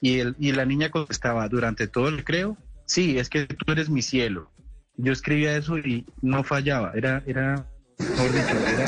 Y, 0.00 0.20
el, 0.20 0.34
y 0.38 0.52
la 0.52 0.64
niña 0.64 0.88
contestaba, 0.88 1.46
durante 1.48 1.86
todo 1.86 2.08
el 2.08 2.18
recreo, 2.18 2.56
sí, 2.90 3.18
es 3.18 3.28
que 3.28 3.46
tú 3.46 3.72
eres 3.72 3.88
mi 3.88 4.02
cielo. 4.02 4.50
Yo 4.96 5.12
escribía 5.12 5.56
eso 5.56 5.78
y 5.78 6.04
no 6.20 6.42
fallaba, 6.44 6.92
era, 6.94 7.22
era, 7.26 7.66
mejor 7.98 8.32
dicho, 8.32 8.56
era, 8.66 8.84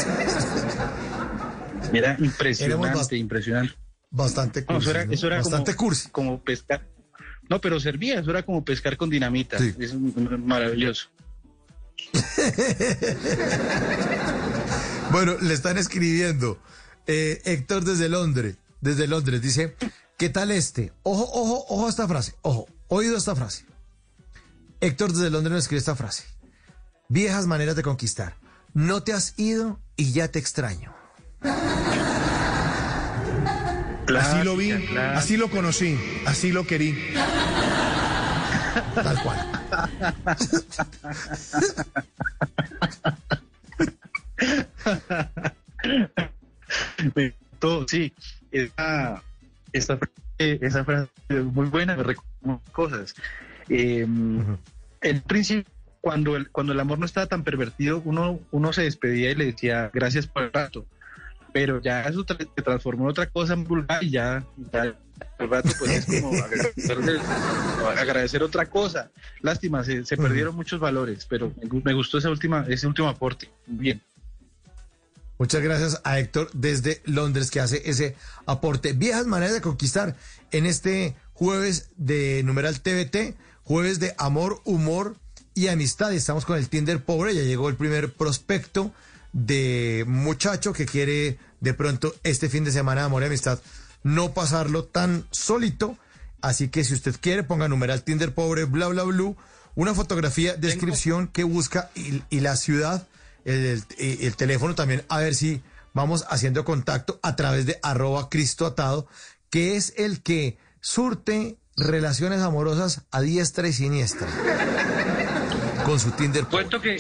era 1.92 2.16
impresionante, 2.18 2.98
bast 2.98 3.12
impresionante. 3.12 3.74
Bastante 4.10 4.64
cursi. 4.64 4.74
No, 4.74 4.90
eso 4.90 4.90
era, 4.90 5.12
eso 5.12 5.26
era 5.28 5.36
bastante 5.36 5.74
como, 5.74 5.88
cursi. 5.88 6.10
como 6.10 6.42
pescar. 6.42 6.86
No, 7.48 7.60
pero 7.60 7.80
servía, 7.80 8.20
eso 8.20 8.30
era 8.30 8.42
como 8.42 8.62
pescar 8.64 8.96
con 8.96 9.08
dinamita. 9.08 9.58
Sí. 9.58 9.74
Es 9.78 9.94
maravilloso. 9.94 11.08
bueno, 15.12 15.36
le 15.40 15.54
están 15.54 15.78
escribiendo. 15.78 16.58
Eh, 17.06 17.40
Héctor 17.44 17.84
desde 17.84 18.08
Londres, 18.08 18.56
desde 18.80 19.06
Londres, 19.06 19.40
dice, 19.40 19.76
¿qué 20.18 20.28
tal 20.28 20.50
este? 20.50 20.92
Ojo, 21.04 21.24
ojo, 21.24 21.64
ojo 21.68 21.86
a 21.86 21.90
esta 21.90 22.06
frase, 22.06 22.34
ojo, 22.42 22.66
oído 22.88 23.16
esta 23.16 23.34
frase. 23.34 23.64
Héctor 24.82 25.12
desde 25.12 25.30
Londres 25.30 25.52
nos 25.52 25.62
escribe 25.62 25.78
esta 25.78 25.94
frase. 25.94 26.24
Viejas 27.08 27.46
maneras 27.46 27.76
de 27.76 27.84
conquistar. 27.84 28.34
No 28.74 29.04
te 29.04 29.12
has 29.12 29.38
ido 29.38 29.78
y 29.94 30.12
ya 30.12 30.26
te 30.26 30.40
extraño. 30.40 30.92
Clásica, 34.06 34.38
así 34.38 34.44
lo 34.44 34.56
vi, 34.56 34.72
clásica. 34.72 35.16
así 35.16 35.36
lo 35.36 35.48
conocí, 35.50 35.96
así 36.26 36.50
lo 36.50 36.66
querí. 36.66 37.14
Tal 38.96 39.22
cual. 39.22 39.38
Todo, 47.60 47.86
sí, 47.86 48.12
esa, 48.50 49.22
esa, 49.72 49.96
esa 50.38 50.84
frase 50.84 51.08
es 51.28 51.44
muy 51.44 51.68
buena, 51.68 51.94
me 51.94 52.02
recuerda 52.02 52.60
cosas. 52.72 53.14
Eh, 53.68 54.04
uh 54.04 54.08
-huh. 54.08 54.58
En 55.02 55.20
principio, 55.20 55.70
cuando 56.00 56.36
el, 56.36 56.50
cuando 56.50 56.72
el 56.72 56.80
amor 56.80 56.98
no 56.98 57.06
estaba 57.06 57.26
tan 57.26 57.44
pervertido, 57.44 58.02
uno, 58.04 58.40
uno 58.50 58.72
se 58.72 58.82
despedía 58.82 59.30
y 59.30 59.34
le 59.34 59.46
decía 59.46 59.90
gracias 59.94 60.26
por 60.26 60.42
el 60.42 60.52
rato. 60.52 60.84
Pero 61.52 61.80
ya 61.80 62.02
eso 62.02 62.24
tra 62.24 62.38
se 62.38 62.62
transformó 62.62 63.04
en 63.04 63.10
otra 63.10 63.26
cosa 63.26 63.52
en 63.54 63.64
vulgar 63.64 64.02
y 64.02 64.10
ya, 64.10 64.44
ya 64.72 64.96
el 65.38 65.50
rato 65.50 65.70
pues 65.78 65.90
es 65.90 66.20
como 66.20 66.32
agradecer, 66.44 66.98
agradecer 67.98 68.42
otra 68.42 68.68
cosa. 68.68 69.10
Lástima, 69.40 69.84
se, 69.84 70.04
se 70.04 70.16
perdieron 70.16 70.56
muchos 70.56 70.80
valores, 70.80 71.26
pero 71.28 71.52
me, 71.60 71.80
me 71.84 71.92
gustó 71.92 72.18
esa 72.18 72.30
última, 72.30 72.64
ese 72.68 72.86
último 72.86 73.08
aporte. 73.08 73.48
Bien. 73.66 74.02
Muchas 75.38 75.62
gracias 75.62 76.00
a 76.04 76.18
Héctor 76.18 76.50
desde 76.52 77.02
Londres 77.04 77.50
que 77.50 77.60
hace 77.60 77.82
ese 77.84 78.16
aporte. 78.46 78.92
Viejas 78.92 79.26
maneras 79.26 79.54
de 79.54 79.60
conquistar 79.60 80.16
en 80.50 80.66
este 80.66 81.16
jueves 81.32 81.90
de 81.96 82.42
numeral 82.44 82.80
TVT 82.80 83.36
jueves 83.64 84.00
de 84.00 84.14
amor, 84.18 84.60
humor 84.64 85.16
y 85.54 85.68
amistad. 85.68 86.12
Estamos 86.12 86.44
con 86.44 86.58
el 86.58 86.68
Tinder 86.68 87.04
pobre, 87.04 87.34
ya 87.34 87.42
llegó 87.42 87.68
el 87.68 87.76
primer 87.76 88.12
prospecto 88.12 88.92
de 89.32 90.04
muchacho 90.06 90.72
que 90.72 90.86
quiere 90.86 91.38
de 91.60 91.74
pronto 91.74 92.14
este 92.22 92.48
fin 92.48 92.64
de 92.64 92.72
semana 92.72 93.02
de 93.02 93.06
amor 93.06 93.22
y 93.22 93.26
amistad 93.26 93.60
no 94.02 94.34
pasarlo 94.34 94.84
tan 94.84 95.26
solito. 95.30 95.96
Así 96.40 96.68
que 96.68 96.84
si 96.84 96.94
usted 96.94 97.14
quiere, 97.20 97.44
ponga 97.44 97.68
numeral 97.68 98.02
Tinder 98.02 98.34
pobre, 98.34 98.64
bla, 98.64 98.88
bla, 98.88 99.04
bla, 99.04 99.34
una 99.74 99.94
fotografía, 99.94 100.54
descripción 100.54 101.28
que 101.28 101.44
busca 101.44 101.90
y, 101.94 102.40
la 102.40 102.56
ciudad, 102.56 103.06
el, 103.44 103.82
el, 103.98 104.36
teléfono 104.36 104.74
también, 104.74 105.04
a 105.08 105.18
ver 105.18 105.34
si 105.34 105.62
vamos 105.94 106.26
haciendo 106.28 106.64
contacto 106.64 107.20
a 107.22 107.36
través 107.36 107.64
de 107.64 107.78
arroba 107.82 108.28
Cristo 108.28 108.66
Atado, 108.66 109.06
que 109.50 109.76
es 109.76 109.94
el 109.96 110.20
que 110.22 110.58
surte 110.80 111.56
relaciones 111.86 112.40
amorosas 112.40 113.06
a 113.10 113.20
diestra 113.20 113.68
y 113.68 113.72
siniestra. 113.72 114.28
Con 115.84 115.98
su 115.98 116.10
Tinder. 116.12 116.44
Cuento 116.44 116.80
que, 116.80 116.98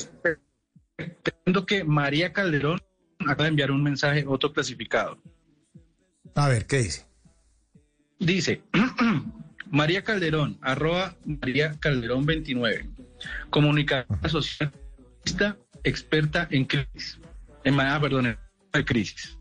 que 1.66 1.84
María 1.84 2.32
Calderón 2.32 2.80
acaba 3.20 3.44
de 3.44 3.50
enviar 3.50 3.70
un 3.70 3.82
mensaje 3.82 4.24
otro 4.26 4.52
clasificado. 4.52 5.18
A 6.34 6.48
ver, 6.48 6.66
¿qué 6.66 6.78
dice? 6.78 7.06
Dice, 8.18 8.62
María 9.70 10.02
Calderón, 10.02 10.58
arroba 10.62 11.16
María 11.24 11.78
Calderón 11.80 12.24
29, 12.24 12.88
comunicadora 13.50 14.28
socialista, 14.28 15.56
experta 15.84 16.46
en 16.50 16.64
crisis, 16.64 17.18
en 17.64 17.80
ah, 17.80 17.98
perdón, 18.00 18.26
en 18.72 18.84
crisis. 18.84 19.38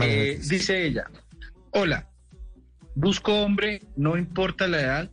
Eh, 0.00 0.38
dice 0.48 0.86
ella, 0.86 1.10
hola, 1.72 2.09
busco 3.00 3.32
hombre, 3.42 3.82
no 3.96 4.16
importa 4.16 4.68
la 4.68 4.80
edad, 4.80 5.10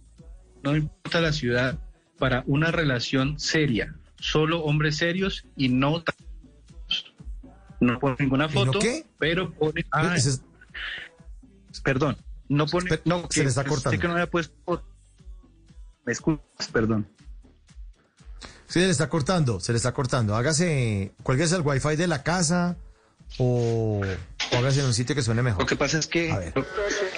no 0.64 0.76
importa 0.76 1.22
la 1.22 1.32
ciudad, 1.32 1.80
para 2.20 2.44
una 2.46 2.72
relación 2.72 3.40
seria, 3.40 3.96
solo 4.20 4.64
hombres 4.64 4.98
serios 4.98 5.46
y 5.56 5.70
no 5.70 6.04
no 7.80 8.00
pone 8.00 8.16
ninguna 8.20 8.50
foto, 8.50 8.80
pero 9.20 9.54
pone 9.54 9.86
ah, 9.92 10.16
perdón, 11.84 12.18
no 12.50 12.66
pone 12.66 13.00
no 13.06 13.28
se 13.30 13.44
le 13.44 13.50
está 13.50 13.64
cortando. 13.64 14.00
que 14.00 14.08
no 14.08 14.14
había 14.14 14.30
puesto 14.30 14.84
me 16.06 16.14
escuchas, 16.14 16.70
perdón. 16.72 17.08
Se 18.68 18.80
le 18.80 18.90
está 18.90 19.10
cortando, 19.10 19.60
se 19.60 19.74
le 19.74 19.78
está 19.78 19.94
cortando. 19.94 20.36
Hágase, 20.36 21.14
cuélguese 21.24 21.56
el 21.56 21.62
wifi 21.62 21.96
de 21.98 22.08
la 22.08 22.24
casa 22.24 22.78
o, 23.38 24.02
hágase 24.52 24.80
en 24.80 24.88
un 24.88 24.94
sitio 24.94 25.16
que 25.16 25.22
suene 25.22 25.42
mejor. 25.42 25.62
Lo 25.62 25.68
que 25.68 25.76
pasa 25.76 26.00
es 26.00 26.08
que 26.08 26.54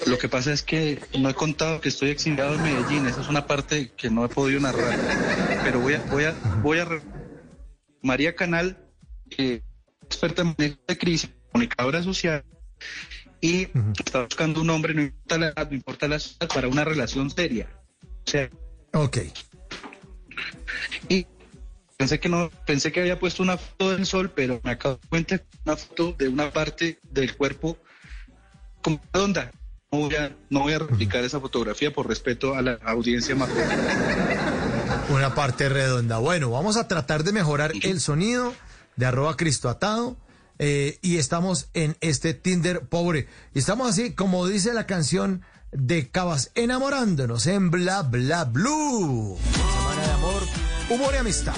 lo, 0.05 0.17
que 0.17 0.29
pasa 0.29 0.51
es 0.51 0.63
que 0.63 0.99
no 1.17 1.29
he 1.29 1.33
contado 1.33 1.81
que 1.81 1.89
estoy 1.89 2.09
exiliado 2.09 2.55
en 2.55 2.63
Medellín. 2.63 3.07
Esa 3.07 3.21
es 3.21 3.27
una 3.29 3.47
parte 3.47 3.91
que 3.95 4.09
no 4.09 4.25
he 4.25 4.29
podido 4.29 4.59
narrar. 4.59 4.97
Pero 5.63 5.79
voy 5.79 5.93
a 5.93 5.99
voy 6.09 6.23
a 6.25 6.35
voy 6.61 6.79
a 6.79 6.87
María 8.01 8.35
Canal, 8.35 8.77
experta 9.29 10.41
en 10.41 10.55
manejo 10.57 10.79
de 10.87 10.97
crisis, 10.97 11.29
comunicadora 11.51 12.03
social 12.03 12.43
y 13.41 13.67
está 13.97 14.23
buscando 14.23 14.61
un 14.61 14.69
hombre, 14.69 14.93
no 14.93 15.01
importa 15.01 15.37
la 15.37 15.47
edad, 15.47 15.69
no 15.69 15.75
importa 15.75 16.07
la 16.07 16.19
ciudad, 16.19 16.47
para 16.53 16.67
una 16.67 16.83
relación 16.83 17.29
seria. 17.29 17.69
O 18.03 18.29
sea, 18.29 18.49
ok. 18.93 19.17
Y 21.07 21.25
pensé 21.99 22.17
que 22.21 22.29
no, 22.29 22.49
pensé 22.65 22.93
que 22.93 23.01
había 23.01 23.19
puesto 23.19 23.43
una 23.43 23.57
foto 23.57 23.91
del 23.91 24.05
sol, 24.05 24.31
pero 24.33 24.61
me 24.63 24.71
acabo 24.71 24.95
de 24.95 25.07
cuenta 25.09 25.41
una 25.65 25.75
foto 25.75 26.15
de 26.17 26.29
una 26.29 26.49
parte 26.49 26.97
del 27.03 27.35
cuerpo 27.35 27.77
redonda. 29.13 29.51
No 29.91 29.99
voy 29.99 30.15
a, 30.15 30.31
no 30.49 30.61
voy 30.61 30.73
a 30.73 30.79
replicar 30.79 31.25
esa 31.25 31.41
fotografía 31.41 31.91
por 31.91 32.07
respeto 32.07 32.55
a 32.55 32.61
la 32.61 32.79
audiencia 32.85 33.35
más 33.35 33.49
Una 35.09 35.35
parte 35.35 35.67
redonda. 35.67 36.19
Bueno, 36.19 36.51
vamos 36.51 36.77
a 36.77 36.87
tratar 36.87 37.23
de 37.23 37.33
mejorar 37.33 37.73
el 37.81 37.99
sonido 37.99 38.53
de 38.95 39.05
arroba 39.05 39.35
Cristo 39.35 39.67
Atado. 39.67 40.15
Eh, 40.57 40.99
y 41.01 41.17
estamos 41.17 41.69
en 41.73 41.97
este 42.01 42.33
Tinder 42.33 42.87
pobre. 42.87 43.27
Y 43.53 43.59
estamos 43.59 43.89
así, 43.89 44.13
como 44.13 44.47
dice 44.47 44.73
la 44.73 44.85
canción 44.85 45.41
de 45.71 46.09
Cabas, 46.09 46.51
enamorándonos 46.55 47.47
en 47.47 47.71
Bla 47.71 48.03
Bla 48.03 48.45
Blue. 48.45 49.37
Semana 49.51 50.01
de 50.01 50.11
amor, 50.11 50.43
humor 50.89 51.13
y 51.13 51.17
amistad. 51.17 51.55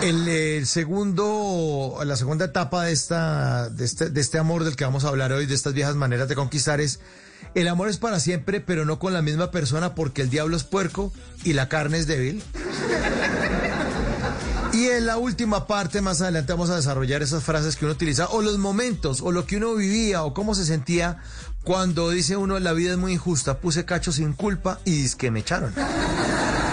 El, 0.03 0.67
segundo, 0.67 1.97
la 2.05 2.15
segunda 2.15 2.45
etapa 2.45 2.83
de 2.83 2.91
esta, 2.91 3.71
de 3.71 3.85
este, 3.85 4.11
de 4.11 4.21
este 4.21 4.37
amor 4.37 4.65
del 4.65 4.75
que 4.75 4.85
vamos 4.85 5.03
a 5.03 5.07
hablar 5.07 5.31
hoy, 5.31 5.47
de 5.47 5.55
estas 5.55 5.73
viejas 5.73 5.95
maneras 5.95 6.29
de 6.29 6.35
conquistar 6.35 6.79
es, 6.79 6.99
el 7.61 7.67
amor 7.67 7.89
es 7.89 7.97
para 7.97 8.19
siempre, 8.19 8.61
pero 8.61 8.85
no 8.85 8.99
con 8.99 9.13
la 9.13 9.21
misma 9.21 9.51
persona 9.51 9.95
porque 9.95 10.21
el 10.21 10.29
diablo 10.29 10.55
es 10.55 10.63
puerco 10.63 11.11
y 11.43 11.53
la 11.53 11.69
carne 11.69 11.97
es 11.97 12.07
débil. 12.07 12.43
Y 14.73 14.87
en 14.89 15.07
la 15.07 15.17
última 15.17 15.65
parte, 15.65 16.01
más 16.01 16.21
adelante, 16.21 16.53
vamos 16.53 16.69
a 16.69 16.75
desarrollar 16.75 17.23
esas 17.23 17.43
frases 17.43 17.75
que 17.75 17.85
uno 17.85 17.95
utiliza, 17.95 18.27
o 18.27 18.43
los 18.43 18.59
momentos, 18.59 19.21
o 19.21 19.31
lo 19.31 19.45
que 19.45 19.57
uno 19.57 19.73
vivía, 19.73 20.23
o 20.23 20.35
cómo 20.35 20.53
se 20.53 20.65
sentía 20.65 21.17
cuando 21.63 22.11
dice 22.11 22.37
uno, 22.37 22.59
la 22.59 22.73
vida 22.73 22.91
es 22.91 22.97
muy 22.97 23.13
injusta, 23.13 23.59
puse 23.59 23.85
cacho 23.85 24.11
sin 24.11 24.33
culpa 24.33 24.79
y 24.85 25.03
es 25.05 25.15
que 25.15 25.31
me 25.31 25.39
echaron 25.39 25.73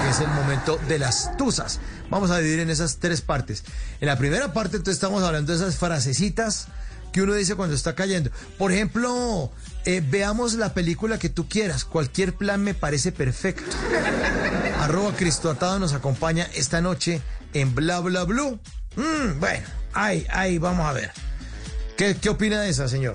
es 0.08 0.20
el 0.20 0.28
momento 0.28 0.78
de 0.88 0.98
las 0.98 1.36
tusas. 1.36 1.80
Vamos 2.10 2.30
a 2.30 2.38
dividir 2.38 2.60
en 2.60 2.70
esas 2.70 2.98
tres 2.98 3.20
partes. 3.20 3.64
En 4.00 4.06
la 4.06 4.18
primera 4.18 4.52
parte, 4.52 4.76
entonces, 4.76 4.96
estamos 4.96 5.22
hablando 5.22 5.52
de 5.52 5.58
esas 5.58 5.76
frasecitas 5.76 6.68
que 7.14 7.22
uno 7.22 7.34
dice 7.34 7.54
cuando 7.54 7.76
está 7.76 7.94
cayendo. 7.94 8.30
Por 8.58 8.72
ejemplo, 8.72 9.52
eh, 9.84 10.02
veamos 10.04 10.54
la 10.54 10.74
película 10.74 11.16
que 11.16 11.28
tú 11.28 11.48
quieras. 11.48 11.84
Cualquier 11.84 12.34
plan 12.34 12.60
me 12.60 12.74
parece 12.74 13.12
perfecto. 13.12 13.70
Arroba 14.80 15.14
Cristo 15.14 15.48
Atado 15.48 15.78
nos 15.78 15.92
acompaña 15.92 16.48
esta 16.54 16.80
noche 16.80 17.22
en 17.52 17.72
Bla 17.72 18.00
Bla 18.00 18.24
Blue. 18.24 18.58
Mm, 18.96 19.38
bueno, 19.38 19.64
ahí, 19.92 20.26
ahí, 20.28 20.58
vamos 20.58 20.86
a 20.86 20.92
ver. 20.92 21.12
¿Qué, 21.96 22.16
¿Qué 22.20 22.30
opina 22.30 22.60
de 22.62 22.70
esa, 22.70 22.88
señor? 22.88 23.14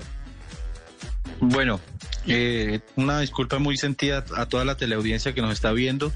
Bueno, 1.38 1.78
eh, 2.26 2.80
una 2.96 3.20
disculpa 3.20 3.58
muy 3.58 3.76
sentida 3.76 4.24
a 4.34 4.46
toda 4.46 4.64
la 4.64 4.78
teleaudiencia 4.78 5.34
que 5.34 5.42
nos 5.42 5.52
está 5.52 5.72
viendo 5.72 6.10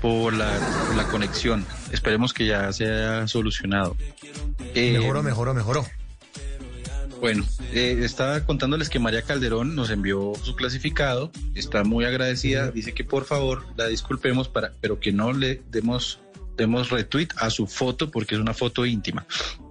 por 0.00 0.34
la, 0.34 0.56
conexión. 1.10 1.66
Esperemos 1.90 2.32
que 2.32 2.46
ya 2.46 2.72
se 2.72 2.84
haya 2.84 3.26
solucionado. 3.26 3.96
Eh, 4.76 4.92
mejoró, 5.00 5.24
mejoró, 5.24 5.52
mejoró. 5.52 5.84
Bueno, 7.20 7.44
eh, 7.72 8.00
estaba 8.02 8.44
contándoles 8.44 8.90
que 8.90 8.98
María 8.98 9.22
Calderón 9.22 9.74
nos 9.74 9.90
envió 9.90 10.32
su 10.42 10.54
clasificado, 10.54 11.30
está 11.54 11.84
muy 11.84 12.04
agradecida, 12.04 12.70
dice 12.70 12.92
que 12.92 13.04
por 13.04 13.24
favor 13.24 13.64
la 13.76 13.86
disculpemos, 13.86 14.48
para, 14.48 14.72
pero 14.80 15.00
que 15.00 15.12
no 15.12 15.32
le 15.32 15.62
demos, 15.70 16.20
demos 16.56 16.90
retweet 16.90 17.28
a 17.36 17.50
su 17.50 17.66
foto 17.66 18.10
porque 18.10 18.34
es 18.34 18.40
una 18.40 18.54
foto 18.54 18.84
íntima. 18.84 19.26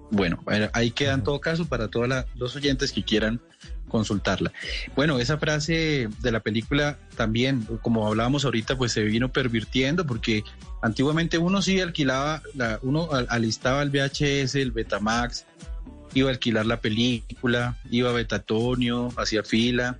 Bueno, 0.10 0.44
ahí 0.74 0.92
queda 0.92 1.14
en 1.14 1.24
todo 1.24 1.40
caso 1.42 1.66
para 1.66 1.88
todos 1.88 2.08
los 2.36 2.56
oyentes 2.56 2.92
que 2.92 3.04
quieran 3.04 3.42
consultarla. 3.88 4.52
Bueno, 4.96 5.20
esa 5.20 5.38
frase 5.38 6.10
de 6.20 6.32
la 6.32 6.40
película 6.40 6.98
también, 7.16 7.68
como 7.82 8.08
hablábamos 8.08 8.46
ahorita, 8.46 8.78
pues 8.78 8.92
se 8.92 9.04
vino 9.04 9.32
pervirtiendo 9.32 10.06
porque 10.06 10.44
antiguamente 10.82 11.38
uno 11.38 11.62
sí 11.62 11.80
alquilaba, 11.80 12.42
la, 12.56 12.80
uno 12.82 13.10
alistaba 13.30 13.84
el 13.84 13.92
VHS, 13.92 14.56
el 14.56 14.72
Betamax, 14.72 15.46
iba 16.14 16.30
a 16.30 16.34
alquilar 16.34 16.66
la 16.66 16.80
película, 16.80 17.78
iba 17.90 18.10
a 18.10 18.14
Betatonio, 18.14 19.12
hacía 19.18 19.44
fila 19.44 19.98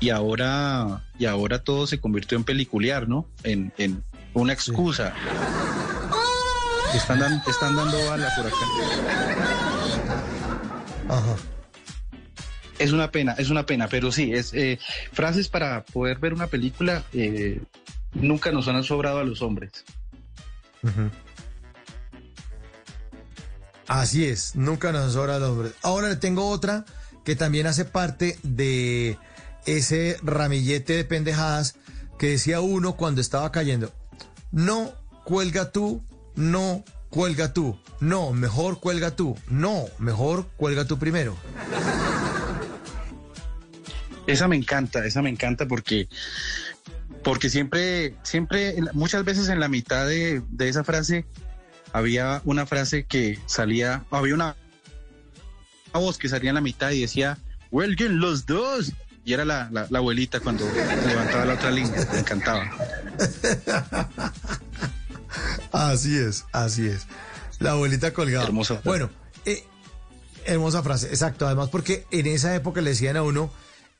y 0.00 0.10
ahora 0.10 1.04
y 1.18 1.26
ahora 1.26 1.60
todo 1.60 1.86
se 1.86 2.00
convirtió 2.00 2.36
en 2.38 2.44
peliculear, 2.44 3.08
¿no? 3.08 3.26
En, 3.44 3.72
en 3.78 4.02
una 4.34 4.52
excusa. 4.52 5.14
Están, 6.94 7.42
están 7.46 7.76
dando 7.76 7.98
balas 8.06 8.32
por 8.36 8.46
acá. 8.46 8.56
Ajá. 11.08 11.36
Es 12.78 12.92
una 12.92 13.10
pena, 13.10 13.32
es 13.38 13.50
una 13.50 13.64
pena, 13.64 13.88
pero 13.88 14.10
sí, 14.10 14.32
es 14.32 14.52
eh, 14.54 14.78
frases 15.12 15.48
para 15.48 15.84
poder 15.84 16.18
ver 16.18 16.34
una 16.34 16.48
película 16.48 17.04
eh, 17.12 17.60
nunca 18.14 18.50
nos 18.52 18.68
han 18.68 18.82
sobrado 18.82 19.18
a 19.18 19.24
los 19.24 19.42
hombres. 19.42 19.84
Así 23.88 24.26
es, 24.26 24.54
nunca 24.54 24.92
nos 24.92 25.02
han 25.04 25.10
sobrado 25.10 25.36
a 25.36 25.40
los 25.40 25.50
hombres. 25.50 25.72
Ahora 25.82 26.08
le 26.08 26.16
tengo 26.16 26.48
otra 26.48 26.84
que 27.24 27.36
también 27.36 27.66
hace 27.66 27.84
parte 27.84 28.38
de 28.42 29.18
ese 29.66 30.16
ramillete 30.22 30.94
de 30.94 31.04
pendejadas 31.04 31.76
que 32.18 32.28
decía 32.28 32.60
uno 32.60 32.96
cuando 32.96 33.20
estaba 33.20 33.50
cayendo. 33.52 33.92
No, 34.50 34.92
cuelga 35.24 35.72
tú, 35.72 36.02
no, 36.34 36.84
cuelga 37.10 37.52
tú, 37.52 37.78
no, 38.00 38.32
mejor 38.32 38.80
cuelga 38.80 39.16
tú, 39.16 39.36
no, 39.48 39.84
mejor 39.98 40.46
cuelga 40.56 40.84
tú 40.84 40.98
primero. 40.98 41.36
Esa 44.26 44.48
me 44.48 44.56
encanta, 44.56 45.04
esa 45.04 45.20
me 45.20 45.30
encanta 45.30 45.66
porque, 45.66 46.08
porque 47.24 47.50
siempre, 47.50 48.14
siempre, 48.22 48.76
muchas 48.92 49.24
veces 49.24 49.48
en 49.48 49.58
la 49.60 49.68
mitad 49.68 50.06
de, 50.06 50.42
esa 50.60 50.84
frase 50.84 51.26
había 51.92 52.42
una 52.44 52.66
frase 52.66 53.04
que 53.04 53.38
salía, 53.46 54.04
había 54.10 54.34
una, 54.34 54.56
voz 55.92 56.18
que 56.18 56.28
salía 56.28 56.50
en 56.50 56.54
la 56.54 56.60
mitad 56.60 56.90
y 56.90 57.02
decía, 57.02 57.38
huelguen 57.70 58.18
los 58.18 58.46
dos. 58.46 58.92
Y 59.24 59.34
era 59.34 59.44
la, 59.44 59.70
abuelita 59.94 60.40
cuando 60.40 60.68
levantaba 61.06 61.44
la 61.44 61.54
otra 61.54 61.70
línea, 61.70 62.08
me 62.12 62.18
encantaba. 62.18 62.68
Así 65.72 66.18
es, 66.18 66.44
así 66.52 66.86
es. 66.86 67.06
La 67.58 67.70
abuelita 67.70 68.12
colgada. 68.12 68.44
Hermosa. 68.44 68.82
Bueno, 68.84 69.08
eh, 69.46 69.64
hermosa 70.44 70.82
frase, 70.82 71.08
exacto. 71.08 71.46
Además, 71.46 71.70
porque 71.70 72.06
en 72.10 72.26
esa 72.26 72.54
época 72.54 72.82
le 72.82 72.90
decían 72.90 73.16
a 73.16 73.22
uno, 73.22 73.50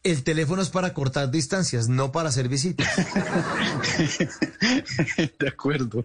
el 0.05 0.25
teléfono 0.25 0.63
es 0.63 0.69
para 0.69 0.93
cortar 0.93 1.31
distancias, 1.31 1.89
no 1.89 2.11
para 2.11 2.31
hacer 2.31 2.49
visitas. 2.49 2.89
de 5.39 5.49
acuerdo. 5.49 6.05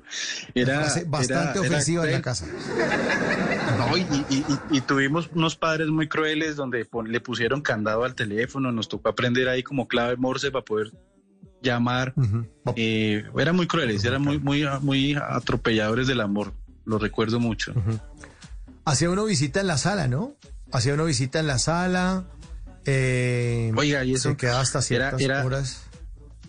Era 0.54 0.88
bastante 1.08 1.60
ofensiva 1.60 2.06
en 2.06 2.12
la 2.12 2.22
casa. 2.22 2.46
No, 3.78 3.98
y, 3.98 4.82
tuvimos 4.82 5.30
unos 5.34 5.56
padres 5.56 5.88
muy 5.88 6.08
crueles 6.08 6.56
donde 6.56 6.88
le 7.08 7.22
pusieron 7.22 7.62
candado 7.62 8.04
al 8.04 8.14
teléfono, 8.14 8.72
nos 8.72 8.88
tocó 8.88 9.10
aprender 9.10 9.50
ahí 9.50 9.64
como 9.64 9.88
clave 9.88 10.16
Morse 10.16 10.52
para 10.52 10.64
poder 10.64 10.92
llamar. 11.64 12.14
Eh, 12.76 13.26
eran 13.38 13.56
muy 13.56 13.66
crueles, 13.66 14.06
eran 14.06 14.22
muy, 14.22 14.38
muy, 14.38 14.64
muy 14.82 15.16
atropelladores 15.16 16.08
del 16.08 16.22
amor. 16.22 16.54
Lo 16.86 17.00
recuerdo 17.00 17.40
mucho. 17.40 17.74
Hacía 18.86 19.10
uno 19.10 19.26
visita 19.26 19.60
en 19.60 19.68
la 19.68 19.78
sala, 19.78 20.08
¿no? 20.08 20.36
Hacía 20.72 20.94
uno 20.94 21.06
visita 21.06 21.40
en 21.40 21.48
la 21.48 21.58
sala 21.58 22.28
eh, 22.88 23.72
Oiga, 23.76 24.04
y 24.04 24.14
eso 24.14 24.36
que 24.38 24.48
hasta 24.48 24.82
ciertas 24.82 25.22
era, 25.22 25.46
horas. 25.46 25.84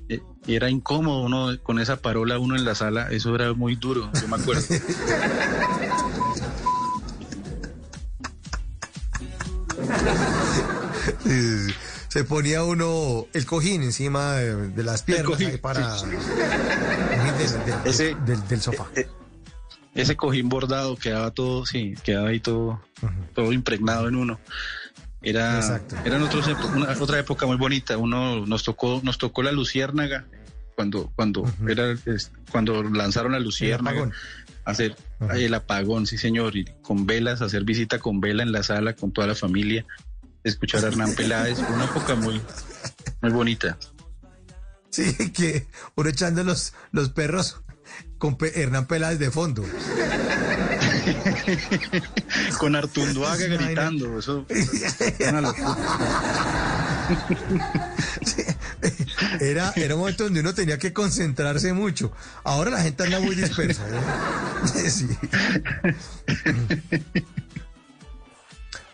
Eh, 0.09 0.21
era 0.47 0.71
incómodo 0.71 1.23
uno 1.23 1.59
con 1.63 1.79
esa 1.79 1.97
parola 1.97 2.39
uno 2.39 2.57
en 2.57 2.65
la 2.65 2.75
sala, 2.75 3.09
eso 3.11 3.35
era 3.35 3.53
muy 3.53 3.77
duro, 3.77 4.11
yo 4.21 4.29
me 4.29 4.37
acuerdo. 4.37 4.63
Se 12.09 12.25
ponía 12.25 12.65
uno 12.65 13.27
el 13.35 13.45
cojín 13.45 13.83
encima 13.83 14.37
de, 14.37 14.83
las 14.83 15.03
piernas 15.03 15.39
para 15.61 15.95
del, 17.85 18.61
sofá. 18.61 18.87
Eh, 18.97 19.07
ese 19.95 20.17
cojín 20.17 20.49
bordado 20.49 20.97
quedaba 20.97 21.31
todo, 21.33 21.67
sí, 21.67 21.95
quedaba 22.03 22.29
ahí 22.29 22.41
todo, 22.41 22.81
todo 23.35 23.53
impregnado 23.53 24.09
en 24.09 24.17
uno. 24.17 24.41
Era, 25.21 25.81
eran 26.05 26.23
otros, 26.23 26.47
una, 26.75 26.93
otra 27.01 27.19
época 27.19 27.47
muy 27.47 27.57
bonita. 27.57 27.97
Uno 27.99 28.47
nos 28.47 28.63
tocó, 28.63 29.01
nos 29.03 29.19
tocó 29.19 29.43
la 29.43 29.53
luciérnaga 29.53 30.27
cuando, 30.77 31.13
cuando 31.17 31.45
era, 31.69 31.97
cuando 32.53 32.83
lanzaron 32.85 33.33
la 33.33 33.41
luciérnaga. 33.41 34.11
Hacer 34.65 34.97
el 35.35 35.55
apagón, 35.55 36.07
sí 36.07 36.19
señor, 36.19 36.55
y 36.55 36.67
con 36.83 37.07
velas, 37.07 37.41
hacer 37.41 37.65
visita 37.65 37.99
con 37.99 38.21
vela 38.21 38.43
en 38.43 38.53
la 38.53 38.63
sala 38.63 38.93
con 38.93 39.13
toda 39.13 39.27
la 39.27 39.35
familia, 39.35 39.87
escuchar 40.45 40.85
a 40.85 40.89
Hernán 40.89 41.15
Peláez, 41.15 41.59
una 41.59 41.87
época 41.87 42.15
muy, 42.17 42.41
muy 43.23 43.31
bonita. 43.31 43.79
Sí, 44.91 45.15
que 45.33 45.67
uno 45.97 46.11
echando 46.11 46.45
los, 46.45 46.75
los 46.93 47.09
perros 47.11 47.63
con 48.19 48.37
Hernán 48.41 48.87
Peláez 48.87 49.19
de 49.19 49.31
fondo. 49.31 49.65
Con 52.59 52.77
Artunduaga 52.77 53.47
gritando, 53.47 54.19
eso 54.19 54.45
Era, 59.41 59.73
era 59.77 59.95
un 59.95 60.01
momento 60.01 60.25
donde 60.25 60.41
uno 60.41 60.53
tenía 60.55 60.79
que 60.79 60.93
concentrarse 60.93 61.73
mucho. 61.73 62.13
Ahora 62.45 62.71
la 62.71 62.83
gente 62.83 63.05
anda 63.05 63.21
muy 63.21 63.35
dispersa. 63.35 63.83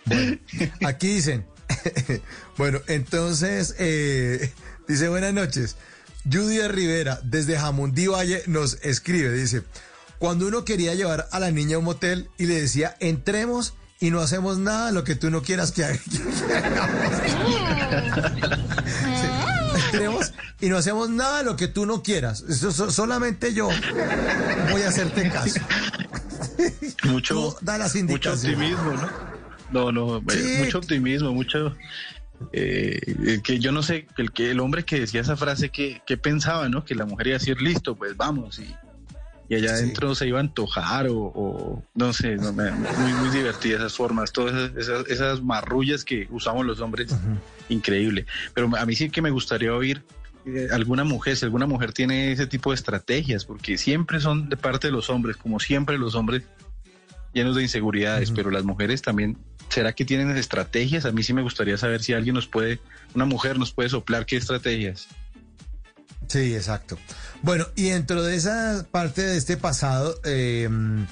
aquí 0.85 1.15
dicen. 1.15 1.45
bueno, 2.57 2.81
entonces, 2.87 3.75
eh, 3.79 4.53
dice 4.87 5.09
buenas 5.09 5.35
noches. 5.35 5.77
Judy 6.31 6.67
Rivera, 6.69 7.21
desde 7.23 7.59
Jamundí 7.59 8.07
Valle, 8.07 8.43
nos 8.47 8.79
escribe, 8.83 9.33
dice, 9.33 9.63
cuando 10.25 10.49
uno 10.49 10.65
quería 10.65 10.95
llevar 10.95 11.29
a 11.33 11.39
la 11.39 11.51
niña 11.51 11.77
a 11.77 11.81
un 11.81 11.85
motel 11.85 12.31
y 12.39 12.47
le 12.47 12.59
decía, 12.59 12.97
entremos 12.99 13.75
y 14.01 14.11
no 14.11 14.21
hacemos 14.21 14.57
nada 14.57 14.91
lo 14.91 15.05
que 15.05 15.17
tú 15.17 15.29
no 15.29 15.43
quieras 15.43 15.71
que, 15.71 15.85
hagamos. 15.85 16.01
entremos 19.85 20.33
y 20.63 20.71
no 20.71 20.79
hacemos 20.79 21.11
nada 21.11 21.43
lo 21.43 21.57
que 21.57 21.69
tú 21.69 21.85
no 21.85 22.03
quieras. 22.03 22.43
Eso, 22.49 22.91
solamente 22.91 23.53
yo 23.53 23.69
voy 24.73 24.81
a 24.81 24.89
hacerte 24.89 25.29
caso. 25.29 25.61
Mucho, 27.05 27.59
mucho 28.05 28.33
optimismo, 28.33 28.93
¿no? 28.93 29.11
No, 29.73 29.93
no, 29.93 30.23
eh, 30.33 30.61
mucho 30.61 30.79
optimismo, 30.79 31.35
mucho... 31.35 31.77
Eh, 32.53 33.41
que 33.45 33.59
yo 33.59 33.73
no 33.73 33.83
sé, 33.83 34.07
el, 34.17 34.33
que 34.33 34.53
el 34.53 34.61
hombre 34.61 34.87
que 34.87 35.01
decía 35.01 35.21
esa 35.21 35.37
frase, 35.37 35.69
que, 35.69 36.01
que 36.07 36.17
pensaba, 36.17 36.71
¿no? 36.71 36.87
Que 36.87 36.95
la 36.95 37.05
mujer 37.05 37.27
iba 37.27 37.37
a 37.37 37.41
decir, 37.41 37.61
listo, 37.61 37.95
pues 37.95 38.17
vamos, 38.17 38.59
y, 38.59 38.75
y 39.49 39.57
allá 39.57 39.73
adentro 39.73 40.15
se 40.15 40.27
iba 40.27 40.39
a 40.39 40.41
antojar 40.41 41.07
o, 41.11 41.83
no 41.95 42.13
sé, 42.13 42.37
muy, 42.37 43.13
muy 43.13 43.31
divertidas 43.31 43.81
esas 43.81 43.95
formas, 43.95 44.33
todas 44.33 44.73
esas, 44.77 45.43
marrullas 45.43 46.05
que 46.05 46.27
usamos 46.31 46.65
los 46.65 46.81
hombres, 46.81 47.15
increíble. 47.69 48.27
Pero 48.55 48.71
a 48.77 48.87
mí 48.87 48.95
sí 48.95 49.11
que 49.11 49.21
me 49.21 49.31
gustaría 49.31 49.75
oír 49.75 50.03
eh, 50.47 50.69
alguna 50.73 51.05
mujer, 51.05 51.37
si 51.37 51.45
alguna 51.45 51.67
mujer 51.67 51.93
tiene 51.93 52.33
ese 52.33 52.47
tipo 52.47 52.71
de 52.71 52.77
estrategias, 52.77 53.45
porque 53.45 53.77
siempre 53.77 54.21
son 54.21 54.49
de 54.49 54.57
parte 54.57 54.89
de 54.89 54.93
los 54.93 55.11
hombres, 55.11 55.37
como 55.37 55.61
siempre 55.61 55.99
los 55.99 56.15
hombres 56.15 56.43
llenos 57.35 57.57
de 57.57 57.63
inseguridades, 57.63 58.31
pero 58.31 58.51
las 58.51 58.65
mujeres 58.65 59.03
también, 59.03 59.37
¿será 59.69 59.93
que 59.93 60.05
tienen 60.05 60.35
estrategias? 60.37 61.05
A 61.05 61.13
mí 61.13 61.23
sí 61.23 61.33
me 61.35 61.43
gustaría 61.43 61.77
saber 61.77 62.03
si 62.03 62.13
alguien 62.13 62.35
nos 62.35 62.47
puede, 62.47 62.79
una 63.15 63.25
mujer 63.25 63.59
nos 63.59 63.73
puede 63.73 63.89
soplar 63.89 64.25
qué 64.25 64.37
estrategias. 64.37 65.09
Sí, 66.29 66.55
exacto. 66.55 66.99
Bueno, 67.43 67.67
y 67.77 67.91
dentro 67.91 68.23
de 68.23 68.37
esa 68.37 68.87
parte 68.91 69.23
de 69.23 69.37
este 69.37 69.57
pasado, 69.57 70.21
em, 70.25 71.07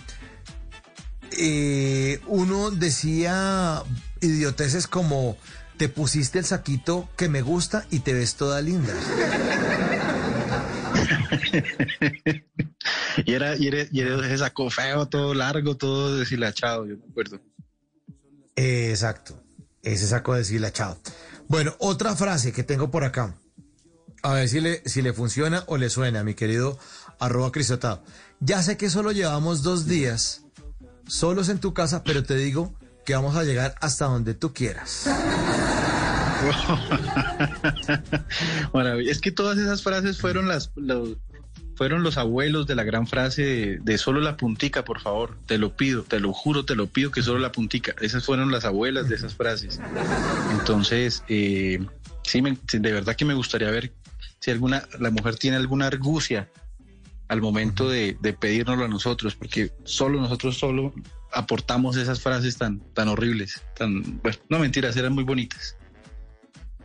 eh, 1.39 2.21
uno 2.27 2.71
decía 2.71 3.83
idioteces 4.21 4.87
como 4.87 5.37
te 5.77 5.89
pusiste 5.89 6.39
el 6.39 6.45
saquito 6.45 7.09
que 7.17 7.29
me 7.29 7.43
gusta 7.43 7.87
y 7.91 8.01
te 8.01 8.13
ves 8.13 8.37
toda 8.37 8.61
linda. 8.63 8.95
y 13.27 13.33
era, 13.33 13.57
y 13.57 13.69
era, 13.69 13.87
y 13.91 14.01
era 14.01 14.27
ese 14.27 14.39
saco 14.39 14.71
feo, 14.71 15.07
todo 15.07 15.35
largo, 15.35 15.77
todo 15.77 16.19
deshilachado, 16.19 16.87
yo 16.87 16.97
me 16.97 17.05
acuerdo. 17.11 17.41
exacto, 18.57 19.43
ese 19.83 20.07
saco 20.07 20.35
deshilachado. 20.35 20.99
Bueno, 21.49 21.75
otra 21.79 22.17
frase 22.17 22.53
que 22.53 22.63
tengo 22.63 22.91
por 22.91 23.05
acá. 23.05 23.35
A 24.23 24.35
ver 24.35 24.49
si 24.49 24.61
le, 24.61 24.83
si 24.87 25.03
le 25.03 25.13
funciona 25.13 25.65
o 25.67 25.77
le 25.77 25.91
suena, 25.91 26.23
mi 26.23 26.35
querido 26.35 26.79
arroba 27.19 27.53
cristotado. 27.53 28.03
Ya 28.41 28.63
sé 28.63 28.77
que 28.77 28.91
solo 28.91 29.13
llevamos 29.13 29.63
dos 29.63 29.87
días, 29.87 30.45
solos 31.07 31.49
en 31.49 31.59
tu 31.59 31.75
casa, 31.75 32.05
pero 32.05 32.23
te 32.23 32.37
digo 32.37 32.75
que 33.05 33.15
vamos 33.15 33.37
a 33.37 33.45
llegar 33.45 33.75
hasta 33.81 34.07
donde 34.07 34.35
tú 34.35 34.53
quieras. 34.53 35.07
es 39.07 39.21
que 39.21 39.31
todas 39.31 39.59
esas 39.59 39.83
frases 39.83 40.19
fueron 40.19 40.49
las 40.49 40.73
los, 40.75 41.17
fueron 41.77 42.03
los 42.03 42.19
abuelos 42.19 42.67
de 42.67 42.75
la 42.75 42.85
gran 42.85 43.07
frase 43.07 43.79
de, 43.83 43.99
solo 43.99 44.21
la 44.21 44.37
puntica, 44.37 44.85
por 44.85 45.01
favor, 45.01 45.37
te 45.47 45.59
lo 45.59 45.77
pido, 45.77 46.03
te 46.03 46.21
lo 46.21 46.33
juro, 46.33 46.65
te 46.65 46.75
lo 46.75 46.87
pido 46.87 47.11
que 47.11 47.23
solo 47.23 47.39
la 47.39 47.53
puntica. 47.53 47.95
Esas 48.01 48.25
fueron 48.25 48.53
las 48.53 48.65
abuelas 48.65 49.09
de 49.09 49.17
esas 49.17 49.35
frases. 49.35 49.81
Entonces, 50.53 51.25
eh, 51.29 51.85
sí, 52.23 52.41
de 52.41 52.93
verdad 52.93 53.17
que 53.17 53.25
me 53.25 53.35
gustaría 53.35 53.71
ver 53.71 53.93
si 54.43 54.51
alguna 54.51 54.87
la 54.99 55.11
mujer 55.11 55.37
tiene 55.37 55.57
alguna 55.57 55.87
argucia 55.87 56.51
al 57.29 57.41
momento 57.41 57.89
de, 57.89 58.19
de 58.21 58.33
pedírnoslo 58.33 58.85
a 58.85 58.89
nosotros, 58.89 59.37
porque 59.37 59.73
solo 59.85 60.21
nosotros 60.21 60.59
solo 60.59 60.93
aportamos 61.33 61.97
esas 61.97 62.21
frases 62.21 62.59
tan, 62.59 62.81
tan 62.93 63.09
horribles, 63.09 63.63
tan, 63.79 64.21
bueno, 64.21 64.39
no 64.49 64.59
mentiras, 64.59 64.97
eran 64.97 65.13
muy 65.13 65.25
bonitas. 65.25 65.77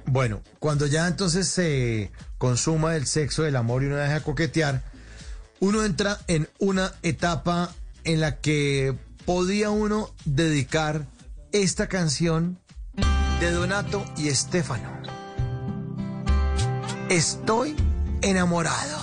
Bueno, 0.05 0.41
cuando 0.59 0.85
ya 0.85 1.07
entonces 1.07 1.49
se 1.49 2.11
consuma 2.37 2.95
el 2.95 3.07
sexo, 3.07 3.45
el 3.45 3.55
amor 3.55 3.83
y 3.83 3.87
uno 3.87 3.97
deja 3.97 4.21
coquetear, 4.21 4.83
uno 5.59 5.83
entra 5.83 6.19
en 6.27 6.47
una 6.59 6.93
etapa 7.01 7.73
en 8.03 8.21
la 8.21 8.37
que 8.37 8.95
podía 9.25 9.71
uno 9.71 10.13
dedicar 10.23 11.07
esta 11.51 11.87
canción 11.87 12.59
de 13.41 13.51
Donato 13.51 14.05
y 14.15 14.29
Estefano. 14.29 15.16
Estoy 17.09 17.73
enamorado. 18.21 18.97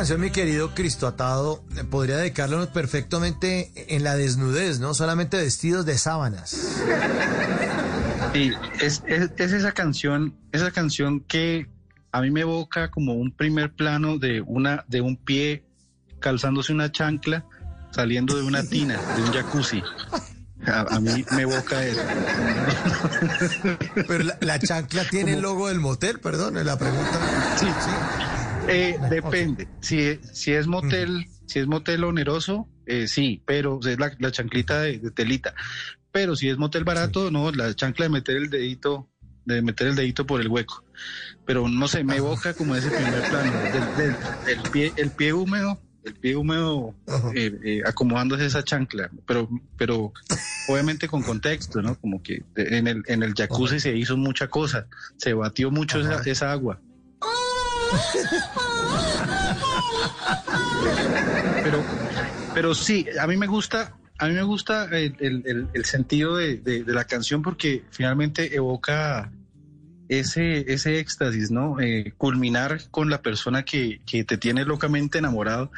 Canción, 0.00 0.22
mi 0.22 0.30
querido 0.30 0.70
Cristo 0.74 1.06
Atado, 1.06 1.62
podría 1.90 2.16
dedicarla 2.16 2.64
perfectamente 2.72 3.70
en 3.94 4.02
la 4.02 4.16
desnudez, 4.16 4.80
¿no? 4.80 4.94
Solamente 4.94 5.36
vestidos 5.36 5.84
de 5.84 5.98
sábanas. 5.98 6.80
Sí, 8.32 8.50
es, 8.80 9.02
es, 9.06 9.52
esa 9.52 9.72
canción, 9.72 10.34
esa 10.52 10.70
canción 10.70 11.20
que 11.20 11.68
a 12.12 12.22
mí 12.22 12.30
me 12.30 12.40
evoca 12.40 12.90
como 12.90 13.12
un 13.12 13.30
primer 13.30 13.74
plano 13.74 14.16
de 14.16 14.40
una, 14.40 14.86
de 14.88 15.02
un 15.02 15.18
pie 15.18 15.66
calzándose 16.18 16.72
una 16.72 16.90
chancla, 16.90 17.44
saliendo 17.90 18.38
de 18.38 18.44
una 18.44 18.62
tina, 18.62 18.98
de 19.16 19.22
un 19.22 19.32
jacuzzi. 19.34 19.82
A, 20.66 20.98
mí 20.98 21.26
me 21.32 21.42
evoca 21.42 21.84
eso. 21.84 22.00
Pero 24.08 24.24
la, 24.40 24.58
chancla 24.58 25.04
tiene 25.10 25.34
el 25.34 25.42
logo 25.42 25.68
del 25.68 25.78
motel, 25.78 26.20
perdón, 26.20 26.56
es 26.56 26.64
la 26.64 26.78
pregunta. 26.78 27.20
Sí, 27.58 27.66
sí. 27.66 28.39
Eh, 28.68 28.98
depende. 29.10 29.68
Si, 29.80 30.18
si 30.32 30.52
es 30.52 30.66
motel, 30.66 31.26
si 31.46 31.58
es 31.58 31.66
motel 31.66 32.04
oneroso, 32.04 32.68
eh, 32.86 33.08
sí, 33.08 33.42
pero 33.46 33.80
es 33.86 33.98
la, 33.98 34.12
la 34.18 34.30
chanclita 34.30 34.80
de, 34.80 34.98
de, 34.98 35.10
telita. 35.10 35.54
Pero 36.12 36.36
si 36.36 36.48
es 36.48 36.58
motel 36.58 36.84
barato, 36.84 37.30
no, 37.30 37.52
la 37.52 37.74
chancla 37.74 38.06
de 38.06 38.10
meter 38.10 38.36
el 38.36 38.50
dedito, 38.50 39.08
de 39.44 39.62
meter 39.62 39.88
el 39.88 39.96
dedito 39.96 40.26
por 40.26 40.40
el 40.40 40.48
hueco. 40.48 40.84
Pero 41.46 41.68
no 41.68 41.88
sé, 41.88 42.04
me 42.04 42.16
evoca 42.16 42.54
como 42.54 42.74
ese 42.74 42.90
primer 42.90 43.22
plano, 43.28 43.52
del, 44.46 44.62
pie, 44.72 44.92
el 44.96 45.10
pie 45.10 45.32
húmedo, 45.32 45.80
el 46.04 46.14
pie 46.14 46.36
húmedo 46.36 46.94
eh, 47.34 47.58
eh, 47.64 47.82
acomodándose 47.86 48.46
esa 48.46 48.62
chancla, 48.62 49.10
pero, 49.26 49.48
pero 49.76 50.12
obviamente 50.68 51.08
con 51.08 51.22
contexto, 51.22 51.82
¿no? 51.82 51.94
Como 51.96 52.22
que 52.22 52.42
en 52.56 52.86
el, 52.86 53.02
en 53.06 53.22
el 53.22 53.34
jacuzzi 53.34 53.80
se 53.80 53.96
hizo 53.96 54.16
mucha 54.16 54.48
cosa, 54.48 54.86
se 55.16 55.32
batió 55.34 55.70
mucho 55.70 56.00
esa, 56.00 56.22
esa 56.22 56.52
agua. 56.52 56.80
Pero, 61.62 61.84
pero 62.54 62.74
sí, 62.74 63.06
a 63.20 63.26
mí 63.26 63.36
me 63.36 63.46
gusta 63.46 63.94
a 64.20 64.28
mí 64.28 64.34
me 64.34 64.42
gusta 64.42 64.84
el, 64.92 65.84
sentido 65.84 66.36
de, 66.36 66.84
la 66.86 67.04
canción 67.04 67.40
porque 67.40 67.84
finalmente 67.90 68.54
evoca 68.54 69.32
ese, 70.10 70.70
ese 70.70 70.98
éxtasis, 70.98 71.50
¿no? 71.50 71.80
Eh, 71.80 72.12
culminar 72.18 72.82
con 72.90 73.08
la 73.08 73.22
persona 73.22 73.64
que, 73.64 74.02
te 74.04 74.36
tiene 74.36 74.66
locamente 74.66 75.16
enamorado 75.18 75.72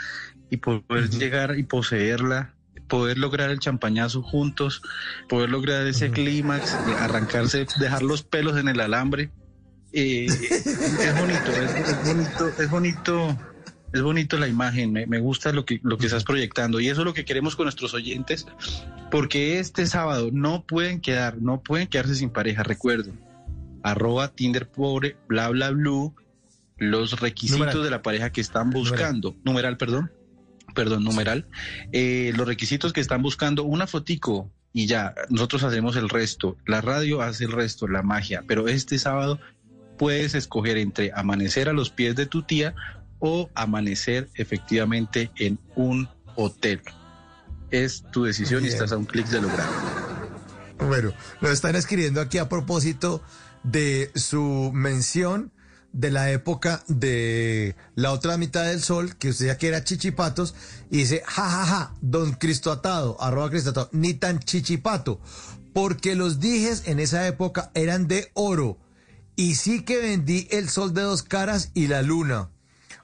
y 0.50 0.56
poder 0.56 1.08
llegar 1.10 1.56
y 1.56 1.62
poseerla, 1.62 2.54
poder 2.88 3.16
lograr 3.16 3.50
el 3.50 3.60
champañazo 3.60 4.22
juntos, 4.22 4.82
poder 5.28 5.48
lograr 5.48 5.86
ese 5.86 6.10
clímax, 6.10 6.74
arrancarse, 6.98 7.64
dejar 7.78 8.02
los 8.02 8.24
pelos 8.24 8.56
en 8.56 8.66
el 8.66 8.80
alambre. 8.80 9.30
Eh, 9.92 10.26
es 10.50 11.20
bonito, 11.20 11.52
es 11.52 12.04
bonito, 12.04 12.48
es 12.58 12.70
bonito 12.70 13.38
es 13.92 14.00
bonito 14.00 14.38
la 14.38 14.48
imagen, 14.48 14.92
me, 14.92 15.18
gusta 15.20 15.52
lo 15.52 15.64
que, 15.64 15.80
lo 15.82 15.98
que 15.98 16.06
estás 16.06 16.24
proyectando. 16.24 16.80
Y 16.80 16.88
eso 16.88 17.02
es 17.02 17.04
lo 17.04 17.14
que 17.14 17.24
queremos 17.24 17.56
con 17.56 17.66
nuestros 17.66 17.92
oyentes, 17.94 18.46
porque 19.10 19.58
este 19.58 19.86
sábado 19.86 20.30
no 20.32 20.64
pueden 20.64 21.00
quedar, 21.00 21.40
no 21.40 21.60
pueden 21.60 21.88
quedarse 21.88 22.14
sin 22.14 22.30
pareja, 22.30 22.62
recuerdo, 22.62 23.12
arroba 23.82 24.28
Tinder 24.28 24.68
pobre, 24.68 25.16
bla 25.28 25.50
bla 25.50 25.70
blue, 25.70 26.14
los 26.78 27.20
requisitos 27.20 27.84
de 27.84 27.90
la 27.90 28.02
pareja 28.02 28.30
que 28.30 28.40
están 28.40 28.70
buscando, 28.70 29.36
numeral, 29.44 29.76
perdón, 29.76 30.10
perdón, 30.74 31.04
numeral, 31.04 31.46
eh, 31.92 32.32
los 32.34 32.48
requisitos 32.48 32.94
que 32.94 33.00
están 33.00 33.20
buscando, 33.20 33.64
una 33.64 33.86
fotico 33.86 34.50
y 34.72 34.86
ya, 34.86 35.14
nosotros 35.28 35.64
hacemos 35.64 35.96
el 35.96 36.08
resto, 36.08 36.56
la 36.66 36.80
radio 36.80 37.20
hace 37.20 37.44
el 37.44 37.52
resto, 37.52 37.88
la 37.88 38.02
magia, 38.02 38.42
pero 38.48 38.68
este 38.68 38.98
sábado 38.98 39.38
puedes 39.98 40.34
escoger 40.34 40.76
entre 40.76 41.12
amanecer 41.14 41.68
a 41.68 41.72
los 41.72 41.90
pies 41.90 42.16
de 42.16 42.26
tu 42.26 42.42
tía 42.42 42.74
o 43.18 43.50
amanecer 43.54 44.28
efectivamente 44.34 45.30
en 45.36 45.58
un 45.76 46.08
hotel. 46.36 46.80
Es 47.70 48.04
tu 48.10 48.24
decisión 48.24 48.64
y 48.64 48.68
estás 48.68 48.92
a 48.92 48.96
un 48.96 49.06
clic 49.06 49.26
de 49.28 49.40
lograrlo. 49.40 49.76
Bueno, 50.88 51.12
lo 51.40 51.50
están 51.50 51.76
escribiendo 51.76 52.20
aquí 52.20 52.38
a 52.38 52.48
propósito 52.48 53.22
de 53.62 54.10
su 54.14 54.70
mención 54.74 55.52
de 55.92 56.10
la 56.10 56.30
época 56.30 56.82
de 56.88 57.76
la 57.94 58.12
otra 58.12 58.38
mitad 58.38 58.64
del 58.64 58.82
sol, 58.82 59.16
que 59.16 59.28
usted 59.28 59.46
ya 59.46 59.58
que 59.58 59.68
era 59.68 59.84
chichipatos, 59.84 60.54
y 60.90 60.98
dice, 60.98 61.22
jajaja, 61.24 61.64
ja, 61.64 61.76
ja, 61.76 61.94
don 62.00 62.32
Cristo 62.32 62.72
Atado, 62.72 63.16
arroba 63.20 63.50
Cristo 63.50 63.70
Atado, 63.70 63.90
ni 63.92 64.14
tan 64.14 64.40
chichipato, 64.40 65.20
porque 65.72 66.16
los 66.16 66.40
dijes 66.40 66.84
en 66.86 66.98
esa 66.98 67.26
época 67.26 67.70
eran 67.74 68.08
de 68.08 68.30
oro, 68.34 68.78
y 69.36 69.54
sí 69.54 69.82
que 69.82 69.98
vendí 69.98 70.48
el 70.50 70.68
sol 70.68 70.94
de 70.94 71.02
dos 71.02 71.22
caras 71.22 71.70
y 71.74 71.86
la 71.86 72.02
luna. 72.02 72.50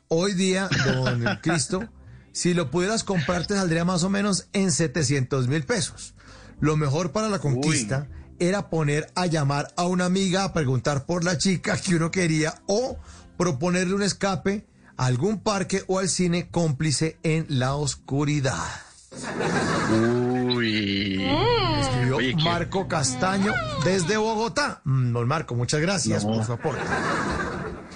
Hoy 0.08 0.34
día, 0.34 0.68
don 0.84 1.24
Cristo, 1.42 1.88
si 2.32 2.54
lo 2.54 2.70
pudieras 2.70 3.04
comprar 3.04 3.46
te 3.46 3.54
saldría 3.54 3.84
más 3.84 4.02
o 4.02 4.10
menos 4.10 4.48
en 4.52 4.72
700 4.72 5.48
mil 5.48 5.64
pesos. 5.64 6.14
Lo 6.60 6.76
mejor 6.76 7.12
para 7.12 7.28
la 7.28 7.38
conquista 7.38 8.08
era 8.38 8.70
poner 8.70 9.10
a 9.14 9.26
llamar 9.26 9.72
a 9.76 9.86
una 9.86 10.04
amiga 10.04 10.44
a 10.44 10.52
preguntar 10.52 11.06
por 11.06 11.24
la 11.24 11.38
chica 11.38 11.76
que 11.76 11.96
uno 11.96 12.10
quería 12.10 12.62
o 12.66 12.98
proponerle 13.36 13.94
un 13.94 14.02
escape 14.02 14.66
a 14.96 15.06
algún 15.06 15.40
parque 15.40 15.84
o 15.86 15.98
al 15.98 16.08
cine 16.08 16.48
cómplice 16.50 17.18
en 17.22 17.46
la 17.48 17.74
oscuridad. 17.74 18.64
Uy. 19.92 20.37
Escribió 20.50 22.18
Marco 22.44 22.88
Castaño 22.88 23.52
desde 23.84 24.16
Bogotá. 24.16 24.80
Mm, 24.84 25.12
don 25.12 25.28
Marco, 25.28 25.54
muchas 25.54 25.80
gracias 25.80 26.24
por 26.24 26.44
su 26.44 26.52
aporte. 26.52 26.82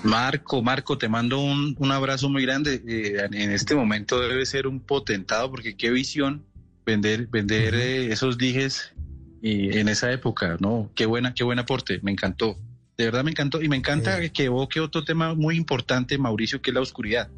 Marco, 0.04 0.62
Marco, 0.62 0.98
te 0.98 1.08
mando 1.08 1.38
un, 1.40 1.76
un 1.78 1.92
abrazo 1.92 2.28
muy 2.28 2.42
grande. 2.42 2.82
Eh, 2.86 3.28
en 3.32 3.52
este 3.52 3.74
momento 3.74 4.20
debe 4.20 4.44
ser 4.46 4.66
un 4.66 4.80
potentado 4.80 5.50
porque 5.50 5.76
qué 5.76 5.90
visión 5.90 6.44
vender, 6.84 7.28
vender 7.28 7.74
eh, 7.74 8.12
esos 8.12 8.38
dijes 8.38 8.92
y 9.40 9.76
en 9.78 9.88
esa 9.88 10.10
época, 10.12 10.56
¿no? 10.60 10.90
Qué 10.94 11.06
buena, 11.06 11.34
qué 11.34 11.44
buen 11.44 11.58
aporte, 11.58 12.00
me 12.02 12.12
encantó. 12.12 12.56
de 12.96 13.06
verdad 13.06 13.24
me 13.24 13.30
encantó 13.30 13.62
y 13.62 13.68
me 13.68 13.76
encanta 13.76 14.28
que 14.30 14.44
evoque 14.44 14.80
otro 14.80 15.04
tema 15.04 15.34
muy 15.34 15.56
importante, 15.56 16.18
Mauricio, 16.18 16.60
que 16.62 16.70
es 16.70 16.74
la 16.74 16.80
oscuridad. 16.80 17.28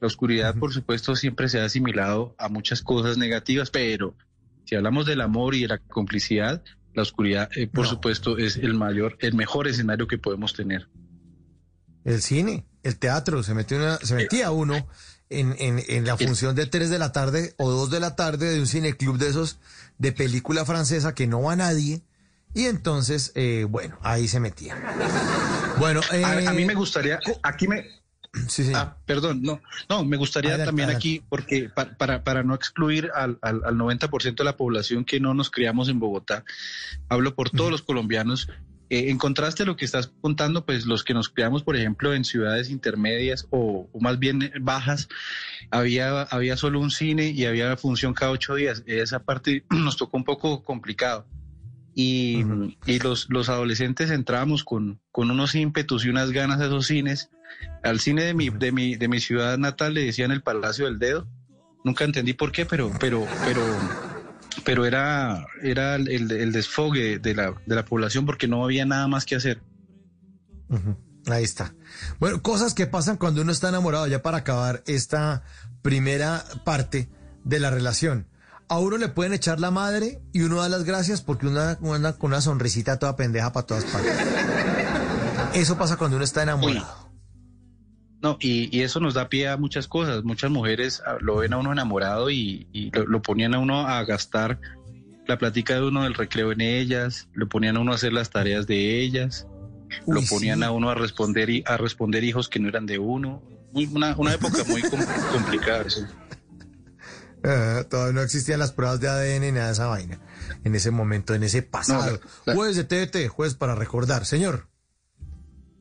La 0.00 0.06
oscuridad, 0.06 0.54
por 0.56 0.72
supuesto, 0.72 1.16
siempre 1.16 1.48
se 1.48 1.60
ha 1.60 1.64
asimilado 1.64 2.34
a 2.38 2.48
muchas 2.48 2.82
cosas 2.82 3.16
negativas, 3.16 3.70
pero 3.70 4.14
si 4.64 4.74
hablamos 4.74 5.06
del 5.06 5.20
amor 5.20 5.54
y 5.54 5.62
de 5.62 5.68
la 5.68 5.78
complicidad, 5.78 6.62
la 6.94 7.02
oscuridad, 7.02 7.48
eh, 7.56 7.66
por 7.66 7.86
supuesto, 7.86 8.36
es 8.36 8.56
el 8.56 8.74
mayor, 8.74 9.16
el 9.20 9.34
mejor 9.34 9.68
escenario 9.68 10.06
que 10.06 10.18
podemos 10.18 10.52
tener. 10.52 10.88
El 12.04 12.20
cine, 12.22 12.66
el 12.82 12.98
teatro, 12.98 13.42
se 13.42 13.54
metió 13.54 13.78
una, 13.78 13.96
se 13.96 14.14
metía 14.14 14.50
uno 14.50 14.86
en, 15.28 15.54
en, 15.58 15.82
en 15.88 16.04
la 16.04 16.16
función 16.16 16.54
de 16.54 16.66
3 16.66 16.90
de 16.90 16.98
la 16.98 17.12
tarde 17.12 17.54
o 17.58 17.70
2 17.70 17.90
de 17.90 18.00
la 18.00 18.16
tarde 18.16 18.50
de 18.50 18.60
un 18.60 18.66
cineclub 18.66 19.18
de 19.18 19.28
esos 19.28 19.58
de 19.98 20.12
película 20.12 20.64
francesa 20.64 21.14
que 21.14 21.26
no 21.26 21.42
va 21.42 21.56
nadie. 21.56 22.02
Y 22.54 22.66
entonces, 22.66 23.32
eh, 23.34 23.66
bueno, 23.68 23.98
ahí 24.02 24.28
se 24.28 24.40
metía. 24.40 24.76
Bueno, 25.78 26.00
a, 26.10 26.52
mí 26.52 26.64
me 26.64 26.72
eh, 26.72 26.76
gustaría, 26.76 27.20
aquí 27.42 27.68
me, 27.68 27.84
Sí, 28.48 28.64
sí. 28.64 28.72
Ah, 28.74 28.96
perdón, 29.06 29.42
no, 29.42 29.60
no, 29.88 30.04
me 30.04 30.16
gustaría 30.16 30.62
también 30.64 30.90
aquí, 30.90 31.22
porque 31.28 31.70
para, 31.70 32.22
para, 32.22 32.42
no 32.42 32.54
excluir 32.54 33.10
al, 33.14 33.38
al, 33.42 33.62
al 33.64 33.76
90% 33.76 34.36
de 34.36 34.44
la 34.44 34.56
población 34.56 35.04
que 35.04 35.20
no 35.20 35.34
nos 35.34 35.50
criamos 35.50 35.88
en 35.88 35.98
Bogotá, 35.98 36.44
hablo 37.08 37.34
por 37.34 37.50
todos 37.50 37.70
los 37.70 37.82
colombianos, 37.82 38.48
eh, 38.88 39.10
en 39.10 39.18
contraste 39.18 39.64
a 39.64 39.66
lo 39.66 39.76
que 39.76 39.84
estás 39.84 40.12
contando, 40.20 40.64
pues 40.64 40.86
los 40.86 41.02
que 41.02 41.12
nos 41.12 41.28
criamos, 41.28 41.64
por 41.64 41.76
ejemplo, 41.76 42.14
en 42.14 42.24
ciudades 42.24 42.70
intermedias 42.70 43.48
o, 43.50 43.88
más 44.00 44.20
bien 44.20 44.52
bajas, 44.60 45.08
había, 45.70 46.22
había 46.22 46.56
solo 46.56 46.78
un 46.78 46.92
cine 46.92 47.30
y 47.30 47.46
había 47.46 47.76
función 47.76 48.14
cada 48.14 48.30
ocho 48.30 48.54
días. 48.54 48.84
Esa 48.86 49.20
parte 49.20 49.64
nos 49.70 49.96
tocó 49.96 50.16
un 50.16 50.24
poco 50.24 50.62
complicado. 50.62 51.26
Y, 51.98 52.44
y 52.84 52.98
los, 52.98 53.26
los 53.30 53.48
adolescentes 53.48 54.10
entrábamos 54.10 54.64
con, 54.64 55.00
con 55.10 55.30
unos 55.30 55.54
ímpetus 55.54 56.04
y 56.04 56.10
unas 56.10 56.30
ganas 56.30 56.60
a 56.60 56.66
esos 56.66 56.86
cines. 56.86 57.30
Al 57.82 58.00
cine 58.00 58.24
de 58.24 58.34
mi, 58.34 58.50
de 58.50 58.70
mi, 58.70 58.96
de 58.96 59.08
mi 59.08 59.18
ciudad 59.18 59.56
natal 59.56 59.94
le 59.94 60.04
decían 60.04 60.30
el 60.30 60.42
Palacio 60.42 60.84
del 60.84 60.98
Dedo. 60.98 61.26
Nunca 61.84 62.04
entendí 62.04 62.34
por 62.34 62.52
qué, 62.52 62.66
pero, 62.66 62.92
pero, 63.00 63.26
pero 63.46 63.62
pero 64.64 64.84
era, 64.84 65.46
era 65.62 65.94
el, 65.96 66.52
desfogue 66.52 67.18
de 67.18 67.34
la, 67.34 67.54
de 67.66 67.74
la 67.74 67.84
población 67.84 68.26
porque 68.26 68.48
no 68.48 68.64
había 68.64 68.84
nada 68.84 69.06
más 69.08 69.24
que 69.24 69.36
hacer. 69.36 69.62
Ahí 71.26 71.44
está. 71.44 71.74
Bueno, 72.18 72.42
cosas 72.42 72.74
que 72.74 72.86
pasan 72.86 73.16
cuando 73.16 73.42
uno 73.42 73.52
está 73.52 73.68
enamorado, 73.68 74.06
ya 74.06 74.22
para 74.22 74.38
acabar 74.38 74.82
esta 74.86 75.44
primera 75.82 76.44
parte 76.64 77.08
de 77.44 77.60
la 77.60 77.70
relación. 77.70 78.26
A 78.68 78.78
uno 78.78 78.96
le 78.96 79.08
pueden 79.08 79.32
echar 79.32 79.60
la 79.60 79.70
madre 79.70 80.20
y 80.32 80.42
uno 80.42 80.56
da 80.56 80.68
las 80.68 80.84
gracias 80.84 81.22
porque 81.22 81.46
uno 81.46 81.94
anda 81.94 82.18
con 82.18 82.32
una 82.32 82.40
sonrisita 82.40 82.98
toda 82.98 83.14
pendeja 83.14 83.52
para 83.52 83.66
todas 83.66 83.84
partes. 83.84 84.12
Eso 85.54 85.78
pasa 85.78 85.96
cuando 85.96 86.16
uno 86.16 86.24
está 86.24 86.42
enamorado. 86.42 87.06
No, 88.22 88.38
y, 88.40 88.80
eso 88.80 88.98
nos 88.98 89.14
da 89.14 89.28
pie 89.28 89.48
a 89.48 89.56
muchas 89.56 89.86
cosas. 89.86 90.24
Muchas 90.24 90.50
mujeres 90.50 91.02
ah, 91.06 91.16
lo 91.20 91.36
ven 91.36 91.52
a 91.52 91.58
uno 91.58 91.72
enamorado 91.72 92.30
y, 92.30 92.90
lo, 92.92 93.22
ponían 93.22 93.54
a 93.54 93.58
uno 93.58 93.86
a 93.86 94.02
gastar 94.04 94.58
la 95.26 95.38
plática 95.38 95.74
de 95.74 95.82
uno 95.82 96.04
del 96.04 96.14
recreo 96.14 96.52
en 96.52 96.60
ellas, 96.60 97.28
lo 97.34 97.48
ponían 97.48 97.76
a 97.76 97.80
uno 97.80 97.92
a 97.92 97.96
hacer 97.96 98.12
las 98.12 98.30
tareas 98.30 98.66
de 98.66 99.00
ellas, 99.00 99.46
lo 100.06 100.20
ponían 100.22 100.62
a 100.62 100.70
uno 100.70 100.90
a 100.90 100.94
responder 100.94 101.62
a 101.66 101.76
responder 101.76 102.24
hijos 102.24 102.48
que 102.48 102.60
no 102.60 102.68
eran 102.68 102.86
de 102.86 102.98
uno. 102.98 103.42
una, 103.72 104.10
época 104.32 104.64
muy 104.68 104.82
complicada. 105.32 105.84
Todavía 107.88 108.12
no 108.12 108.22
existían 108.22 108.58
las 108.58 108.72
pruebas 108.72 109.00
de 109.00 109.08
ADN 109.08 109.40
ni 109.40 109.52
nada 109.52 109.66
de 109.66 109.72
esa 109.72 109.86
vaina 109.86 110.18
en 110.64 110.74
ese 110.74 110.90
momento, 110.90 111.34
en 111.34 111.44
ese 111.44 111.62
pasado. 111.62 112.20
Jueves 112.44 112.76
de 112.76 112.84
TVT, 112.84 113.28
jueves 113.28 113.54
para 113.54 113.74
recordar, 113.74 114.26
señor. 114.26 114.68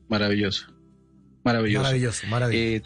Maravilloso. 0.08 0.68
Maravilloso. 1.44 1.84
Maravilloso, 1.84 2.28
maravilloso. 2.28 2.76
Eh, 2.76 2.82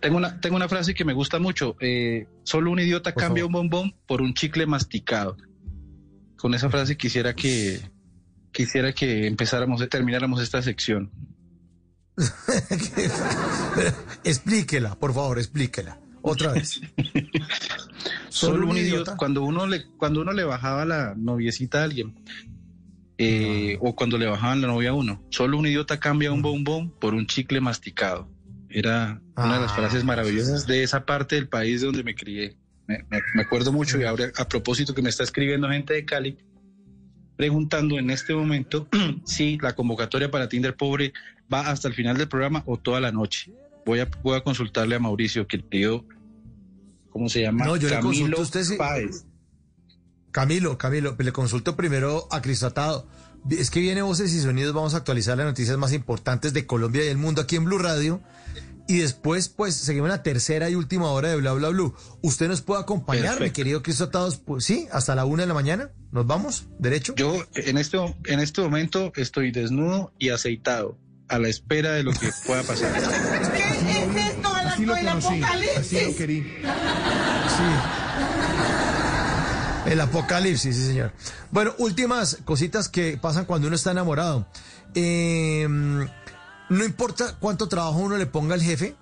tengo, 0.00 0.16
una, 0.16 0.40
tengo 0.40 0.56
una 0.56 0.68
frase 0.68 0.94
que 0.94 1.04
me 1.04 1.12
gusta 1.12 1.38
mucho. 1.38 1.76
Eh, 1.80 2.26
solo 2.42 2.70
un 2.70 2.80
idiota 2.80 3.14
cambia 3.14 3.46
un 3.46 3.52
bombón 3.52 3.94
por 4.06 4.22
un 4.22 4.34
chicle 4.34 4.66
masticado. 4.66 5.36
Con 6.36 6.54
esa 6.54 6.70
frase 6.70 6.96
quisiera 6.96 7.34
que 7.34 7.80
quisiera 8.50 8.92
que 8.92 9.26
empezáramos, 9.26 9.86
termináramos 9.88 10.42
esta 10.42 10.62
sección. 10.62 11.10
explíquela, 14.24 14.98
por 14.98 15.14
favor, 15.14 15.38
explíquela. 15.38 15.98
Otra 16.20 16.52
vez. 16.52 16.80
Solo, 18.28 18.68
un 18.68 18.76
idiota, 18.76 19.16
Cuando 19.16 19.42
uno 19.42 19.66
le, 19.66 19.86
cuando 19.96 20.20
uno 20.20 20.32
le 20.32 20.44
bajaba 20.44 20.84
la 20.84 21.14
noviecita 21.16 21.80
a 21.80 21.84
alguien, 21.84 22.14
eh, 23.18 23.78
o 23.80 23.94
cuando 23.94 24.18
le 24.18 24.26
bajaban 24.26 24.60
la 24.60 24.68
novia 24.68 24.90
a 24.90 24.94
uno. 24.94 25.22
Solo 25.30 25.58
un 25.58 25.66
idiota 25.66 26.00
cambia 26.00 26.32
un 26.32 26.42
bombón 26.42 26.90
por 26.90 27.14
un 27.14 27.26
chicle 27.26 27.60
masticado. 27.60 28.28
Era 28.68 29.20
una 29.36 29.54
de 29.56 29.60
las 29.60 29.72
frases 29.72 30.02
maravillosas 30.02 30.66
de 30.66 30.82
esa 30.82 31.04
parte 31.04 31.36
del 31.36 31.48
país 31.48 31.82
donde 31.82 32.02
me 32.02 32.14
crié. 32.14 32.56
Me, 32.86 33.42
acuerdo 33.42 33.72
mucho 33.72 34.00
y 34.00 34.04
ahora 34.04 34.32
a 34.36 34.48
propósito 34.48 34.94
que 34.94 35.02
me 35.02 35.08
está 35.08 35.22
escribiendo 35.22 35.68
gente 35.68 35.94
de 35.94 36.04
Cali 36.04 36.36
preguntando 37.36 37.98
en 37.98 38.10
este 38.10 38.34
momento 38.34 38.88
si 39.24 39.58
la 39.58 39.74
convocatoria 39.74 40.30
para 40.30 40.48
Tinder 40.48 40.76
Pobre 40.76 41.12
va 41.52 41.68
hasta 41.70 41.88
el 41.88 41.94
final 41.94 42.16
del 42.16 42.28
programa 42.28 42.62
o 42.66 42.76
toda 42.76 43.00
la 43.00 43.12
noche. 43.12 43.52
Voy 43.84 44.00
a, 44.00 44.08
voy 44.22 44.36
a 44.36 44.42
consultarle 44.42 44.94
a 44.94 44.98
Mauricio, 44.98 45.46
que 45.46 45.58
pidió, 45.58 46.04
¿cómo 47.12 47.28
se 47.28 47.42
llama? 47.42 47.64
No, 47.64 47.76
yo 47.76 47.88
Camilo 47.88 48.36
le 48.36 48.42
usted 48.42 48.64
Camilo, 50.32 50.78
Camilo, 50.78 51.14
le 51.18 51.32
consulto 51.32 51.76
primero 51.76 52.26
a 52.30 52.40
Cristatado. 52.40 53.06
Es 53.50 53.70
que 53.70 53.80
viene 53.80 54.02
Voces 54.02 54.32
y 54.32 54.40
Sonidos, 54.40 54.72
vamos 54.74 54.94
a 54.94 54.98
actualizar 54.98 55.36
las 55.36 55.46
noticias 55.46 55.76
más 55.76 55.92
importantes 55.92 56.52
de 56.54 56.66
Colombia 56.66 57.04
y 57.04 57.08
el 57.08 57.18
mundo 57.18 57.42
aquí 57.42 57.56
en 57.56 57.64
Blue 57.64 57.78
Radio. 57.78 58.22
Y 58.88 58.98
después, 58.98 59.48
pues, 59.48 59.74
seguimos 59.74 60.08
la 60.08 60.22
tercera 60.22 60.68
y 60.68 60.74
última 60.74 61.10
hora 61.10 61.28
de 61.28 61.36
Bla 61.36 61.52
Bla 61.52 61.68
Blue. 61.68 61.94
¿Usted 62.20 62.48
nos 62.48 62.62
puede 62.62 62.82
acompañar, 62.82 63.40
mi 63.40 63.50
querido 63.50 63.82
Cristatado? 63.82 64.32
Pues, 64.44 64.64
sí, 64.64 64.88
hasta 64.90 65.14
la 65.14 65.24
una 65.24 65.42
de 65.42 65.48
la 65.48 65.54
mañana. 65.54 65.90
¿Nos 66.10 66.26
vamos? 66.26 66.66
¿Derecho? 66.78 67.14
Yo, 67.14 67.36
en 67.54 67.78
este, 67.78 67.98
en 68.24 68.40
este 68.40 68.60
momento, 68.60 69.12
estoy 69.16 69.52
desnudo 69.52 70.12
y 70.18 70.30
aceitado, 70.30 70.98
a 71.28 71.38
la 71.38 71.48
espera 71.48 71.92
de 71.92 72.02
lo 72.02 72.12
que 72.12 72.30
pueda 72.46 72.62
pasar. 72.62 72.92
Así 74.82 74.86
lo 74.86 74.94
conocí, 75.12 75.42
así 75.76 76.04
lo 76.04 76.16
querí. 76.16 76.42
Sí. 76.42 77.62
El 79.86 80.00
apocalipsis, 80.00 80.76
sí, 80.76 80.86
señor. 80.86 81.12
Bueno, 81.50 81.74
últimas 81.78 82.38
cositas 82.44 82.88
que 82.88 83.18
pasan 83.20 83.44
cuando 83.44 83.66
uno 83.66 83.76
está 83.76 83.90
enamorado. 83.90 84.46
Em, 84.94 86.08
no 86.68 86.84
importa 86.84 87.36
cuánto 87.38 87.68
trabajo 87.68 87.98
uno 87.98 88.16
le 88.16 88.26
ponga 88.26 88.54
al 88.54 88.62
jefe, 88.62 88.96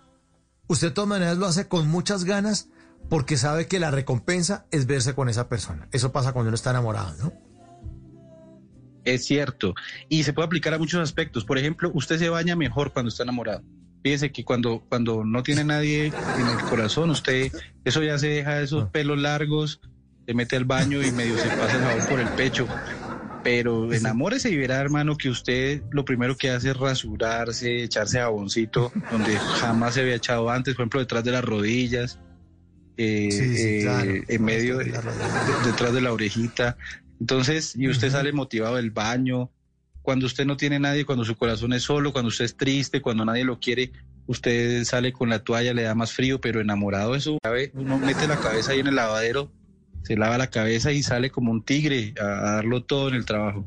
usted 0.67 0.89
de 0.89 0.95
todas 0.95 1.09
maneras 1.09 1.39
lo 1.39 1.47
hace 1.47 1.69
con 1.69 1.89
muchas 1.89 2.25
ganas 2.25 2.69
porque 3.09 3.37
sabe 3.37 3.67
que 3.67 3.81
la 3.81 3.91
recompensa 3.91 4.67
es 4.71 4.87
verse 4.87 5.15
con 5.15 5.29
esa 5.29 5.49
persona. 5.49 5.89
Eso 5.93 6.13
pasa 6.13 6.33
cuando 6.33 6.49
uno 6.49 6.55
está 6.55 6.71
enamorado, 6.71 7.15
¿no? 7.19 7.33
Es 9.05 9.25
cierto. 9.25 9.75
Y 10.09 10.25
se 10.25 10.33
puede 10.33 10.47
aplicar 10.47 10.75
a 10.75 10.79
muchos 10.79 11.01
aspectos. 11.01 11.45
Por 11.45 11.59
ejemplo, 11.59 11.91
usted 11.95 12.19
se 12.19 12.29
baña 12.29 12.55
mejor 12.57 12.93
cuando 12.93 13.09
está 13.09 13.23
enamorado. 13.23 13.63
Fíjese 14.03 14.33
que 14.33 14.45
cuando, 14.45 14.83
cuando 14.89 15.25
no 15.25 15.43
tiene 15.43 15.65
nadie 15.65 16.07
en 16.07 16.49
el 16.49 16.59
corazón, 16.69 17.11
usted, 17.11 17.53
eso 17.85 18.03
ya 18.03 18.19
se 18.19 18.29
deja 18.29 18.63
esos 18.63 18.85
ah. 18.85 18.91
pelos 18.91 19.19
largos, 19.19 19.81
se 20.27 20.35
mete 20.35 20.57
al 20.57 20.65
baño 20.65 21.03
y 21.03 21.11
medio 21.13 21.37
se 21.37 21.49
pasa 21.49 21.77
el 21.77 21.83
jabón 21.83 22.07
por 22.09 22.21
el 22.21 22.29
pecho. 22.29 22.67
Pero 23.43 23.93
enamórese 23.93 24.51
y 24.51 24.57
verá, 24.57 24.81
hermano, 24.81 25.17
que 25.17 25.31
usted 25.31 25.83
lo 25.91 26.05
primero 26.05 26.37
que 26.37 26.51
hace 26.51 26.71
es 26.71 26.77
rasurarse, 26.77 27.85
echarse 27.85 28.19
jaboncito 28.19 28.93
donde 29.11 29.37
jamás 29.37 29.95
se 29.95 30.03
había 30.03 30.17
echado 30.17 30.51
antes, 30.51 30.75
por 30.75 30.83
ejemplo, 30.83 31.01
detrás 31.01 31.25
de 31.25 31.31
las 31.31 31.45
rodillas, 31.45 32.19
eh, 32.97 33.29
eh, 33.33 34.25
en 34.29 34.45
medio, 34.45 34.79
detrás 34.79 35.93
de 35.93 36.01
la 36.01 36.13
orejita. 36.13 36.77
Entonces, 37.19 37.75
y 37.77 37.89
usted 37.89 38.11
sale 38.11 38.33
motivado 38.33 38.77
del 38.77 38.91
baño, 38.91 39.51
cuando 40.03 40.27
usted 40.27 40.47
no 40.47 40.57
tiene 40.57 40.79
nadie, 40.79 41.05
cuando 41.05 41.25
su 41.25 41.37
corazón 41.37 41.73
es 41.73 41.83
solo, 41.83 42.13
cuando 42.13 42.29
usted 42.29 42.45
es 42.45 42.57
triste, 42.57 43.01
cuando 43.01 43.25
nadie 43.25 43.45
lo 43.45 43.59
quiere, 43.61 43.93
usted 44.27 44.85
sale 44.85 45.13
con 45.13 45.29
la 45.29 45.45
toalla, 45.45 45.75
le 45.75 45.83
da 45.83 45.95
más 45.95 46.13
frío, 46.13 46.41
pero 46.41 46.61
enamorado 46.61 47.13
de 47.13 47.21
su 47.21 47.39
uno 47.75 47.99
mete 47.99 48.27
la 48.27 48.39
cabeza 48.39 48.73
ahí 48.73 48.81
en 48.81 48.87
el 48.89 48.95
lavadero 48.95 49.51
se 50.03 50.17
lava 50.17 50.39
la 50.39 50.49
cabeza 50.49 50.93
y 50.93 51.03
sale 51.03 51.31
como 51.31 51.51
un 51.53 51.63
tigre 51.63 52.15
a, 52.21 52.25
darlo 52.25 52.85
todo 52.85 53.09
en 53.09 53.15
el 53.15 53.25
trabajo. 53.25 53.67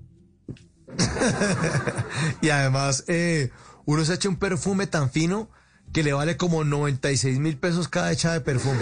y 2.41 2.49
además, 2.49 3.05
eh, 3.07 3.51
uno 3.85 4.05
se 4.05 4.13
echa 4.15 4.29
un 4.29 4.37
perfume 4.37 4.87
tan 4.87 5.09
fino 5.09 5.49
que 5.91 6.03
le 6.03 6.13
vale 6.13 6.37
como 6.37 6.63
96 6.63 7.39
mil 7.39 7.57
pesos 7.57 7.87
cada 7.87 8.11
hecha 8.11 8.33
de 8.33 8.41
perfume. 8.41 8.81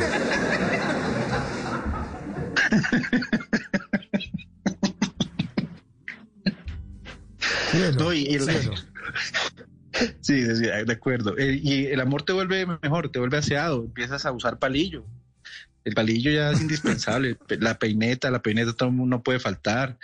¿Sí, 10.22 10.56
sí, 10.56 10.64
de 10.64 10.94
acuerdo. 10.94 11.38
Eh, 11.38 11.60
y 11.62 11.86
el 11.88 12.00
amor 12.00 12.24
te 12.24 12.34
vuelve 12.34 12.66
mejor, 12.66 13.10
te 13.10 13.20
vuelve 13.20 13.38
aseado, 13.38 13.84
empiezas 13.84 14.26
a 14.26 14.32
usar 14.32 14.60
palillo. 14.60 15.06
El 15.84 15.94
palillo 15.94 16.32
ya 16.32 16.52
es 16.52 16.62
indispensable. 16.62 17.38
la 17.60 17.78
peineta, 17.78 18.32
la 18.32 18.42
peineta 18.42 18.74
todo 18.74 18.90
el 18.90 18.96
mundo 18.96 19.18
no 19.18 19.24
puede 19.24 19.40
faltar. 19.40 19.98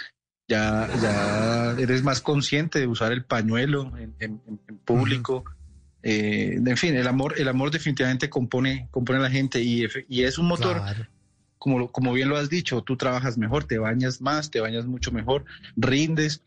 ya, 0.47 0.89
ya 1.01 1.75
eres 1.77 2.03
más 2.03 2.21
consciente 2.21 2.79
de 2.79 2.87
usar 2.87 3.11
el 3.11 3.23
pañuelo 3.23 3.91
en, 4.19 4.41
público. 4.85 5.43
Eh, 6.03 6.59
en 6.65 6.77
fin, 6.77 6.95
el 6.95 7.07
amor, 7.07 7.35
el 7.37 7.47
amor 7.47 7.71
definitivamente 7.71 8.29
compone, 8.29 8.87
compone 8.91 9.19
a 9.19 9.23
la 9.23 9.29
gente 9.29 9.61
y, 9.61 9.87
y 10.07 10.23
es 10.23 10.37
un 10.37 10.47
motor. 10.47 10.81
Como, 11.57 11.91
como 11.91 12.13
bien 12.13 12.29
lo 12.29 12.37
has 12.37 12.49
dicho, 12.49 12.83
tú 12.83 12.97
trabajas 12.97 13.37
mejor, 13.37 13.63
te 13.63 13.79
bañas 13.79 14.21
más, 14.21 14.51
te 14.51 14.61
bañas 14.61 14.85
mucho 14.85 15.11
mejor, 15.11 15.43
rindes, 15.75 16.43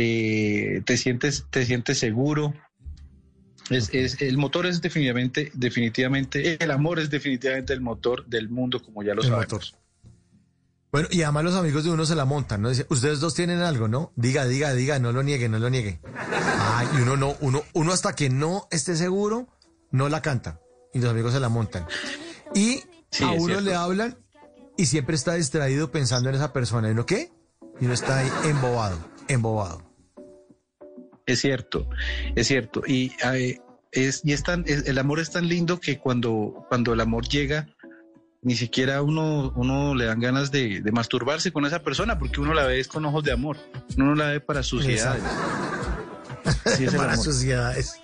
eh, 0.00 0.82
te 0.84 0.96
sientes, 0.96 1.46
te 1.50 1.64
sientes 1.64 1.98
seguro. 1.98 2.54
Es, 3.68 3.90
es, 3.92 4.20
el 4.20 4.36
motor 4.36 4.66
es 4.66 4.82
definitivamente, 4.82 5.52
definitivamente, 5.54 6.62
el 6.62 6.70
amor 6.72 6.98
es 6.98 7.08
definitivamente 7.08 7.72
el 7.72 7.80
motor 7.80 8.26
del 8.26 8.48
mundo, 8.48 8.82
como 8.82 9.02
ya 9.02 9.14
lo 9.14 9.22
sabemos. 9.22 9.76
Bueno, 10.92 11.06
y 11.12 11.22
además 11.22 11.44
los 11.44 11.54
amigos 11.54 11.84
de 11.84 11.90
uno 11.90 12.04
se 12.04 12.16
la 12.16 12.24
montan, 12.24 12.62
¿no? 12.62 12.68
Dice, 12.68 12.84
ustedes 12.88 13.20
dos 13.20 13.34
tienen 13.34 13.60
algo, 13.60 13.86
¿no? 13.86 14.12
Diga, 14.16 14.44
diga, 14.44 14.74
diga, 14.74 14.98
no 14.98 15.12
lo 15.12 15.22
niegue, 15.22 15.48
no 15.48 15.60
lo 15.60 15.70
niegue. 15.70 16.00
Ay, 16.58 16.88
y 16.98 17.02
uno 17.02 17.16
no, 17.16 17.36
uno, 17.40 17.62
uno 17.74 17.92
hasta 17.92 18.14
que 18.14 18.28
no 18.28 18.66
esté 18.72 18.96
seguro, 18.96 19.46
no 19.92 20.08
la 20.08 20.20
canta. 20.20 20.60
Y 20.92 20.98
los 20.98 21.10
amigos 21.10 21.32
se 21.32 21.38
la 21.38 21.48
montan. 21.48 21.86
Y 22.56 22.82
a 23.22 23.30
uno 23.30 23.60
le 23.60 23.74
hablan 23.76 24.18
y 24.76 24.86
siempre 24.86 25.14
está 25.14 25.34
distraído 25.34 25.92
pensando 25.92 26.28
en 26.28 26.34
esa 26.34 26.52
persona. 26.52 26.90
¿Y 26.90 26.94
no 26.94 27.06
qué? 27.06 27.30
Y 27.80 27.84
uno 27.84 27.94
está 27.94 28.18
ahí 28.18 28.30
embobado, 28.44 28.98
embobado. 29.28 29.89
Es 31.30 31.40
cierto, 31.40 31.88
es 32.34 32.48
cierto. 32.48 32.82
Y, 32.86 33.12
es, 33.92 34.20
y 34.24 34.32
es 34.32 34.42
tan, 34.42 34.64
el 34.66 34.98
amor 34.98 35.20
es 35.20 35.30
tan 35.30 35.48
lindo 35.48 35.78
que 35.78 35.98
cuando, 35.98 36.66
cuando 36.68 36.92
el 36.92 37.00
amor 37.00 37.28
llega, 37.28 37.68
ni 38.42 38.56
siquiera 38.56 39.02
uno, 39.02 39.52
uno 39.54 39.94
le 39.94 40.06
dan 40.06 40.18
ganas 40.18 40.50
de, 40.50 40.82
masturbarse 40.92 41.52
con 41.52 41.66
esa 41.66 41.82
persona 41.82 42.18
porque 42.18 42.40
uno 42.40 42.54
la 42.54 42.64
ve 42.64 42.84
con 42.86 43.04
ojos 43.04 43.22
de 43.22 43.32
amor, 43.32 43.58
uno 43.96 44.06
no 44.06 44.14
la 44.14 44.28
ve 44.28 44.40
para 44.40 44.62
suciedades. 44.62 45.22
para 46.96 47.16
suciedades. 47.16 48.00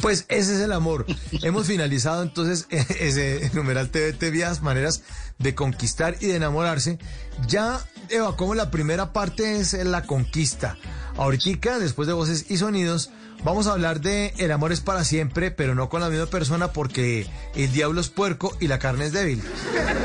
Pues 0.00 0.26
ese 0.28 0.54
es 0.54 0.60
el 0.60 0.72
amor. 0.72 1.06
Hemos 1.42 1.66
finalizado 1.66 2.22
entonces 2.22 2.66
ese 3.00 3.50
numeral 3.54 3.90
TVT 3.90 4.30
vías, 4.30 4.62
maneras 4.62 5.02
de 5.38 5.54
conquistar 5.54 6.16
y 6.20 6.26
de 6.26 6.36
enamorarse. 6.36 6.98
Ya 7.46 7.80
evacuamos 8.08 8.56
la 8.56 8.70
primera 8.70 9.12
parte, 9.12 9.60
es 9.60 9.72
la 9.72 10.02
conquista. 10.02 10.76
Ahorita, 11.18 11.78
después 11.78 12.08
de 12.08 12.14
voces 12.14 12.46
y 12.48 12.56
sonidos, 12.56 13.10
Vamos 13.44 13.68
a 13.68 13.72
hablar 13.72 14.00
de 14.00 14.34
el 14.38 14.50
amor 14.50 14.72
es 14.72 14.80
para 14.80 15.04
siempre, 15.04 15.52
pero 15.52 15.76
no 15.76 15.88
con 15.88 16.00
la 16.00 16.10
misma 16.10 16.26
persona 16.26 16.72
porque 16.72 17.26
el 17.54 17.72
diablo 17.72 18.00
es 18.00 18.08
puerco 18.08 18.56
y 18.58 18.66
la 18.66 18.80
carne 18.80 19.06
es 19.06 19.12
débil. 19.12 19.40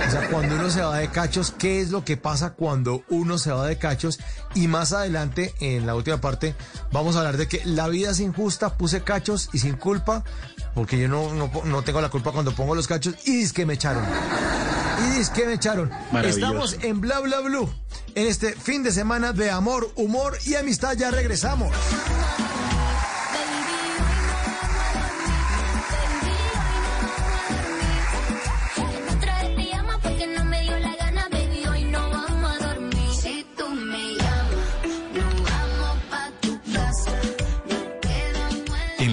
O 0.07 0.11
sea, 0.11 0.29
cuando 0.29 0.53
uno 0.55 0.69
se 0.69 0.81
va 0.81 0.99
de 0.99 1.07
cachos, 1.07 1.51
¿qué 1.57 1.81
es 1.81 1.89
lo 1.89 2.05
que 2.05 2.15
pasa 2.15 2.53
cuando 2.53 3.03
uno 3.09 3.39
se 3.39 3.51
va 3.51 3.65
de 3.65 3.79
cachos? 3.79 4.19
Y 4.53 4.67
más 4.67 4.93
adelante, 4.93 5.55
en 5.61 5.87
la 5.87 5.95
última 5.95 6.21
parte, 6.21 6.55
vamos 6.91 7.15
a 7.15 7.19
hablar 7.19 7.37
de 7.37 7.47
que 7.47 7.61
la 7.65 7.87
vida 7.87 8.11
es 8.11 8.19
injusta, 8.19 8.77
puse 8.77 9.01
cachos 9.01 9.49
y 9.51 9.57
sin 9.57 9.77
culpa, 9.77 10.23
porque 10.73 10.99
yo 10.99 11.07
no, 11.07 11.33
no, 11.33 11.81
tengo 11.83 12.01
la 12.01 12.09
culpa 12.09 12.31
cuando 12.31 12.53
pongo 12.53 12.75
los 12.75 12.87
cachos 12.87 13.15
y 13.25 13.37
dice 13.37 13.53
que 13.53 13.65
me 13.65 13.73
echaron. 13.73 14.03
Y 15.05 15.17
dice 15.17 15.31
que 15.33 15.45
me 15.45 15.53
echaron. 15.53 15.91
Estamos 16.23 16.77
en 16.81 17.01
Bla 17.01 17.19
Bla 17.19 17.39
Blue, 17.41 17.69
en 18.15 18.27
este 18.27 18.53
fin 18.53 18.83
de 18.83 18.91
semana 18.91 19.33
de 19.33 19.51
amor, 19.51 19.91
humor 19.95 20.37
y 20.45 20.55
amistad. 20.55 20.93
Ya 20.93 21.11
regresamos. 21.11 21.71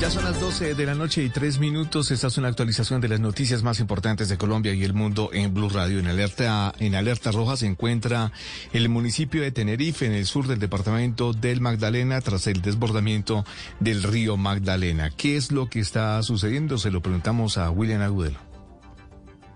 Ya 0.00 0.10
son 0.10 0.24
las 0.24 0.40
12 0.40 0.74
de 0.74 0.86
la 0.86 0.94
noche 0.94 1.22
y 1.22 1.28
tres 1.28 1.58
minutos. 1.58 2.10
Esta 2.10 2.28
es 2.28 2.38
una 2.38 2.48
actualización 2.48 3.02
de 3.02 3.08
las 3.08 3.20
noticias 3.20 3.62
más 3.62 3.80
importantes 3.80 4.30
de 4.30 4.38
Colombia 4.38 4.72
y 4.72 4.82
el 4.82 4.94
mundo 4.94 5.28
en 5.34 5.52
Blue 5.52 5.68
Radio. 5.68 5.98
En 5.98 6.06
alerta, 6.06 6.72
en 6.78 6.94
alerta 6.94 7.32
roja 7.32 7.58
se 7.58 7.66
encuentra 7.66 8.32
el 8.72 8.88
municipio 8.88 9.42
de 9.42 9.52
Tenerife, 9.52 10.06
en 10.06 10.12
el 10.12 10.24
sur 10.24 10.46
del 10.46 10.58
departamento 10.58 11.34
del 11.34 11.60
Magdalena, 11.60 12.22
tras 12.22 12.46
el 12.46 12.62
desbordamiento 12.62 13.44
del 13.78 14.02
río 14.02 14.38
Magdalena. 14.38 15.10
¿Qué 15.10 15.36
es 15.36 15.52
lo 15.52 15.68
que 15.68 15.80
está 15.80 16.22
sucediendo? 16.22 16.78
Se 16.78 16.90
lo 16.90 17.02
preguntamos 17.02 17.58
a 17.58 17.70
William 17.70 18.00
Agudelo. 18.00 18.49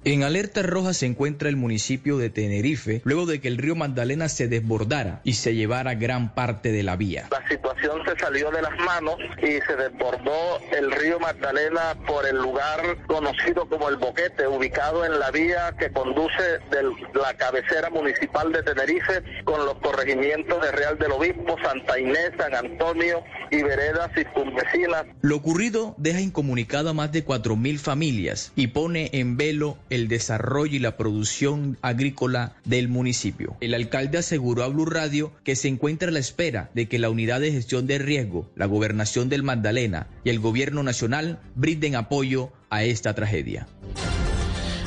En 0.06 0.22
alerta 0.22 0.62
roja 0.62 0.93
se 0.93 1.06
encuentra 1.06 1.48
el 1.48 1.56
municipio 1.56 2.18
de 2.18 2.28
Tenerife 2.28 3.01
luego 3.05 3.24
de 3.24 3.40
que 3.40 3.48
el 3.48 3.56
río 3.56 3.74
Magdalena 3.74 4.28
se 4.28 4.48
desbordara 4.48 5.22
y 5.24 5.32
se 5.32 5.55
llevara 5.55 5.94
gran 5.94 6.35
parte 6.35 6.72
de 6.72 6.82
la 6.82 6.94
vía. 6.97 7.28
La 7.31 7.48
situación 7.48 8.02
se 8.05 8.14
salió 8.18 8.51
de 8.51 8.60
las 8.60 8.76
manos 8.81 9.16
y 9.39 9.62
se 9.66 9.76
desbordó 9.76 10.60
el 10.76 10.93
río 10.93 11.18
Magdalena 11.20 11.97
por 12.06 12.26
el 12.26 12.36
lugar 12.36 12.98
conocido 13.06 13.66
como 13.66 13.89
el 13.89 13.97
Boquete, 13.97 14.47
ubicado 14.47 15.06
en 15.06 15.18
la 15.18 15.31
vía 15.31 15.74
que 15.78 15.90
conduce 15.90 16.43
de 16.70 16.82
la 17.14 17.32
cabecera 17.39 17.89
municipal 17.89 18.52
de 18.52 18.62
Tenerife 18.62 19.22
con 19.44 19.64
los 19.64 19.76
corregimientos 19.76 20.60
de 20.60 20.70
Real 20.70 20.98
del 20.98 21.12
Obispo, 21.12 21.56
Santa 21.62 21.98
Inés, 21.98 22.32
San 22.36 22.55
Antonio 22.55 23.24
y 23.51 23.62
veredas 23.62 24.10
circunvecinas. 24.14 25.06
Lo 25.22 25.36
ocurrido 25.36 25.94
deja 25.97 26.20
incomunicado 26.20 26.90
a 26.90 26.93
más 26.93 27.10
de 27.10 27.24
4.000 27.24 27.78
familias 27.78 28.52
y 28.55 28.66
pone 28.66 29.09
en 29.14 29.39
velo 29.39 29.78
el 29.95 30.09
desarrollo 30.09 30.77
y 30.77 30.79
la 30.79 30.97
producción 30.97 31.79
agrícola 31.83 32.57
del 32.65 32.89
municipio. 32.89 33.57
El 33.61 33.75
alcalde 33.75 34.19
aseguró 34.19 34.62
a 34.62 34.69
Blue 34.69 34.87
Radio 34.87 35.33
que 35.45 35.57
se 35.57 35.69
encuentra 35.69 36.09
a 36.09 36.12
la 36.12 36.19
espera 36.19 36.71
de 36.75 36.89
que 36.89 36.99
la 36.99 37.11
unidad 37.11 37.41
de 37.41 37.53
gestión 37.53 37.87
de 37.87 37.99
riesgo, 37.99 38.51
la 38.57 38.66
gobernación 38.66 39.29
del 39.29 39.43
Magdalena 39.43 40.09
y 40.25 40.31
el 40.31 40.41
gobierno 40.41 40.83
nacional 40.83 41.41
brinden 41.55 41.97
apoyo 41.97 42.53
a 42.71 42.85
esta 42.85 43.15
tragedia. 43.15 43.66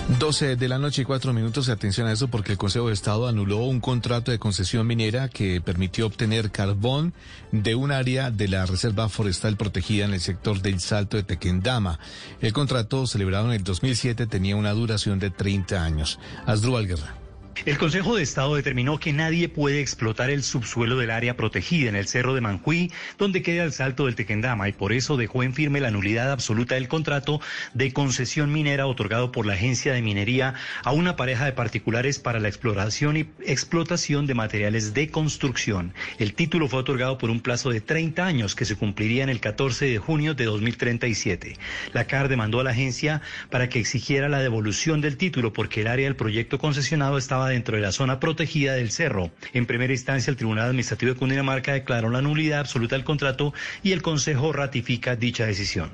12 0.08 0.56
de 0.56 0.68
la 0.70 0.80
noche 0.80 1.02
y 1.02 1.06
cuatro 1.06 1.34
minutos. 1.34 1.68
Atención 1.68 2.08
a 2.08 2.14
eso 2.14 2.30
porque 2.30 2.54
el 2.54 2.58
Consejo 2.58 2.88
de 2.88 2.94
Estado 2.94 3.28
anuló 3.28 3.58
un 3.58 3.82
contrato 3.82 4.32
de 4.32 4.40
concesión 4.40 4.88
minera 4.88 5.28
que 5.28 5.60
permitió 5.60 6.08
obtener 6.08 6.50
carbón 6.50 7.14
de 7.52 7.76
un 7.76 7.92
área 7.92 8.32
de 8.32 8.48
la 8.48 8.66
Reserva 8.66 9.10
Forestal 9.10 9.58
protegida 9.58 10.06
en 10.06 10.14
el 10.14 10.22
sector 10.22 10.62
del 10.62 10.80
Salto 10.80 11.18
de 11.18 11.24
Tequendama. 11.24 12.00
El 12.42 12.54
contrato 12.54 13.06
celebrado 13.06 13.48
en 13.48 13.56
el 13.56 13.64
2007 13.66 14.28
tenía 14.28 14.56
una 14.56 14.72
duración 14.72 15.20
de 15.20 15.30
30 15.30 15.84
años. 15.84 16.20
Asdrúbal 16.46 16.88
Guerra. 16.88 17.27
El 17.66 17.78
Consejo 17.80 18.16
de 18.16 18.24
Estado 18.24 18.56
determinó 18.56 19.00
que 19.00 19.14
nadie 19.14 19.50
puede 19.50 19.82
explotar 19.82 20.30
el 20.30 20.44
subsuelo 20.44 20.98
del 20.98 21.10
área 21.10 21.36
protegida 21.36 21.90
en 21.90 21.96
el 21.96 22.08
Cerro 22.08 22.36
de 22.36 22.42
Manjuí, 22.42 22.92
donde 23.18 23.42
queda 23.42 23.64
el 23.64 23.74
salto 23.74 24.06
del 24.06 24.16
Tequendama, 24.16 24.70
y 24.70 24.74
por 24.74 24.94
eso 24.94 25.18
dejó 25.18 25.42
en 25.42 25.54
firme 25.54 25.82
la 25.82 25.90
nulidad 25.90 26.32
absoluta 26.32 26.76
del 26.76 26.88
contrato 26.88 27.42
de 27.74 27.92
concesión 27.94 28.54
minera 28.54 28.86
otorgado 28.86 29.32
por 29.32 29.46
la 29.46 29.54
Agencia 29.54 29.94
de 29.94 30.04
Minería 30.04 30.54
a 30.84 30.92
una 30.92 31.16
pareja 31.16 31.46
de 31.46 31.52
particulares 31.52 32.20
para 32.20 32.40
la 32.40 32.48
exploración 32.48 33.18
y 33.18 33.30
explotación 33.46 34.28
de 34.28 34.36
materiales 34.36 34.94
de 34.94 35.10
construcción. 35.10 35.94
El 36.20 36.36
título 36.36 36.68
fue 36.68 36.80
otorgado 36.80 37.18
por 37.18 37.32
un 37.32 37.42
plazo 37.42 37.72
de 37.72 37.82
30 37.82 38.24
años 38.24 38.56
que 38.56 38.66
se 38.66 38.76
cumpliría 38.76 39.24
en 39.24 39.30
el 39.30 39.40
14 39.40 39.86
de 39.86 39.98
junio 39.98 40.36
de 40.36 40.46
2037. 40.46 41.58
La 41.94 42.06
CAR 42.06 42.30
demandó 42.30 42.60
a 42.60 42.64
la 42.64 42.72
agencia 42.72 43.22
para 43.50 43.68
que 43.68 43.80
exigiera 43.80 44.30
la 44.30 44.40
devolución 44.40 45.02
del 45.02 45.18
título 45.18 45.54
porque 45.54 45.82
el 45.82 45.88
área 45.88 46.06
del 46.06 46.16
proyecto 46.16 46.60
concesionado 46.60 47.18
estaba 47.18 47.47
dentro 47.48 47.76
de 47.76 47.82
la 47.82 47.92
zona 47.92 48.20
protegida 48.20 48.74
del 48.74 48.92
cerro. 48.92 49.32
En 49.54 49.66
primera 49.66 49.94
instancia, 49.94 50.32
el 50.32 50.38
Tribunal 50.38 50.66
Administrativo 50.66 51.14
de 51.14 51.20
Cundinamarca 51.20 51.74
declaró 51.74 52.10
la 52.10 52.22
nulidad 52.22 52.60
absoluta 52.60 52.96
del 52.96 53.06
contrato 53.06 53.54
y 53.84 53.92
el 53.92 54.02
Consejo 54.02 54.54
ratifica 54.54 55.16
dicha 55.16 55.46
decisión. 55.46 55.92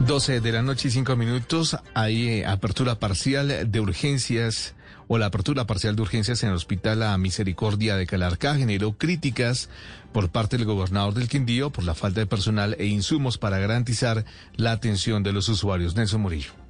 12 0.00 0.40
de 0.40 0.52
la 0.52 0.62
noche 0.62 0.88
y 0.88 0.90
5 0.90 1.16
minutos, 1.16 1.76
hay 1.94 2.28
eh, 2.28 2.46
apertura 2.46 2.98
parcial 2.98 3.70
de 3.70 3.80
urgencias 3.80 4.74
o 5.06 5.18
la 5.18 5.26
apertura 5.26 5.66
parcial 5.66 5.96
de 5.96 6.02
urgencias 6.02 6.42
en 6.42 6.50
el 6.50 6.56
Hospital 6.56 7.00
La 7.00 7.16
Misericordia 7.18 7.96
de 7.96 8.06
Calarcá 8.06 8.54
generó 8.56 8.96
críticas 8.96 9.68
por 10.12 10.30
parte 10.30 10.56
del 10.56 10.66
gobernador 10.66 11.14
del 11.14 11.28
Quindío 11.28 11.70
por 11.70 11.84
la 11.84 11.94
falta 11.94 12.20
de 12.20 12.26
personal 12.26 12.76
e 12.78 12.86
insumos 12.86 13.38
para 13.38 13.58
garantizar 13.58 14.24
la 14.56 14.72
atención 14.72 15.22
de 15.22 15.32
los 15.32 15.48
usuarios. 15.48 15.94
Nelson 15.96 16.20
Murillo. 16.20 16.63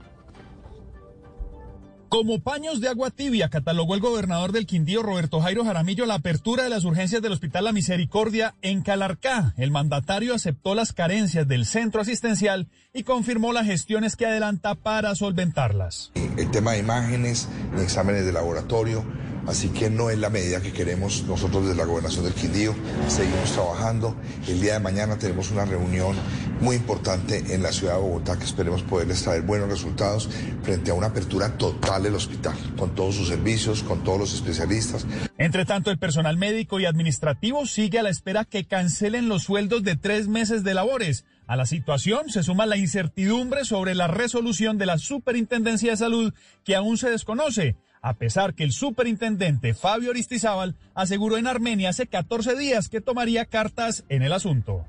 Como 2.15 2.39
paños 2.39 2.81
de 2.81 2.87
agua 2.87 3.11
tibia, 3.11 3.49
catalogó 3.49 3.97
el 3.97 4.01
gobernador 4.01 4.53
del 4.53 4.67
Quindío, 4.67 5.03
Roberto 5.03 5.41
Jairo 5.41 5.65
Jaramillo, 5.65 6.07
la 6.07 6.15
apertura 6.15 6.63
de 6.63 6.69
las 6.71 6.85
urgencias 6.85 7.21
del 7.21 7.33
Hospital 7.33 7.65
La 7.65 7.73
Misericordia 7.73 8.55
en 8.63 8.83
Calarcá. 8.83 9.53
El 9.57 9.73
mandatario 9.73 10.33
aceptó 10.33 10.77
las 10.77 10.93
carencias 10.93 11.49
del 11.49 11.67
centro 11.67 12.01
asistencial 12.01 12.69
y 12.93 13.03
confirmó 13.03 13.53
las 13.53 13.67
gestiones 13.67 14.15
que 14.15 14.27
adelanta 14.27 14.77
para 14.77 15.17
solventarlas. 15.17 16.13
El 16.37 16.53
tema 16.53 16.75
de 16.75 16.79
imágenes, 16.79 17.49
exámenes 17.79 18.25
de 18.25 18.33
laboratorio, 18.33 19.05
Así 19.47 19.69
que 19.69 19.91
no 19.91 20.11
es 20.11 20.19
la 20.19 20.31
medida 20.31 20.61
que 20.61 20.73
queremos 20.73 21.25
nosotros 21.25 21.65
desde 21.65 21.77
la 21.77 21.85
gobernación 21.85 22.25
del 22.25 22.35
Quindío. 22.35 22.75
Seguimos 23.09 23.53
trabajando. 23.53 24.17
El 24.49 24.61
día 24.61 24.75
de 24.75 24.81
mañana 24.81 25.19
tenemos 25.19 25.51
una 25.51 25.65
reunión 25.65 26.17
muy 26.61 26.77
importante 26.77 27.55
en 27.55 27.63
la 27.63 27.73
ciudad 27.73 27.95
de 27.95 28.01
Bogotá 28.01 28.39
que 28.39 28.45
esperemos 28.45 28.83
poderles 28.83 29.23
traer 29.23 29.43
buenos 29.43 29.69
resultados 29.69 30.29
frente 30.63 30.91
a 30.91 30.95
una 30.95 31.09
apertura 31.09 31.59
total 31.59 32.05
del 32.05 32.15
hospital, 32.15 32.55
con 32.79 32.95
todos 32.95 33.17
sus 33.17 33.29
servicios, 33.29 33.83
con 33.83 34.03
todos 34.03 34.19
los 34.19 34.35
especialistas. 34.35 35.07
Entre 35.37 35.65
tanto, 35.65 35.91
el 35.91 35.99
personal 35.99 36.37
médico 36.37 36.81
y 36.81 36.87
administrativo 36.87 37.67
sigue 37.67 37.99
a 37.99 38.03
la 38.03 38.11
espera 38.11 38.45
que 38.45 38.67
cancelen 38.67 39.29
los 39.29 39.43
sueldos 39.43 39.83
de 39.83 39.97
tres 39.97 40.29
meses 40.29 40.65
de 40.65 40.75
labores. 40.75 41.25
A 41.47 41.57
la 41.57 41.67
situación 41.67 42.31
se 42.31 42.43
suma 42.43 42.65
la 42.65 42.79
incertidumbre 42.79 43.67
sobre 43.67 43.95
la 43.95 44.07
resolución 44.07 44.79
de 44.79 44.87
la 44.87 44.97
Superintendencia 44.97 45.91
de 45.91 45.97
Salud 45.99 46.33
que 46.65 46.75
aún 46.75 46.97
se 46.97 47.11
desconoce 47.11 47.77
a 48.05 48.13
pesar 48.13 48.55
que 48.55 48.65
el 48.65 48.73
superintendente 48.73 49.73
Fabio 49.73 50.11
Aristizábal 50.11 50.77
aseguró 50.95 51.39
en 51.39 51.47
Armenia 51.47 51.89
hace 51.89 52.07
14 52.07 52.55
días 52.55 52.91
que 52.91 53.01
tomaría 53.01 53.47
cartas 53.47 54.05
en 54.11 54.23
el 54.23 54.35
asunto. 54.35 54.85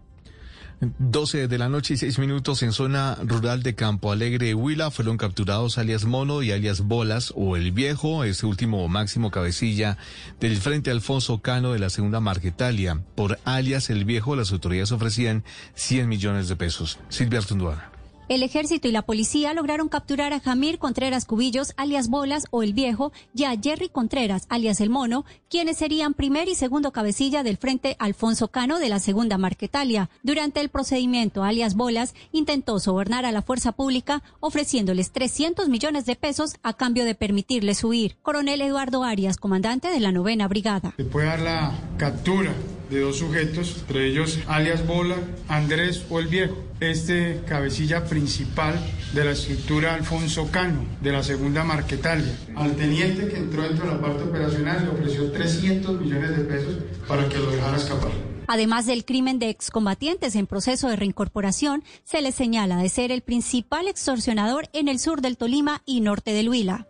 12 0.81 1.47
de 1.47 1.57
la 1.57 1.69
noche 1.69 1.93
y 1.93 1.97
6 1.97 2.19
minutos 2.19 2.61
en 2.61 2.73
zona 2.73 3.17
rural 3.23 3.63
de 3.63 3.73
Campo 3.73 4.11
Alegre, 4.11 4.53
Huila, 4.53 4.91
fueron 4.91 5.15
capturados 5.15 5.77
alias 5.77 6.03
Mono 6.03 6.43
y 6.43 6.51
alias 6.51 6.81
Bolas 6.81 7.31
o 7.37 7.55
El 7.55 7.71
Viejo, 7.71 8.25
este 8.25 8.45
último 8.45 8.85
máximo 8.89 9.31
cabecilla 9.31 9.97
del 10.41 10.57
Frente 10.57 10.91
Alfonso 10.91 11.41
Cano 11.41 11.71
de 11.71 11.79
la 11.79 11.89
Segunda 11.89 12.19
Marquetalia. 12.19 13.01
Por 13.15 13.39
alias 13.45 13.89
El 13.89 14.03
Viejo, 14.03 14.35
las 14.35 14.51
autoridades 14.51 14.91
ofrecían 14.91 15.45
100 15.75 16.09
millones 16.09 16.49
de 16.49 16.57
pesos. 16.57 16.99
Silvia 17.07 17.39
Artunduana. 17.39 17.94
El 18.27 18.41
ejército 18.41 18.87
y 18.87 18.91
la 18.91 19.03
policía 19.03 19.53
lograron 19.53 19.87
capturar 19.87 20.33
a 20.33 20.39
Jamir 20.39 20.79
Contreras 20.79 21.25
Cubillos, 21.25 21.73
alias 21.77 22.09
Bolas 22.09 22.45
o 22.49 22.63
El 22.63 22.73
Viejo, 22.73 23.13
y 23.35 23.43
a 23.43 23.55
Jerry 23.55 23.87
Contreras, 23.87 24.47
alias 24.49 24.81
El 24.81 24.89
Mono, 24.89 25.25
quienes 25.47 25.77
serían 25.77 26.15
primer 26.15 26.47
y 26.47 26.55
segundo 26.55 26.91
cabecilla 26.91 27.43
del 27.43 27.57
Frente 27.57 27.95
Alfonso 27.99 28.47
Cano 28.47 28.79
de 28.79 28.89
la 28.89 28.97
Segunda 28.97 29.37
Marquetalia. 29.37 30.09
Durante 30.23 30.59
el 30.59 30.69
procedimiento, 30.69 31.43
alias 31.43 31.75
Bolas 31.75 32.15
intentó 32.31 32.79
sobornar 32.79 33.25
a 33.25 33.31
la 33.31 33.43
fuerza 33.43 33.73
pública 33.73 34.23
ofreciéndoles 34.39 35.11
300 35.11 35.69
millones 35.69 36.07
de 36.07 36.15
pesos 36.15 36.55
a 36.63 36.73
cambio 36.73 37.05
de 37.05 37.13
permitirles 37.13 37.83
huir. 37.83 38.17
Coronel 38.23 38.61
Eduardo 38.61 39.03
Arias, 39.03 39.37
comandante 39.37 39.89
de 39.89 39.99
la 39.99 40.11
novena 40.11 40.47
brigada. 40.47 40.95
Se 40.97 41.03
puede 41.03 41.27
dar 41.27 41.41
la 41.41 41.73
captura 41.97 42.55
de 42.89 42.99
dos 42.99 43.17
sujetos, 43.17 43.77
entre 43.79 44.07
ellos 44.07 44.39
alias 44.47 44.85
Bola, 44.85 45.15
Andrés 45.47 46.05
o 46.09 46.19
el 46.19 46.27
Viejo. 46.27 46.55
Este 46.79 47.41
cabecilla 47.47 48.05
principal 48.15 48.79
de 49.13 49.25
la 49.25 49.31
estructura 49.31 49.93
Alfonso 49.93 50.49
Cano, 50.49 50.85
de 51.01 51.11
la 51.11 51.21
segunda 51.21 51.65
Marquetalia. 51.65 52.33
Al 52.55 52.73
teniente 52.77 53.27
que 53.27 53.35
entró 53.35 53.63
dentro 53.63 53.87
de 53.87 53.95
la 53.95 53.99
parte 54.01 54.23
operacional 54.23 54.85
le 54.85 54.91
ofreció 54.91 55.29
300 55.33 55.99
millones 55.99 56.37
de 56.37 56.45
pesos 56.45 56.75
para 57.09 57.27
que 57.27 57.37
lo 57.37 57.51
dejara 57.51 57.75
escapar. 57.75 58.11
Además 58.47 58.85
del 58.85 59.03
crimen 59.03 59.37
de 59.37 59.49
excombatientes 59.49 60.37
en 60.37 60.47
proceso 60.47 60.87
de 60.87 60.95
reincorporación, 60.95 61.83
se 62.05 62.21
le 62.21 62.31
señala 62.31 62.77
de 62.77 62.87
ser 62.87 63.11
el 63.11 63.21
principal 63.21 63.89
extorsionador 63.89 64.69
en 64.71 64.87
el 64.87 64.99
sur 64.99 65.19
del 65.19 65.35
Tolima 65.35 65.81
y 65.85 65.99
norte 65.99 66.31
del 66.31 66.47
Huila. 66.47 66.87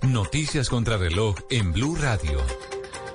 Noticias 0.00 0.70
contra 0.70 0.96
reloj 0.96 1.36
en 1.50 1.74
Blue 1.74 1.94
Radio. 1.94 2.38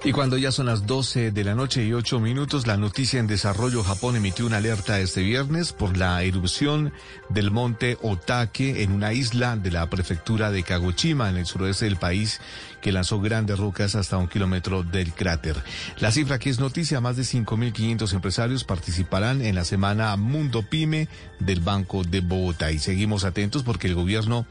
Y 0.05 0.11
cuando 0.11 0.37
ya 0.37 0.51
son 0.51 0.65
las 0.65 0.85
12 0.85 1.31
de 1.31 1.43
la 1.45 1.55
noche 1.55 1.85
y 1.85 1.93
8 1.93 2.19
minutos, 2.19 2.67
la 2.67 2.75
noticia 2.75 3.21
en 3.21 3.27
desarrollo 3.27 3.83
Japón 3.83 4.17
emitió 4.17 4.45
una 4.45 4.57
alerta 4.57 4.99
este 4.99 5.21
viernes 5.21 5.71
por 5.71 5.95
la 5.95 6.21
erupción 6.23 6.91
del 7.29 7.51
monte 7.51 7.97
Otake 8.01 8.83
en 8.83 8.91
una 8.91 9.13
isla 9.13 9.55
de 9.55 9.71
la 9.71 9.89
prefectura 9.89 10.51
de 10.51 10.63
Kagoshima 10.63 11.29
en 11.29 11.37
el 11.37 11.45
suroeste 11.45 11.85
del 11.85 11.95
país 11.95 12.41
que 12.83 12.91
lanzó 12.91 13.21
grandes 13.21 13.57
rocas 13.57 13.95
hasta 13.95 14.17
un 14.17 14.27
kilómetro 14.27 14.83
del 14.83 15.13
cráter. 15.13 15.55
La 15.99 16.11
cifra 16.11 16.37
que 16.37 16.49
es 16.49 16.59
noticia, 16.59 16.99
más 16.99 17.15
de 17.15 17.23
5.500 17.23 18.13
empresarios 18.13 18.65
participarán 18.65 19.41
en 19.41 19.55
la 19.55 19.63
semana 19.63 20.15
Mundo 20.17 20.63
Pyme 20.63 21.07
del 21.39 21.61
Banco 21.61 22.03
de 22.03 22.19
Bogotá. 22.19 22.71
Y 22.71 22.79
seguimos 22.79 23.23
atentos 23.23 23.63
porque 23.63 23.87
el 23.87 23.95
gobierno 23.95 24.45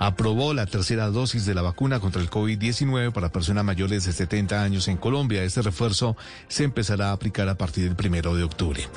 aprobó 0.00 0.54
la 0.54 0.66
tercera 0.66 1.06
dosis 1.08 1.46
de 1.46 1.54
la 1.54 1.62
vacuna 1.62 2.00
contra 2.00 2.20
el 2.20 2.28
COVID-19 2.28 3.12
para 3.12 3.30
personas 3.30 3.64
mayores 3.64 4.04
de 4.04 4.12
70 4.12 4.60
años 4.60 4.88
en 4.88 4.96
Colombia. 4.96 5.44
Este 5.44 5.62
refuerzo 5.62 6.16
se 6.48 6.64
empezará 6.64 7.10
a 7.10 7.12
aplicar 7.12 7.48
a 7.48 7.56
partir 7.56 7.84
del 7.84 7.94
primero 7.94 8.34
de 8.34 8.42
octubre. 8.42 8.88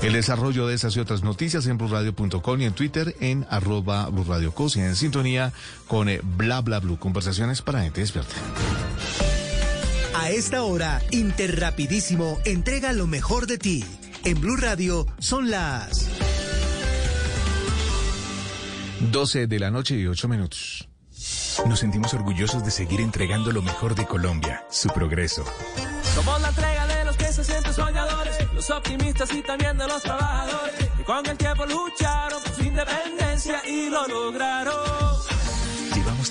El 0.00 0.14
desarrollo 0.14 0.66
de 0.66 0.74
esas 0.74 0.96
y 0.96 1.00
otras 1.00 1.22
noticias 1.22 1.66
en 1.66 1.76
blurradio.com 1.76 2.60
y 2.60 2.64
en 2.64 2.72
Twitter 2.72 3.14
en 3.20 3.46
arroba 3.50 4.08
blurradiocos 4.08 4.76
y 4.76 4.80
en 4.80 4.96
sintonía 4.96 5.52
con 5.86 6.08
eh, 6.08 6.20
bla 6.22 6.62
bla 6.62 6.80
blue. 6.80 6.98
Conversaciones 6.98 7.60
para 7.60 7.82
gente 7.82 8.00
despierta. 8.00 8.29
A 10.14 10.30
esta 10.30 10.62
hora, 10.62 11.02
Interrapidísimo 11.10 12.38
entrega 12.44 12.92
lo 12.92 13.06
mejor 13.06 13.46
de 13.46 13.58
ti. 13.58 13.84
En 14.24 14.40
Blue 14.40 14.56
Radio 14.56 15.06
son 15.18 15.50
las 15.50 16.08
12 19.10 19.46
de 19.46 19.58
la 19.58 19.70
noche 19.70 19.96
y 19.96 20.06
8 20.06 20.28
minutos. 20.28 20.88
Nos 21.66 21.80
sentimos 21.80 22.14
orgullosos 22.14 22.64
de 22.64 22.70
seguir 22.70 23.00
entregando 23.00 23.50
lo 23.52 23.62
mejor 23.62 23.94
de 23.94 24.06
Colombia, 24.06 24.64
su 24.70 24.88
progreso. 24.88 25.44
Somos 26.14 26.40
la 26.40 26.48
entrega 26.48 26.86
de 26.86 27.04
los 27.04 27.16
que 27.16 27.32
se 27.32 27.44
sienten 27.44 27.74
soñadores, 27.74 28.52
los 28.54 28.70
optimistas 28.70 29.32
y 29.34 29.42
también 29.42 29.76
de 29.76 29.86
los 29.86 30.02
trabajadores, 30.02 30.74
que 30.96 31.04
con 31.04 31.26
el 31.26 31.36
tiempo 31.36 31.66
lucharon 31.66 32.42
por 32.42 32.54
su 32.54 32.62
independencia 32.62 33.62
y 33.66 33.90
lo 33.90 34.06
lograron. 34.06 34.74
Llevamos 35.94 36.30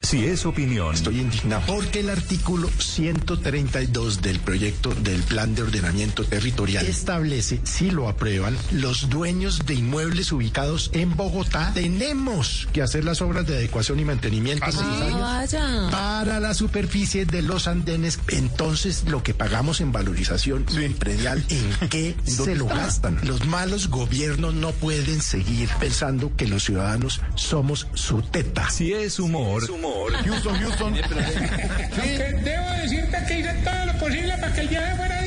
Si 0.11 0.25
es 0.25 0.45
opinión. 0.45 0.93
Estoy 0.93 1.21
indignado 1.21 1.63
porque 1.67 2.01
el 2.01 2.09
artículo 2.09 2.69
132 2.79 4.21
del 4.21 4.41
proyecto 4.41 4.93
del 4.93 5.23
Plan 5.23 5.55
de 5.55 5.61
Ordenamiento 5.61 6.25
Territorial 6.25 6.85
establece, 6.85 7.61
si 7.63 7.91
lo 7.91 8.09
aprueban, 8.09 8.57
los 8.73 9.09
dueños 9.09 9.65
de 9.65 9.75
inmuebles 9.75 10.33
ubicados 10.33 10.89
en 10.91 11.15
Bogotá 11.15 11.71
tenemos 11.73 12.67
que 12.73 12.81
hacer 12.81 13.05
las 13.05 13.21
obras 13.21 13.47
de 13.47 13.55
adecuación 13.55 14.01
y 14.01 14.03
mantenimiento 14.03 14.65
necesarias 14.65 15.55
para 15.89 16.41
la 16.41 16.55
superficie 16.55 17.25
de 17.25 17.41
los 17.41 17.69
andenes. 17.69 18.19
Entonces, 18.27 19.05
lo 19.07 19.23
que 19.23 19.33
pagamos 19.33 19.79
en 19.79 19.93
valorización 19.93 20.65
predial, 20.99 21.41
¿en 21.47 21.71
qué 21.89 22.17
se 22.25 22.57
lo 22.57 22.65
gastan? 22.65 23.17
Los 23.23 23.45
malos 23.45 23.87
gobiernos 23.87 24.55
no 24.55 24.73
pueden 24.73 25.21
seguir 25.21 25.69
pensando 25.79 26.35
que 26.35 26.47
los 26.47 26.65
ciudadanos 26.65 27.21
somos 27.35 27.87
su 27.93 28.21
teta. 28.23 28.69
Si 28.69 28.91
es 28.91 29.17
humor. 29.17 29.71
humor. 29.71 30.00
Houston, 30.09 30.55
Houston. 30.55 30.93
Aunque 31.99 32.33
debo 32.43 32.69
decirte 32.81 33.17
que 33.27 33.39
hice 33.39 33.53
todo 33.63 33.85
lo 33.85 33.93
posible 33.99 34.33
para 34.37 34.53
que 34.53 34.61
el 34.61 34.67
viaje 34.67 34.95
fuera 34.95 35.21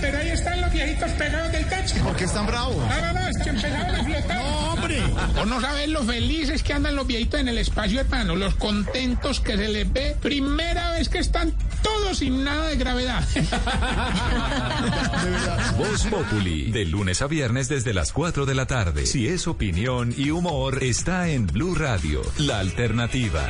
pero 0.00 0.18
ahí 0.18 0.30
están 0.30 0.60
los 0.60 0.72
viejitos 0.72 1.10
pegados 1.12 1.52
del 1.52 1.64
tacho. 1.66 1.94
¿Por 2.02 2.16
qué 2.16 2.24
están 2.24 2.46
bravos? 2.46 2.76
No, 2.76 3.00
no, 3.00 3.12
no, 3.12 3.28
es 3.28 3.38
que 3.42 3.50
empezaron 3.50 3.94
a 3.94 4.04
flotar. 4.04 4.36
No, 4.36 4.72
hombre. 4.72 5.02
O 5.40 5.46
no 5.46 5.60
saben 5.60 5.92
lo 5.92 6.04
felices 6.04 6.62
que 6.62 6.72
andan 6.72 6.94
los 6.94 7.06
viejitos 7.06 7.40
en 7.40 7.48
el 7.48 7.58
espacio, 7.58 8.00
hermano, 8.00 8.36
los 8.36 8.54
contentos 8.54 9.40
que 9.40 9.56
se 9.56 9.68
les 9.68 9.92
ve. 9.92 10.16
Primera 10.20 10.92
vez 10.92 11.08
que 11.08 11.18
están 11.18 11.52
todos 11.82 12.18
sin 12.18 12.44
nada 12.44 12.68
de 12.68 12.76
gravedad. 12.76 13.26
Voz 15.76 16.04
Populi, 16.04 16.70
de 16.70 16.84
lunes 16.84 17.22
a 17.22 17.26
viernes 17.26 17.68
desde 17.68 17.94
las 17.94 18.12
4 18.12 18.46
de 18.46 18.54
la 18.54 18.66
tarde. 18.66 19.06
Si 19.06 19.26
es 19.26 19.48
opinión 19.48 20.14
y 20.16 20.30
humor, 20.30 20.82
está 20.82 21.28
en 21.28 21.46
Blue 21.46 21.74
Radio, 21.74 22.22
la 22.38 22.60
alternativa. 22.60 23.44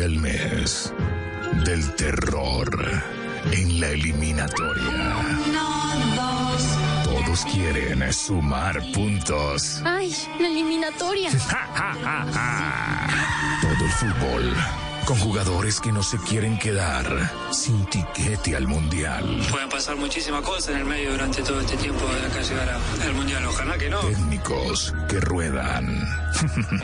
viernes 0.00 0.92
del 1.64 1.94
terror 1.94 3.02
en 3.52 3.80
la 3.80 3.88
eliminatoria. 3.88 5.16
Todos 7.04 7.44
quieren 7.52 8.12
sumar 8.12 8.80
puntos. 8.92 9.80
Ay, 9.84 10.14
la 10.38 10.46
eliminatoria. 10.48 11.30
Todo 13.60 13.84
el 13.84 13.92
fútbol 13.92 14.56
con 15.06 15.18
jugadores 15.18 15.80
que 15.80 15.92
no 15.92 16.02
se 16.02 16.18
quieren 16.18 16.58
quedar 16.58 17.30
sin 17.52 17.84
tiquete 17.86 18.56
al 18.56 18.66
mundial. 18.66 19.24
Pueden 19.50 19.68
pasar 19.68 19.96
muchísimas 19.96 20.42
cosas 20.42 20.70
en 20.70 20.76
el 20.78 20.84
medio 20.84 21.12
durante 21.12 21.42
todo 21.42 21.60
este 21.60 21.76
tiempo 21.76 22.06
de 22.06 22.26
acá 22.26 22.40
llegar 22.40 22.68
al 23.02 23.14
mundial. 23.14 23.44
Ojalá 23.46 23.78
que 23.78 23.90
no. 23.90 24.00
Técnicos 24.00 24.94
que 25.08 25.20
ruedan. 25.20 26.06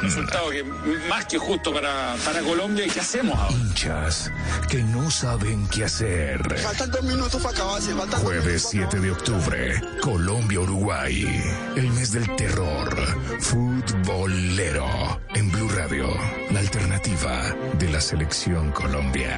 Resultado 0.02 0.50
que 0.50 0.64
más 1.08 1.26
que 1.26 1.38
justo 1.38 1.72
para, 1.72 2.16
para 2.24 2.40
Colombia. 2.40 2.86
¿Y 2.86 2.90
qué 2.90 3.00
hacemos 3.00 3.38
ahora? 3.38 3.54
Hinchas 3.56 4.30
que 4.68 4.82
no 4.82 5.10
saben 5.10 5.66
qué 5.68 5.84
hacer. 5.84 6.58
Faltan 6.58 6.90
dos 6.90 7.02
minutos 7.04 7.42
para 7.42 7.54
acabarse. 7.54 7.94
Faltan 7.94 8.20
Jueves 8.20 8.66
7 8.70 9.00
de 9.00 9.10
octubre, 9.10 9.80
Colombia-Uruguay. 10.00 11.42
El 11.76 11.90
mes 11.92 12.12
del 12.12 12.34
terror. 12.36 12.96
Futbolero. 13.40 15.20
En 15.34 15.50
Blue 15.52 15.68
Radio, 15.68 16.08
la 16.50 16.60
alternativa 16.60 17.54
de 17.78 17.90
la 17.90 18.00
selección 18.06 18.70
Colombia. 18.70 19.36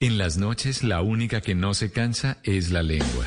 En 0.00 0.16
las 0.16 0.38
noches 0.38 0.84
la 0.84 1.02
única 1.02 1.40
que 1.40 1.56
no 1.56 1.74
se 1.74 1.90
cansa 1.90 2.38
es 2.44 2.70
la 2.70 2.84
lengua. 2.84 3.26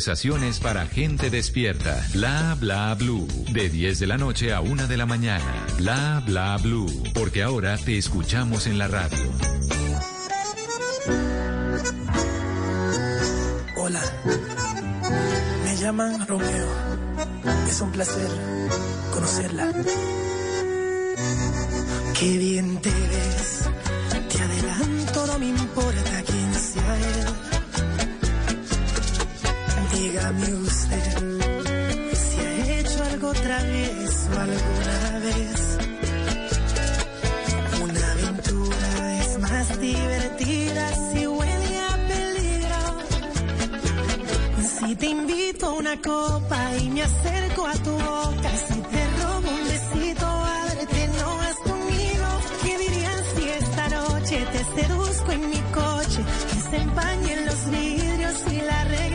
conversaciones 0.01 0.59
para 0.59 0.87
gente 0.87 1.29
despierta. 1.29 2.03
Bla 2.11 2.57
bla 2.59 2.95
blue. 2.95 3.27
De 3.53 3.69
10 3.69 3.99
de 3.99 4.07
la 4.07 4.17
noche 4.17 4.51
a 4.51 4.59
1 4.59 4.87
de 4.87 4.97
la 4.97 5.05
mañana. 5.05 5.67
Bla 5.77 6.23
bla 6.25 6.57
blue. 6.57 6.87
Porque 7.13 7.43
ahora 7.43 7.77
te 7.77 7.99
escuchamos 7.99 8.65
en 8.65 8.79
la 8.79 8.87
radio. 8.87 9.19
Hola, 13.77 14.01
me 15.65 15.77
llaman 15.77 16.25
Romeo. 16.25 16.67
Es 17.67 17.79
un 17.81 17.91
placer 17.91 18.29
conocerla. 19.13 19.71
Qué 22.19 22.37
bien 22.39 22.81
te 22.81 22.89
ves, 22.89 23.69
te 24.29 24.41
adelanto, 24.41 25.27
no 25.27 25.37
me 25.37 25.49
importa 25.49 26.10
Dígame 30.11 30.53
usted 30.55 31.07
si 32.13 32.39
ha 32.41 32.79
hecho 32.79 33.01
algo 33.01 33.31
travieso 33.31 34.29
alguna 34.45 35.19
vez. 35.23 35.59
Una 37.81 38.11
aventura 38.11 39.19
es 39.21 39.39
más 39.39 39.79
divertida 39.79 40.83
si 41.13 41.27
huele 41.27 41.79
a 41.79 41.93
peligro. 42.11 42.81
Si 44.79 44.95
te 44.97 45.05
invito 45.05 45.67
a 45.67 45.73
una 45.75 45.95
copa 46.01 46.59
y 46.77 46.89
me 46.89 47.03
acerco 47.03 47.67
a 47.67 47.73
tu 47.75 47.91
boca, 47.91 48.51
si 48.67 48.81
te 48.81 49.01
robo 49.21 49.49
un 49.49 49.63
besito, 49.63 50.25
ábrete, 50.27 51.07
no 51.19 51.37
vas 51.37 51.55
conmigo. 51.63 52.27
¿Qué 52.63 52.77
dirías 52.77 53.23
si 53.37 53.43
esta 53.47 53.87
noche 53.87 54.45
te 54.51 54.81
seduzco 54.81 55.31
en 55.31 55.49
mi 55.49 55.61
coche? 55.71 56.21
Que 56.51 56.59
se 56.69 56.77
empañen 56.81 57.45
los 57.45 57.71
vidrios 57.71 58.35
y 58.51 58.61
la 58.61 58.83
regla 58.83 59.10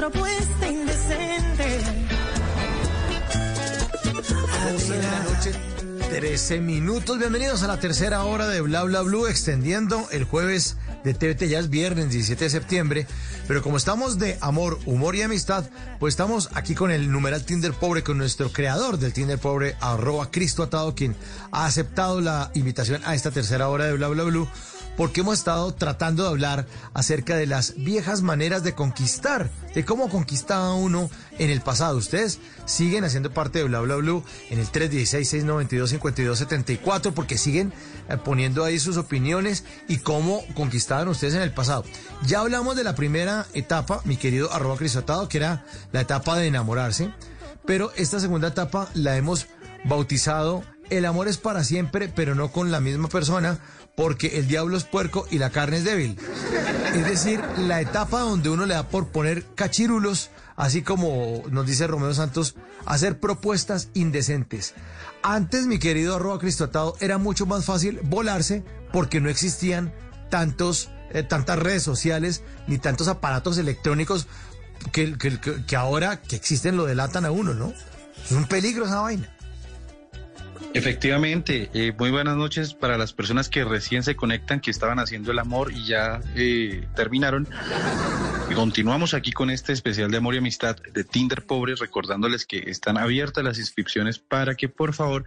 propuesta 0.00 0.66
indecente. 0.66 1.78
12 4.72 4.92
de 4.96 5.02
la 5.02 5.22
noche, 5.24 5.52
13 6.08 6.60
minutos. 6.62 7.18
Bienvenidos 7.18 7.62
a 7.64 7.66
la 7.66 7.78
tercera 7.78 8.24
hora 8.24 8.48
de 8.48 8.62
Bla 8.62 8.82
Bla 8.84 9.02
Blue, 9.02 9.26
extendiendo 9.26 10.08
el 10.10 10.24
jueves 10.24 10.78
de 11.04 11.12
TVT, 11.12 11.48
ya 11.48 11.58
es 11.58 11.68
viernes 11.68 12.08
17 12.08 12.44
de 12.44 12.50
septiembre. 12.50 13.06
Pero 13.46 13.62
como 13.62 13.76
estamos 13.76 14.18
de 14.18 14.38
amor, 14.40 14.78
humor 14.86 15.16
y 15.16 15.22
amistad, 15.22 15.66
pues 15.98 16.14
estamos 16.14 16.48
aquí 16.54 16.74
con 16.74 16.90
el 16.90 17.12
numeral 17.12 17.44
Tinder 17.44 17.74
Pobre, 17.74 18.02
con 18.02 18.16
nuestro 18.16 18.50
creador 18.50 18.96
del 18.96 19.12
Tinder 19.12 19.38
Pobre, 19.38 19.76
arroba 19.82 20.30
Cristo 20.30 20.62
Atado, 20.62 20.94
quien 20.94 21.14
ha 21.52 21.66
aceptado 21.66 22.22
la 22.22 22.50
invitación 22.54 23.02
a 23.04 23.14
esta 23.14 23.32
tercera 23.32 23.68
hora 23.68 23.84
de 23.84 23.92
Bla 23.92 24.08
Bla 24.08 24.22
Blue 24.22 24.48
porque 25.00 25.22
hemos 25.22 25.38
estado 25.38 25.72
tratando 25.72 26.24
de 26.24 26.28
hablar 26.28 26.66
acerca 26.92 27.34
de 27.34 27.46
las 27.46 27.72
viejas 27.74 28.20
maneras 28.20 28.62
de 28.62 28.74
conquistar, 28.74 29.48
de 29.74 29.82
cómo 29.82 30.10
conquistaba 30.10 30.74
uno 30.74 31.08
en 31.38 31.48
el 31.48 31.62
pasado. 31.62 31.96
Ustedes 31.96 32.38
siguen 32.66 33.04
haciendo 33.04 33.32
parte 33.32 33.60
de 33.60 33.64
Bla 33.64 33.80
Bla 33.80 33.96
Blue 33.96 34.22
en 34.50 34.58
el 34.58 34.70
316-692-5274 34.70 37.14
porque 37.14 37.38
siguen 37.38 37.72
eh, 38.10 38.18
poniendo 38.22 38.62
ahí 38.62 38.78
sus 38.78 38.98
opiniones 38.98 39.64
y 39.88 40.00
cómo 40.00 40.44
conquistaban 40.52 41.08
ustedes 41.08 41.32
en 41.32 41.40
el 41.40 41.54
pasado. 41.54 41.82
Ya 42.26 42.40
hablamos 42.40 42.76
de 42.76 42.84
la 42.84 42.94
primera 42.94 43.46
etapa, 43.54 44.02
mi 44.04 44.18
querido 44.18 44.52
arroba 44.52 44.76
crisotado, 44.76 45.30
que 45.30 45.38
era 45.38 45.64
la 45.92 46.02
etapa 46.02 46.36
de 46.36 46.46
enamorarse, 46.46 47.10
pero 47.64 47.90
esta 47.96 48.20
segunda 48.20 48.48
etapa 48.48 48.90
la 48.92 49.16
hemos 49.16 49.46
bautizado 49.82 50.62
El 50.90 51.06
amor 51.06 51.26
es 51.26 51.38
para 51.38 51.64
siempre, 51.64 52.12
pero 52.14 52.34
no 52.34 52.52
con 52.52 52.70
la 52.70 52.80
misma 52.80 53.08
persona, 53.08 53.60
porque 53.96 54.38
el 54.38 54.46
diablo 54.48 54.76
es 54.76 54.84
puerco 54.84 55.26
y 55.30 55.38
la 55.38 55.50
carne 55.50 55.78
es 55.78 55.84
débil. 55.84 56.16
Es 56.94 57.04
decir, 57.04 57.40
la 57.58 57.80
etapa 57.80 58.20
donde 58.20 58.48
uno 58.50 58.66
le 58.66 58.74
da 58.74 58.88
por 58.88 59.08
poner 59.08 59.44
cachirulos, 59.54 60.30
así 60.56 60.82
como 60.82 61.42
nos 61.50 61.66
dice 61.66 61.86
Romeo 61.86 62.14
Santos, 62.14 62.54
hacer 62.86 63.18
propuestas 63.20 63.88
indecentes. 63.94 64.74
Antes, 65.22 65.66
mi 65.66 65.78
querido 65.78 66.16
arroba 66.16 66.38
cristotado, 66.38 66.96
era 67.00 67.18
mucho 67.18 67.44
más 67.46 67.64
fácil 67.66 68.00
volarse 68.04 68.64
porque 68.92 69.20
no 69.20 69.28
existían 69.28 69.92
tantos, 70.30 70.88
eh, 71.12 71.22
tantas 71.22 71.58
redes 71.58 71.82
sociales 71.82 72.42
ni 72.66 72.78
tantos 72.78 73.08
aparatos 73.08 73.58
electrónicos 73.58 74.26
que, 74.92 75.18
que, 75.18 75.38
que- 75.38 75.64
que 75.66 75.76
ahora 75.76 76.22
que 76.22 76.36
existen 76.36 76.76
lo 76.78 76.86
delatan 76.86 77.26
a 77.26 77.30
uno, 77.30 77.52
¿no? 77.52 77.72
Es 78.24 78.32
un 78.32 78.46
peligro 78.46 78.86
esa 78.86 79.00
vaina. 79.00 79.30
Efectivamente, 80.72 81.68
eh, 81.74 81.92
muy 81.98 82.10
buenas 82.10 82.36
noches 82.36 82.74
para 82.74 82.96
las 82.96 83.12
personas 83.12 83.48
que 83.48 83.64
recién 83.64 84.02
se 84.04 84.14
conectan, 84.14 84.60
que 84.60 84.70
estaban 84.70 85.00
haciendo 85.00 85.32
el 85.32 85.38
amor 85.40 85.72
y 85.72 85.84
ya 85.86 86.20
eh, 86.36 86.86
terminaron. 86.94 87.48
Continuamos 88.54 89.14
aquí 89.14 89.32
con 89.32 89.48
este 89.50 89.72
especial 89.72 90.10
de 90.10 90.16
amor 90.16 90.34
y 90.34 90.38
amistad 90.38 90.76
de 90.76 91.04
Tinder 91.04 91.44
Pobre, 91.46 91.74
recordándoles 91.76 92.46
que 92.46 92.58
están 92.70 92.98
abiertas 92.98 93.44
las 93.44 93.58
inscripciones 93.58 94.18
para 94.18 94.54
que 94.54 94.68
por 94.68 94.92
favor 94.92 95.24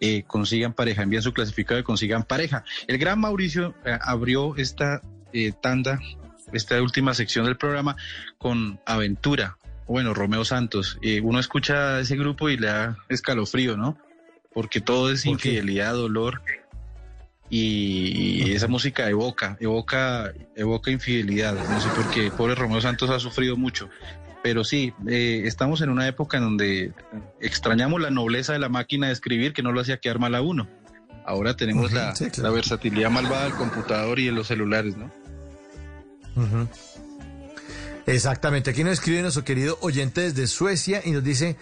eh, 0.00 0.24
consigan 0.26 0.72
pareja, 0.72 1.02
envíen 1.02 1.22
su 1.22 1.32
clasificado 1.32 1.78
y 1.78 1.82
consigan 1.82 2.22
pareja. 2.22 2.64
El 2.86 2.98
gran 2.98 3.20
Mauricio 3.20 3.74
eh, 3.84 3.98
abrió 4.00 4.56
esta 4.56 5.02
eh, 5.32 5.52
tanda, 5.60 6.00
esta 6.52 6.80
última 6.80 7.12
sección 7.14 7.44
del 7.44 7.56
programa 7.56 7.96
con 8.38 8.80
Aventura. 8.86 9.56
Bueno, 9.86 10.14
Romeo 10.14 10.44
Santos, 10.44 10.98
eh, 11.02 11.20
uno 11.20 11.38
escucha 11.38 11.96
a 11.96 12.00
ese 12.00 12.16
grupo 12.16 12.48
y 12.48 12.56
le 12.56 12.68
da 12.68 12.96
escalofrío, 13.08 13.76
¿no? 13.76 13.98
Porque 14.54 14.80
todo 14.80 15.10
es 15.10 15.26
infidelidad, 15.26 15.92
dolor 15.92 16.40
y 17.50 18.52
esa 18.52 18.68
música 18.68 19.08
evoca, 19.08 19.56
evoca, 19.60 20.32
evoca 20.56 20.90
infidelidad. 20.90 21.54
No 21.54 21.80
sé 21.80 21.88
por 21.90 22.10
qué, 22.10 22.30
pobre 22.30 22.54
Romeo 22.54 22.80
Santos 22.80 23.10
ha 23.10 23.20
sufrido 23.20 23.56
mucho. 23.56 23.88
Pero 24.42 24.64
sí, 24.64 24.92
eh, 25.08 25.42
estamos 25.46 25.80
en 25.80 25.88
una 25.88 26.06
época 26.06 26.36
en 26.36 26.42
donde 26.42 26.92
extrañamos 27.40 28.00
la 28.00 28.10
nobleza 28.10 28.52
de 28.52 28.58
la 28.58 28.68
máquina 28.68 29.06
de 29.06 29.12
escribir 29.12 29.52
que 29.52 29.62
no 29.62 29.72
lo 29.72 29.80
hacía 29.80 29.98
quedar 29.98 30.18
mal 30.18 30.34
a 30.34 30.42
uno. 30.42 30.68
Ahora 31.24 31.56
tenemos 31.56 31.92
la, 31.92 32.14
sí, 32.14 32.26
claro. 32.26 32.50
la 32.50 32.54
versatilidad 32.54 33.10
malvada 33.10 33.44
del 33.44 33.54
computador 33.54 34.18
y 34.18 34.26
de 34.26 34.32
los 34.32 34.46
celulares, 34.46 34.96
¿no? 34.96 35.10
Exactamente. 38.04 38.70
Aquí 38.70 38.84
nos 38.84 38.94
escribe 38.94 39.22
nuestro 39.22 39.44
querido 39.44 39.78
oyente 39.80 40.20
desde 40.20 40.46
Suecia 40.46 41.00
y 41.02 41.12
nos 41.12 41.24
dice, 41.24 41.56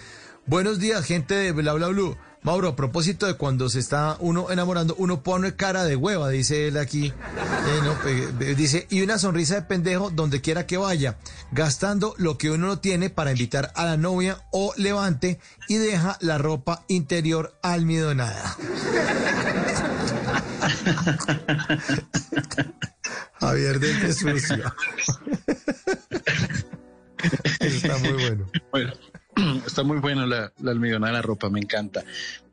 buenos 0.46 0.80
días, 0.80 1.04
gente 1.04 1.34
de 1.34 1.52
Bla 1.52 1.74
Bla 1.74 1.88
Blue. 1.88 2.16
Mauro, 2.42 2.68
a 2.68 2.76
propósito 2.76 3.26
de 3.26 3.34
cuando 3.34 3.68
se 3.68 3.78
está 3.78 4.16
uno 4.18 4.50
enamorando, 4.50 4.96
uno 4.98 5.22
pone 5.22 5.54
cara 5.54 5.84
de 5.84 5.94
hueva, 5.94 6.28
dice 6.28 6.66
él 6.68 6.76
aquí. 6.76 7.06
Eh, 7.06 7.80
no, 7.84 7.96
eh, 8.08 8.54
dice, 8.56 8.88
y 8.90 9.02
una 9.02 9.18
sonrisa 9.18 9.54
de 9.54 9.62
pendejo 9.62 10.10
donde 10.10 10.40
quiera 10.40 10.66
que 10.66 10.76
vaya, 10.76 11.18
gastando 11.52 12.14
lo 12.18 12.38
que 12.38 12.50
uno 12.50 12.66
no 12.66 12.80
tiene 12.80 13.10
para 13.10 13.30
invitar 13.30 13.70
a 13.76 13.84
la 13.84 13.96
novia 13.96 14.38
o 14.50 14.74
levante 14.76 15.38
y 15.68 15.76
deja 15.76 16.18
la 16.20 16.38
ropa 16.38 16.84
interior 16.88 17.56
almidonada. 17.62 18.56
Javier 23.40 23.80
desde 23.80 24.12
Suecia. 24.12 24.74
Está 27.60 27.98
muy 27.98 28.12
bueno. 28.12 28.46
Bueno, 28.70 28.92
está 29.66 29.82
muy 29.82 29.98
bueno 29.98 30.26
la, 30.26 30.52
la 30.60 30.70
almidonada 30.70 31.12
de 31.12 31.18
la 31.18 31.22
ropa, 31.22 31.50
me 31.50 31.60
encanta. 31.60 32.04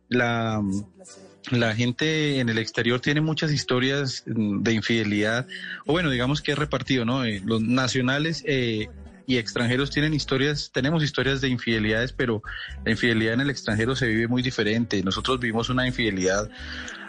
La, 0.10 0.64
gente 1.76 2.40
en 2.40 2.50
el 2.50 2.58
exterior 2.58 3.00
tiene 3.00 3.22
muchas 3.22 3.52
historias 3.52 4.24
de 4.26 4.74
infidelidad, 4.74 5.48
o 5.86 5.94
bueno, 5.94 6.10
digamos 6.10 6.42
que 6.42 6.52
es 6.52 6.58
repartido, 6.58 7.06
¿no? 7.06 7.24
Eh, 7.24 7.42
los 7.46 7.62
nacionales 7.62 8.44
eh, 8.46 8.88
y 9.26 9.38
extranjeros 9.38 9.92
tienen 9.92 10.14
historias, 10.14 10.72
tenemos 10.74 11.04
historias 11.04 11.42
de 11.42 11.50
infidelidades, 11.50 12.14
pero 12.14 12.42
la 12.84 12.92
infidelidad 12.92 13.36
en 13.36 13.42
el 13.42 13.50
extranjero 13.50 13.96
se 13.96 14.08
vive 14.08 14.28
muy 14.28 14.42
diferente. 14.42 15.02
Nosotros 15.04 15.40
vivimos 15.40 15.70
una 15.70 15.88
infidelidad 15.88 16.50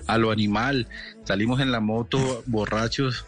a 0.06 0.18
lo 0.18 0.30
animal. 0.30 0.86
Salimos 1.24 1.60
en 1.60 1.72
la 1.72 1.80
moto 1.80 2.42
borrachos 2.46 3.24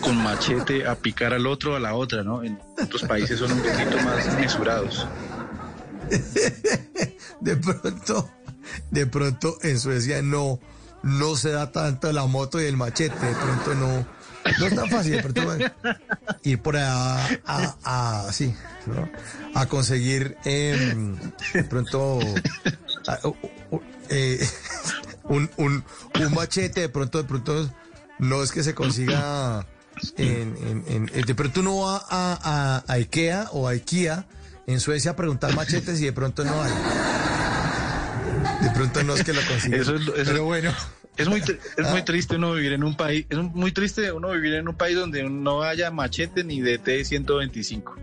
con 0.00 0.16
machete 0.16 0.86
a 0.86 0.94
picar 0.96 1.32
al 1.32 1.46
otro, 1.46 1.76
a 1.76 1.80
la 1.80 1.94
otra, 1.94 2.22
¿no? 2.22 2.42
En 2.42 2.58
otros 2.82 3.02
países 3.02 3.38
son 3.38 3.52
un 3.52 3.62
poquito 3.62 3.96
más 4.04 4.38
mesurados. 4.38 5.06
De 7.40 7.56
pronto, 7.56 8.30
de 8.90 9.06
pronto 9.06 9.58
en 9.62 9.78
Suecia 9.78 10.22
no, 10.22 10.58
no 11.02 11.36
se 11.36 11.50
da 11.50 11.70
tanto 11.70 12.10
la 12.12 12.26
moto 12.26 12.60
y 12.60 12.64
el 12.64 12.76
machete, 12.76 13.24
de 13.24 13.34
pronto 13.34 13.74
no, 13.74 14.06
no 14.58 14.66
es 14.66 14.74
tan 14.74 14.90
fácil, 14.90 15.22
ir 16.42 16.62
por 16.62 16.76
allá 16.76 17.40
a, 17.46 18.28
sí, 18.32 18.54
a 19.54 19.66
conseguir 19.66 20.36
em, 20.44 21.16
de 21.52 21.64
pronto 21.64 22.18
eh, 24.08 24.48
un, 25.24 25.50
un, 25.58 25.84
un 26.20 26.34
machete, 26.34 26.80
de 26.80 26.88
pronto, 26.88 27.18
de 27.18 27.24
pronto, 27.28 27.70
no 28.18 28.42
es 28.42 28.50
que 28.50 28.62
se 28.62 28.74
consiga 28.74 29.66
en, 30.16 31.06
de 31.06 31.34
pronto 31.34 31.60
uno 31.60 31.78
va 31.78 32.04
a, 32.08 32.82
a, 32.86 32.92
Ikea 32.94 33.48
o 33.52 33.68
a 33.68 33.72
Ikea 33.72 34.26
en 34.66 34.80
Suecia 34.80 35.12
a 35.12 35.16
preguntar 35.16 35.54
machetes 35.54 36.00
y 36.00 36.04
de 36.06 36.12
pronto 36.12 36.44
no 36.44 36.62
hay. 36.62 36.72
De 38.62 38.70
pronto 38.70 39.02
no 39.02 39.14
es 39.14 39.24
que 39.24 39.32
lo 39.32 39.40
consiga. 39.46 39.76
Eso, 39.76 39.94
Pero 40.14 40.44
bueno. 40.44 40.72
Es 41.16 41.28
muy, 41.28 41.40
es 41.40 41.90
muy 41.90 42.02
triste 42.04 42.36
uno 42.36 42.52
vivir 42.52 42.74
en 42.74 42.84
un 42.84 42.94
país, 42.94 43.24
es 43.30 43.38
muy 43.38 43.72
triste 43.72 44.12
uno 44.12 44.32
vivir 44.32 44.52
en 44.54 44.68
un 44.68 44.76
país 44.76 44.96
donde 44.96 45.22
no 45.22 45.62
haya 45.62 45.90
machete 45.90 46.44
ni 46.44 46.60
DT-125. 46.60 47.94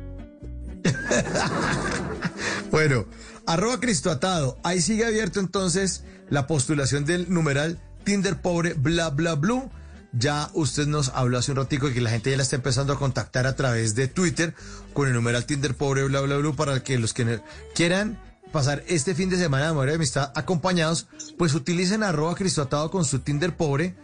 bueno, 2.71 3.05
arroba 3.45 3.79
Cristo 3.79 4.09
Atado, 4.09 4.57
ahí 4.63 4.81
sigue 4.81 5.05
abierto 5.05 5.39
entonces 5.39 6.03
la 6.29 6.47
postulación 6.47 7.05
del 7.05 7.31
numeral 7.31 7.79
Tinder 8.03 8.41
pobre 8.41 8.73
bla 8.73 9.09
bla 9.11 9.35
blue. 9.35 9.69
Ya 10.13 10.49
usted 10.53 10.85
nos 10.85 11.09
habló 11.09 11.39
hace 11.39 11.51
un 11.51 11.57
ratico 11.57 11.89
y 11.89 11.93
que 11.93 12.01
la 12.01 12.11
gente 12.11 12.29
ya 12.29 12.37
la 12.37 12.43
está 12.43 12.55
empezando 12.55 12.93
a 12.93 12.99
contactar 12.99 13.47
a 13.47 13.55
través 13.55 13.95
de 13.95 14.07
Twitter 14.07 14.53
con 14.93 15.07
el 15.07 15.13
numeral 15.13 15.45
Tinder 15.45 15.75
pobre 15.75 16.03
bla 16.03 16.21
bla 16.21 16.37
blue 16.37 16.55
para 16.55 16.83
que 16.83 16.99
los 16.99 17.13
que 17.13 17.41
quieran 17.73 18.19
pasar 18.51 18.83
este 18.87 19.15
fin 19.15 19.29
de 19.29 19.37
semana 19.37 19.65
de 19.65 19.71
memoria 19.71 19.93
de 19.93 19.95
amistad 19.95 20.31
acompañados, 20.35 21.07
pues 21.37 21.55
utilicen 21.55 22.03
arroba 22.03 22.35
Atado 22.61 22.91
con 22.91 23.03
su 23.03 23.19
Tinder 23.19 23.57
pobre 23.57 23.95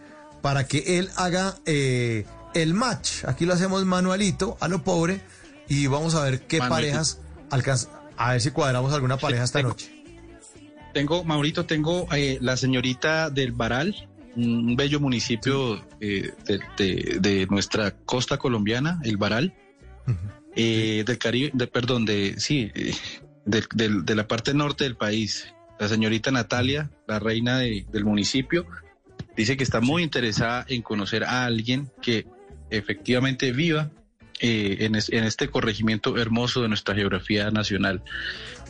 para 0.42 0.66
que 0.66 0.98
él 0.98 1.10
haga 1.16 1.54
eh, 1.64 2.26
el 2.54 2.74
match. 2.74 3.24
Aquí 3.24 3.46
lo 3.46 3.54
hacemos 3.54 3.84
manualito 3.86 4.58
a 4.60 4.68
lo 4.68 4.82
pobre 4.82 5.22
y 5.68 5.86
vamos 5.86 6.16
a 6.16 6.24
ver 6.24 6.46
qué 6.46 6.58
parejas 6.58 7.20
alcanzan. 7.50 7.92
A 8.16 8.32
ver 8.32 8.40
si 8.40 8.50
cuadramos 8.50 8.92
alguna 8.92 9.16
pareja 9.16 9.44
esta 9.44 9.62
noche. 9.62 10.04
Tengo, 10.92 11.22
Maurito, 11.22 11.66
tengo 11.66 12.08
eh, 12.12 12.38
la 12.40 12.56
señorita 12.56 13.30
del 13.30 13.52
Baral, 13.52 14.09
un 14.36 14.76
bello 14.76 15.00
municipio 15.00 15.84
eh, 16.00 16.32
de, 16.76 17.46
nuestra 17.50 17.92
costa 17.92 18.38
colombiana, 18.38 19.00
el 19.04 19.16
Baral, 19.16 19.54
eh, 20.56 21.04
del 21.06 21.18
Caribe, 21.18 21.50
de, 21.52 21.66
perdón, 21.66 22.04
de, 22.04 22.38
sí, 22.38 22.72
de, 23.44 24.14
la 24.14 24.26
parte 24.26 24.54
norte 24.54 24.84
del 24.84 24.96
país. 24.96 25.52
La 25.78 25.88
señorita 25.88 26.30
Natalia, 26.30 26.90
la 27.06 27.18
reina 27.18 27.58
del 27.58 28.04
municipio, 28.04 28.66
dice 29.36 29.56
que 29.56 29.64
está 29.64 29.80
muy 29.80 30.02
interesada 30.02 30.64
en 30.68 30.82
conocer 30.82 31.24
a 31.24 31.46
alguien 31.46 31.90
que 32.02 32.26
efectivamente 32.68 33.52
viva 33.52 33.90
en, 34.40 34.94
en 34.94 35.24
este 35.24 35.48
corregimiento 35.48 36.18
hermoso 36.18 36.62
de 36.62 36.68
nuestra 36.68 36.94
geografía 36.94 37.50
nacional. 37.50 38.02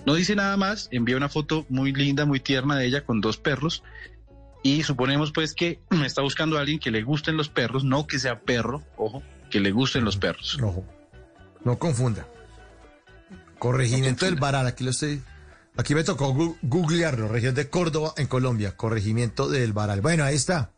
No 0.07 0.15
dice 0.15 0.35
nada 0.35 0.57
más, 0.57 0.89
envía 0.93 1.17
una 1.17 1.29
foto 1.29 1.67
muy 1.69 1.93
linda, 1.93 2.25
muy 2.25 2.41
tierna 2.41 2.77
de 2.77 2.87
ella 2.87 3.05
con 3.05 3.21
dos 3.21 3.37
perros 3.37 3.83
y 4.63 4.83
suponemos 4.83 5.33
pues 5.33 5.55
que 5.55 5.81
está 6.05 6.23
buscando 6.23 6.57
a 6.57 6.61
alguien 6.61 6.79
que 6.79 6.91
le 6.91 7.03
gusten 7.03 7.37
los 7.37 7.49
perros, 7.49 7.85
no 7.85 8.07
que 8.07 8.19
sea 8.19 8.41
perro, 8.41 8.83
ojo, 8.97 9.23
que 9.51 9.61
le 9.61 9.73
gusten 9.73 10.05
los 10.05 10.17
perros. 10.17 10.59
Ojo, 10.63 10.85
no 11.65 11.79
confunda. 11.79 12.27
Corregimiento 13.59 14.25
del 14.25 14.37
Baral, 14.37 14.67
aquí 14.67 14.85
lo 14.85 14.91
estoy... 14.91 15.23
Aquí 15.77 15.95
me 15.95 16.03
tocó 16.03 16.57
googlearlo, 16.63 17.29
región 17.29 17.55
de 17.55 17.71
Córdoba, 17.71 18.13
en 18.17 18.27
Colombia, 18.27 18.77
corregimiento 18.77 19.49
del 19.49 19.73
Baral. 19.73 20.01
Bueno, 20.01 20.25
ahí 20.25 20.35
está, 20.35 20.73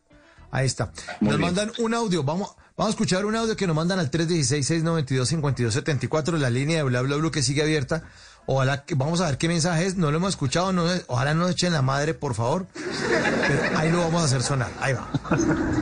ahí 0.51 0.67
está. 0.67 0.93
nos 1.19 1.39
mandan 1.39 1.71
un 1.79 1.95
audio, 1.95 2.23
vamos, 2.23 2.55
vamos 2.77 2.91
a 2.91 2.93
escuchar 2.93 3.25
un 3.25 3.35
audio 3.35 3.57
que 3.57 3.65
nos 3.67 3.75
mandan 3.75 3.99
al 3.99 4.11
316-692-5274, 4.11 6.37
la 6.37 6.51
línea 6.51 6.77
de 6.77 6.83
bla 6.83 7.01
bla 7.01 7.17
bla 7.17 7.31
que 7.31 7.41
sigue 7.41 7.63
abierta 7.63 8.03
Ojalá 8.45 8.83
que, 8.83 8.95
vamos 8.95 9.21
a 9.21 9.27
ver 9.27 9.37
qué 9.37 9.47
mensaje 9.47 9.85
es, 9.85 9.95
no 9.95 10.11
lo 10.11 10.17
hemos 10.17 10.31
escuchado, 10.31 10.73
no, 10.73 10.85
ojalá 11.07 11.33
no 11.33 11.47
echen 11.47 11.71
la 11.71 11.81
madre, 11.81 12.13
por 12.13 12.35
favor. 12.35 12.65
Pero 12.73 13.77
ahí 13.77 13.91
lo 13.91 13.99
vamos 13.99 14.21
a 14.21 14.25
hacer 14.25 14.43
sonar, 14.43 14.69
ahí 14.81 14.93
va. 14.93 15.09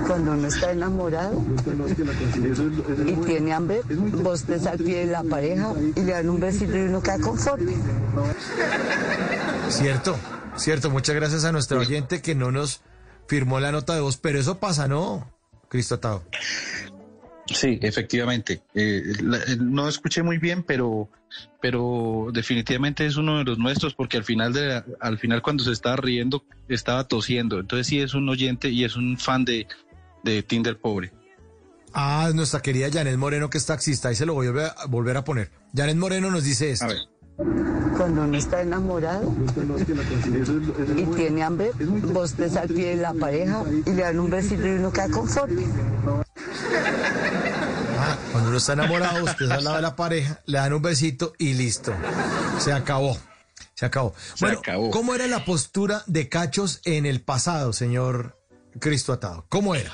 Cuando 0.08 0.34
uno 0.34 0.48
está 0.48 0.72
enamorado 0.72 1.42
y 3.06 3.14
tiene 3.26 3.54
hambre, 3.54 3.82
vos 4.22 4.44
te 4.44 4.60
de 4.60 5.06
la 5.06 5.24
pareja 5.24 5.74
y 5.96 6.02
le 6.02 6.12
dan 6.12 6.30
un 6.30 6.40
besito 6.40 6.78
y 6.78 6.82
uno 6.82 7.02
queda 7.02 7.20
conforme. 7.20 7.76
Cierto, 9.70 10.16
cierto, 10.56 10.90
muchas 10.92 11.16
gracias 11.16 11.46
a 11.46 11.52
nuestro 11.52 11.80
oyente 11.80 12.22
que 12.22 12.36
no 12.36 12.52
nos 12.52 12.82
firmó 13.28 13.60
la 13.60 13.72
nota 13.72 13.96
de 13.96 14.02
voz, 14.02 14.18
pero 14.18 14.40
eso 14.40 14.60
pasa, 14.60 14.88
¿no, 14.88 15.28
Cristo 15.68 15.96
Atado? 15.96 16.24
Sí, 17.54 17.80
efectivamente. 17.82 18.62
Eh, 18.74 19.04
eh, 19.20 19.58
no 19.60 19.88
escuché 19.88 20.24
muy 20.24 20.38
bien, 20.38 20.64
pero, 20.64 21.10
pero 21.62 22.30
definitivamente 22.34 23.06
es 23.06 23.18
uno 23.18 23.40
de 23.40 23.44
los 23.44 23.58
nuestros 23.58 23.94
porque 23.94 24.18
al 24.18 24.24
final 24.24 24.54
de, 24.54 24.84
al 25.00 25.18
final 25.18 25.42
cuando 25.42 25.64
se 25.64 25.72
estaba 25.72 25.96
riendo 25.96 26.44
estaba 26.70 27.08
tosiendo. 27.08 27.60
Entonces 27.60 27.88
sí 27.88 28.00
es 28.00 28.14
un 28.14 28.30
oyente 28.30 28.70
y 28.70 28.84
es 28.84 28.96
un 28.96 29.18
fan 29.18 29.46
de, 29.46 29.68
de 30.24 30.44
Tinder 30.44 30.78
pobre. 30.78 31.12
Ah, 31.94 32.32
nuestra 32.34 32.62
querida 32.62 32.90
Janet 32.92 33.18
Moreno 33.18 33.50
que 33.50 33.58
es 33.58 33.66
taxista. 33.66 34.10
Ahí 34.10 34.16
se 34.16 34.26
lo 34.26 34.34
voy 34.34 34.48
a 34.48 34.86
volver 34.88 35.18
a 35.18 35.24
poner. 35.24 35.52
Janet 35.76 35.98
Moreno 35.98 36.32
nos 36.32 36.44
dice 36.44 36.72
esto. 36.72 36.86
A 36.86 36.90
ver. 36.90 36.98
Cuando 37.98 38.24
uno 38.24 38.38
está 38.38 38.62
enamorado 38.62 39.34
y 40.96 41.06
tiene 41.16 41.44
hambre, 41.44 41.72
vos 41.78 42.34
te 42.34 42.46
al 42.58 42.68
pie 42.70 42.96
de 42.96 43.02
la 43.02 43.14
pareja 43.14 43.64
y 43.86 43.92
le 43.92 44.02
dan 44.02 44.20
un 44.20 44.30
besito 44.30 44.66
y 44.66 44.72
uno 44.72 44.92
queda 44.92 45.10
conforme. 45.10 45.66
Ah, 48.00 48.18
cuando 48.32 48.50
uno 48.50 48.58
está 48.58 48.74
enamorado, 48.74 49.24
usted 49.24 49.44
está 49.44 49.56
al 49.56 49.64
lado 49.64 49.76
de 49.76 49.82
la 49.82 49.96
pareja, 49.96 50.42
le 50.46 50.58
dan 50.58 50.74
un 50.74 50.82
besito 50.82 51.34
y 51.38 51.54
listo. 51.54 51.94
Se 52.60 52.74
acabó. 52.74 53.18
Se 53.76 53.86
acabó. 53.86 54.14
bueno, 54.40 54.62
¿cómo 54.92 55.16
era 55.16 55.28
la 55.28 55.44
postura 55.46 56.04
de 56.06 56.30
cachos 56.30 56.82
en 56.86 57.06
el 57.06 57.22
pasado, 57.22 57.74
señor 57.74 58.40
Cristo 58.80 59.14
Atado? 59.14 59.46
¿Cómo 59.50 59.76
era? 59.76 59.92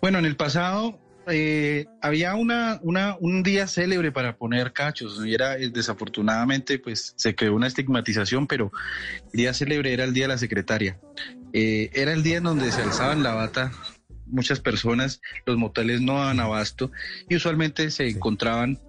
Bueno, 0.00 0.18
en 0.18 0.26
el 0.26 0.36
pasado 0.36 0.98
eh, 1.28 1.86
había 2.00 2.34
una, 2.34 2.78
una, 2.82 3.16
un 3.20 3.42
día 3.42 3.66
célebre 3.66 4.12
para 4.12 4.36
poner 4.36 4.72
cachos 4.72 5.20
y 5.24 5.34
era 5.34 5.56
eh, 5.56 5.70
desafortunadamente 5.70 6.78
pues 6.78 7.14
se 7.16 7.34
creó 7.34 7.54
una 7.54 7.66
estigmatización, 7.66 8.46
pero 8.46 8.70
el 9.32 9.38
día 9.38 9.54
célebre 9.54 9.92
era 9.92 10.04
el 10.04 10.14
día 10.14 10.24
de 10.24 10.28
la 10.28 10.38
secretaria. 10.38 10.98
Eh, 11.52 11.90
era 11.94 12.12
el 12.12 12.22
día 12.22 12.38
en 12.38 12.44
donde 12.44 12.70
se 12.70 12.82
alzaban 12.82 13.22
la 13.22 13.34
bata 13.34 13.72
muchas 14.26 14.60
personas, 14.60 15.20
los 15.44 15.56
moteles 15.56 16.00
no 16.00 16.14
daban 16.14 16.40
abasto 16.40 16.90
y 17.28 17.36
usualmente 17.36 17.90
se 17.90 18.08
encontraban 18.08 18.80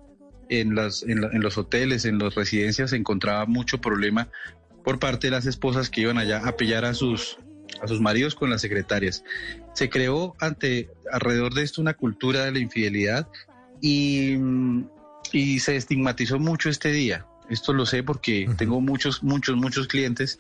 en, 0.50 0.76
las, 0.76 1.04
en, 1.04 1.42
los 1.42 1.58
hoteles, 1.58 2.06
en 2.06 2.20
las 2.20 2.36
residencias, 2.36 2.92
se 2.92 2.96
encontraba 2.96 3.46
mucho 3.46 3.80
problema 3.80 4.30
por 4.84 5.00
parte 5.00 5.28
de 5.28 5.32
las 5.32 5.46
esposas 5.46 5.90
que 5.90 6.02
iban 6.02 6.18
allá 6.18 6.42
a 6.46 6.56
pillar 6.56 6.86
a 6.86 6.94
sus, 6.94 7.38
a 7.82 7.88
sus 7.88 8.02
maridos 8.02 8.36
con 8.36 8.50
las 8.50 8.62
secretarias. 8.62 9.24
Se 9.74 9.90
creó 9.90 10.36
ante 10.40 10.90
alrededor 11.12 11.54
de 11.54 11.64
esto 11.64 11.82
una 11.82 11.94
cultura 11.94 12.46
de 12.46 12.52
la 12.52 12.60
infidelidad 12.60 13.28
y, 13.82 14.38
y 15.32 15.60
se 15.60 15.76
estigmatizó 15.76 16.40
mucho 16.40 16.70
este 16.70 16.92
día. 16.92 17.26
Esto 17.50 17.74
lo 17.74 17.86
sé 17.86 18.04
porque 18.04 18.50
tengo 18.58 18.82
muchos, 18.82 19.24
muchos, 19.24 19.56
muchos 19.56 19.88
clientes 19.88 20.38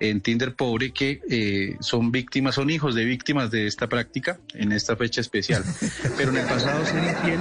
en 0.00 0.20
Tinder 0.20 0.54
pobre 0.54 0.92
que 0.92 1.20
eh, 1.30 1.76
son 1.80 2.10
víctimas, 2.10 2.56
son 2.56 2.70
hijos 2.70 2.96
de 2.96 3.04
víctimas 3.04 3.50
de 3.52 3.68
esta 3.68 3.88
práctica 3.88 4.38
en 4.54 4.72
esta 4.72 4.96
fecha 4.96 5.20
especial. 5.20 5.62
Pero 6.16 6.30
en 6.30 6.38
el 6.38 6.46
pasado 6.46 6.84
ser 6.84 7.04
infiel, 7.04 7.40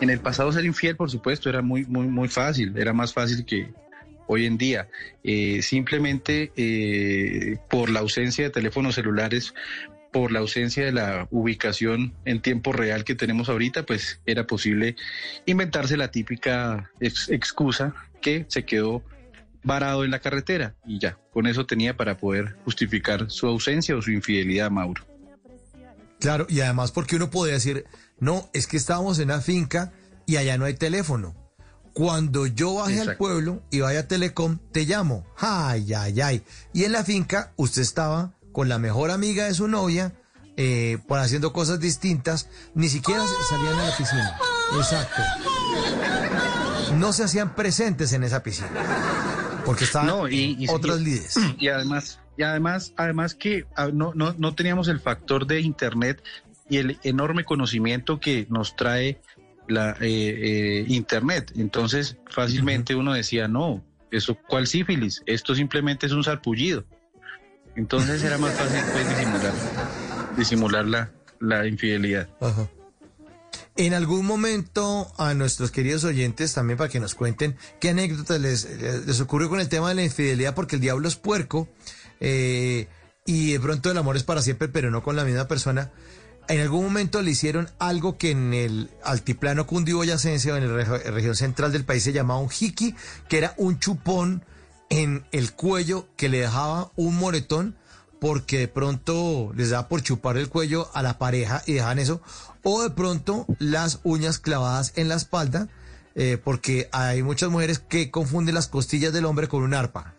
en 0.00 0.10
el 0.10 0.18
pasado 0.18 0.50
ser 0.50 0.64
infiel, 0.64 0.96
por 0.96 1.10
supuesto, 1.10 1.48
era 1.48 1.62
muy, 1.62 1.84
muy, 1.86 2.08
muy 2.08 2.28
fácil, 2.28 2.76
era 2.76 2.92
más 2.92 3.12
fácil 3.12 3.44
que 3.44 3.72
hoy 4.32 4.46
en 4.46 4.58
día. 4.58 4.88
Eh, 5.22 5.62
simplemente 5.62 6.52
eh, 6.56 7.58
por 7.70 7.90
la 7.90 8.00
ausencia 8.00 8.44
de 8.44 8.50
teléfonos 8.50 8.94
celulares, 8.94 9.54
por 10.12 10.30
la 10.30 10.40
ausencia 10.40 10.84
de 10.84 10.92
la 10.92 11.26
ubicación 11.30 12.14
en 12.24 12.40
tiempo 12.40 12.72
real 12.72 13.04
que 13.04 13.14
tenemos 13.14 13.48
ahorita, 13.48 13.84
pues 13.84 14.20
era 14.26 14.46
posible 14.46 14.96
inventarse 15.46 15.96
la 15.96 16.10
típica 16.10 16.90
excusa 17.00 17.94
que 18.20 18.44
se 18.48 18.64
quedó 18.64 19.02
varado 19.64 20.04
en 20.04 20.10
la 20.10 20.18
carretera 20.18 20.74
y 20.84 20.98
ya, 20.98 21.18
con 21.32 21.46
eso 21.46 21.66
tenía 21.66 21.96
para 21.96 22.16
poder 22.16 22.56
justificar 22.64 23.30
su 23.30 23.46
ausencia 23.46 23.96
o 23.96 24.02
su 24.02 24.10
infidelidad, 24.10 24.70
Mauro. 24.70 25.06
Claro, 26.20 26.46
y 26.48 26.60
además 26.60 26.92
porque 26.92 27.16
uno 27.16 27.30
podría 27.30 27.54
decir, 27.54 27.84
no, 28.20 28.48
es 28.52 28.66
que 28.66 28.76
estábamos 28.76 29.18
en 29.18 29.26
una 29.26 29.40
finca 29.40 29.92
y 30.26 30.36
allá 30.36 30.56
no 30.58 30.66
hay 30.66 30.74
teléfono. 30.74 31.34
Cuando 31.92 32.46
yo 32.46 32.74
baje 32.74 33.00
al 33.00 33.16
pueblo 33.16 33.62
y 33.70 33.80
vaya 33.80 34.00
a 34.00 34.08
Telecom, 34.08 34.58
te 34.72 34.84
llamo. 34.84 35.26
Ay, 35.36 35.92
ay, 35.94 36.20
ay. 36.20 36.42
Y 36.72 36.84
en 36.84 36.92
la 36.92 37.04
finca 37.04 37.52
usted 37.56 37.82
estaba 37.82 38.32
con 38.52 38.68
la 38.68 38.78
mejor 38.78 39.10
amiga 39.10 39.44
de 39.44 39.54
su 39.54 39.68
novia, 39.68 40.14
eh, 40.56 40.98
por 41.06 41.18
haciendo 41.18 41.52
cosas 41.52 41.80
distintas, 41.80 42.48
ni 42.74 42.88
siquiera 42.88 43.22
salían 43.48 43.78
a 43.78 43.88
la 43.88 43.96
piscina. 43.96 44.38
Exacto. 44.76 45.22
No 46.96 47.12
se 47.12 47.24
hacían 47.24 47.54
presentes 47.54 48.12
en 48.12 48.24
esa 48.24 48.42
piscina 48.42 48.70
porque 49.64 49.84
estaban 49.84 50.08
no, 50.08 50.28
y, 50.28 50.66
otras 50.68 51.00
líderes. 51.00 51.38
Y 51.58 51.68
además, 51.68 52.20
y 52.36 52.42
además, 52.42 52.92
además 52.96 53.34
que 53.34 53.66
ah, 53.76 53.88
no, 53.92 54.12
no, 54.14 54.34
no 54.38 54.54
teníamos 54.54 54.88
el 54.88 55.00
factor 55.00 55.46
de 55.46 55.60
internet 55.60 56.22
y 56.68 56.78
el 56.78 56.98
enorme 57.02 57.44
conocimiento 57.44 58.20
que 58.20 58.46
nos 58.50 58.76
trae 58.76 59.20
la 59.68 59.92
eh, 59.92 59.96
eh, 60.00 60.84
internet. 60.88 61.52
Entonces, 61.56 62.16
fácilmente 62.30 62.94
uno 62.94 63.12
decía, 63.12 63.48
no, 63.48 63.84
eso, 64.10 64.36
¿cuál 64.48 64.66
sífilis? 64.66 65.22
Esto 65.26 65.54
simplemente 65.54 66.06
es 66.06 66.12
un 66.12 66.24
sarpullido. 66.24 66.84
Entonces 67.74 68.22
era 68.22 68.36
más 68.38 68.52
fácil 68.52 68.80
pues, 68.92 69.08
disimular, 69.08 69.52
disimular 70.36 70.86
la, 70.86 71.10
la 71.40 71.66
infidelidad. 71.66 72.28
Ajá. 72.40 72.68
En 73.76 73.94
algún 73.94 74.26
momento 74.26 75.10
a 75.16 75.32
nuestros 75.32 75.70
queridos 75.70 76.04
oyentes 76.04 76.52
también 76.52 76.76
para 76.76 76.90
que 76.90 77.00
nos 77.00 77.14
cuenten 77.14 77.56
qué 77.80 77.90
anécdotas 77.90 78.38
les, 78.38 78.68
les 79.06 79.20
ocurrió 79.20 79.48
con 79.48 79.60
el 79.60 79.68
tema 79.70 79.88
de 79.88 79.94
la 79.94 80.04
infidelidad, 80.04 80.54
porque 80.54 80.76
el 80.76 80.82
diablo 80.82 81.08
es 81.08 81.16
puerco 81.16 81.68
eh, 82.20 82.88
y 83.24 83.52
de 83.52 83.60
pronto 83.60 83.90
el 83.90 83.96
amor 83.96 84.16
es 84.16 84.24
para 84.24 84.42
siempre, 84.42 84.68
pero 84.68 84.90
no 84.90 85.02
con 85.02 85.16
la 85.16 85.24
misma 85.24 85.48
persona. 85.48 85.90
En 86.48 86.60
algún 86.60 86.84
momento 86.84 87.22
le 87.22 87.30
hicieron 87.30 87.70
algo 87.78 88.18
que 88.18 88.30
en 88.30 88.52
el 88.52 88.90
altiplano 89.04 89.66
cundiboyacense 89.66 90.52
o 90.52 90.56
en 90.56 90.76
la 90.76 90.84
región 90.84 91.34
central 91.36 91.72
del 91.72 91.84
país 91.84 92.02
se 92.02 92.12
llamaba 92.12 92.40
un 92.40 92.50
hiki, 92.50 92.94
que 93.28 93.38
era 93.38 93.54
un 93.56 93.78
chupón 93.78 94.44
en 94.90 95.24
el 95.32 95.52
cuello 95.52 96.08
que 96.16 96.28
le 96.28 96.40
dejaba 96.40 96.90
un 96.96 97.16
moretón 97.16 97.76
porque 98.20 98.58
de 98.58 98.68
pronto 98.68 99.52
les 99.56 99.70
da 99.70 99.88
por 99.88 100.02
chupar 100.02 100.36
el 100.36 100.48
cuello 100.48 100.88
a 100.94 101.02
la 101.02 101.18
pareja 101.18 101.62
y 101.66 101.72
dejan 101.72 101.98
eso, 101.98 102.20
o 102.62 102.82
de 102.82 102.90
pronto 102.90 103.46
las 103.58 103.98
uñas 104.04 104.38
clavadas 104.38 104.92
en 104.94 105.08
la 105.08 105.16
espalda, 105.16 105.66
eh, 106.14 106.38
porque 106.42 106.88
hay 106.92 107.24
muchas 107.24 107.50
mujeres 107.50 107.80
que 107.80 108.12
confunden 108.12 108.54
las 108.54 108.68
costillas 108.68 109.12
del 109.12 109.24
hombre 109.24 109.48
con 109.48 109.62
un 109.62 109.74
arpa, 109.74 110.14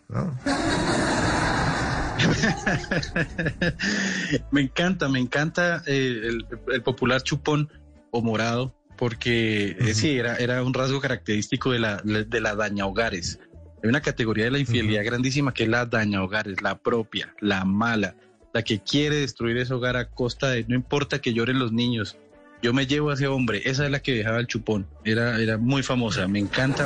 me 4.52 4.62
encanta, 4.62 5.10
me 5.10 5.20
encanta 5.20 5.84
eh, 5.86 6.30
el, 6.72 6.84
popular 6.84 7.22
chupón 7.24 7.70
o 8.12 8.22
morado, 8.22 8.76
porque 8.98 9.76
eh, 9.80 9.94
sí, 9.94 10.18
era, 10.18 10.38
era 10.38 10.64
un 10.64 10.74
rasgo 10.74 11.02
característico 11.02 11.72
de 11.72 11.80
la, 11.80 11.98
de 11.98 12.42
la 12.42 12.56
daña 12.56 12.86
hogares. 12.86 13.40
Hay 13.84 13.90
una 13.90 14.02
categoría 14.02 14.46
de 14.46 14.52
la 14.52 14.60
infidelidad 14.60 15.04
grandísima 15.04 15.54
que 15.54 15.64
es 15.64 15.70
la 15.70 15.86
daña 15.86 16.24
hogares, 16.24 16.62
la 16.62 16.78
propia, 16.78 17.34
la 17.42 17.66
mala, 17.66 18.16
la 18.54 18.62
que 18.62 18.80
quiere 18.80 19.18
destruir 19.18 19.58
ese 19.58 19.74
hogar 19.74 19.98
a 19.98 20.10
costa 20.10 20.52
de, 20.52 20.64
no 20.66 20.76
importa 20.76 21.20
que 21.20 21.34
lloren 21.34 21.60
los 21.60 21.72
niños, 21.72 22.18
yo 22.62 22.74
me 22.74 22.88
llevo 22.88 23.10
a 23.10 23.16
ese 23.16 23.28
hombre, 23.28 23.62
esa 23.66 23.84
es 23.84 23.92
la 23.92 24.00
que 24.00 24.14
dejaba 24.14 24.40
el 24.40 24.48
chupón, 24.48 24.88
era, 25.04 25.42
era 25.42 25.58
muy 25.58 25.84
famosa, 25.84 26.30
me 26.30 26.40
encanta 26.40 26.86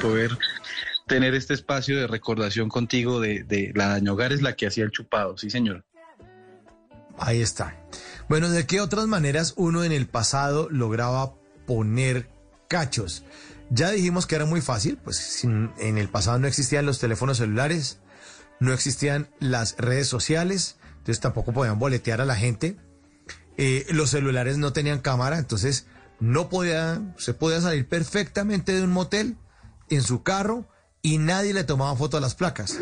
poder 0.00 0.30
tener 1.08 1.34
este 1.34 1.54
espacio 1.54 1.98
de 1.98 2.06
recordación 2.06 2.68
contigo 2.68 3.18
de, 3.20 3.72
la 3.74 3.88
daño 3.88 4.12
hogar 4.12 4.32
es 4.32 4.42
la 4.42 4.54
que 4.54 4.66
hacía 4.66 4.84
el 4.84 4.92
chupado, 4.92 5.36
sí 5.36 5.50
señor. 5.50 5.84
Ahí 7.18 7.42
está. 7.42 7.76
Bueno, 8.28 8.48
¿de 8.48 8.66
qué 8.66 8.80
otras 8.80 9.06
maneras 9.06 9.54
uno 9.56 9.82
en 9.82 9.90
el 9.90 10.06
pasado 10.06 10.68
lograba 10.70 11.34
poner 11.66 12.30
cachos? 12.68 13.24
Ya 13.70 13.90
dijimos 13.90 14.26
que 14.26 14.36
era 14.36 14.44
muy 14.44 14.60
fácil, 14.60 14.98
pues 15.02 15.44
en 15.44 15.98
el 15.98 16.08
pasado 16.08 16.38
no 16.38 16.46
existían 16.46 16.86
los 16.86 17.00
teléfonos 17.00 17.38
celulares, 17.38 17.98
no 18.60 18.72
existían 18.72 19.28
las 19.40 19.76
redes 19.78 20.08
sociales, 20.08 20.76
entonces 20.98 21.20
tampoco 21.20 21.52
podían 21.52 21.78
boletear 21.78 22.20
a 22.20 22.24
la 22.24 22.36
gente. 22.36 22.76
Eh, 23.56 23.86
los 23.90 24.10
celulares 24.10 24.56
no 24.56 24.72
tenían 24.72 25.00
cámara, 25.00 25.38
entonces 25.38 25.86
no 26.20 26.48
podía, 26.48 27.00
se 27.16 27.34
podía 27.34 27.60
salir 27.60 27.88
perfectamente 27.88 28.72
de 28.72 28.82
un 28.82 28.92
motel 28.92 29.36
en 29.90 30.02
su 30.02 30.22
carro 30.22 30.68
y 31.02 31.18
nadie 31.18 31.54
le 31.54 31.64
tomaba 31.64 31.94
foto 31.96 32.16
a 32.16 32.20
las 32.20 32.34
placas. 32.34 32.78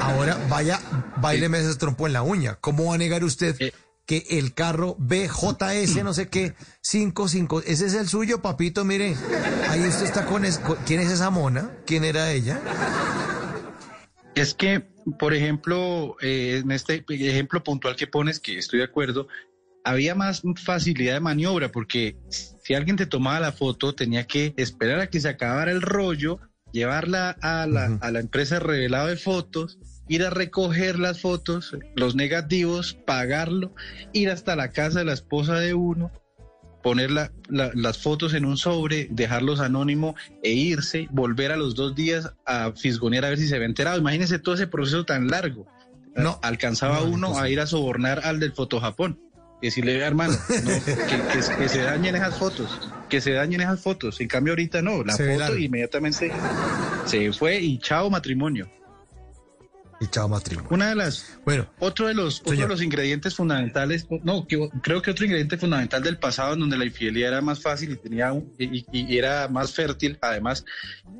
Ahora 0.00 0.38
vaya, 0.48 0.80
baileme 1.20 1.58
ese 1.58 1.76
trompo 1.76 2.06
en 2.06 2.12
la 2.12 2.22
uña. 2.22 2.56
¿Cómo 2.60 2.86
va 2.86 2.94
a 2.94 2.98
negar 2.98 3.24
usted 3.24 3.56
eh. 3.60 3.72
que 4.06 4.26
el 4.30 4.54
carro 4.54 4.96
BJS, 4.98 6.02
no 6.02 6.14
sé 6.14 6.28
qué, 6.28 6.54
55, 6.80 7.62
ese 7.66 7.86
es 7.86 7.94
el 7.94 8.08
suyo, 8.08 8.42
papito, 8.42 8.84
mire, 8.84 9.16
ahí 9.68 9.80
usted 9.80 10.04
está 10.04 10.26
con, 10.26 10.44
¿quién 10.86 11.00
es 11.00 11.10
esa 11.10 11.30
mona? 11.30 11.70
¿Quién 11.86 12.04
era 12.04 12.32
ella? 12.32 12.60
Es 14.34 14.54
que, 14.54 14.80
por 15.18 15.34
ejemplo, 15.34 16.16
eh, 16.20 16.62
en 16.64 16.70
este 16.72 17.04
ejemplo 17.08 17.62
puntual 17.62 17.96
que 17.96 18.06
pones, 18.06 18.40
que 18.40 18.58
estoy 18.58 18.78
de 18.78 18.86
acuerdo, 18.86 19.28
había 19.84 20.14
más 20.14 20.42
facilidad 20.64 21.14
de 21.14 21.20
maniobra 21.20 21.70
porque 21.70 22.16
si 22.28 22.74
alguien 22.74 22.96
te 22.96 23.06
tomaba 23.06 23.40
la 23.40 23.52
foto 23.52 23.94
tenía 23.94 24.26
que 24.26 24.54
esperar 24.56 25.00
a 25.00 25.08
que 25.08 25.20
se 25.20 25.28
acabara 25.28 25.72
el 25.72 25.82
rollo, 25.82 26.38
llevarla 26.72 27.36
a 27.40 27.66
la, 27.66 27.98
a 28.00 28.10
la 28.10 28.20
empresa 28.20 28.58
revelado 28.58 29.08
de 29.08 29.16
fotos, 29.16 29.78
ir 30.08 30.24
a 30.24 30.30
recoger 30.30 30.98
las 30.98 31.20
fotos, 31.20 31.76
los 31.94 32.14
negativos, 32.14 32.94
pagarlo, 32.94 33.74
ir 34.12 34.30
hasta 34.30 34.56
la 34.56 34.70
casa 34.70 35.00
de 35.00 35.04
la 35.04 35.12
esposa 35.12 35.58
de 35.58 35.74
uno, 35.74 36.10
poner 36.82 37.10
las 37.48 37.98
fotos 37.98 38.34
en 38.34 38.44
un 38.44 38.56
sobre, 38.56 39.06
dejarlos 39.10 39.60
anónimo 39.60 40.16
e 40.42 40.50
irse, 40.50 41.08
volver 41.10 41.52
a 41.52 41.56
los 41.56 41.74
dos 41.74 41.94
días 41.94 42.32
a 42.44 42.72
fisgonear 42.72 43.24
a 43.24 43.28
ver 43.30 43.38
si 43.38 43.46
se 43.46 43.54
había 43.54 43.66
enterado. 43.66 43.98
Imagínense 43.98 44.38
todo 44.38 44.56
ese 44.56 44.66
proceso 44.66 45.04
tan 45.04 45.28
largo. 45.28 45.66
No, 46.14 46.38
alcanzaba 46.42 47.02
uno 47.02 47.38
a 47.38 47.48
ir 47.48 47.60
a 47.60 47.66
sobornar 47.66 48.20
al 48.24 48.38
del 48.38 48.52
Foto 48.52 48.80
Japón 48.80 49.18
decirle, 49.66 49.98
hermano, 49.98 50.36
que, 51.58 51.68
se 51.68 51.82
dañen 51.82 52.16
esas 52.16 52.36
fotos, 52.38 52.80
que 53.08 53.20
se 53.20 53.32
dañen 53.32 53.60
esas 53.60 53.80
fotos. 53.80 54.20
En 54.20 54.28
cambio, 54.28 54.52
ahorita 54.52 54.82
no, 54.82 55.04
la 55.04 55.16
foto 55.16 55.56
inmediatamente 55.56 56.32
se 57.06 57.32
fue 57.32 57.60
y 57.60 57.78
chao 57.78 58.10
matrimonio. 58.10 58.70
Y 60.00 60.08
chao 60.08 60.28
matrimonio. 60.28 60.68
Una 60.72 60.88
de 60.88 60.96
las. 60.96 61.38
Bueno, 61.44 61.68
otro 61.78 62.08
de 62.08 62.14
los, 62.14 62.40
otro 62.40 62.56
de 62.56 62.66
los 62.66 62.82
ingredientes 62.82 63.36
fundamentales, 63.36 64.08
no, 64.24 64.48
creo 64.48 65.00
que 65.00 65.12
otro 65.12 65.24
ingrediente 65.24 65.56
fundamental 65.56 66.02
del 66.02 66.18
pasado, 66.18 66.54
en 66.54 66.60
donde 66.60 66.76
la 66.76 66.84
infidelidad 66.84 67.28
era 67.28 67.40
más 67.40 67.62
fácil 67.62 67.92
y 67.92 67.96
tenía 67.96 68.34
y, 68.58 69.16
era 69.16 69.46
más 69.46 69.72
fértil, 69.72 70.18
además, 70.20 70.64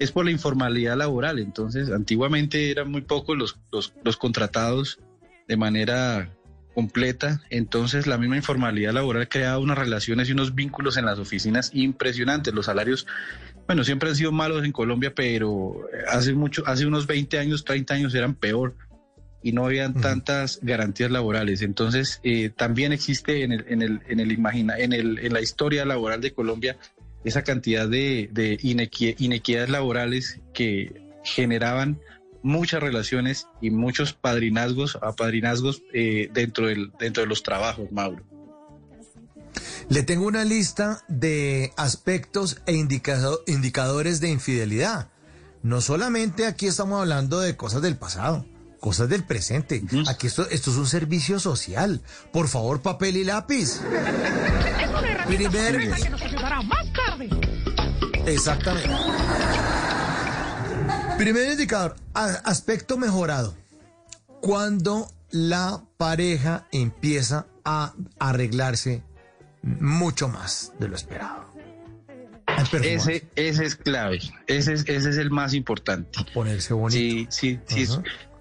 es 0.00 0.10
por 0.10 0.24
la 0.24 0.32
informalidad 0.32 0.96
laboral. 0.96 1.38
Entonces, 1.38 1.90
antiguamente 1.90 2.72
eran 2.72 2.90
muy 2.90 3.02
pocos 3.02 3.38
los, 3.38 3.56
los, 3.70 3.94
los 4.02 4.16
contratados 4.16 4.98
de 5.46 5.56
manera 5.56 6.34
completa, 6.74 7.40
entonces 7.50 8.06
la 8.06 8.18
misma 8.18 8.36
informalidad 8.36 8.92
laboral 8.92 9.28
creaba 9.28 9.58
unas 9.58 9.78
relaciones 9.78 10.28
y 10.28 10.32
unos 10.32 10.54
vínculos 10.54 10.96
en 10.96 11.04
las 11.04 11.18
oficinas 11.18 11.70
impresionantes. 11.74 12.54
Los 12.54 12.66
salarios, 12.66 13.06
bueno, 13.66 13.84
siempre 13.84 14.08
han 14.08 14.16
sido 14.16 14.32
malos 14.32 14.64
en 14.64 14.72
Colombia, 14.72 15.12
pero 15.14 15.86
hace 16.08 16.34
mucho, 16.34 16.62
hace 16.66 16.86
unos 16.86 17.06
20 17.06 17.38
años, 17.38 17.64
30 17.64 17.94
años 17.94 18.14
eran 18.14 18.34
peor 18.34 18.74
y 19.42 19.52
no 19.52 19.66
habían 19.66 20.00
tantas 20.00 20.60
garantías 20.62 21.10
laborales. 21.10 21.62
Entonces, 21.62 22.20
eh, 22.22 22.50
también 22.50 22.92
existe 22.92 23.42
en 23.42 23.52
el, 23.52 23.64
en 23.68 23.82
el, 23.82 24.00
en 24.08 24.20
el 24.20 24.32
imagina, 24.32 24.78
en 24.78 24.92
el, 24.92 25.18
en 25.18 25.32
la 25.32 25.40
historia 25.40 25.84
laboral 25.84 26.20
de 26.20 26.32
Colombia 26.32 26.76
esa 27.24 27.42
cantidad 27.42 27.88
de, 27.88 28.28
de 28.32 28.58
inequidades 28.62 29.70
laborales 29.70 30.40
que 30.52 31.02
generaban 31.24 32.00
muchas 32.42 32.82
relaciones 32.82 33.46
y 33.60 33.70
muchos 33.70 34.12
padrinazgos, 34.12 34.98
apadrinazgos 35.02 35.82
eh, 35.92 36.28
dentro, 36.32 36.66
del, 36.66 36.92
dentro 36.98 37.22
de 37.22 37.28
los 37.28 37.42
trabajos, 37.42 37.90
Mauro. 37.92 38.24
Le 39.88 40.02
tengo 40.02 40.26
una 40.26 40.44
lista 40.44 41.02
de 41.08 41.72
aspectos 41.76 42.62
e 42.66 42.72
indicado- 42.72 43.42
indicadores 43.46 44.20
de 44.20 44.30
infidelidad. 44.30 45.08
No 45.62 45.80
solamente 45.80 46.46
aquí 46.46 46.66
estamos 46.66 47.00
hablando 47.00 47.40
de 47.40 47.56
cosas 47.56 47.82
del 47.82 47.96
pasado, 47.96 48.46
cosas 48.80 49.08
del 49.08 49.24
presente. 49.24 49.82
Aquí 50.08 50.26
esto, 50.26 50.48
esto 50.50 50.70
es 50.70 50.76
un 50.76 50.86
servicio 50.86 51.38
social. 51.38 52.00
Por 52.32 52.48
favor, 52.48 52.80
papel 52.82 53.16
y 53.16 53.24
lápiz. 53.24 53.80
Primer- 55.26 55.94
que 56.02 56.10
nos 56.10 56.22
ayudará 56.22 56.62
más 56.62 56.86
tarde. 56.92 57.28
Exactamente. 58.26 58.88
Primer 61.18 61.50
indicador, 61.52 61.96
a- 62.14 62.40
aspecto 62.44 62.98
mejorado. 62.98 63.54
Cuando 64.40 65.08
la 65.30 65.82
pareja 65.96 66.66
empieza 66.72 67.46
a 67.64 67.94
arreglarse 68.18 69.02
mucho 69.62 70.28
más 70.28 70.72
de 70.80 70.88
lo 70.88 70.96
esperado. 70.96 71.46
A 72.46 72.62
Ese, 72.82 73.26
ese 73.36 73.64
es 73.64 73.76
clave, 73.76 74.20
ese 74.46 74.72
es, 74.74 74.84
ese 74.88 75.10
es 75.10 75.16
el 75.16 75.30
más 75.30 75.54
importante. 75.54 76.18
ponerse 76.34 76.74
bonito. 76.74 77.30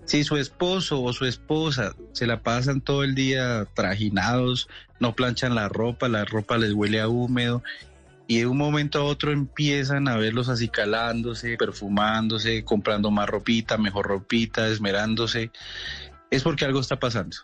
Si 0.06 0.23
su 0.26 0.35
esposo 0.35 1.02
o 1.02 1.14
su 1.14 1.26
esposa 1.26 1.95
se 2.11 2.26
la 2.27 2.41
pasan 2.41 2.81
todo 2.81 3.03
el 3.03 3.15
día 3.15 3.68
trajinados, 3.76 4.68
no 4.99 5.15
planchan 5.15 5.56
la 5.56 5.69
ropa, 5.69 6.10
la 6.10 6.26
ropa 6.26 6.57
les 6.57 6.73
huele 6.73 6.99
a 6.99 7.07
húmedo 7.07 7.64
y 8.32 8.40
de 8.40 8.48
un 8.48 8.56
momento 8.58 8.99
a 8.99 9.03
otro 9.03 9.34
empiezan 9.34 10.08
a 10.08 10.16
verlos 10.16 10.48
acicalándose, 10.48 11.58
perfumándose, 11.58 12.64
comprando 12.64 13.12
más 13.12 13.28
ropita, 13.28 13.78
mejor 13.78 14.08
ropita, 14.08 14.70
esmerándose, 14.70 15.52
es 16.30 16.41
porque 16.41 16.64
algo 16.64 16.80
está 16.80 16.98
pasando. 16.98 17.36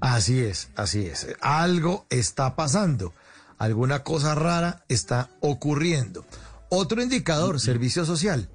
Así 0.00 0.40
es, 0.40 0.70
así 0.74 1.06
es. 1.06 1.28
Algo 1.40 2.06
está 2.10 2.56
pasando. 2.56 3.12
Alguna 3.56 4.02
cosa 4.02 4.34
rara 4.34 4.84
está 4.88 5.30
ocurriendo. 5.38 6.24
Otro 6.70 7.00
indicador, 7.02 7.60
servicio 7.60 8.04
social. 8.04 8.48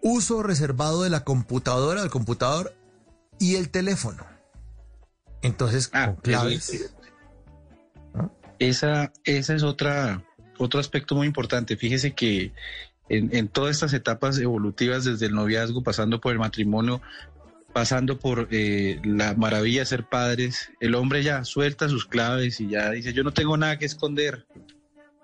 Uso 0.00 0.42
reservado 0.42 1.02
de 1.02 1.10
la 1.10 1.22
computadora, 1.22 2.00
del 2.00 2.10
computador 2.10 2.74
y 3.38 3.56
el 3.56 3.68
teléfono. 3.68 4.24
Entonces, 5.42 5.88
con 5.88 6.00
Ah, 6.00 6.04
eso 6.12 6.22
claves. 6.22 6.68
es- 6.70 6.94
Esa, 8.58 9.12
esa 9.24 9.54
es 9.54 9.62
otra, 9.62 10.24
otro 10.58 10.80
aspecto 10.80 11.14
muy 11.14 11.26
importante. 11.26 11.76
Fíjese 11.76 12.12
que 12.12 12.52
en, 13.08 13.34
en 13.34 13.48
todas 13.48 13.76
estas 13.76 13.92
etapas 13.92 14.38
evolutivas, 14.38 15.04
desde 15.04 15.26
el 15.26 15.34
noviazgo, 15.34 15.82
pasando 15.82 16.20
por 16.20 16.32
el 16.32 16.38
matrimonio, 16.38 17.00
pasando 17.72 18.18
por 18.18 18.48
eh, 18.50 19.00
la 19.04 19.34
maravilla 19.34 19.80
de 19.80 19.86
ser 19.86 20.04
padres, 20.04 20.70
el 20.80 20.94
hombre 20.94 21.22
ya 21.22 21.44
suelta 21.44 21.88
sus 21.88 22.06
claves 22.06 22.60
y 22.60 22.68
ya 22.68 22.90
dice, 22.90 23.12
yo 23.12 23.22
no 23.22 23.32
tengo 23.32 23.56
nada 23.56 23.78
que 23.78 23.84
esconder, 23.84 24.46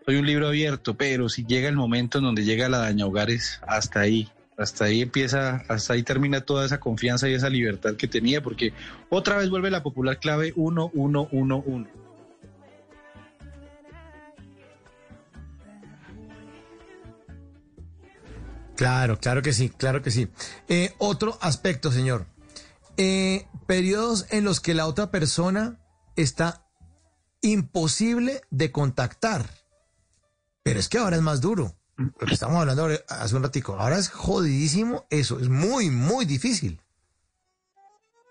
soy 0.05 0.17
un 0.17 0.27
libro 0.27 0.49
abierto, 0.49 0.95
pero 0.95 1.29
si 1.29 1.45
llega 1.45 1.69
el 1.69 1.77
momento 1.77 2.19
en 2.19 2.25
donde 2.25 2.45
llega 2.45 2.69
la 2.69 2.79
daña 2.79 3.07
hogares, 3.07 3.61
hasta 3.67 4.01
ahí, 4.01 4.29
hasta 4.59 4.85
ahí 4.85 5.01
empieza, 5.01 5.65
hasta 5.69 5.95
ahí 5.95 6.03
termina 6.03 6.43
toda 6.43 6.67
esa 6.67 6.79
confianza 6.79 7.29
y 7.29 7.35
esa 7.35 7.49
libertad 7.49 7.97
que 7.97 8.07
tenía, 8.07 8.43
porque 8.43 8.73
otra 9.09 9.39
vez 9.39 9.49
vuelve 9.49 9.71
la 9.71 9.83
popular 9.83 10.21
clave 10.21 10.53
1111. 10.55 12.04
Claro, 18.77 19.19
claro 19.19 19.43
que 19.43 19.53
sí, 19.53 19.69
claro 19.71 20.03
que 20.03 20.11
sí. 20.11 20.29
Eh, 20.69 20.93
otro 20.99 21.39
aspecto, 21.41 21.93
señor. 21.93 22.27
Eh, 22.97 23.47
periodos 23.67 24.27
en 24.31 24.45
los 24.45 24.61
que 24.61 24.75
la 24.75 24.87
otra 24.87 25.11
persona 25.11 25.81
está 26.17 26.67
imposible 27.41 28.41
de 28.51 28.73
contactar. 28.73 29.49
Pero 30.63 30.81
es 30.81 30.89
que 30.89 30.99
ahora 30.99 31.17
es 31.17 31.23
más 31.23 31.41
duro. 31.41 31.77
Lo 31.97 32.27
que 32.27 32.35
estamos 32.35 32.57
hablando 32.57 32.89
hace 33.09 33.37
un 33.37 33.43
ratico. 33.43 33.77
Ahora 33.79 33.99
es 33.99 34.09
jodidísimo 34.09 35.07
eso. 35.11 35.39
Es 35.39 35.49
muy, 35.49 35.91
muy 35.91 36.25
difícil. 36.25 36.81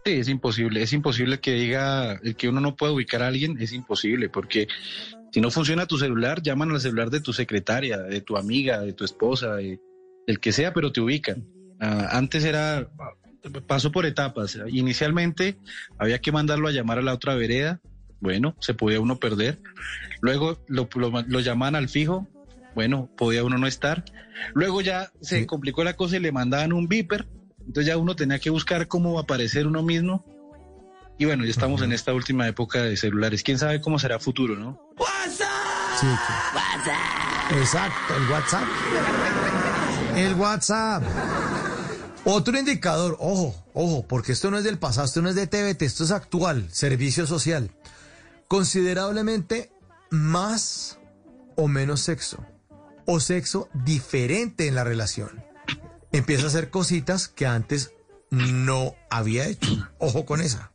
Sí, 0.05 0.11
es 0.11 0.27
imposible, 0.27 0.81
es 0.81 0.91
imposible 0.91 1.39
que 1.39 1.53
diga 1.53 2.19
que 2.37 2.49
uno 2.49 2.59
no 2.59 2.75
puede 2.75 2.91
ubicar 2.91 3.23
a 3.23 3.27
alguien, 3.27 3.57
es 3.61 3.71
imposible, 3.71 4.27
porque 4.27 4.67
si 5.31 5.39
no 5.39 5.49
funciona 5.49 5.85
tu 5.85 5.97
celular, 5.97 6.41
llaman 6.41 6.71
al 6.71 6.81
celular 6.81 7.09
de 7.09 7.21
tu 7.21 7.31
secretaria, 7.31 7.99
de 7.99 8.19
tu 8.19 8.35
amiga, 8.35 8.81
de 8.81 8.91
tu 8.91 9.05
esposa, 9.05 9.55
de, 9.55 9.79
del 10.27 10.39
que 10.39 10.51
sea, 10.51 10.73
pero 10.73 10.91
te 10.91 11.01
ubican. 11.01 11.45
Ah, 11.79 12.09
antes 12.11 12.43
era, 12.45 12.87
pasó 13.67 13.91
por 13.91 14.05
etapas. 14.05 14.57
Inicialmente 14.69 15.57
había 15.97 16.19
que 16.19 16.31
mandarlo 16.31 16.67
a 16.67 16.71
llamar 16.71 16.99
a 16.99 17.01
la 17.01 17.13
otra 17.13 17.35
vereda, 17.35 17.81
bueno, 18.19 18.55
se 18.61 18.73
podía 18.73 18.99
uno 19.01 19.19
perder. 19.19 19.61
Luego 20.21 20.59
lo, 20.67 20.87
lo, 20.95 21.11
lo 21.27 21.39
llamaban 21.41 21.75
al 21.75 21.89
fijo, 21.89 22.27
bueno, 22.73 23.09
podía 23.17 23.43
uno 23.43 23.57
no 23.57 23.67
estar. 23.67 24.05
Luego 24.53 24.81
ya 24.81 25.11
se 25.21 25.45
complicó 25.45 25.83
la 25.83 25.93
cosa 25.95 26.15
y 26.17 26.19
le 26.19 26.31
mandaban 26.31 26.71
un 26.73 26.87
beeper, 26.87 27.27
entonces 27.59 27.85
ya 27.85 27.97
uno 27.97 28.15
tenía 28.15 28.39
que 28.39 28.49
buscar 28.49 28.87
cómo 28.87 29.19
aparecer 29.19 29.67
uno 29.67 29.83
mismo. 29.83 30.25
Y 31.19 31.25
bueno, 31.25 31.43
ya 31.43 31.51
estamos 31.51 31.81
en 31.83 31.91
esta 31.91 32.13
última 32.13 32.47
época 32.47 32.81
de 32.81 32.97
celulares. 32.97 33.43
¿Quién 33.43 33.59
sabe 33.59 33.79
cómo 33.81 33.99
será 33.99 34.19
futuro, 34.19 34.55
no? 34.55 34.79
Sí, 35.99 36.07
que- 36.07 37.59
Exacto, 37.59 38.15
el 38.17 38.31
WhatsApp. 38.31 38.63
El 40.15 40.35
WhatsApp. 40.39 41.03
Otro 42.25 42.57
indicador, 42.57 43.17
ojo, 43.19 43.53
ojo, 43.73 44.07
porque 44.07 44.31
esto 44.31 44.49
no 44.49 44.57
es 44.57 44.63
del 44.63 44.77
pasado, 44.77 45.05
esto 45.05 45.21
no 45.21 45.29
es 45.29 45.35
de 45.35 45.47
TVT, 45.47 45.81
esto 45.81 46.05
es 46.05 46.11
actual, 46.11 46.67
servicio 46.71 47.27
social. 47.27 47.71
Considerablemente 48.47 49.71
más 50.09 50.99
o 51.57 51.67
menos 51.67 51.99
sexo, 51.99 52.45
o 53.05 53.19
sexo 53.19 53.67
diferente 53.73 54.67
en 54.67 54.75
la 54.75 54.85
relación. 54.85 55.43
Empieza 56.13 56.45
a 56.45 56.47
hacer 56.47 56.69
cositas 56.69 57.27
que 57.27 57.45
antes 57.45 57.91
no 58.29 58.95
había 59.09 59.47
hecho. 59.47 59.89
Ojo 59.99 60.25
con 60.25 60.39
esa. 60.39 60.71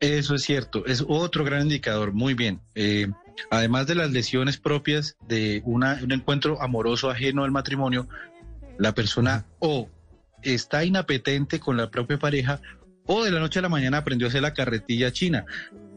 Eso 0.00 0.34
es 0.34 0.42
cierto, 0.42 0.86
es 0.86 1.04
otro 1.06 1.44
gran 1.44 1.62
indicador, 1.62 2.12
muy 2.12 2.34
bien. 2.34 2.60
Eh, 2.74 3.08
además 3.50 3.86
de 3.86 3.94
las 3.94 4.10
lesiones 4.10 4.56
propias 4.58 5.16
de 5.28 5.62
una- 5.64 5.98
un 6.02 6.12
encuentro 6.12 6.60
amoroso 6.62 7.10
ajeno 7.10 7.44
al 7.44 7.50
matrimonio, 7.50 8.08
la 8.78 8.94
persona 8.94 9.44
o 9.58 9.88
está 10.42 10.84
inapetente 10.84 11.58
con 11.60 11.76
la 11.76 11.90
propia 11.90 12.18
pareja 12.18 12.60
o 13.06 13.24
de 13.24 13.30
la 13.30 13.40
noche 13.40 13.58
a 13.58 13.62
la 13.62 13.68
mañana 13.68 13.98
aprendió 13.98 14.26
a 14.26 14.30
hacer 14.30 14.42
la 14.42 14.54
carretilla 14.54 15.10
china. 15.12 15.46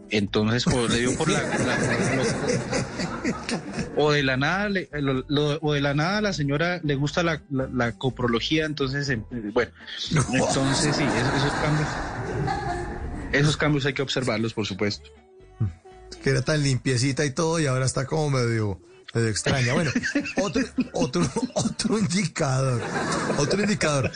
Entonces, 0.09 0.65
o 0.67 0.87
le 0.87 0.99
dio 0.99 1.13
por 1.15 1.29
la... 1.29 1.47
o 3.95 4.11
de 4.11 4.23
la 4.23 4.37
nada, 4.37 4.69
le- 4.69 4.89
lo- 4.93 5.23
lo- 5.27 5.59
o 5.61 5.73
de 5.73 5.81
la 5.81 5.93
nada 5.93 6.17
a 6.17 6.21
la 6.21 6.33
señora 6.33 6.79
le 6.83 6.95
gusta 6.95 7.23
la, 7.23 7.41
la- 7.49 7.69
la 7.73 7.91
coprología, 7.93 8.65
entonces, 8.65 9.09
eh, 9.09 9.21
bueno, 9.53 9.71
entonces 10.33 10.95
sí, 10.95 11.11
esos, 11.15 11.33
esos 11.35 11.53
cambios, 11.53 11.89
esos 13.31 13.57
cambios 13.57 13.85
hay 13.85 13.93
que 13.93 14.01
observarlos, 14.01 14.53
por 14.53 14.65
supuesto. 14.65 15.09
Que 16.23 16.29
era 16.29 16.41
tan 16.41 16.61
limpiecita 16.63 17.25
y 17.25 17.31
todo 17.31 17.59
y 17.59 17.65
ahora 17.67 17.85
está 17.85 18.05
como 18.05 18.29
medio, 18.31 18.79
medio 19.13 19.27
extraña. 19.29 19.73
Bueno, 19.73 19.91
otro, 20.41 20.63
otro, 20.93 21.21
otro 21.55 21.97
indicador, 21.99 22.81
otro 23.37 23.61
indicador. 23.61 24.11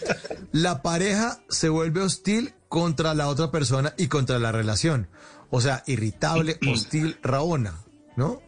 La 0.52 0.82
pareja 0.82 1.40
se 1.50 1.70
vuelve 1.70 2.02
hostil 2.02 2.54
contra 2.70 3.14
la 3.14 3.28
otra 3.28 3.52
persona 3.52 3.94
y 3.98 4.08
contra 4.08 4.40
la 4.40 4.52
relación. 4.52 5.08
O 5.50 5.62
sea, 5.62 5.84
irritable, 5.88 6.58
hostil, 6.72 7.18
rabona, 7.24 7.74
¿no? 8.16 8.42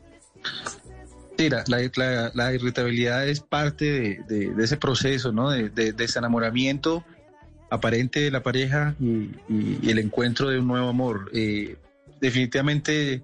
Sí, 1.38 1.50
la, 1.50 1.64
la- 2.34 2.54
irritabilidad 2.54 3.28
es 3.28 3.42
parte 3.42 3.86
de, 3.86 4.24
de- 4.28 4.54
de 4.56 4.64
ese 4.64 4.78
proceso, 4.78 5.32
¿no? 5.32 5.52
De, 5.52 5.70
de- 5.70 5.86
de 5.86 5.92
desenamoramiento 5.94 7.04
aparente 7.70 8.22
de 8.22 8.32
la 8.32 8.42
pareja 8.42 8.96
y, 9.00 9.06
y- 9.50 9.80
y 9.84 9.90
el 9.92 10.00
encuentro 10.00 10.50
de 10.50 10.60
un 10.60 10.68
nuevo 10.68 10.90
amor. 10.90 11.30
Eh, 11.34 11.78
definitivamente 12.20 13.24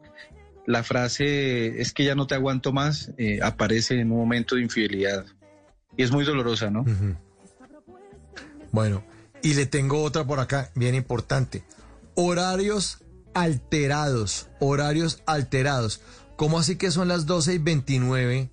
la 0.65 0.83
frase 0.83 1.81
es 1.81 1.93
que 1.93 2.05
ya 2.05 2.15
no 2.15 2.27
te 2.27 2.35
aguanto 2.35 2.71
más 2.71 3.11
eh, 3.17 3.39
aparece 3.41 3.99
en 3.99 4.11
un 4.11 4.17
momento 4.17 4.55
de 4.55 4.61
infidelidad 4.61 5.25
y 5.97 6.03
es 6.03 6.11
muy 6.11 6.25
dolorosa, 6.25 6.69
¿no? 6.69 6.85
Bueno, 8.71 9.03
y 9.41 9.53
le 9.53 9.65
tengo 9.65 10.01
otra 10.01 10.25
por 10.25 10.39
acá, 10.39 10.71
bien 10.73 10.95
importante. 10.95 11.63
Horarios 12.15 12.99
alterados, 13.33 14.47
horarios 14.59 15.21
alterados. 15.25 16.01
¿Cómo 16.35 16.57
así 16.57 16.77
que 16.77 16.89
son 16.89 17.07
las 17.07 17.25
12 17.25 17.55
y 17.55 17.57
29 17.59 18.49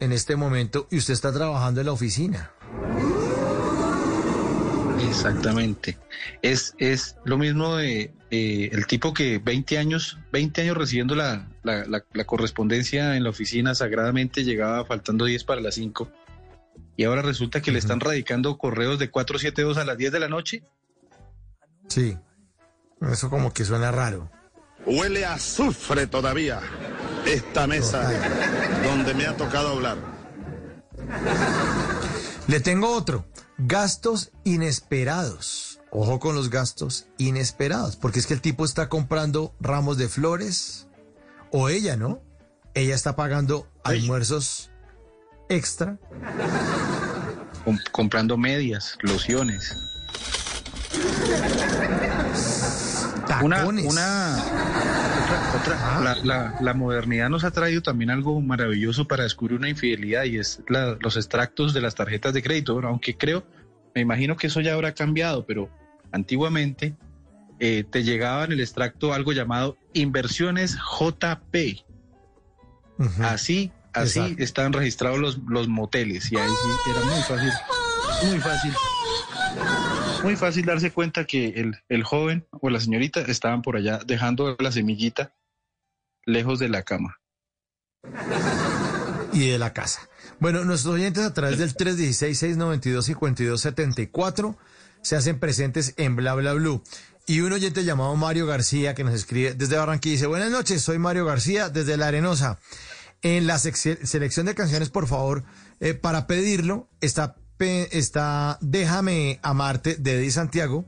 en 0.00 0.12
este 0.12 0.36
momento 0.36 0.88
y 0.90 0.98
usted 0.98 1.14
está 1.14 1.32
trabajando 1.32 1.80
en 1.80 1.86
la 1.86 1.92
oficina? 1.92 2.52
Exactamente. 5.12 5.98
Es, 6.42 6.74
es 6.78 7.16
lo 7.24 7.36
mismo 7.38 7.76
de 7.76 8.12
el 8.30 8.86
tipo 8.86 9.12
que 9.12 9.38
20 9.38 9.76
años, 9.78 10.18
20 10.32 10.62
años 10.62 10.76
recibiendo 10.76 11.14
la, 11.14 11.48
la, 11.62 11.84
la- 11.86 12.04
la 12.12 12.24
correspondencia 12.24 13.14
en 13.16 13.24
la 13.24 13.30
oficina 13.30 13.74
sagradamente 13.74 14.42
llegaba 14.42 14.84
faltando 14.86 15.26
10 15.26 15.44
para 15.44 15.60
las 15.60 15.74
5 15.74 16.10
y 16.96 17.04
ahora 17.04 17.20
resulta 17.22 17.60
que 17.60 17.72
le 17.72 17.78
están 17.78 18.00
radicando 18.00 18.56
correos 18.58 18.98
de 18.98 19.10
472 19.10 19.76
a 19.78 19.84
las 19.84 19.98
10 19.98 20.12
de 20.12 20.20
la 20.20 20.28
noche. 20.28 20.62
Sí, 21.88 22.16
eso 23.10 23.28
como 23.28 23.52
que 23.52 23.64
suena 23.64 23.90
raro. 23.90 24.30
Huele 24.86 25.24
a 25.26 25.34
azufre 25.34 26.06
todavía 26.06 26.60
esta 27.26 27.66
mesa 27.66 28.10
donde 28.82 29.12
me 29.14 29.26
ha 29.26 29.36
tocado 29.36 29.68
hablar. 29.72 29.98
Le 32.52 32.60
tengo 32.60 32.94
otro. 32.94 33.24
Gastos 33.56 34.30
inesperados. 34.44 35.80
Ojo 35.90 36.20
con 36.20 36.34
los 36.34 36.50
gastos 36.50 37.06
inesperados, 37.16 37.96
porque 37.96 38.18
es 38.18 38.26
que 38.26 38.34
el 38.34 38.42
tipo 38.42 38.66
está 38.66 38.90
comprando 38.90 39.54
ramos 39.58 39.96
de 39.96 40.10
flores, 40.10 40.86
o 41.50 41.70
ella, 41.70 41.96
¿no? 41.96 42.20
Ella 42.74 42.94
está 42.94 43.16
pagando 43.16 43.66
almuerzos 43.84 44.70
extra. 45.48 45.96
Com- 47.64 47.78
comprando 47.90 48.36
medias, 48.36 48.98
lociones. 49.00 49.74
Una, 53.42 53.56
Tacones. 53.56 53.86
una, 53.90 54.36
otra- 55.62 56.00
la, 56.02 56.16
la- 56.22 56.54
la 56.60 56.74
modernidad 56.74 57.28
nos 57.30 57.44
ha 57.44 57.50
traído 57.50 57.82
también 57.82 58.10
algo 58.10 58.40
maravilloso 58.40 59.06
para 59.06 59.22
descubrir 59.24 59.58
una 59.58 59.68
infidelidad 59.68 60.24
y 60.24 60.38
es 60.38 60.62
la- 60.68 60.96
los 61.00 61.16
extractos 61.16 61.72
de 61.74 61.80
las 61.80 61.94
tarjetas 61.94 62.34
de 62.34 62.42
crédito. 62.42 62.74
Bueno, 62.74 62.88
aunque 62.88 63.16
creo, 63.16 63.44
me 63.94 64.00
imagino 64.00 64.36
que 64.36 64.48
eso 64.48 64.60
ya 64.60 64.74
habrá 64.74 64.92
cambiado, 64.94 65.44
pero 65.46 65.68
antiguamente 66.12 66.94
eh, 67.60 67.84
te 67.88 68.02
llegaba 68.02 68.44
en 68.44 68.52
el 68.52 68.60
extracto 68.60 69.12
algo 69.14 69.32
llamado 69.32 69.76
inversiones 69.92 70.76
JP. 70.98 71.54
Así, 73.20 73.72
así 73.92 74.18
Exacto. 74.20 74.42
estaban 74.42 74.72
registrados 74.72 75.18
los, 75.18 75.38
los 75.48 75.68
moteles 75.68 76.30
y 76.30 76.36
ahí 76.36 76.48
sí 76.48 76.90
era 76.90 77.00
muy 77.04 77.22
fácil, 77.22 77.52
muy 78.28 78.38
fácil, 78.40 78.72
muy 80.22 80.36
fácil 80.36 80.64
darse 80.64 80.90
cuenta 80.92 81.24
que 81.24 81.48
el, 81.48 81.76
el 81.88 82.04
joven 82.04 82.46
o 82.60 82.68
la 82.70 82.78
señorita 82.80 83.20
estaban 83.22 83.62
por 83.62 83.76
allá 83.76 84.00
dejando 84.06 84.56
la 84.58 84.70
semillita 84.72 85.32
lejos 86.26 86.58
de 86.58 86.68
la 86.68 86.82
cama. 86.82 87.16
y 89.32 89.48
de 89.48 89.58
la 89.58 89.72
casa. 89.72 90.10
Bueno, 90.40 90.62
nuestros 90.64 90.94
oyentes 90.94 91.24
a 91.24 91.32
través 91.32 91.58
del 91.58 91.74
316-692-5274 91.74 94.56
se 95.00 95.16
hacen 95.16 95.40
presentes 95.40 95.94
en 95.96 96.16
Bla 96.16 96.34
Bla 96.34 96.52
Blue. 96.52 96.82
Y 97.26 97.40
un 97.40 97.52
oyente 97.52 97.84
llamado 97.84 98.16
Mario 98.16 98.46
García 98.46 98.94
que 98.94 99.04
nos 99.04 99.14
escribe 99.14 99.54
desde 99.54 99.76
Barranquilla 99.76 100.14
dice, 100.14 100.26
buenas 100.26 100.50
noches, 100.50 100.82
soy 100.82 100.98
Mario 100.98 101.24
García 101.24 101.68
desde 101.68 101.96
La 101.96 102.08
Arenosa. 102.08 102.58
En 103.22 103.46
la 103.46 103.60
selección 103.60 104.46
de 104.46 104.56
canciones, 104.56 104.90
por 104.90 105.06
favor, 105.06 105.44
eh, 105.78 105.94
para 105.94 106.26
pedirlo, 106.26 106.88
está, 107.00 107.36
está 107.60 108.58
Déjame 108.60 109.38
Amarte 109.42 109.94
de 109.94 110.18
Eddie 110.18 110.32
Santiago. 110.32 110.84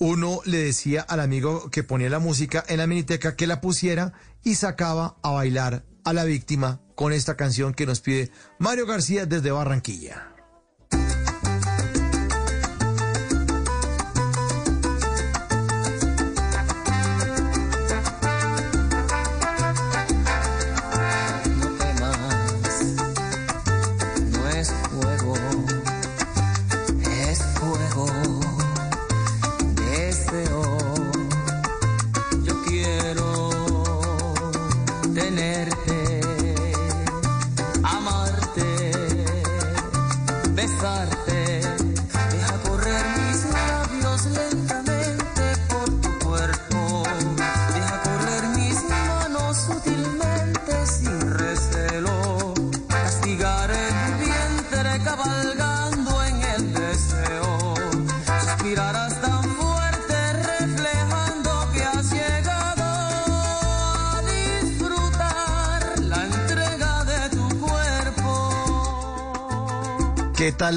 Uno 0.00 0.40
le 0.44 0.58
decía 0.58 1.02
al 1.02 1.20
amigo 1.20 1.70
que 1.70 1.84
ponía 1.84 2.10
la 2.10 2.18
música 2.18 2.64
en 2.68 2.78
la 2.78 2.88
miniteca 2.88 3.36
que 3.36 3.46
la 3.46 3.60
pusiera 3.60 4.14
y 4.42 4.54
sacaba 4.54 5.16
a 5.22 5.30
bailar 5.30 5.84
a 6.04 6.12
la 6.12 6.24
víctima 6.24 6.80
con 6.94 7.12
esta 7.12 7.36
canción 7.36 7.74
que 7.74 7.86
nos 7.86 8.00
pide 8.00 8.30
Mario 8.58 8.86
García 8.86 9.26
desde 9.26 9.50
Barranquilla. 9.50 10.37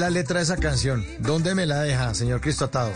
la 0.00 0.10
letra 0.10 0.38
de 0.38 0.44
esa 0.44 0.56
canción? 0.56 1.04
¿Dónde 1.20 1.54
me 1.54 1.66
la 1.66 1.82
deja, 1.82 2.14
señor 2.14 2.40
Cristo 2.40 2.64
Atado? 2.66 2.92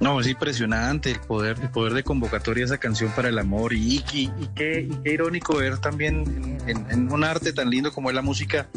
No, 0.00 0.20
es 0.20 0.26
impresionante 0.26 1.10
el 1.10 1.20
poder, 1.20 1.56
el 1.62 1.70
poder 1.70 1.94
de 1.94 2.02
convocatoria 2.02 2.64
esa 2.64 2.78
canción 2.78 3.10
para 3.12 3.28
el 3.28 3.38
amor 3.38 3.72
y, 3.72 4.04
y, 4.12 4.30
y 4.38 4.50
qué, 4.54 4.80
y 4.90 4.96
qué 5.02 5.12
irónico 5.12 5.56
ver 5.56 5.78
también 5.78 6.58
en, 6.66 6.90
en 6.90 7.10
un 7.10 7.24
arte 7.24 7.52
tan 7.52 7.70
lindo 7.70 7.92
como 7.92 8.10
es 8.10 8.14
la 8.14 8.20
música, 8.20 8.68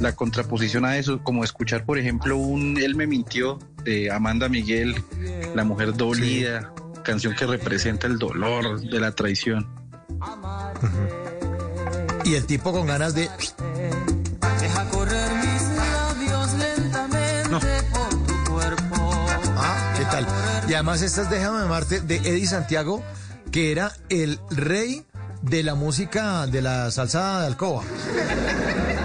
la 0.00 0.14
contraposición 0.14 0.84
a 0.86 0.96
eso, 0.96 1.22
como 1.22 1.44
escuchar, 1.44 1.84
por 1.84 1.98
ejemplo, 1.98 2.38
un 2.38 2.78
Él 2.78 2.94
me 2.94 3.06
mintió 3.06 3.58
de 3.84 4.10
Amanda 4.10 4.48
Miguel, 4.48 4.94
La 5.54 5.64
mujer 5.64 5.94
dolida, 5.94 6.72
canción 7.04 7.34
que 7.34 7.44
representa 7.46 8.06
el 8.06 8.18
dolor 8.18 8.80
de 8.80 9.00
la 9.00 9.12
traición. 9.12 9.68
Y 12.24 12.34
el 12.34 12.46
tipo 12.46 12.72
con 12.72 12.86
ganas 12.86 13.14
de... 13.14 13.28
Y 20.72 20.74
además 20.74 21.02
esta 21.02 21.20
es 21.20 21.28
Déjame 21.28 21.64
amarte 21.64 22.00
de 22.00 22.16
Eddie 22.16 22.46
Santiago, 22.46 23.04
que 23.50 23.72
era 23.72 23.92
el 24.08 24.40
rey 24.48 25.04
de 25.42 25.62
la 25.62 25.74
música 25.74 26.46
de 26.46 26.62
la 26.62 26.90
salsa 26.90 27.40
de 27.42 27.46
alcoba. 27.48 27.82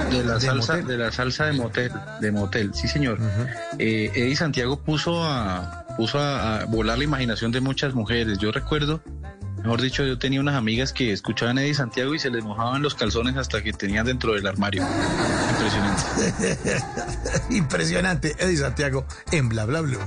De 0.10 0.24
la 0.24 0.36
De 0.36 0.40
salsa, 0.40 0.76
motel. 0.76 0.88
de 0.88 0.98
la 0.98 1.12
salsa 1.12 1.44
de 1.48 1.52
motel, 1.52 1.92
de 2.22 2.32
motel, 2.32 2.72
sí 2.74 2.88
señor. 2.88 3.20
Eh, 3.80 4.10
Eddie 4.16 4.38
Santiago 4.38 4.80
puso 4.82 5.26
a 5.26 5.86
puso 5.98 6.20
a, 6.20 6.62
a 6.62 6.66
volar 6.68 7.00
la 7.00 7.04
imaginación 7.04 7.52
de 7.52 7.60
muchas 7.60 7.94
mujeres. 7.94 8.38
Yo 8.38 8.54
recuerdo, 8.54 9.02
mejor 9.62 9.82
dicho, 9.82 10.06
yo 10.06 10.18
tenía 10.18 10.40
unas 10.40 10.56
amigas 10.56 10.94
que 10.94 11.12
escuchaban 11.12 11.58
a 11.58 11.64
Eddie 11.64 11.74
Santiago 11.76 12.16
y 12.16 12.20
se 12.20 12.30
les 12.30 12.46
mojaban 12.46 12.82
los 12.82 12.96
calzones 12.96 13.36
hasta 13.36 13.62
que 13.62 13.74
tenían 13.74 14.06
dentro 14.06 14.32
del 14.36 14.48
armario. 14.48 14.88
Impresionante. 15.50 16.58
Impresionante, 17.50 18.36
Eddie 18.40 18.56
Santiago 18.56 19.06
en 19.34 19.50
Bla 19.50 19.66
Bla 19.66 19.82
Blue. 19.82 20.00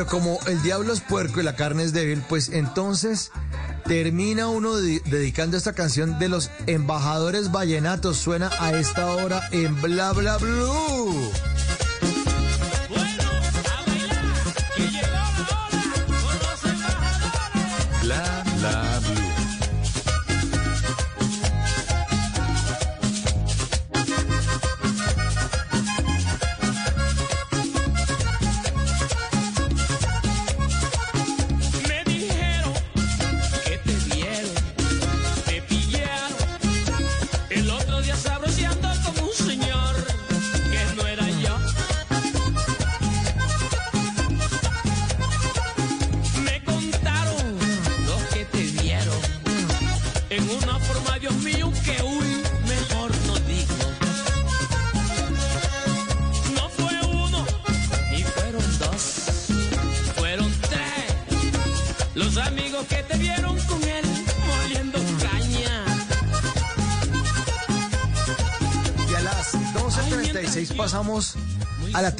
Pero 0.00 0.10
como 0.10 0.38
el 0.46 0.62
diablo 0.62 0.94
es 0.94 1.02
puerco 1.02 1.40
y 1.40 1.42
la 1.42 1.56
carne 1.56 1.82
es 1.82 1.92
débil, 1.92 2.22
pues 2.26 2.48
entonces 2.48 3.30
termina 3.84 4.48
uno 4.48 4.74
de- 4.76 5.02
dedicando 5.04 5.58
esta 5.58 5.74
canción 5.74 6.18
de 6.18 6.30
los 6.30 6.50
embajadores 6.66 7.52
vallenatos. 7.52 8.16
Suena 8.16 8.50
a 8.60 8.72
esta 8.72 9.14
hora 9.16 9.42
en 9.52 9.78
Bla 9.82 10.12
Bla 10.12 10.38
Blue. 10.38 11.30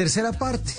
Tercera 0.01 0.33
parte. 0.33 0.73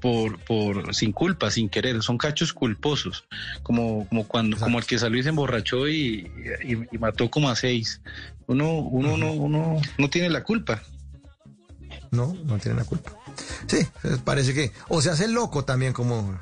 por, 0.00 0.38
por, 0.44 0.94
sin 0.94 1.12
culpa, 1.12 1.50
sin 1.50 1.68
querer, 1.68 2.02
son 2.02 2.18
cachos 2.18 2.52
culposos, 2.52 3.24
como, 3.62 4.06
como 4.08 4.26
cuando, 4.26 4.56
como 4.56 4.78
el 4.78 4.86
que 4.86 4.98
salió 4.98 5.20
y 5.20 5.22
se 5.22 5.28
emborrachó 5.28 5.86
y, 5.88 6.30
y- 6.64 6.86
y 6.90 6.98
mató 6.98 7.30
como 7.30 7.48
a 7.48 7.56
seis. 7.56 8.00
Uno, 8.46 8.78
uno, 8.80 9.16
no, 9.16 9.32
uno 9.32 9.80
no 9.98 10.10
tiene 10.10 10.28
la 10.30 10.42
culpa. 10.42 10.82
No, 12.10 12.36
no 12.44 12.58
tiene 12.58 12.78
la 12.78 12.84
culpa. 12.84 13.12
Sí, 13.68 13.76
eh, 13.78 14.16
parece 14.24 14.52
que. 14.52 14.72
O 14.88 15.00
se 15.00 15.10
hace 15.10 15.28
loco 15.28 15.64
también, 15.64 15.92
como. 15.92 16.36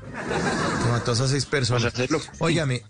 Como 0.83 0.95
a 0.95 1.01
todas 1.01 1.19
esas 1.19 1.31
seis 1.33 1.45
personas. 1.45 1.93
Óigame, 2.39 2.83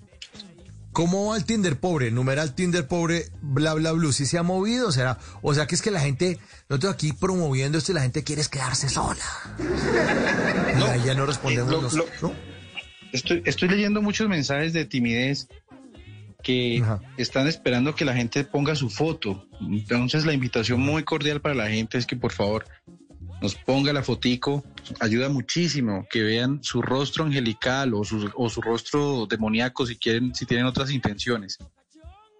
¿cómo 0.99 1.27
va 1.31 1.37
el 1.37 1.45
Tinder 1.45 1.79
pobre? 1.79 2.11
Numeral 2.11 2.57
Tinder 2.57 2.89
pobre, 2.89 3.27
bla, 3.41 3.73
bla, 3.75 3.93
bla. 3.93 4.11
¿Sí 4.13 4.27
se 4.27 4.37
ha 4.37 4.43
movido? 4.43 4.91
¿Será? 4.91 5.17
O 5.43 5.55
sea 5.55 5.69
que 5.69 5.77
es 5.77 5.81
que 5.83 5.93
la 5.93 6.01
gente. 6.01 6.41
Nosotros 6.69 6.95
aquí 6.95 7.13
promoviendo 7.13 7.79
esto 7.79 7.93
y 7.93 7.95
la 7.95 8.01
gente 8.03 8.25
quiere 8.25 8.41
es 8.43 8.49
quedarse 8.49 8.89
sola. 8.89 9.23
y 10.77 10.83
ahí 10.83 11.03
ya 11.07 11.15
no 11.15 11.25
respondemos. 11.25 11.71
Eh, 11.73 11.77
lo- 11.77 11.83
los- 11.83 11.95
lo- 11.95 12.07
¿no? 12.21 12.35
Estoy, 13.13 13.43
estoy 13.47 13.69
leyendo 13.69 14.03
muchos 14.03 14.29
mensajes 14.29 14.73
de 14.73 14.87
timidez 14.87 15.47
que 16.43 16.83
están 17.17 17.47
esperando 17.47 17.95
que 17.95 18.05
la 18.05 18.15
gente 18.15 18.43
ponga 18.43 18.75
su 18.75 18.91
foto. 18.91 19.47
Entonces 19.61 20.27
la 20.27 20.33
invitación 20.33 20.81
muy 20.81 21.05
cordial 21.05 21.41
para 21.41 21.55
la 21.55 21.69
gente 21.69 21.97
es 21.97 22.07
que 22.07 22.17
por 22.17 22.33
favor 22.33 22.65
nos 23.41 23.55
ponga 23.55 23.93
la 23.93 24.03
fotico. 24.03 24.65
Ayuda 25.01 25.29
muchísimo 25.29 26.07
que 26.11 26.23
vean 26.23 26.61
su 26.63 26.83
rostro 26.83 27.25
angelical 27.25 27.95
o 27.95 28.05
su, 28.05 28.31
o 28.35 28.49
su 28.49 28.61
rostro 28.61 29.27
demoníaco 29.27 29.87
si 29.87 29.97
quieren, 29.97 30.35
si 30.35 30.47
tienen 30.47 30.67
otras 30.67 30.91
intenciones. 30.91 31.59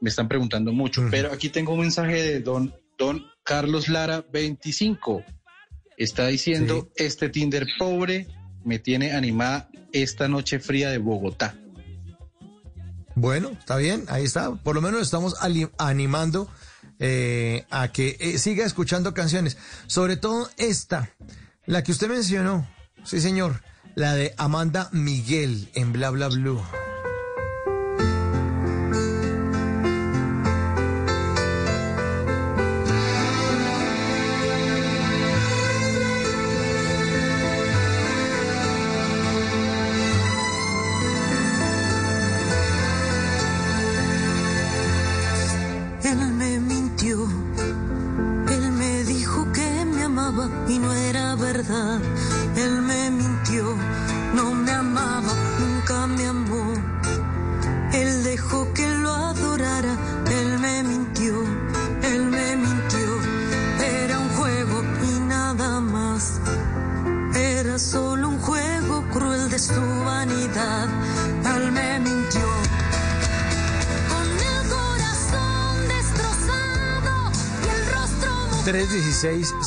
Me 0.01 0.11
están 0.11 0.29
preguntando 0.29 0.73
mucho. 0.73 1.03
Pero 1.11 1.33
aquí 1.33 1.49
tengo 1.49 1.73
un 1.73 1.81
mensaje 1.81 2.23
de 2.23 2.41
don, 2.41 2.75
don 2.97 3.25
Carlos 3.43 3.89
Lara 3.89 4.25
25. 4.33 5.25
Está 5.97 6.29
diciendo, 6.29 6.89
este 6.95 7.29
Tinder 7.29 7.67
pobre 7.79 8.29
me 8.65 8.79
tiene 8.79 9.13
animada 9.13 9.69
esta 9.93 10.29
noche 10.29 10.61
fría 10.61 10.91
de 10.91 10.99
Bogotá. 10.99 11.57
Bueno, 13.17 13.51
está 13.59 13.77
bien, 13.77 14.05
ahí 14.09 14.25
está. 14.25 14.55
Por 14.55 14.77
lo 14.77 14.81
menos 14.81 15.03
estamos 15.03 15.35
animando 15.79 16.49
eh, 16.99 17.67
a 17.71 17.89
que 17.89 18.17
eh, 18.21 18.39
siga 18.39 18.65
escuchando 18.65 19.15
canciones. 19.15 19.57
Sobre 19.87 20.17
todo 20.17 20.51
esta, 20.57 21.11
la 21.67 21.83
que 21.83 21.93
usted 21.93 22.09
mencionó. 22.09 22.69
Sí, 23.05 23.21
señor. 23.21 23.63
La 23.95 24.15
de 24.15 24.35
Amanda 24.37 24.89
Miguel 24.93 25.71
en 25.75 25.93
Bla 25.93 26.11
Bla 26.11 26.29
Blue. 26.29 26.63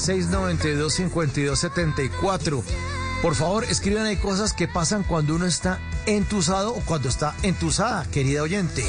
316-692-5274. 0.02 2.64
Por 3.22 3.36
favor, 3.36 3.64
escriban 3.66 4.06
ahí 4.06 4.18
cosas 4.18 4.54
que 4.54 4.68
pasan 4.68 5.04
cuando 5.04 5.36
uno 5.36 5.46
está 5.46 5.80
entusado 6.08 6.74
o 6.74 6.82
cuando 6.82 7.08
está 7.08 7.36
entusada, 7.44 8.06
querida 8.10 8.42
oyente. 8.42 8.84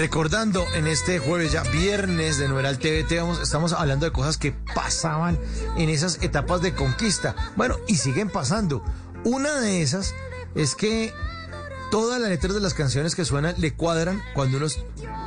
Recordando 0.00 0.66
en 0.74 0.86
este 0.86 1.18
jueves 1.18 1.52
ya 1.52 1.62
viernes 1.62 2.38
de 2.38 2.48
Numeral 2.48 2.78
TVT, 2.78 3.18
vamos, 3.18 3.38
estamos 3.42 3.74
hablando 3.74 4.06
de 4.06 4.12
cosas 4.12 4.38
que 4.38 4.52
pasaban 4.74 5.38
en 5.76 5.90
esas 5.90 6.22
etapas 6.22 6.62
de 6.62 6.74
conquista. 6.74 7.36
Bueno, 7.54 7.76
y 7.86 7.96
siguen 7.96 8.30
pasando. 8.30 8.82
Una 9.24 9.60
de 9.60 9.82
esas 9.82 10.14
es 10.54 10.74
que 10.74 11.12
todas 11.90 12.18
las 12.18 12.30
letras 12.30 12.54
de 12.54 12.60
las 12.60 12.72
canciones 12.72 13.14
que 13.14 13.26
suenan 13.26 13.54
le 13.58 13.74
cuadran 13.74 14.22
cuando 14.32 14.56
uno 14.56 14.68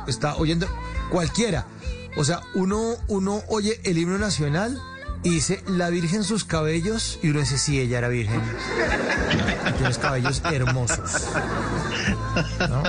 está 0.08 0.34
oyendo 0.38 0.66
cualquiera. 1.08 1.68
O 2.16 2.24
sea, 2.24 2.40
uno, 2.56 2.96
uno 3.06 3.44
oye 3.46 3.80
el 3.84 3.96
himno 3.96 4.18
nacional 4.18 4.82
y 5.22 5.30
dice 5.30 5.62
la 5.68 5.88
Virgen 5.88 6.24
sus 6.24 6.44
cabellos 6.44 7.20
y 7.22 7.30
uno 7.30 7.38
dice 7.38 7.58
sí, 7.58 7.78
ella 7.78 7.98
era 7.98 8.08
virgen. 8.08 8.42
Tienes 9.78 9.98
cabellos 9.98 10.42
hermosos. 10.50 11.28
¿no? 12.58 12.82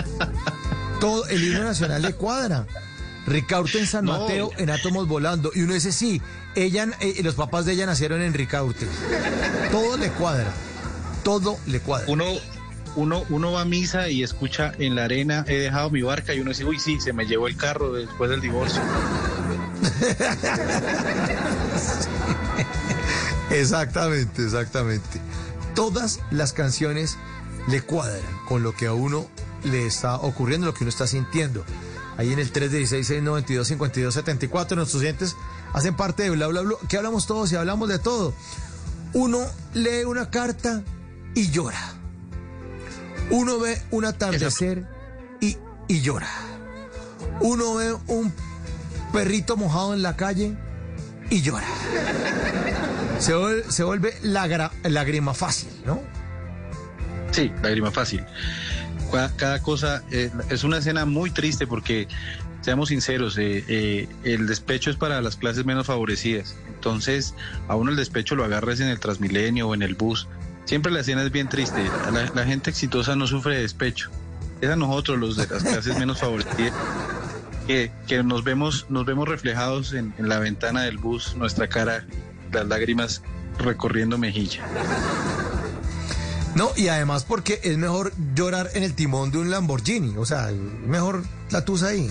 Todo 1.06 1.27
el 1.27 1.43
himno 1.43 1.64
nacional 1.64 2.01
le 2.01 2.14
cuadra. 2.14 2.66
Ricaurte 3.27 3.80
en 3.80 3.88
San 3.88 4.06
No. 4.06 4.19
Mateo 4.19 4.51
en 4.58 4.69
átomos 4.69 5.08
volando. 5.08 5.51
Y 5.53 5.61
uno 5.61 5.74
dice, 5.74 5.92
sí, 5.92 6.22
ella, 6.56 6.88
eh, 7.00 7.22
los 7.24 7.35
papás 7.35 7.66
de 7.66 7.74
ella 7.74 7.85
nacieron 7.85 8.22
en 8.22 8.34
Ricaurte. 8.34 8.88
Todo 9.72 9.98
le 9.98 10.09
cuadra. 10.09 10.51
todo 11.24 11.58
le 11.67 11.80
cuadra. 11.80 12.06
Uno, 12.09 12.25
uno, 12.95 13.24
uno 13.30 13.51
va 13.51 13.61
a 13.61 13.66
misa 13.66 14.09
y 14.09 14.24
escucha 14.24 14.74
en 14.77 14.95
la 14.95 15.06
arena, 15.06 15.43
he 15.48 15.58
dejado 15.58 15.90
mi 15.90 16.01
barca 16.01 16.34
y 16.34 16.40
uno 16.40 16.51
dice, 16.51 16.66
uy, 16.66 16.80
sí, 16.80 17.00
se 17.00 17.14
me 17.14 17.25
llevó 17.25 17.48
el 17.48 17.58
carro 17.58 17.93
después 17.93 18.30
del 18.30 18.42
divorcio. 18.42 18.82
Exactamente, 23.51 24.43
exactamente. 24.43 25.22
Todas 25.75 26.19
las 26.32 26.53
canciones 26.53 27.17
le 27.67 27.82
cuadran 27.82 28.22
con 28.48 28.64
lo 28.64 28.74
que 28.75 28.88
a 28.88 28.93
uno 28.93 29.27
le 29.66 29.85
está 29.85 30.16
ocurriendo, 30.16 30.68
lo 30.68 30.74
que 30.74 30.84
uno 30.84 30.90
está 30.90 31.08
sintiendo. 31.08 31.64
Ahí 32.18 32.32
en 32.32 32.40
el 32.40 32.52
316-692-5274, 32.53 34.76
nuestros 34.76 35.02
oyentes 35.02 35.35
hacen 35.74 35.95
parte 35.95 36.24
de 36.24 36.30
Bla 36.32 36.48
Bla 36.48 36.61
Bla, 36.61 36.76
que 36.88 36.98
hablamos 36.98 37.27
todos 37.27 37.52
y 37.52 37.56
hablamos 37.56 37.90
de 37.90 38.00
todo. 38.00 38.34
Uno 39.14 39.40
lee 39.74 40.03
una 40.06 40.30
carta 40.30 40.84
y 41.34 41.50
llora. 41.52 41.94
Uno 43.30 43.60
ve 43.60 43.82
un 43.92 44.06
atardecer 44.06 44.88
y, 45.42 45.58
y 45.88 46.02
llora. 46.02 46.30
Uno 47.42 47.76
ve 47.76 47.94
un 48.08 48.34
perrito 49.11 49.58
mojado 49.58 49.94
en 49.94 50.02
la 50.02 50.16
calle 50.16 50.56
y 51.30 51.42
llora. 51.42 51.68
Se 53.19 53.34
vuelve, 53.34 53.72
se 53.72 53.84
vuelve 53.84 54.18
lagra- 54.22 54.72
lágrima 54.84 55.34
fácil, 55.34 55.69
¿no? 55.85 56.00
Sí, 57.32 57.52
lágrima 57.64 57.92
fácil. 57.92 58.24
Cada, 59.11 59.61
cosa 59.61 60.03
eh, 60.11 60.32
es 60.50 60.64
una 60.64 60.77
escena 60.77 61.06
muy 61.06 61.32
triste 61.32 61.67
porque, 61.67 62.08
seamos 62.61 62.90
sinceros, 62.90 63.38
eh, 63.38 63.64
eh, 63.67 64.08
el 64.24 64.48
despecho 64.48 64.90
es 64.90 64.98
para 64.98 65.22
las 65.22 65.35
clases 65.35 65.66
menos 65.66 65.88
favorecidas. 65.88 66.56
Entonces, 66.67 67.34
a 67.67 67.75
uno 67.75 67.92
el 67.92 67.98
despecho 67.98 68.35
lo 68.35 68.43
agarras 68.43 68.80
en 68.80 68.88
el 68.88 69.00
Transmilenio 69.00 69.69
o 69.69 69.74
en 69.74 69.82
el 69.82 69.95
bus. 69.95 70.27
Siempre 70.66 70.92
la 70.92 71.01
escena 71.01 71.24
es 71.24 71.32
bien 71.32 71.48
triste. 71.48 71.84
La, 72.34 72.45
gente 72.45 72.72
exitosa 72.72 73.16
no 73.16 73.27
sufre 73.27 73.56
de 73.56 73.61
despecho. 73.61 74.09
Es 74.61 74.69
a 74.69 74.75
nosotros, 74.75 75.19
los 75.19 75.38
de 75.38 75.48
las 75.48 75.64
clases 75.64 75.98
menos 76.00 76.19
favorecidas, 76.19 76.74
que, 77.67 77.92
que 78.08 78.24
nos 78.24 78.43
vemos, 78.43 78.88
nos 78.90 79.06
vemos 79.06 79.27
reflejados 79.27 79.93
en, 79.93 80.14
en 80.17 80.27
la 80.27 80.40
ventana 80.40 80.84
del 80.84 80.98
bus, 80.98 81.35
nuestra 81.35 81.67
cara, 81.67 82.06
las 82.51 82.67
lágrimas 82.67 83.22
recorriendo 83.59 84.17
mejilla. 84.17 84.64
No, 86.56 86.72
y 86.77 86.88
además 86.88 87.25
porque 87.25 87.59
es 87.64 87.77
mejor 87.77 88.14
llorar 88.34 88.69
en 88.75 88.84
el 88.84 88.93
timón 88.93 89.30
de 89.30 89.40
un 89.40 89.51
Lamborghini. 89.51 90.16
O 90.17 90.25
sea, 90.25 90.51
mejor 90.88 91.24
la 91.50 91.66
tusa 91.66 91.88
ahí. 91.90 92.09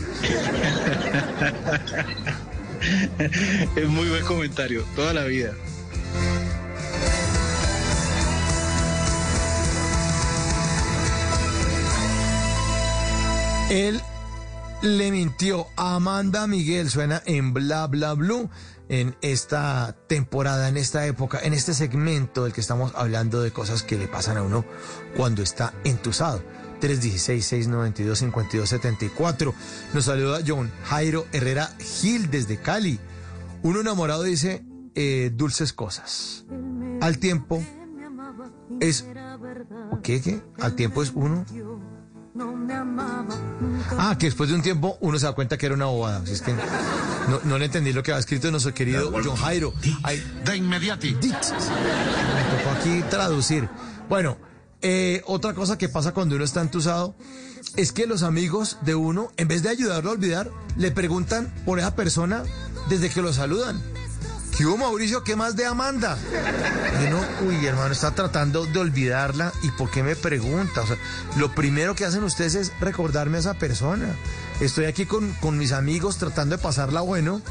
es 3.76 3.88
muy 3.88 4.06
buen 4.10 4.24
comentario, 4.26 4.84
toda 4.94 5.14
la 5.14 5.24
vida. 5.24 5.54
Él 13.70 14.02
le 14.82 15.10
mintió 15.10 15.68
a 15.76 15.94
Amanda 15.94 16.46
Miguel, 16.46 16.90
suena 16.90 17.22
en 17.24 17.54
Bla 17.54 17.86
Bla 17.86 18.12
Blue 18.12 18.50
en 18.88 19.16
esta 19.22 19.96
temporada, 20.06 20.68
en 20.68 20.76
esta 20.76 21.04
época, 21.06 21.40
en 21.42 21.54
este 21.54 21.74
segmento 21.74 22.44
del 22.44 22.52
que 22.52 22.60
estamos 22.60 22.92
hablando 22.94 23.42
de 23.42 23.50
cosas 23.50 23.82
que 23.82 23.96
le 23.96 24.06
pasan 24.08 24.36
a 24.36 24.42
uno 24.42 24.66
cuando 25.16 25.42
está 25.42 25.72
entusado. 25.84 26.42
316-692-5274. 26.80 29.54
Nos 29.94 30.04
saluda 30.04 30.40
John 30.46 30.70
Jairo 30.84 31.26
Herrera 31.32 31.70
Gil 31.78 32.30
desde 32.30 32.58
Cali. 32.58 33.00
Uno 33.62 33.80
enamorado 33.80 34.24
dice 34.24 34.66
eh, 34.94 35.30
dulces 35.34 35.72
cosas. 35.72 36.44
Al 37.00 37.18
tiempo 37.18 37.64
es... 38.80 39.06
¿Qué? 40.02 40.20
¿Qué? 40.20 40.42
Al 40.60 40.76
tiempo 40.76 41.02
es 41.02 41.12
uno... 41.14 41.46
Ah, 43.98 44.16
que 44.18 44.26
después 44.26 44.48
de 44.48 44.56
un 44.56 44.62
tiempo 44.62 44.96
uno 45.00 45.18
se 45.18 45.26
da 45.26 45.32
cuenta 45.32 45.56
que 45.56 45.66
era 45.66 45.74
una 45.74 45.86
bobada. 45.86 46.20
Así 46.20 46.32
es 46.32 46.42
que 46.42 46.52
no, 46.52 47.40
no 47.44 47.58
le 47.58 47.66
entendí 47.66 47.92
lo 47.92 48.02
que 48.02 48.12
había 48.12 48.20
escrito 48.20 48.50
nuestro 48.50 48.74
querido 48.74 49.10
John 49.12 49.36
Jairo. 49.36 49.72
De 50.44 50.56
inmediati. 50.56 51.14
Me 51.14 51.20
tocó 51.20 52.70
aquí 52.78 53.02
traducir. 53.10 53.68
Bueno, 54.08 54.36
eh, 54.82 55.22
otra 55.26 55.54
cosa 55.54 55.78
que 55.78 55.88
pasa 55.88 56.12
cuando 56.12 56.36
uno 56.36 56.44
está 56.44 56.60
entusado 56.60 57.14
es 57.76 57.92
que 57.92 58.06
los 58.06 58.22
amigos 58.22 58.78
de 58.82 58.94
uno, 58.94 59.32
en 59.36 59.48
vez 59.48 59.62
de 59.62 59.70
ayudarlo 59.70 60.10
a 60.10 60.12
olvidar, 60.12 60.50
le 60.76 60.90
preguntan 60.90 61.52
por 61.64 61.78
esa 61.78 61.96
persona 61.96 62.42
desde 62.88 63.10
que 63.10 63.22
lo 63.22 63.32
saludan. 63.32 63.82
¿Qué 64.56 64.64
hubo, 64.66 64.76
Mauricio? 64.76 65.24
¿Qué 65.24 65.34
más 65.34 65.56
de 65.56 65.66
Amanda? 65.66 66.16
Y 67.02 67.06
uno, 67.06 67.20
uy, 67.46 67.66
hermano, 67.66 67.92
está 67.92 68.12
tratando 68.12 68.66
de 68.66 68.78
olvidarla. 68.78 69.52
¿Y 69.62 69.70
por 69.72 69.90
qué 69.90 70.04
me 70.04 70.14
pregunta? 70.14 70.82
O 70.82 70.86
sea, 70.86 70.96
lo 71.36 71.52
primero 71.52 71.96
que 71.96 72.04
hacen 72.04 72.22
ustedes 72.22 72.54
es 72.54 72.72
recordarme 72.78 73.38
a 73.38 73.40
esa 73.40 73.54
persona. 73.54 74.14
Estoy 74.60 74.84
aquí 74.84 75.06
con, 75.06 75.32
con 75.34 75.58
mis 75.58 75.72
amigos 75.72 76.18
tratando 76.18 76.56
de 76.56 76.62
pasarla 76.62 77.00
bueno. 77.00 77.42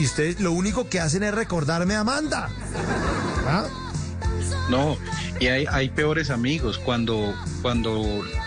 Y 0.00 0.04
ustedes 0.06 0.40
lo 0.40 0.50
único 0.50 0.88
que 0.88 0.98
hacen 0.98 1.22
es 1.22 1.32
recordarme 1.32 1.94
a 1.94 2.00
Amanda. 2.00 2.48
¿Ah? 3.46 3.66
No, 4.68 4.96
y 5.38 5.46
hay, 5.46 5.64
hay 5.70 5.90
peores 5.90 6.30
amigos 6.30 6.78
cuando, 6.78 7.34
cuando 7.62 8.04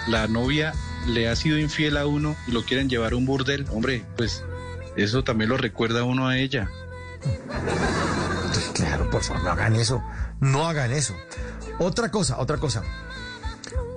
la 0.08 0.28
novia 0.28 0.74
le 1.08 1.30
ha 1.30 1.36
sido 1.36 1.58
infiel 1.58 1.96
a 1.96 2.06
uno 2.06 2.36
y 2.46 2.52
lo 2.52 2.64
quieren 2.64 2.90
llevar 2.90 3.14
a 3.14 3.16
un 3.16 3.26
burdel, 3.26 3.66
hombre, 3.72 4.06
pues 4.18 4.44
eso 4.98 5.24
también 5.24 5.50
lo 5.50 5.58
recuerda 5.58 6.04
uno 6.04 6.28
a 6.28 6.38
ella. 6.38 6.70
Claro, 8.74 9.10
por 9.10 9.24
favor, 9.24 9.44
no 9.44 9.52
hagan 9.52 9.76
eso. 9.76 10.04
No 10.40 10.68
hagan 10.68 10.92
eso. 10.92 11.14
Otra 11.80 12.10
cosa, 12.10 12.38
otra 12.40 12.58
cosa. 12.58 12.84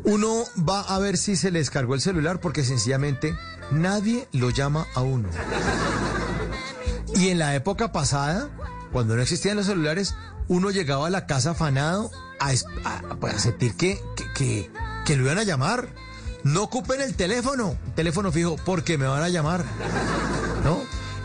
Uno 0.05 0.44
va 0.69 0.81
a 0.81 0.99
ver 0.99 1.17
si 1.17 1.36
se 1.36 1.51
le 1.51 1.59
descargó 1.61 1.94
el 1.94 2.01
celular 2.01 2.39
porque 2.41 2.65
sencillamente 2.65 3.36
nadie 3.70 4.28
lo 4.33 4.51
llama 4.51 4.86
a 4.94 5.01
uno. 5.01 5.28
Y 7.15 7.28
en 7.28 7.39
la 7.39 7.55
época 7.55 7.93
pasada, 7.93 8.49
cuando 8.93 9.17
no 9.17 9.23
existían 9.23 9.57
los 9.57 9.67
celulares, 9.67 10.15
uno 10.49 10.70
llegaba 10.70 11.07
a 11.07 11.11
la 11.11 11.27
casa 11.27 11.53
afanado 11.53 12.11
a, 12.41 12.53
es- 12.53 12.67
a- 12.85 13.01
pues, 13.20 13.41
sentir 13.41 13.75
que, 13.77 14.01
que, 14.17 14.25
que- 14.35 14.70
que 15.07 15.17
lo 15.17 15.25
iban 15.25 15.39
a 15.39 15.44
llamar. 15.44 15.89
No 16.43 16.62
ocupen 16.65 17.01
el 17.01 17.15
teléfono, 17.15 17.77
teléfono 17.97 18.31
fijo, 18.31 18.57
porque 18.67 18.99
me 18.99 19.07
van 19.07 19.23
a 19.23 19.28
llamar. 19.31 19.65
¿No? 20.62 20.83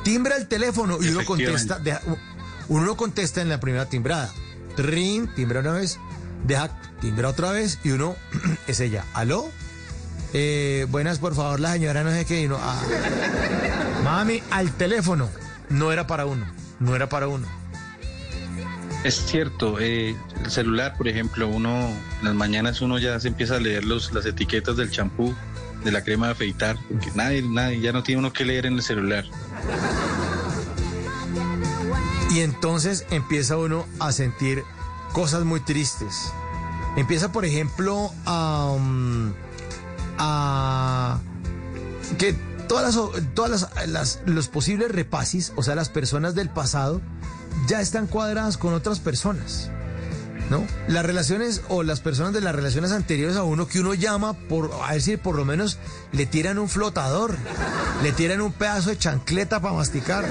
Timbra 0.10 0.38
el 0.38 0.48
teléfono 0.48 0.98
y 1.02 1.08
uno 1.10 1.24
contesta, 1.26 1.78
deja- 1.80 2.02
uno 2.68 2.86
no 2.86 2.98
contesta 2.98 3.42
en 3.42 3.50
la 3.50 3.60
primera 3.60 3.86
timbrada. 3.88 4.32
Ring, 4.78 5.28
timbra 5.36 5.60
una 5.60 5.74
vez, 5.74 6.00
deja, 6.46 6.70
timbra 7.02 7.30
otra 7.30 7.52
vez 7.52 7.80
y 7.84 7.92
uno 7.92 8.16
es 8.68 8.80
ella. 8.80 9.06
¿Aló? 9.14 9.50
Eh, 10.34 10.86
buenas, 10.90 11.20
por 11.20 11.36
favor, 11.36 11.60
la 11.60 11.74
señora 11.74 12.04
no 12.04 12.12
sé 12.12 12.26
qué. 12.26 12.42
y 12.42 12.46
uno, 12.48 12.58
ah. 12.62 12.82
Mami, 14.04 14.42
al 14.52 14.72
teléfono. 14.74 15.30
No 15.70 15.92
era 15.92 16.08
para 16.08 16.26
uno, 16.26 16.46
no 16.80 16.96
era 16.96 17.08
para 17.10 17.28
uno. 17.28 17.48
Es 19.04 19.16
cierto, 19.28 19.80
eh, 19.80 20.16
el 20.44 20.52
celular, 20.52 20.96
por 20.98 21.08
ejemplo, 21.08 21.48
uno 21.48 21.88
en 22.20 22.26
las 22.26 22.34
mañanas 22.36 22.82
uno 22.82 22.98
ya 22.98 23.20
se 23.20 23.28
empieza 23.30 23.56
a 23.56 23.60
leer 23.60 23.86
los, 23.86 24.12
las 24.12 24.26
etiquetas 24.26 24.76
del 24.76 24.90
champú, 24.92 25.34
de 25.84 25.92
la 25.92 26.04
crema 26.04 26.26
de 26.26 26.32
afeitar, 26.34 26.78
porque 26.90 27.12
nadie, 27.16 27.42
nadie, 27.44 27.80
ya 27.80 27.92
no 27.94 28.02
tiene 28.04 28.20
uno 28.20 28.34
que 28.34 28.44
leer 28.44 28.66
en 28.66 28.74
el 28.74 28.82
celular. 28.82 29.24
Y 32.32 32.42
entonces 32.42 33.06
empieza 33.10 33.58
uno 33.58 33.86
a 34.00 34.12
sentir 34.12 34.64
cosas 35.14 35.44
muy 35.46 35.60
tristes. 35.62 36.32
Empieza, 36.96 37.32
por 37.32 37.46
ejemplo, 37.46 38.12
a, 38.26 38.72
um, 38.76 39.34
a 40.18 41.20
que 42.18 42.34
todas 42.68 42.96
las, 42.96 43.34
todas 43.34 43.50
las, 43.76 43.88
las- 43.88 44.20
los 44.26 44.48
posibles 44.48 44.92
repasis, 44.92 45.54
o 45.56 45.64
sea, 45.64 45.76
las 45.76 45.90
personas 45.90 46.36
del 46.36 46.50
pasado, 46.50 47.02
ya 47.68 47.82
están 47.82 48.06
cuadradas 48.08 48.58
con 48.58 48.74
otras 48.74 49.00
personas. 49.00 49.72
¿No? 50.50 50.66
Las 50.88 51.06
relaciones 51.06 51.62
o 51.70 51.84
las 51.84 52.00
personas 52.00 52.34
de 52.34 52.42
las 52.42 52.56
relaciones 52.56 52.92
anteriores 52.92 53.38
a 53.38 53.44
uno 53.44 53.68
que 53.68 53.80
uno 53.80 53.94
llama 53.94 54.34
por, 54.34 54.72
a 54.84 54.94
decir, 54.94 55.20
por 55.20 55.36
lo 55.36 55.46
menos 55.46 55.78
le 56.12 56.26
tiran 56.26 56.58
un 56.58 56.68
flotador, 56.68 57.38
le 58.02 58.12
tiran 58.14 58.42
un 58.42 58.52
pedazo 58.52 58.90
de 58.90 58.98
chancleta 58.98 59.62
para 59.62 59.76
masticar, 59.76 60.26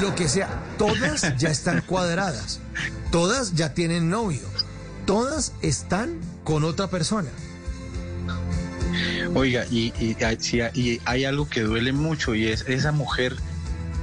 lo 0.00 0.16
que 0.16 0.28
sea. 0.28 0.48
Todas 0.78 1.36
ya 1.38 1.48
están 1.48 1.82
cuadradas, 1.82 2.58
todas 3.12 3.54
ya 3.54 3.72
tienen 3.72 4.10
novio, 4.10 4.42
todas 5.06 5.52
están 5.62 6.18
con 6.42 6.64
otra 6.64 6.88
persona. 6.88 7.30
Oiga, 9.34 9.64
y, 9.70 9.92
y 10.00 10.16
y 10.74 11.00
hay 11.04 11.24
algo 11.24 11.48
que 11.48 11.60
duele 11.60 11.92
mucho 11.92 12.34
y 12.34 12.48
es 12.48 12.64
esa 12.68 12.90
mujer 12.90 13.36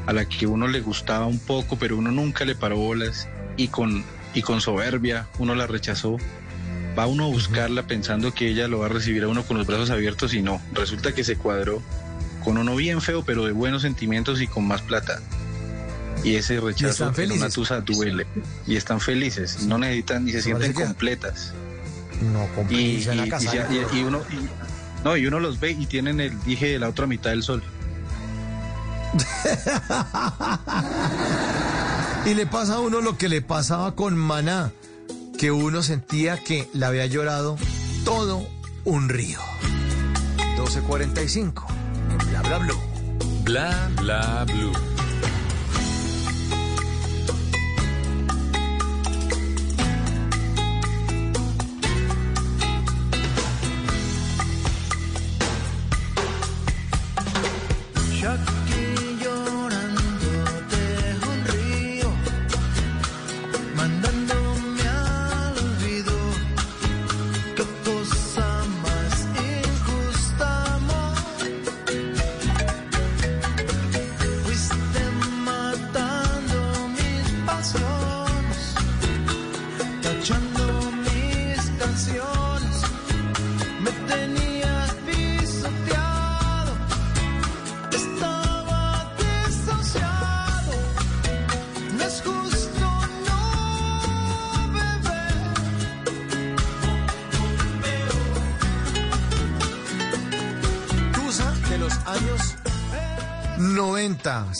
a 0.06 0.14
la 0.14 0.26
que 0.26 0.48
uno 0.48 0.68
le 0.68 0.82
gustaba 0.82 1.26
un 1.26 1.40
poco, 1.40 1.78
pero 1.78 1.98
uno 1.98 2.12
nunca 2.12 2.46
le 2.46 2.56
paró 2.56 2.78
bolas 2.78 3.28
y 3.58 3.70
con, 3.70 4.04
y 4.34 4.42
con 4.42 4.62
soberbia 4.62 5.28
uno 5.40 5.56
la 5.56 5.68
rechazó. 5.68 6.18
Va 6.98 7.08
uno 7.08 7.26
a 7.26 7.28
buscarla 7.28 7.84
pensando 7.88 8.34
que 8.34 8.48
ella 8.50 8.68
lo 8.68 8.80
va 8.80 8.86
a 8.86 8.90
recibir 8.90 9.24
a 9.24 9.28
uno 9.28 9.44
con 9.44 9.58
los 9.58 9.66
brazos 9.66 9.90
abiertos 9.90 10.34
y 10.34 10.42
no. 10.42 10.62
Resulta 10.74 11.14
que 11.14 11.24
se 11.24 11.38
cuadró 11.38 11.82
con 12.44 12.58
uno 12.58 12.76
bien 12.76 13.02
feo, 13.02 13.24
pero 13.24 13.46
de 13.46 13.52
buenos 13.52 13.82
sentimientos 13.82 14.42
y 14.42 14.48
con 14.48 14.68
más 14.68 14.82
plata. 14.82 15.20
Y 16.24 16.36
ese 16.36 16.60
rechazo 16.60 17.06
en 17.06 17.12
una 17.32 17.50
tusa 17.50 17.82
duele. 17.82 18.28
Y 18.68 18.76
están 18.76 19.00
felices, 19.00 19.64
no 19.64 19.78
necesitan 19.78 20.26
ni 20.26 20.32
se 20.32 20.38
sienten 20.44 20.72
completas. 20.88 21.54
No, 22.22 22.48
y- 22.70 22.76
y 23.26 23.30
y- 23.94 24.00
y 24.00 24.04
uno, 24.04 24.22
y- 24.32 25.04
no, 25.04 25.18
y 25.18 25.26
uno 25.26 25.40
los 25.40 25.60
ve 25.60 25.72
y 25.72 25.86
tienen 25.88 26.22
el 26.22 26.40
dije 26.44 26.68
de 26.68 26.80
la 26.80 26.90
otra 26.90 27.08
mitad 27.08 27.32
del 27.32 27.44
sol. 27.44 27.64
Y 32.26 32.36
le 32.36 32.46
pasa 32.46 32.76
a 32.76 32.80
uno 32.80 33.02
lo 33.02 33.18
que 33.18 33.28
le 33.28 33.42
pasaba 33.42 33.96
con 33.96 34.16
Maná, 34.16 34.72
que 35.38 35.52
uno 35.52 35.84
sentía 35.84 36.42
que 36.42 36.70
le 36.74 36.86
había 36.86 37.06
llorado 37.06 37.58
todo 38.06 38.48
un 38.86 39.10
río. 39.10 39.40
12.45, 40.58 41.66
en 42.12 42.30
bla 42.30 42.42
bla 42.42 42.58
blue. 42.60 42.80
Bla 43.44 43.92
bla 43.98 44.46
blue. 44.46 44.72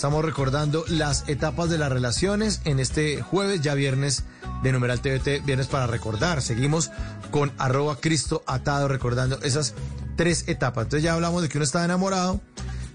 Estamos 0.04 0.26
recordando 0.26 0.84
las 0.90 1.24
etapas 1.30 1.70
de 1.70 1.78
las 1.78 1.90
relaciones 1.90 2.60
en 2.66 2.82
este 2.82 3.22
jueves, 3.22 3.62
ya 3.62 3.74
viernes 3.74 4.26
de 4.62 4.74
numeral 4.74 5.00
TVT, 5.00 5.46
viernes 5.46 5.68
para 5.68 5.88
recordar. 5.88 6.42
Seguimos 6.42 6.92
con 7.32 7.54
arroba 7.58 7.96
Cristo 7.96 8.44
atado 8.46 8.90
recordando 8.90 9.40
esas 9.44 9.76
tres 10.18 10.44
etapas. 10.50 10.84
Entonces 10.88 11.06
ya 11.06 11.14
hablamos 11.14 11.42
de 11.42 11.48
que 11.48 11.58
uno 11.58 11.64
estaba 11.64 11.86
enamorado, 11.86 12.42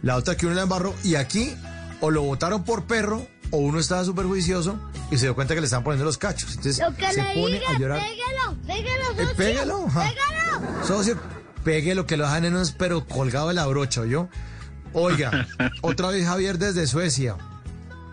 la 0.03 0.17
otra 0.17 0.37
que 0.37 0.45
uno 0.45 0.55
la 0.55 0.61
embarró 0.65 0.95
y 1.03 1.15
aquí 1.15 1.57
o 2.03 2.11
lo 2.11 2.21
votaron 2.25 2.63
por 2.63 2.85
perro 2.85 3.27
o 3.53 3.57
uno 3.57 3.79
estaba 3.79 4.05
súper 4.05 4.27
juicioso 4.27 4.79
y 5.11 5.17
se 5.17 5.25
dio 5.25 5.35
cuenta 5.35 5.55
que 5.55 5.63
le 5.63 5.65
estaban 5.65 5.85
poniendo 5.85 6.05
los 6.05 6.19
cachos. 6.19 6.51
Entonces 6.57 6.79
Lo 6.79 6.95
que 6.95 7.11
se 7.11 7.23
le 7.23 7.35
pone 7.41 7.55
diga, 7.55 7.71
a 7.71 7.79
llorar. 7.79 8.03
pégalo, 8.03 8.61
pégalo, 8.67 9.05
Eh, 9.13 9.25
socio, 9.25 9.35
pégalo, 9.35 9.87
pégalo. 9.87 10.85
Socio, 10.87 11.19
pegue 11.65 11.95
lo 11.95 12.07
que 12.07 12.19
lo 12.19 12.25
dejan 12.25 12.45
en 12.45 12.55
un 12.55 12.67
pero 12.77 13.07
colgado 13.07 13.49
de 13.49 13.55
la 13.55 13.67
brocha, 13.67 14.05
yo. 14.05 14.29
Oiga, 14.93 15.47
otra 15.83 16.09
vez 16.09 16.27
Javier 16.27 16.59
desde 16.59 16.87
Suecia. 16.87 17.37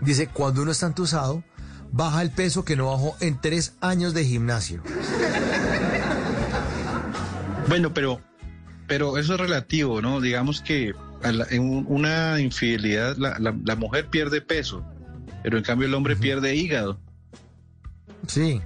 Dice, 0.01 0.27
cuando 0.27 0.61
uno 0.61 0.71
está 0.71 0.87
entusado, 0.87 1.43
baja 1.91 2.21
el 2.21 2.31
peso 2.31 2.65
que 2.65 2.75
no 2.75 2.91
bajó 2.91 3.15
en 3.21 3.39
tres 3.39 3.75
años 3.81 4.13
de 4.13 4.25
gimnasio. 4.25 4.81
Bueno, 7.67 7.93
pero, 7.93 8.21
pero 8.87 9.17
eso 9.17 9.33
es 9.33 9.39
relativo, 9.39 10.01
¿no? 10.01 10.21
Digamos 10.21 10.61
que 10.61 10.93
a 11.23 11.31
la- 11.31 11.47
en 11.49 11.61
un- 11.63 11.85
una 11.87 12.39
infidelidad 12.39 13.17
la, 13.17 13.39
la- 13.39 13.55
la 13.63 13.75
mujer 13.75 14.07
pierde 14.09 14.41
peso, 14.41 14.83
pero 15.41 15.57
en 15.57 15.63
cambio 15.63 15.87
el 15.87 15.93
hombre 15.95 16.15
pierde 16.15 16.55
hígado. 16.55 16.99
Sí. 18.27 18.61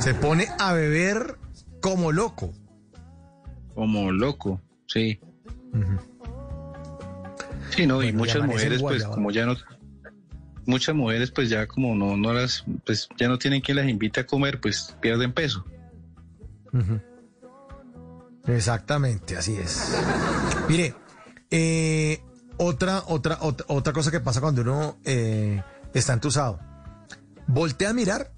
Se 0.00 0.14
pone 0.14 0.48
a 0.58 0.72
beber 0.72 1.38
como 1.80 2.12
loco. 2.12 2.52
Como 3.74 4.10
loco, 4.12 4.60
sí. 4.86 5.18
Sí, 7.70 7.86
no, 7.86 8.02
y 8.02 8.06
Bueno, 8.06 8.08
y 8.08 8.12
muchas 8.12 8.46
mujeres, 8.46 8.82
pues, 8.82 9.04
como 9.04 9.30
ya 9.30 9.46
no, 9.46 9.56
muchas 10.66 10.94
mujeres, 10.94 11.30
pues, 11.30 11.48
ya 11.48 11.66
como 11.66 11.94
no, 11.94 12.16
no 12.16 12.32
las, 12.32 12.64
pues, 12.84 13.08
ya 13.18 13.28
no 13.28 13.38
tienen 13.38 13.60
quien 13.60 13.76
las 13.76 13.88
invite 13.88 14.20
a 14.20 14.26
comer, 14.26 14.60
pues, 14.60 14.96
pierden 15.00 15.32
peso. 15.32 15.64
Exactamente, 18.46 19.36
así 19.36 19.56
es. 19.56 19.96
Mire, 20.68 20.94
eh, 21.50 22.20
otra, 22.58 23.02
otra, 23.06 23.38
otra, 23.40 23.66
otra 23.68 23.92
cosa 23.92 24.10
que 24.10 24.20
pasa 24.20 24.40
cuando 24.40 24.62
uno 24.62 24.98
eh, 25.04 25.62
está 25.94 26.12
entusado. 26.12 26.60
Voltea 27.46 27.90
a 27.90 27.92
mirar 27.92 28.32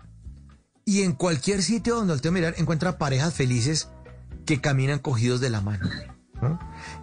y 0.84 1.02
en 1.02 1.12
cualquier 1.12 1.62
sitio 1.62 1.96
donde 1.96 2.14
voltea 2.14 2.30
a 2.30 2.34
mirar 2.34 2.54
encuentra 2.58 2.98
parejas 2.98 3.34
felices 3.34 3.90
que 4.46 4.60
caminan 4.60 4.98
cogidos 4.98 5.40
de 5.40 5.50
la 5.50 5.60
mano. 5.60 5.88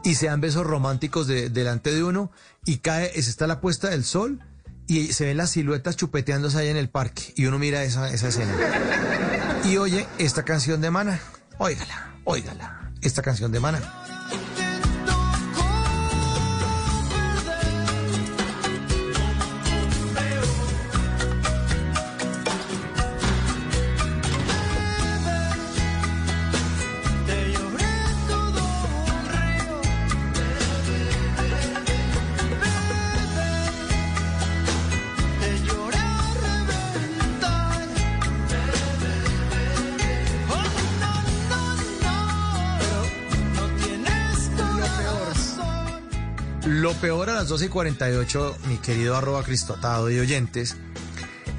Y 0.04 0.16
se 0.16 0.28
dan 0.28 0.42
besos 0.42 0.66
románticos 0.66 1.28
de- 1.28 1.50
delante 1.50 1.94
de 1.94 2.04
uno 2.04 2.32
y 2.66 2.78
cae, 2.78 3.12
es- 3.16 3.28
está 3.28 3.48
la 3.48 3.60
puesta 3.62 3.90
del 3.90 4.04
sol 4.04 4.40
y 4.88 5.14
se 5.14 5.26
ven 5.26 5.38
las 5.38 5.50
siluetas 5.52 5.96
chupeteándose 5.96 6.58
ahí 6.60 6.68
en 6.70 6.78
el 6.78 6.90
parque 6.90 7.34
y 7.36 7.46
uno 7.46 7.58
mira 7.60 7.84
esa, 7.84 8.10
esa 8.12 8.28
escena. 8.30 8.54
Y 9.66 9.78
oye 9.78 10.08
esta 10.20 10.44
canción 10.44 10.80
de 10.82 10.92
Mana. 10.92 11.20
Óigala, 11.58 12.16
óigala. 12.24 12.92
Esta 13.02 13.22
canción 13.22 13.52
de 13.52 13.60
Mana. 13.60 13.82
Las 47.46 47.50
12 47.52 47.66
y 47.66 47.70
48, 47.70 48.58
mi 48.68 48.78
querido 48.78 49.16
arroba 49.16 49.44
cristotado 49.44 50.10
y 50.10 50.18
oyentes, 50.18 50.76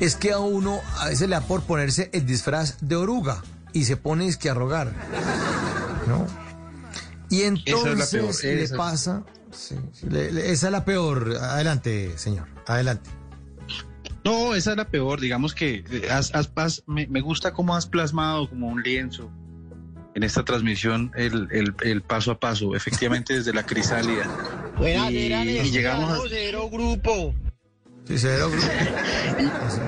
es 0.00 0.16
que 0.16 0.32
a 0.32 0.38
uno 0.40 0.80
a 0.98 1.06
veces 1.06 1.28
le 1.28 1.36
da 1.36 1.42
por 1.42 1.62
ponerse 1.62 2.10
el 2.12 2.26
disfraz 2.26 2.78
de 2.80 2.96
oruga 2.96 3.40
y 3.72 3.84
se 3.84 3.96
pone 3.96 4.26
es 4.26 4.36
que 4.36 4.50
a 4.50 4.54
rogar. 4.54 4.92
¿No? 6.08 6.26
Y 7.30 7.42
Esa 7.42 7.54
es 7.54 7.64
la 7.64 8.04
entonces 8.04 8.70
le 8.70 8.76
pasa. 8.76 9.22
sí, 9.52 9.76
sí, 9.92 10.08
le- 10.10 10.32
le- 10.32 10.50
esa 10.50 10.66
es 10.66 10.72
la 10.72 10.84
peor. 10.84 11.36
Adelante, 11.40 12.18
señor. 12.18 12.48
Adelante. 12.66 13.08
No, 14.24 14.56
esa 14.56 14.72
es 14.72 14.76
la 14.76 14.88
peor. 14.88 15.20
Digamos 15.20 15.54
que 15.54 15.84
eh, 15.88 16.08
has- 16.10 16.34
has- 16.34 16.50
has- 16.56 16.82
me, 16.88 17.06
me 17.06 17.20
gusta 17.20 17.52
cómo 17.52 17.76
has 17.76 17.86
plasmado 17.86 18.50
como 18.50 18.66
un 18.66 18.82
lienzo 18.82 19.30
en 20.16 20.24
esta 20.24 20.44
transmisión 20.44 21.12
el, 21.14 21.46
el- 21.52 21.74
el 21.82 22.02
paso 22.02 22.32
a 22.32 22.40
paso, 22.40 22.74
efectivamente 22.74 23.34
desde 23.34 23.52
la 23.52 23.64
crisálida. 23.64 24.24
Buenas, 24.76 25.10
y, 25.10 25.26
eran 25.26 25.48
y 25.48 25.70
llegamos 25.70 26.10
a, 26.10 26.18
cero 26.28 26.68
grupo. 26.70 27.34
Sí, 28.06 28.14
cero 28.18 28.50
grupo. 28.50 28.66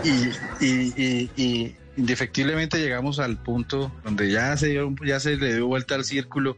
y, 0.04 0.64
y, 0.64 0.92
y- 0.98 1.30
y 1.36 1.76
indefectiblemente 1.96 2.78
llegamos 2.78 3.18
al 3.18 3.36
punto 3.42 3.92
donde 4.04 4.30
ya 4.30 4.56
se, 4.56 4.68
dio- 4.68 4.94
ya 5.04 5.20
se 5.20 5.36
le 5.36 5.54
dio 5.54 5.66
vuelta 5.66 5.94
al 5.96 6.04
círculo, 6.04 6.56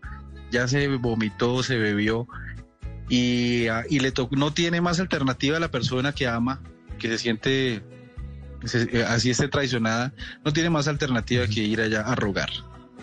ya 0.51 0.69
se 0.69 0.87
vomitó, 0.89 1.63
se 1.63 1.77
bebió 1.79 2.27
y, 3.09 3.67
ah, 3.69 3.85
y 3.89 4.01
le 4.01 4.13
tocó, 4.13 4.37
no 4.37 4.53
tiene 4.53 4.81
más 4.81 5.01
alternativa 5.01 5.57
a 5.57 5.61
la 5.61 5.71
persona 5.71 6.13
que 6.13 6.27
ama, 6.29 6.61
que 6.99 7.09
se 7.09 7.19
siente 7.19 7.83
se- 8.65 8.89
eh, 8.99 9.05
así 9.05 9.31
esté 9.31 9.49
traicionada, 9.49 10.13
no 10.45 10.53
tiene 10.53 10.71
más 10.71 10.87
alternativa 10.89 11.47
que 11.47 11.63
ir 11.63 11.81
allá 11.81 12.03
a 12.03 12.15
rogar. 12.15 12.51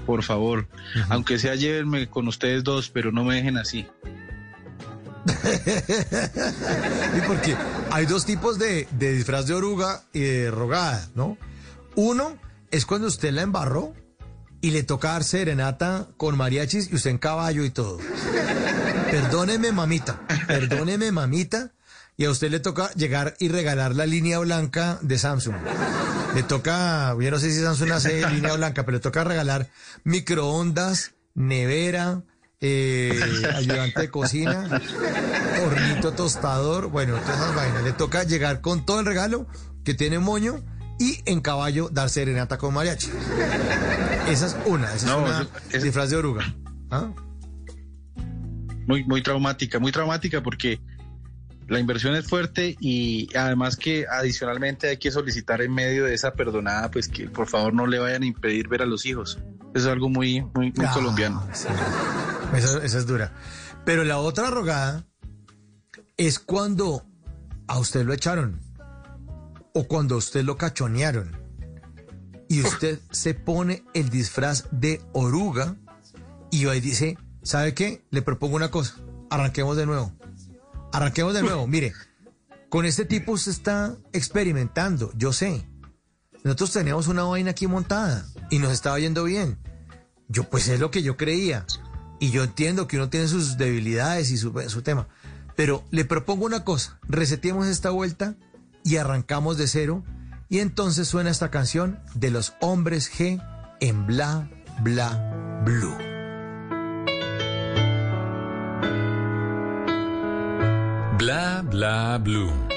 Por 0.05 0.23
favor, 0.23 0.67
aunque 1.09 1.37
sea 1.39 1.55
llévenme 1.55 2.07
con 2.07 2.27
ustedes 2.29 2.63
dos, 2.63 2.89
pero 2.89 3.11
no 3.11 3.23
me 3.25 3.35
dejen 3.35 3.57
así. 3.57 3.85
Y 7.17 7.21
porque 7.27 7.55
hay 7.91 8.05
dos 8.05 8.25
tipos 8.25 8.59
de, 8.59 8.87
de 8.91 9.13
disfraz 9.13 9.47
de 9.47 9.53
oruga 9.53 10.03
y 10.13 10.21
de 10.21 10.51
rogada, 10.51 11.07
¿no? 11.15 11.37
Uno 11.95 12.37
es 12.71 12.85
cuando 12.85 13.07
usted 13.07 13.31
la 13.31 13.41
embarró 13.41 13.93
y 14.61 14.71
le 14.71 14.83
toca 14.83 15.11
dar 15.11 15.23
serenata 15.23 16.07
con 16.17 16.37
mariachis 16.37 16.91
y 16.91 16.95
usted 16.95 17.11
en 17.11 17.17
caballo 17.17 17.63
y 17.63 17.69
todo. 17.69 17.99
Perdóneme, 19.09 19.71
mamita, 19.71 20.19
perdóneme, 20.47 21.11
mamita. 21.11 21.71
Y 22.19 22.25
a 22.25 22.31
usted 22.31 22.49
le 22.49 22.59
toca 22.59 22.91
llegar 22.93 23.35
y 23.39 23.47
regalar 23.47 23.95
la 23.95 24.07
línea 24.07 24.39
blanca 24.39 24.97
de 25.01 25.19
Samsung. 25.19 25.55
Le 26.33 26.41
toca, 26.43 27.15
yo 27.19 27.29
no 27.29 27.37
sé 27.37 27.51
si 27.51 27.61
Samsung 27.61 27.91
hace 27.91 28.27
línea 28.29 28.53
blanca, 28.53 28.83
pero 28.83 28.97
le 28.97 29.01
toca 29.01 29.23
regalar 29.23 29.69
microondas, 30.03 31.13
nevera, 31.35 32.23
eh, 32.59 33.19
ayudante 33.55 34.01
de 34.01 34.09
cocina, 34.09 34.81
hornito 35.65 36.11
tostador, 36.13 36.87
bueno, 36.87 37.15
todas 37.17 37.37
esas 37.39 37.55
vainas. 37.55 37.83
Le 37.83 37.93
toca 37.93 38.23
llegar 38.23 38.61
con 38.61 38.85
todo 38.85 38.99
el 38.99 39.05
regalo 39.05 39.47
que 39.83 39.93
tiene 39.93 40.19
moño 40.19 40.63
y 40.99 41.21
en 41.25 41.41
caballo 41.41 41.89
dar 41.91 42.09
serenata 42.09 42.57
con 42.57 42.73
mariachi. 42.73 43.09
Esa 44.29 44.47
es 44.47 44.57
una, 44.65 44.93
esa 44.93 45.07
No, 45.07 45.25
es 45.27 45.31
una 45.41 45.49
es- 45.71 45.83
disfraz 45.83 46.09
de 46.09 46.15
oruga. 46.17 46.55
¿Ah? 46.89 47.11
muy, 48.87 49.03
muy 49.03 49.21
traumática, 49.21 49.79
muy 49.79 49.91
traumática 49.91 50.41
porque 50.41 50.79
la 51.67 51.79
inversión 51.79 52.15
es 52.15 52.27
fuerte 52.27 52.75
y 52.79 53.27
además 53.35 53.75
que 53.75 54.05
adicionalmente 54.09 54.89
hay 54.89 54.97
que 54.97 55.11
solicitar 55.11 55.61
en 55.61 55.73
medio 55.73 56.05
de 56.05 56.13
esa 56.13 56.33
perdonada, 56.33 56.89
pues 56.91 57.09
que 57.09 57.29
por 57.29 57.47
favor 57.47 57.73
no 57.73 57.87
le 57.87 57.99
vayan 57.99 58.23
a 58.23 58.25
impedir 58.25 58.67
ver 58.67 58.81
a 58.81 58.85
los 58.85 59.05
hijos. 59.05 59.39
Eso 59.75 59.87
es 59.87 59.93
algo 59.93 60.09
muy, 60.09 60.41
muy, 60.55 60.71
muy 60.75 60.85
Ah, 60.85 60.91
colombiano. 60.93 61.45
Esa, 62.53 62.83
esa 62.83 62.97
es 62.97 63.05
dura. 63.05 63.33
Pero 63.85 64.03
la 64.03 64.17
otra 64.17 64.49
rogada 64.49 65.05
es 66.15 66.39
cuando 66.39 67.05
a 67.67 67.79
usted 67.79 68.05
lo 68.05 68.13
echaron 68.13 68.61
o 69.73 69.83
cuando 69.87 70.15
a 70.15 70.17
usted 70.17 70.43
lo 70.43 70.57
cachonearon 70.57 71.37
y 72.49 72.61
usted 72.61 72.99
se 73.11 73.33
pone 73.33 73.83
el 73.93 74.09
disfraz 74.09 74.65
de 74.71 75.01
oruga 75.13 75.75
y 76.49 76.67
y 76.67 76.79
dice, 76.79 77.17
¿sabe 77.43 77.73
qué? 77.73 78.05
Le 78.09 78.21
propongo 78.21 78.55
una 78.55 78.71
cosa, 78.71 78.95
arranquemos 79.29 79.75
de 79.75 79.85
nuevo. 79.85 80.13
Arranquemos 80.91 81.33
de 81.33 81.41
nuevo. 81.41 81.67
Mire, 81.67 81.93
con 82.69 82.85
este 82.85 83.05
tipo 83.05 83.33
usted 83.33 83.51
está 83.51 83.97
experimentando, 84.13 85.11
yo 85.15 85.33
sé. 85.33 85.67
Nosotros 86.43 86.71
teníamos 86.73 87.07
una 87.07 87.23
vaina 87.23 87.51
aquí 87.51 87.67
montada 87.67 88.25
y 88.49 88.59
nos 88.59 88.71
estaba 88.71 88.99
yendo 88.99 89.23
bien. 89.23 89.57
Yo 90.27 90.43
pues 90.49 90.67
es 90.67 90.79
lo 90.79 90.91
que 90.91 91.03
yo 91.03 91.17
creía. 91.17 91.65
Y 92.19 92.31
yo 92.31 92.43
entiendo 92.43 92.87
que 92.87 92.97
uno 92.97 93.09
tiene 93.09 93.27
sus 93.27 93.57
debilidades 93.57 94.31
y 94.31 94.37
su, 94.37 94.53
su 94.67 94.81
tema. 94.81 95.07
Pero 95.55 95.83
le 95.91 96.05
propongo 96.05 96.45
una 96.45 96.63
cosa, 96.63 96.99
reseteemos 97.07 97.67
esta 97.67 97.89
vuelta 97.89 98.35
y 98.83 98.97
arrancamos 98.97 99.57
de 99.57 99.67
cero. 99.67 100.03
Y 100.49 100.59
entonces 100.59 101.07
suena 101.07 101.29
esta 101.29 101.51
canción 101.51 101.99
de 102.13 102.31
los 102.31 102.53
hombres 102.61 103.11
G 103.11 103.43
en 103.79 104.07
Bla 104.07 104.49
Bla 104.81 105.61
Blue. 105.65 106.06
Bla 111.17 111.63
bla 111.63 112.19
blue. 112.19 112.76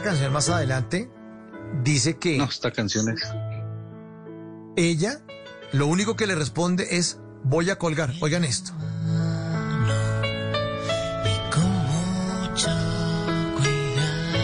Esta 0.00 0.12
canción 0.12 0.32
más 0.32 0.48
adelante 0.48 1.10
dice 1.82 2.16
que... 2.16 2.38
No, 2.38 2.44
esta 2.44 2.70
canción 2.70 3.10
es... 3.10 3.22
Ella 4.76 5.20
lo 5.72 5.88
único 5.88 6.16
que 6.16 6.26
le 6.26 6.34
responde 6.34 6.96
es 6.96 7.18
voy 7.44 7.68
a 7.68 7.76
colgar. 7.76 8.10
Oigan 8.22 8.44
esto. 8.44 8.72
con 11.52 11.70
mucho 11.92 12.70
cuidado 13.58 14.38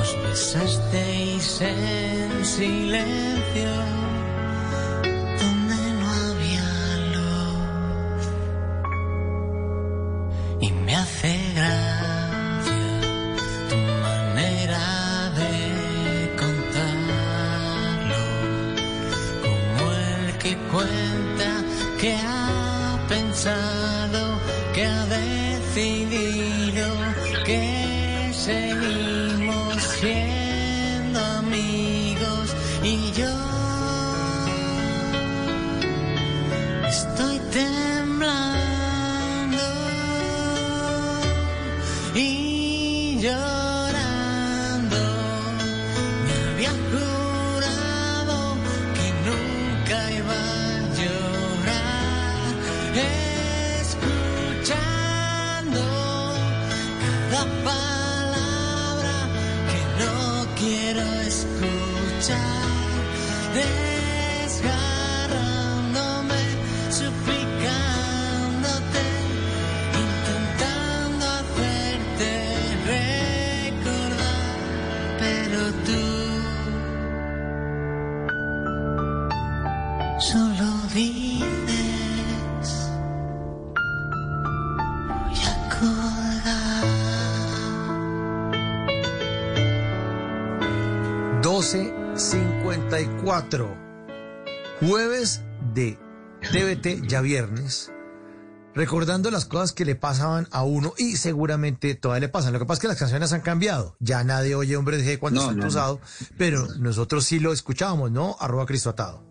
os 0.00 0.22
besasteis 0.24 1.60
en 1.60 2.44
silencio 2.44 3.70
ya 97.14 97.20
viernes. 97.20 97.92
Recordando 98.74 99.30
las 99.30 99.44
cosas 99.44 99.72
que 99.72 99.84
le 99.84 99.94
pasaban 99.94 100.48
a 100.50 100.64
uno 100.64 100.94
y 100.98 101.16
seguramente 101.16 101.94
todavía 101.94 102.22
le 102.26 102.28
pasan. 102.28 102.52
Lo 102.52 102.58
que 102.58 102.66
pasa 102.66 102.78
es 102.78 102.80
que 102.80 102.88
las 102.88 102.98
canciones 102.98 103.32
han 103.32 103.40
cambiado. 103.40 103.94
Ya 104.00 104.24
nadie 104.24 104.56
oye 104.56 104.76
Hombre 104.76 104.96
de 104.96 105.04
G 105.14 105.20
cuando 105.20 105.40
No, 105.40 105.44
está 105.44 105.52
no, 105.52 105.56
no. 105.58 105.62
cruzado, 105.62 106.00
pero 106.36 106.66
nosotros 106.80 107.24
sí 107.24 107.38
lo 107.38 107.52
escuchábamos, 107.52 108.10
¿no? 108.10 108.36
Arroba 108.40 108.66
Cristo 108.66 108.90
Atado. 108.90 109.22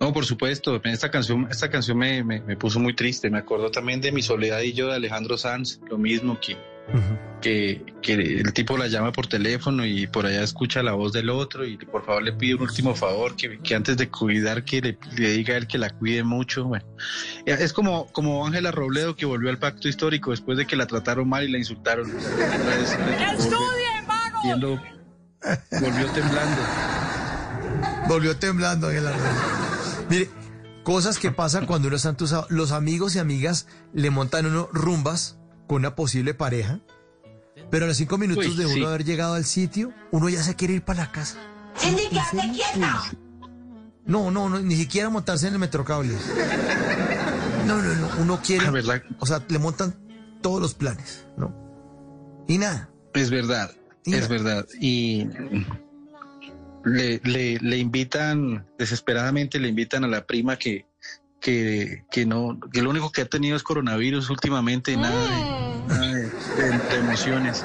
No, 0.00 0.12
por 0.12 0.24
supuesto. 0.24 0.80
Esta 0.84 1.10
canción, 1.10 1.48
esta 1.50 1.68
canción 1.68 1.98
me, 1.98 2.22
me, 2.22 2.40
me 2.40 2.56
puso 2.56 2.78
muy 2.78 2.94
triste. 2.94 3.28
Me 3.28 3.38
acordó 3.38 3.72
también 3.72 4.00
de 4.00 4.12
Mi 4.12 4.22
Soledad 4.22 4.60
y 4.60 4.72
yo 4.72 4.86
de 4.86 4.94
Alejandro 4.94 5.36
Sanz, 5.36 5.80
lo 5.90 5.98
mismo 5.98 6.38
que, 6.40 6.56
que, 7.40 7.84
que 8.02 8.14
el 8.14 8.52
tipo 8.52 8.76
la 8.76 8.88
llama 8.88 9.12
por 9.12 9.26
teléfono 9.26 9.86
y 9.86 10.06
por 10.06 10.26
allá 10.26 10.42
escucha 10.42 10.82
la 10.82 10.92
voz 10.92 11.12
del 11.12 11.30
otro 11.30 11.64
y 11.64 11.76
por 11.76 12.04
favor 12.04 12.22
le 12.22 12.32
pide 12.32 12.54
un 12.56 12.62
último 12.62 12.94
favor, 12.94 13.36
que, 13.36 13.58
que 13.60 13.74
antes 13.74 13.96
de 13.96 14.08
cuidar 14.08 14.64
que 14.64 14.80
le, 14.80 14.98
le 15.16 15.30
diga 15.32 15.54
a 15.54 15.58
él 15.58 15.66
que 15.66 15.78
la 15.78 15.90
cuide 15.90 16.24
mucho. 16.24 16.64
Bueno, 16.64 16.84
es 17.46 17.72
como, 17.72 18.06
como 18.12 18.44
Ángela 18.46 18.70
Robledo 18.72 19.14
que 19.14 19.24
volvió 19.26 19.50
al 19.50 19.58
pacto 19.58 19.88
histórico 19.88 20.30
después 20.32 20.58
de 20.58 20.66
que 20.66 20.76
la 20.76 20.86
trataron 20.86 21.28
mal 21.28 21.44
y 21.44 21.52
la 21.52 21.58
insultaron. 21.58 22.10
Entonces, 22.10 22.98
volvió- 22.98 23.38
¡Estudien, 23.38 24.04
viendo- 24.42 24.82
volvió 25.80 26.06
temblando. 26.12 26.62
Volvió 28.08 28.36
temblando 28.36 28.88
Ángela 28.88 29.12
Mire, 30.10 30.28
cosas 30.82 31.18
que 31.18 31.30
pasan 31.30 31.66
cuando 31.66 31.88
uno 31.88 31.96
está 31.96 32.08
entusado. 32.08 32.46
Los 32.48 32.72
amigos 32.72 33.14
y 33.14 33.18
amigas 33.18 33.66
le 33.92 34.10
montan 34.10 34.46
uno 34.46 34.68
rumbas 34.72 35.37
con 35.68 35.76
una 35.76 35.94
posible 35.94 36.34
pareja, 36.34 36.80
pero 37.70 37.84
a 37.84 37.88
los 37.88 37.96
cinco 37.96 38.18
minutos 38.18 38.46
Uy, 38.46 38.56
de 38.56 38.66
uno 38.66 38.74
sí. 38.74 38.84
haber 38.84 39.04
llegado 39.04 39.34
al 39.34 39.44
sitio, 39.44 39.92
uno 40.10 40.28
ya 40.28 40.42
se 40.42 40.56
quiere 40.56 40.74
ir 40.74 40.82
para 40.82 41.04
la 41.04 41.12
casa. 41.12 41.38
No, 44.04 44.30
no, 44.30 44.48
no, 44.48 44.58
ni 44.58 44.74
siquiera 44.74 45.10
montarse 45.10 45.46
en 45.46 45.52
el 45.52 45.58
metrocable. 45.60 46.14
No, 47.66 47.80
no, 47.82 47.94
no, 47.94 48.08
uno 48.20 48.40
quiere. 48.42 48.82
La. 48.82 49.02
O 49.20 49.26
sea, 49.26 49.44
le 49.46 49.58
montan 49.58 49.94
todos 50.40 50.60
los 50.60 50.74
planes, 50.74 51.26
¿no? 51.36 51.54
Y 52.48 52.56
nada. 52.56 52.88
Es 53.12 53.30
verdad, 53.30 53.70
es 54.06 54.28
verdad. 54.28 54.66
Y 54.80 55.26
le, 56.84 57.20
le, 57.22 57.58
le 57.58 57.76
invitan, 57.76 58.66
desesperadamente 58.78 59.60
le 59.60 59.68
invitan 59.68 60.04
a 60.04 60.08
la 60.08 60.26
prima 60.26 60.56
que, 60.56 60.86
que, 61.40 62.04
que 62.10 62.26
no, 62.26 62.58
que 62.72 62.82
lo 62.82 62.90
único 62.90 63.10
que 63.12 63.22
ha 63.22 63.26
tenido 63.26 63.56
es 63.56 63.62
coronavirus 63.62 64.30
últimamente, 64.30 64.96
nada 64.96 65.22
de, 65.24 65.94
nada 65.94 66.06
de- 66.14 66.22
de- 66.22 66.78
de 66.78 66.96
emociones. 66.98 67.64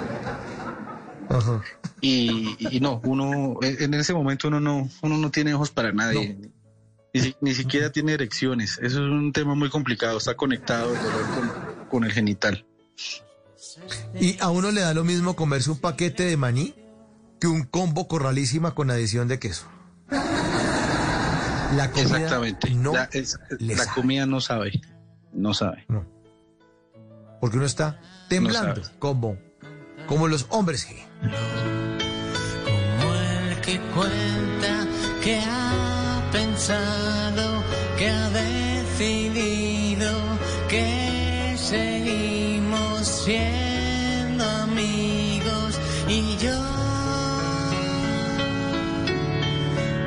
Ajá. 1.30 1.62
Y, 2.02 2.56
y 2.60 2.80
no, 2.80 3.02
uno, 3.06 3.58
en 3.62 3.94
ese 3.94 4.14
momento 4.14 4.48
uno 4.50 4.60
no, 4.60 4.90
uno 5.02 5.18
no 5.18 5.32
tiene 5.32 5.54
ojos 5.54 5.72
para 5.72 5.92
nadie. 5.92 6.38
Ni, 7.14 7.36
ni 7.42 7.54
siquiera 7.54 7.92
tiene 7.92 8.14
erecciones. 8.14 8.78
Eso 8.82 9.06
es 9.06 9.12
un 9.12 9.32
tema 9.34 9.56
muy 9.56 9.70
complicado. 9.70 10.18
Está 10.18 10.36
conectado 10.36 10.94
el 10.96 11.02
dolor 11.02 11.26
con, 11.30 11.52
con 11.90 12.04
el 12.04 12.12
genital. 12.12 12.66
Y 14.20 14.38
a 14.40 14.50
uno 14.50 14.72
le 14.72 14.82
da 14.82 14.94
lo 14.94 15.04
mismo 15.04 15.36
comerse 15.36 15.72
un 15.72 15.80
paquete 15.80 16.24
de 16.24 16.38
maní 16.38 16.76
que 17.40 17.48
un 17.48 17.64
combo 17.64 18.08
corralísima 18.08 18.76
con 18.76 18.92
adición 18.92 19.28
de 19.28 19.40
queso. 19.40 19.66
La 21.76 21.90
comida 21.92 22.02
Exactamente. 22.18 22.70
no 22.72 22.94
la, 22.94 23.10
es- 23.12 23.40
la 23.60 23.78
sabe. 23.84 23.90
comida 23.96 24.26
no 24.26 24.42
sabe. 24.42 24.82
No 25.34 25.54
sabe. 25.54 25.86
Porque 27.42 27.58
uno 27.58 27.66
está 27.66 28.00
temblando, 28.30 28.84
sabe. 28.84 28.98
como, 29.00 29.38
como 30.08 30.28
los 30.28 30.46
hombres 30.50 30.88
G. 30.88 30.96
Como 32.66 33.14
el 33.16 33.62
que 33.62 33.80
cuenta 33.94 34.88
que 35.24 35.40
ha 35.40 36.22
pensado, 36.32 37.64
que 37.98 38.10
ha 38.10 38.30
decidido 38.30 40.12
que 40.70 41.03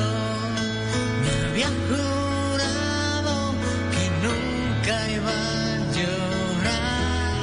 Me 1.21 1.29
había 1.49 1.71
jurado 1.89 3.35
que 3.93 4.03
nunca 4.25 4.93
iba 5.11 5.31
a 5.31 5.77
llorar, 5.97 7.41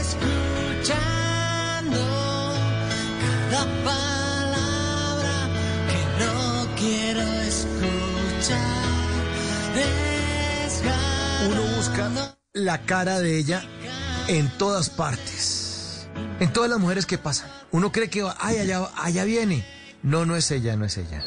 escuchando 0.00 1.12
cada 3.50 3.64
palabra 3.84 5.36
que 5.90 6.00
no 6.24 6.34
quiero 6.76 7.22
escuchar. 7.42 8.84
Uno 11.46 11.62
busca 11.76 12.33
la 12.54 12.82
cara 12.82 13.18
de 13.18 13.36
ella 13.36 13.64
en 14.28 14.48
todas 14.58 14.88
partes. 14.88 16.08
En 16.38 16.52
todas 16.52 16.70
las 16.70 16.78
mujeres 16.78 17.04
que 17.04 17.18
pasan. 17.18 17.50
Uno 17.72 17.90
cree 17.90 18.08
que, 18.08 18.24
ay, 18.38 18.58
allá, 18.58 18.88
allá 18.96 19.24
viene. 19.24 19.66
No, 20.04 20.24
no 20.24 20.36
es 20.36 20.50
ella, 20.52 20.76
no 20.76 20.84
es 20.84 20.96
ella. 20.96 21.24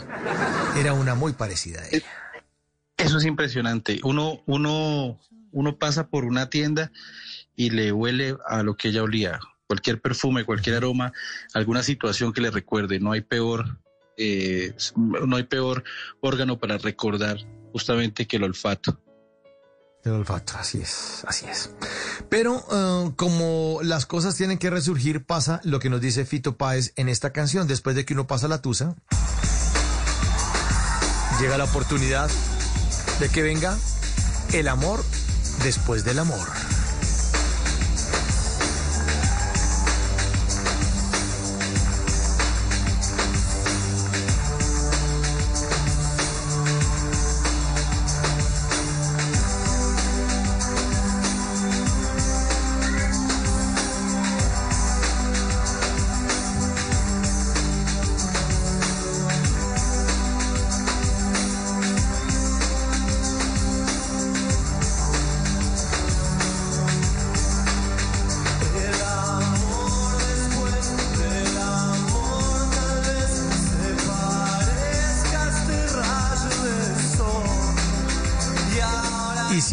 Era 0.78 0.94
una 0.94 1.16
muy 1.16 1.34
parecida 1.34 1.82
a 1.82 1.88
ella. 1.92 2.08
Eso 2.96 3.18
es 3.18 3.26
impresionante. 3.26 4.00
Uno, 4.04 4.42
uno, 4.46 5.20
uno 5.52 5.78
pasa 5.78 6.08
por 6.08 6.24
una 6.24 6.50
tienda 6.50 6.94
y 7.58 7.72
le 7.72 7.92
huele 7.92 8.38
a 8.48 8.64
lo 8.64 8.78
que 8.78 8.88
ella 8.88 9.04
olía. 9.04 9.40
Cualquier 9.68 10.00
perfume, 10.00 10.46
cualquier 10.46 10.78
aroma, 10.78 11.12
alguna 11.54 11.84
situación 11.84 12.32
que 12.32 12.40
le 12.40 12.52
recuerde. 12.52 13.02
No 13.02 13.12
hay 13.12 13.22
peor, 13.22 13.80
eh, 14.16 14.74
no 14.96 15.36
hay 15.36 15.44
peor 15.44 15.84
órgano 16.22 16.58
para 16.58 16.78
recordar 16.78 17.38
justamente 17.74 18.26
que 18.28 18.38
el 18.38 18.44
olfato. 18.44 18.98
Olfato, 20.12 20.54
así 20.58 20.80
es, 20.82 21.24
así 21.28 21.46
es. 21.46 21.70
Pero 22.30 22.64
eh, 22.72 23.12
como 23.16 23.80
las 23.84 24.06
cosas 24.06 24.36
tienen 24.36 24.58
que 24.58 24.70
resurgir, 24.70 25.26
pasa 25.26 25.60
lo 25.64 25.80
que 25.80 25.90
nos 25.90 26.02
dice 26.02 26.26
Fito 26.26 26.58
Páez 26.58 26.94
en 26.96 27.10
esta 27.10 27.32
canción. 27.32 27.68
Después 27.68 27.96
de 27.96 28.06
que 28.06 28.14
uno 28.14 28.28
pasa 28.28 28.48
la 28.48 28.62
tusa, 28.62 28.96
llega 31.40 31.58
la 31.58 31.66
oportunidad 31.66 32.30
de 33.20 33.30
que 33.30 33.42
venga 33.42 33.78
el 34.54 34.68
amor 34.68 35.04
después 35.64 36.04
del 36.04 36.20
amor. 36.20 36.48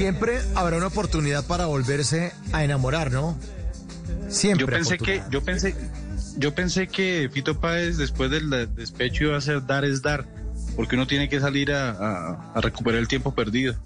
Siempre 0.05 0.39
habrá 0.55 0.76
una 0.76 0.89
oportunidad 0.89 1.47
para 1.47 1.65
volverse 1.65 2.34
a 2.52 2.62
enamorar, 2.62 3.10
¿no? 3.10 3.39
Siempre. 4.28 4.66
Yo 4.66 4.70
pensé 4.70 4.99
que, 4.99 5.23
yo 5.31 5.42
pensé, 5.42 5.74
yo 6.36 6.55
pensé 6.55 6.89
que 6.89 7.31
Fito 7.33 7.58
Páez 7.58 7.97
después 7.97 8.31
del 8.31 8.50
de- 8.50 8.66
despecho 8.66 9.24
iba 9.24 9.39
a 9.39 9.41
ser 9.41 9.65
dar 9.65 9.86
es 9.86 10.02
dar, 10.02 10.26
porque 10.76 10.97
uno 10.97 11.07
tiene 11.07 11.31
que 11.31 11.41
salir 11.41 11.73
a, 11.73 11.91
a- 11.92 12.52
a 12.55 12.60
recuperar 12.60 13.00
el 13.00 13.08
tiempo 13.08 13.34
perdido. 13.34 13.76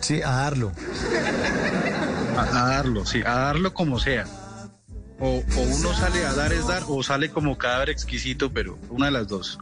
Sí, 0.00 0.22
a 0.22 0.30
darlo. 0.30 0.70
A, 2.36 2.42
a 2.42 2.68
darlo, 2.68 3.04
sí, 3.04 3.20
a 3.26 3.34
darlo 3.34 3.74
como 3.74 3.98
sea. 3.98 4.26
O, 5.18 5.38
o 5.56 5.60
uno 5.60 5.92
sale 5.92 6.24
a 6.24 6.32
dar 6.34 6.52
es 6.52 6.68
dar, 6.68 6.84
o 6.86 7.02
sale 7.02 7.30
como 7.30 7.58
cadáver 7.58 7.90
exquisito, 7.90 8.52
pero 8.52 8.78
una 8.90 9.06
de 9.06 9.12
las 9.12 9.26
dos. 9.26 9.58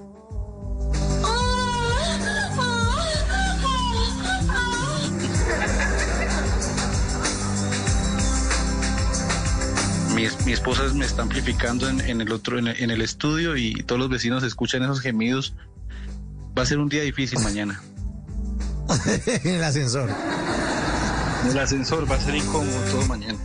Mi, 10.16 10.26
mi 10.46 10.52
esposa 10.52 10.82
me 10.94 11.04
está 11.04 11.20
amplificando 11.20 11.90
en, 11.90 12.00
en 12.00 12.22
el 12.22 12.32
otro, 12.32 12.58
en 12.58 12.68
el, 12.68 12.82
en 12.82 12.90
el 12.90 13.02
estudio 13.02 13.54
y 13.54 13.74
todos 13.82 14.00
los 14.00 14.08
vecinos 14.08 14.42
escuchan 14.42 14.82
esos 14.82 15.00
gemidos. 15.00 15.54
Va 16.58 16.62
a 16.62 16.66
ser 16.66 16.78
un 16.78 16.88
día 16.88 17.02
difícil 17.02 17.38
mañana. 17.40 17.82
en 19.44 19.50
el 19.56 19.62
ascensor. 19.62 20.08
El 21.50 21.58
ascensor 21.58 22.10
va 22.10 22.16
a 22.16 22.20
ser 22.20 22.34
incómodo 22.34 22.80
todo 22.90 23.04
mañana. 23.04 23.38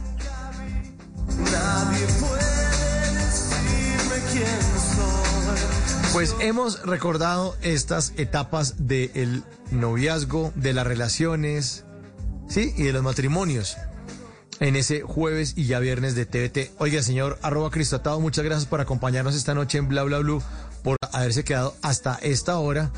nadie 1.51 2.08
puede 2.22 3.16
decirme 3.16 4.16
quién 4.32 4.61
soy. 4.95 6.14
Pues 6.14 6.35
hemos 6.40 6.82
recordado 6.83 7.58
estas 7.64 8.14
etapas 8.16 8.88
del 8.88 9.43
noviazgo, 9.72 10.53
de 10.56 10.72
las 10.72 10.88
relaciones, 10.88 11.83
sí, 12.48 12.74
y 12.77 12.83
de 12.83 12.93
los 12.93 13.03
matrimonios 13.03 13.75
en 14.61 14.75
ese 14.75 15.01
jueves 15.01 15.56
y 15.57 15.65
ya 15.65 15.80
viernes 15.80 16.15
de 16.15 16.25
TVT. 16.25 16.72
Oiga, 16.77 17.01
señor 17.01 17.40
arroba 17.41 17.72
Cristo 17.72 17.99
muchas 18.19 18.45
gracias 18.45 18.67
por 18.67 18.80
acompañarnos 18.80 19.35
esta 19.35 19.56
noche 19.56 19.80
en 19.80 19.90
Bla 19.90 20.03
Bla 20.03 20.19
Blue, 20.19 20.41
por 20.83 20.98
haberse 21.11 21.43
quedado 21.43 21.75
hasta 21.81 22.19
esta 22.22 22.57
hora 22.59 22.91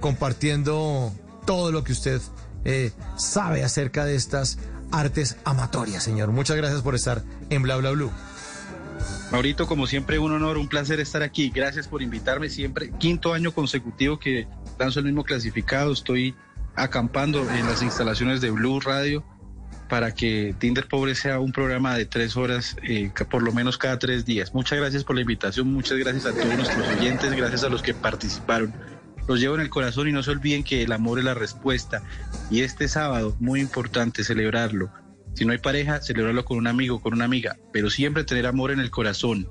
compartiendo 0.00 1.12
todo 1.44 1.72
lo 1.72 1.84
que 1.84 1.92
usted 1.92 2.20
eh, 2.64 2.92
sabe 3.16 3.62
acerca 3.62 4.06
de 4.06 4.14
estas 4.14 4.58
artes 4.90 5.36
amatorias, 5.44 6.02
señor. 6.02 6.32
Muchas 6.32 6.56
gracias 6.56 6.80
por 6.80 6.94
estar 6.94 7.22
en 7.50 7.62
Bla 7.62 7.76
Bla 7.76 7.90
Blue. 7.90 8.10
Maurito, 9.30 9.66
como 9.66 9.86
siempre, 9.86 10.18
un 10.18 10.32
honor, 10.32 10.56
un 10.56 10.68
placer 10.68 11.00
estar 11.00 11.22
aquí. 11.22 11.50
Gracias 11.50 11.86
por 11.86 12.00
invitarme 12.00 12.48
siempre. 12.48 12.92
Quinto 12.98 13.34
año 13.34 13.52
consecutivo 13.52 14.18
que 14.18 14.48
lanzo 14.78 15.00
el 15.00 15.04
mismo 15.04 15.24
clasificado. 15.24 15.92
Estoy 15.92 16.34
acampando 16.76 17.48
en 17.50 17.66
las 17.66 17.82
instalaciones 17.82 18.40
de 18.40 18.50
Blue 18.50 18.80
Radio 18.80 19.22
para 19.90 20.14
que 20.14 20.54
Tinder 20.58 20.86
Pobre 20.86 21.14
sea 21.16 21.40
un 21.40 21.52
programa 21.52 21.96
de 21.96 22.06
tres 22.06 22.36
horas, 22.36 22.76
eh, 22.84 23.10
por 23.28 23.42
lo 23.42 23.52
menos 23.52 23.76
cada 23.76 23.98
tres 23.98 24.24
días. 24.24 24.54
Muchas 24.54 24.78
gracias 24.78 25.02
por 25.02 25.16
la 25.16 25.22
invitación, 25.22 25.70
muchas 25.72 25.98
gracias 25.98 26.26
a 26.26 26.32
todos 26.32 26.54
nuestros 26.54 26.88
oyentes, 26.88 27.32
gracias 27.36 27.64
a 27.64 27.68
los 27.68 27.82
que 27.82 27.92
participaron. 27.92 28.72
Los 29.26 29.40
llevo 29.40 29.56
en 29.56 29.60
el 29.60 29.68
corazón 29.68 30.08
y 30.08 30.12
no 30.12 30.22
se 30.22 30.30
olviden 30.30 30.62
que 30.62 30.82
el 30.82 30.92
amor 30.92 31.18
es 31.18 31.24
la 31.24 31.34
respuesta. 31.34 32.02
Y 32.50 32.62
este 32.62 32.88
sábado, 32.88 33.36
muy 33.40 33.60
importante 33.60 34.24
celebrarlo. 34.24 34.92
Si 35.34 35.44
no 35.44 35.52
hay 35.52 35.58
pareja, 35.58 36.00
celebrarlo 36.00 36.44
con 36.44 36.56
un 36.56 36.68
amigo, 36.68 37.00
con 37.00 37.12
una 37.12 37.24
amiga, 37.24 37.56
pero 37.72 37.90
siempre 37.90 38.24
tener 38.24 38.46
amor 38.46 38.70
en 38.70 38.80
el 38.80 38.90
corazón. 38.90 39.48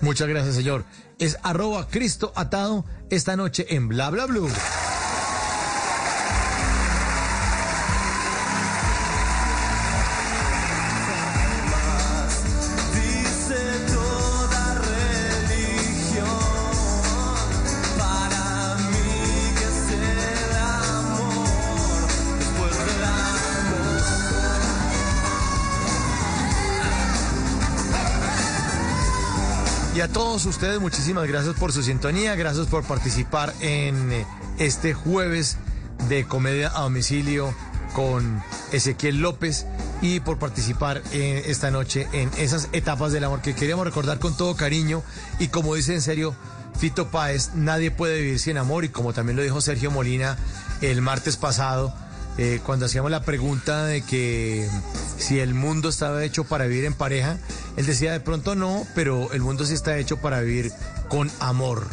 Muchas 0.00 0.26
gracias, 0.26 0.56
señor. 0.56 0.84
Es 1.18 1.38
arroba 1.42 1.86
Cristo 1.88 2.32
atado 2.34 2.84
esta 3.10 3.36
noche 3.36 3.66
en 3.70 3.88
Bla 3.88 4.10
Bla 4.10 4.26
Blue. 4.26 4.50
Todos 30.32 30.46
ustedes, 30.46 30.80
muchísimas 30.80 31.28
gracias 31.28 31.54
por 31.56 31.72
su 31.72 31.82
sintonía, 31.82 32.34
gracias 32.36 32.66
por 32.66 32.84
participar 32.84 33.52
en 33.60 34.12
eh, 34.12 34.26
este 34.58 34.94
jueves 34.94 35.58
de 36.08 36.24
comedia 36.24 36.72
a 36.74 36.80
domicilio 36.80 37.54
con 37.94 38.42
Ezequiel 38.72 39.20
López 39.20 39.66
y 40.00 40.20
por 40.20 40.38
participar 40.38 41.02
en 41.12 41.42
esta 41.44 41.70
noche 41.70 42.08
en 42.14 42.30
esas 42.38 42.70
etapas 42.72 43.12
del 43.12 43.24
amor 43.24 43.42
que 43.42 43.54
queríamos 43.54 43.84
recordar 43.84 44.20
con 44.20 44.34
todo 44.34 44.56
cariño. 44.56 45.02
Y 45.38 45.48
como 45.48 45.74
dice 45.74 45.92
en 45.92 46.00
serio 46.00 46.34
Fito 46.78 47.08
Páez, 47.08 47.50
nadie 47.52 47.90
puede 47.90 48.22
vivir 48.22 48.38
sin 48.38 48.56
amor 48.56 48.86
y 48.86 48.88
como 48.88 49.12
también 49.12 49.36
lo 49.36 49.42
dijo 49.42 49.60
Sergio 49.60 49.90
Molina 49.90 50.38
el 50.80 51.02
martes 51.02 51.36
pasado, 51.36 51.94
eh, 52.38 52.60
cuando 52.64 52.86
hacíamos 52.86 53.10
la 53.10 53.22
pregunta 53.22 53.84
de 53.84 54.02
que 54.02 54.66
si 55.18 55.40
el 55.40 55.54
mundo 55.54 55.90
estaba 55.90 56.24
hecho 56.24 56.44
para 56.44 56.66
vivir 56.66 56.86
en 56.86 56.94
pareja, 56.94 57.38
él 57.76 57.86
decía 57.86 58.12
de 58.12 58.20
pronto 58.20 58.54
no, 58.54 58.86
pero 58.94 59.32
el 59.32 59.42
mundo 59.42 59.66
sí 59.66 59.74
está 59.74 59.98
hecho 59.98 60.16
para 60.16 60.40
vivir 60.40 60.72
con 61.08 61.30
amor, 61.40 61.86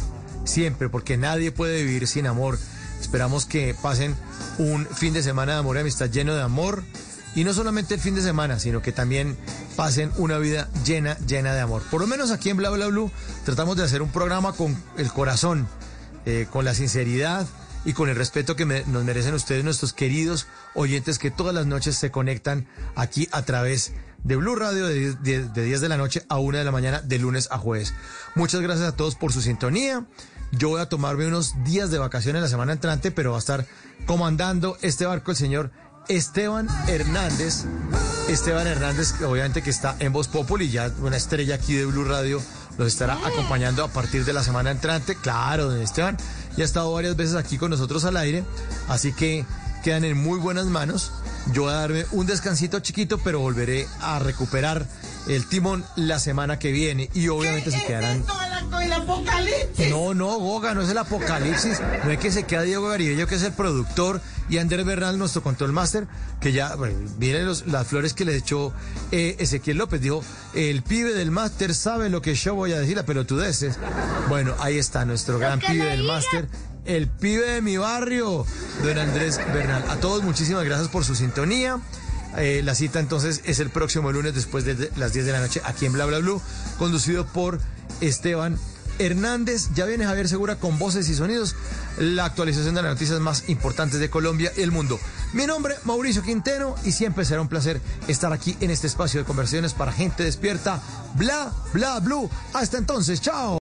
siempre, 0.45 0.87
porque 0.87 1.17
nadie 1.17 1.51
puede 1.51 1.83
vivir 1.83 2.07
sin 2.07 2.25
amor. 2.25 2.57
Esperamos 3.01 3.45
que 3.45 3.75
pasen 3.81 4.15
un 4.57 4.85
fin 4.87 5.13
de 5.13 5.23
semana 5.23 5.53
de 5.53 5.59
amor 5.59 5.75
y 5.75 5.79
amistad 5.79 6.09
lleno 6.09 6.35
de 6.35 6.41
amor. 6.41 6.83
Y 7.35 7.43
no 7.43 7.53
solamente 7.53 7.93
el 7.93 7.99
fin 7.99 8.15
de 8.15 8.21
semana, 8.21 8.59
sino 8.59 8.81
que 8.81 8.91
también 8.91 9.37
pasen 9.75 10.11
una 10.17 10.37
vida 10.39 10.67
llena, 10.83 11.17
llena 11.19 11.53
de 11.53 11.61
amor. 11.61 11.83
Por 11.91 12.01
lo 12.01 12.07
menos 12.07 12.31
aquí 12.31 12.49
en 12.49 12.57
Bla 12.57 12.69
Bla 12.71 12.87
Blue 12.87 13.11
tratamos 13.45 13.77
de 13.77 13.83
hacer 13.83 14.01
un 14.01 14.09
programa 14.09 14.53
con 14.53 14.75
el 14.97 15.11
corazón, 15.11 15.67
eh, 16.25 16.47
con 16.49 16.65
la 16.65 16.73
sinceridad 16.73 17.45
y 17.85 17.93
con 17.93 18.09
el 18.09 18.15
respeto 18.15 18.55
que 18.55 18.65
me- 18.65 18.83
nos 18.85 19.03
merecen 19.03 19.33
ustedes, 19.33 19.63
nuestros 19.63 19.93
queridos 19.93 20.47
oyentes 20.75 21.17
que 21.19 21.31
todas 21.31 21.53
las 21.55 21.65
noches 21.65 21.95
se 21.95 22.11
conectan 22.11 22.67
aquí 22.95 23.27
a 23.31 23.41
través 23.43 23.93
de 24.23 24.35
Blue 24.35 24.55
Radio 24.55 24.85
de, 24.85 25.15
10 25.15 25.53
de 25.53 25.63
10 25.63 25.79
de 25.81 25.89
la 25.89 25.95
noche 25.97 26.25
a 26.27 26.39
1 26.39 26.57
de 26.57 26.63
la 26.65 26.71
mañana 26.71 27.01
de 27.01 27.19
lunes 27.19 27.47
a 27.51 27.57
jueves. 27.57 27.93
Muchas 28.35 28.59
gracias 28.61 28.87
a 28.89 28.95
todos 28.95 29.15
por 29.15 29.31
su 29.31 29.41
sintonía. 29.41 30.05
Yo 30.51 30.69
voy 30.69 30.81
a 30.81 30.89
tomarme 30.89 31.27
unos 31.27 31.53
días 31.63 31.89
de 31.91 31.99
vacaciones 31.99 32.41
la 32.41 32.47
semana 32.49 32.73
entrante, 32.73 33.11
pero 33.11 33.31
va 33.31 33.37
a 33.37 33.39
estar 33.39 33.65
comandando 34.05 34.77
este 34.81 35.05
barco 35.05 35.31
el 35.31 35.37
señor 35.37 35.71
Esteban 36.09 36.67
Hernández. 36.87 37.65
Esteban 38.27 38.67
Hernández, 38.67 39.13
obviamente 39.21 39.61
que 39.61 39.69
está 39.69 39.95
en 39.99 40.11
Voz 40.11 40.27
Populi, 40.27 40.69
ya 40.69 40.91
una 41.01 41.17
estrella 41.17 41.55
aquí 41.55 41.75
de 41.75 41.85
Blue 41.85 42.03
Radio, 42.03 42.41
nos 42.77 42.87
estará 42.87 43.13
acompañando 43.25 43.83
a 43.83 43.89
partir 43.89 44.25
de 44.25 44.33
la 44.33 44.43
semana 44.43 44.71
entrante. 44.71 45.15
Claro, 45.15 45.69
don 45.69 45.81
Esteban, 45.81 46.17
ya 46.59 46.63
ha 46.63 46.65
estado 46.65 46.91
varias 46.91 47.15
veces 47.15 47.35
aquí 47.35 47.57
con 47.57 47.71
nosotros 47.71 48.03
al 48.03 48.17
aire, 48.17 48.43
así 48.89 49.13
que 49.13 49.45
quedan 49.83 50.03
en 50.05 50.17
muy 50.17 50.39
buenas 50.39 50.65
manos. 50.65 51.11
Yo 51.53 51.63
voy 51.63 51.71
a 51.71 51.77
darme 51.77 52.05
un 52.11 52.25
descansito 52.27 52.79
chiquito, 52.79 53.17
pero 53.19 53.39
volveré 53.39 53.87
a 54.01 54.19
recuperar 54.19 54.85
el 55.27 55.45
timón 55.47 55.83
la 55.95 56.19
semana 56.19 56.59
que 56.59 56.71
viene 56.71 57.09
y 57.13 57.27
obviamente 57.29 57.71
se 57.71 57.83
quedarán 57.85 58.23
el 58.83 58.93
apocalipsis. 58.93 59.89
no, 59.89 60.13
no, 60.13 60.37
Goga, 60.39 60.73
no 60.73 60.81
es 60.81 60.89
el 60.89 60.97
apocalipsis. 60.97 61.81
No 62.05 62.11
es 62.11 62.19
que 62.19 62.31
se 62.31 62.43
queda 62.43 62.61
Diego 62.61 62.87
Garibello, 62.87 63.27
que 63.27 63.35
es 63.35 63.43
el 63.43 63.51
productor, 63.51 64.21
y 64.49 64.57
Ander 64.57 64.83
Bernal, 64.85 65.17
nuestro 65.17 65.43
control 65.43 65.73
master, 65.73 66.07
que 66.39 66.53
ya, 66.53 66.75
bueno, 66.75 66.97
miren 67.19 67.45
los- 67.45 67.67
las 67.67 67.87
flores 67.87 68.13
que 68.13 68.25
le 68.25 68.35
echó 68.35 68.71
eh, 69.11 69.35
Ezequiel 69.39 69.77
López. 69.77 70.01
Dijo, 70.01 70.23
el 70.53 70.81
pibe 70.83 71.13
del 71.13 71.29
máster 71.31 71.75
sabe 71.75 72.09
lo 72.09 72.21
que 72.21 72.35
yo 72.35 72.55
voy 72.55 72.71
a 72.73 72.79
decir, 72.79 72.95
la 72.95 73.03
pelotudeces. 73.03 73.77
Bueno, 74.29 74.55
ahí 74.59 74.77
está 74.77 75.03
nuestro 75.05 75.37
gran 75.39 75.59
pibe 75.59 75.85
del 75.85 76.03
máster. 76.03 76.47
El 76.85 77.07
pibe 77.07 77.45
de 77.51 77.61
mi 77.61 77.77
barrio, 77.77 78.45
don 78.83 78.97
Andrés 78.97 79.39
Bernal. 79.53 79.83
A 79.89 79.97
todos 79.97 80.23
muchísimas 80.23 80.63
gracias 80.63 80.87
por 80.87 81.03
su 81.05 81.15
sintonía. 81.15 81.79
Eh, 82.37 82.61
la 82.63 82.75
cita 82.75 82.99
entonces 82.99 83.41
es 83.45 83.59
el 83.59 83.69
próximo 83.69 84.11
lunes 84.11 84.35
después 84.35 84.63
de 84.63 84.89
las 84.95 85.13
10 85.13 85.25
de 85.25 85.31
la 85.31 85.39
noche 85.39 85.61
aquí 85.65 85.85
en 85.85 85.93
Bla 85.93 86.05
Bla 86.05 86.19
Blue, 86.19 86.41
conducido 86.77 87.25
por 87.25 87.59
Esteban 88.01 88.57
Hernández. 88.99 89.69
Ya 89.73 89.85
viene 89.85 90.05
Javier 90.05 90.27
Segura 90.27 90.55
con 90.55 90.77
voces 90.77 91.09
y 91.09 91.15
sonidos, 91.15 91.55
la 91.97 92.25
actualización 92.25 92.75
de 92.75 92.83
las 92.83 92.93
noticias 92.93 93.19
más 93.19 93.49
importantes 93.49 93.99
de 93.99 94.09
Colombia 94.09 94.51
y 94.55 94.61
el 94.61 94.71
mundo. 94.71 94.99
Mi 95.33 95.45
nombre, 95.45 95.75
Mauricio 95.83 96.21
Quintero, 96.21 96.75
y 96.83 96.91
siempre 96.91 97.25
será 97.25 97.41
un 97.41 97.49
placer 97.49 97.81
estar 98.07 98.33
aquí 98.33 98.57
en 98.61 98.71
este 98.71 98.87
espacio 98.87 99.19
de 99.19 99.25
conversaciones 99.25 99.73
para 99.73 99.91
gente 99.91 100.23
despierta. 100.23 100.81
Bla, 101.15 101.51
bla, 101.73 101.99
blue. 101.99 102.29
Hasta 102.53 102.77
entonces, 102.77 103.21
chao. 103.21 103.57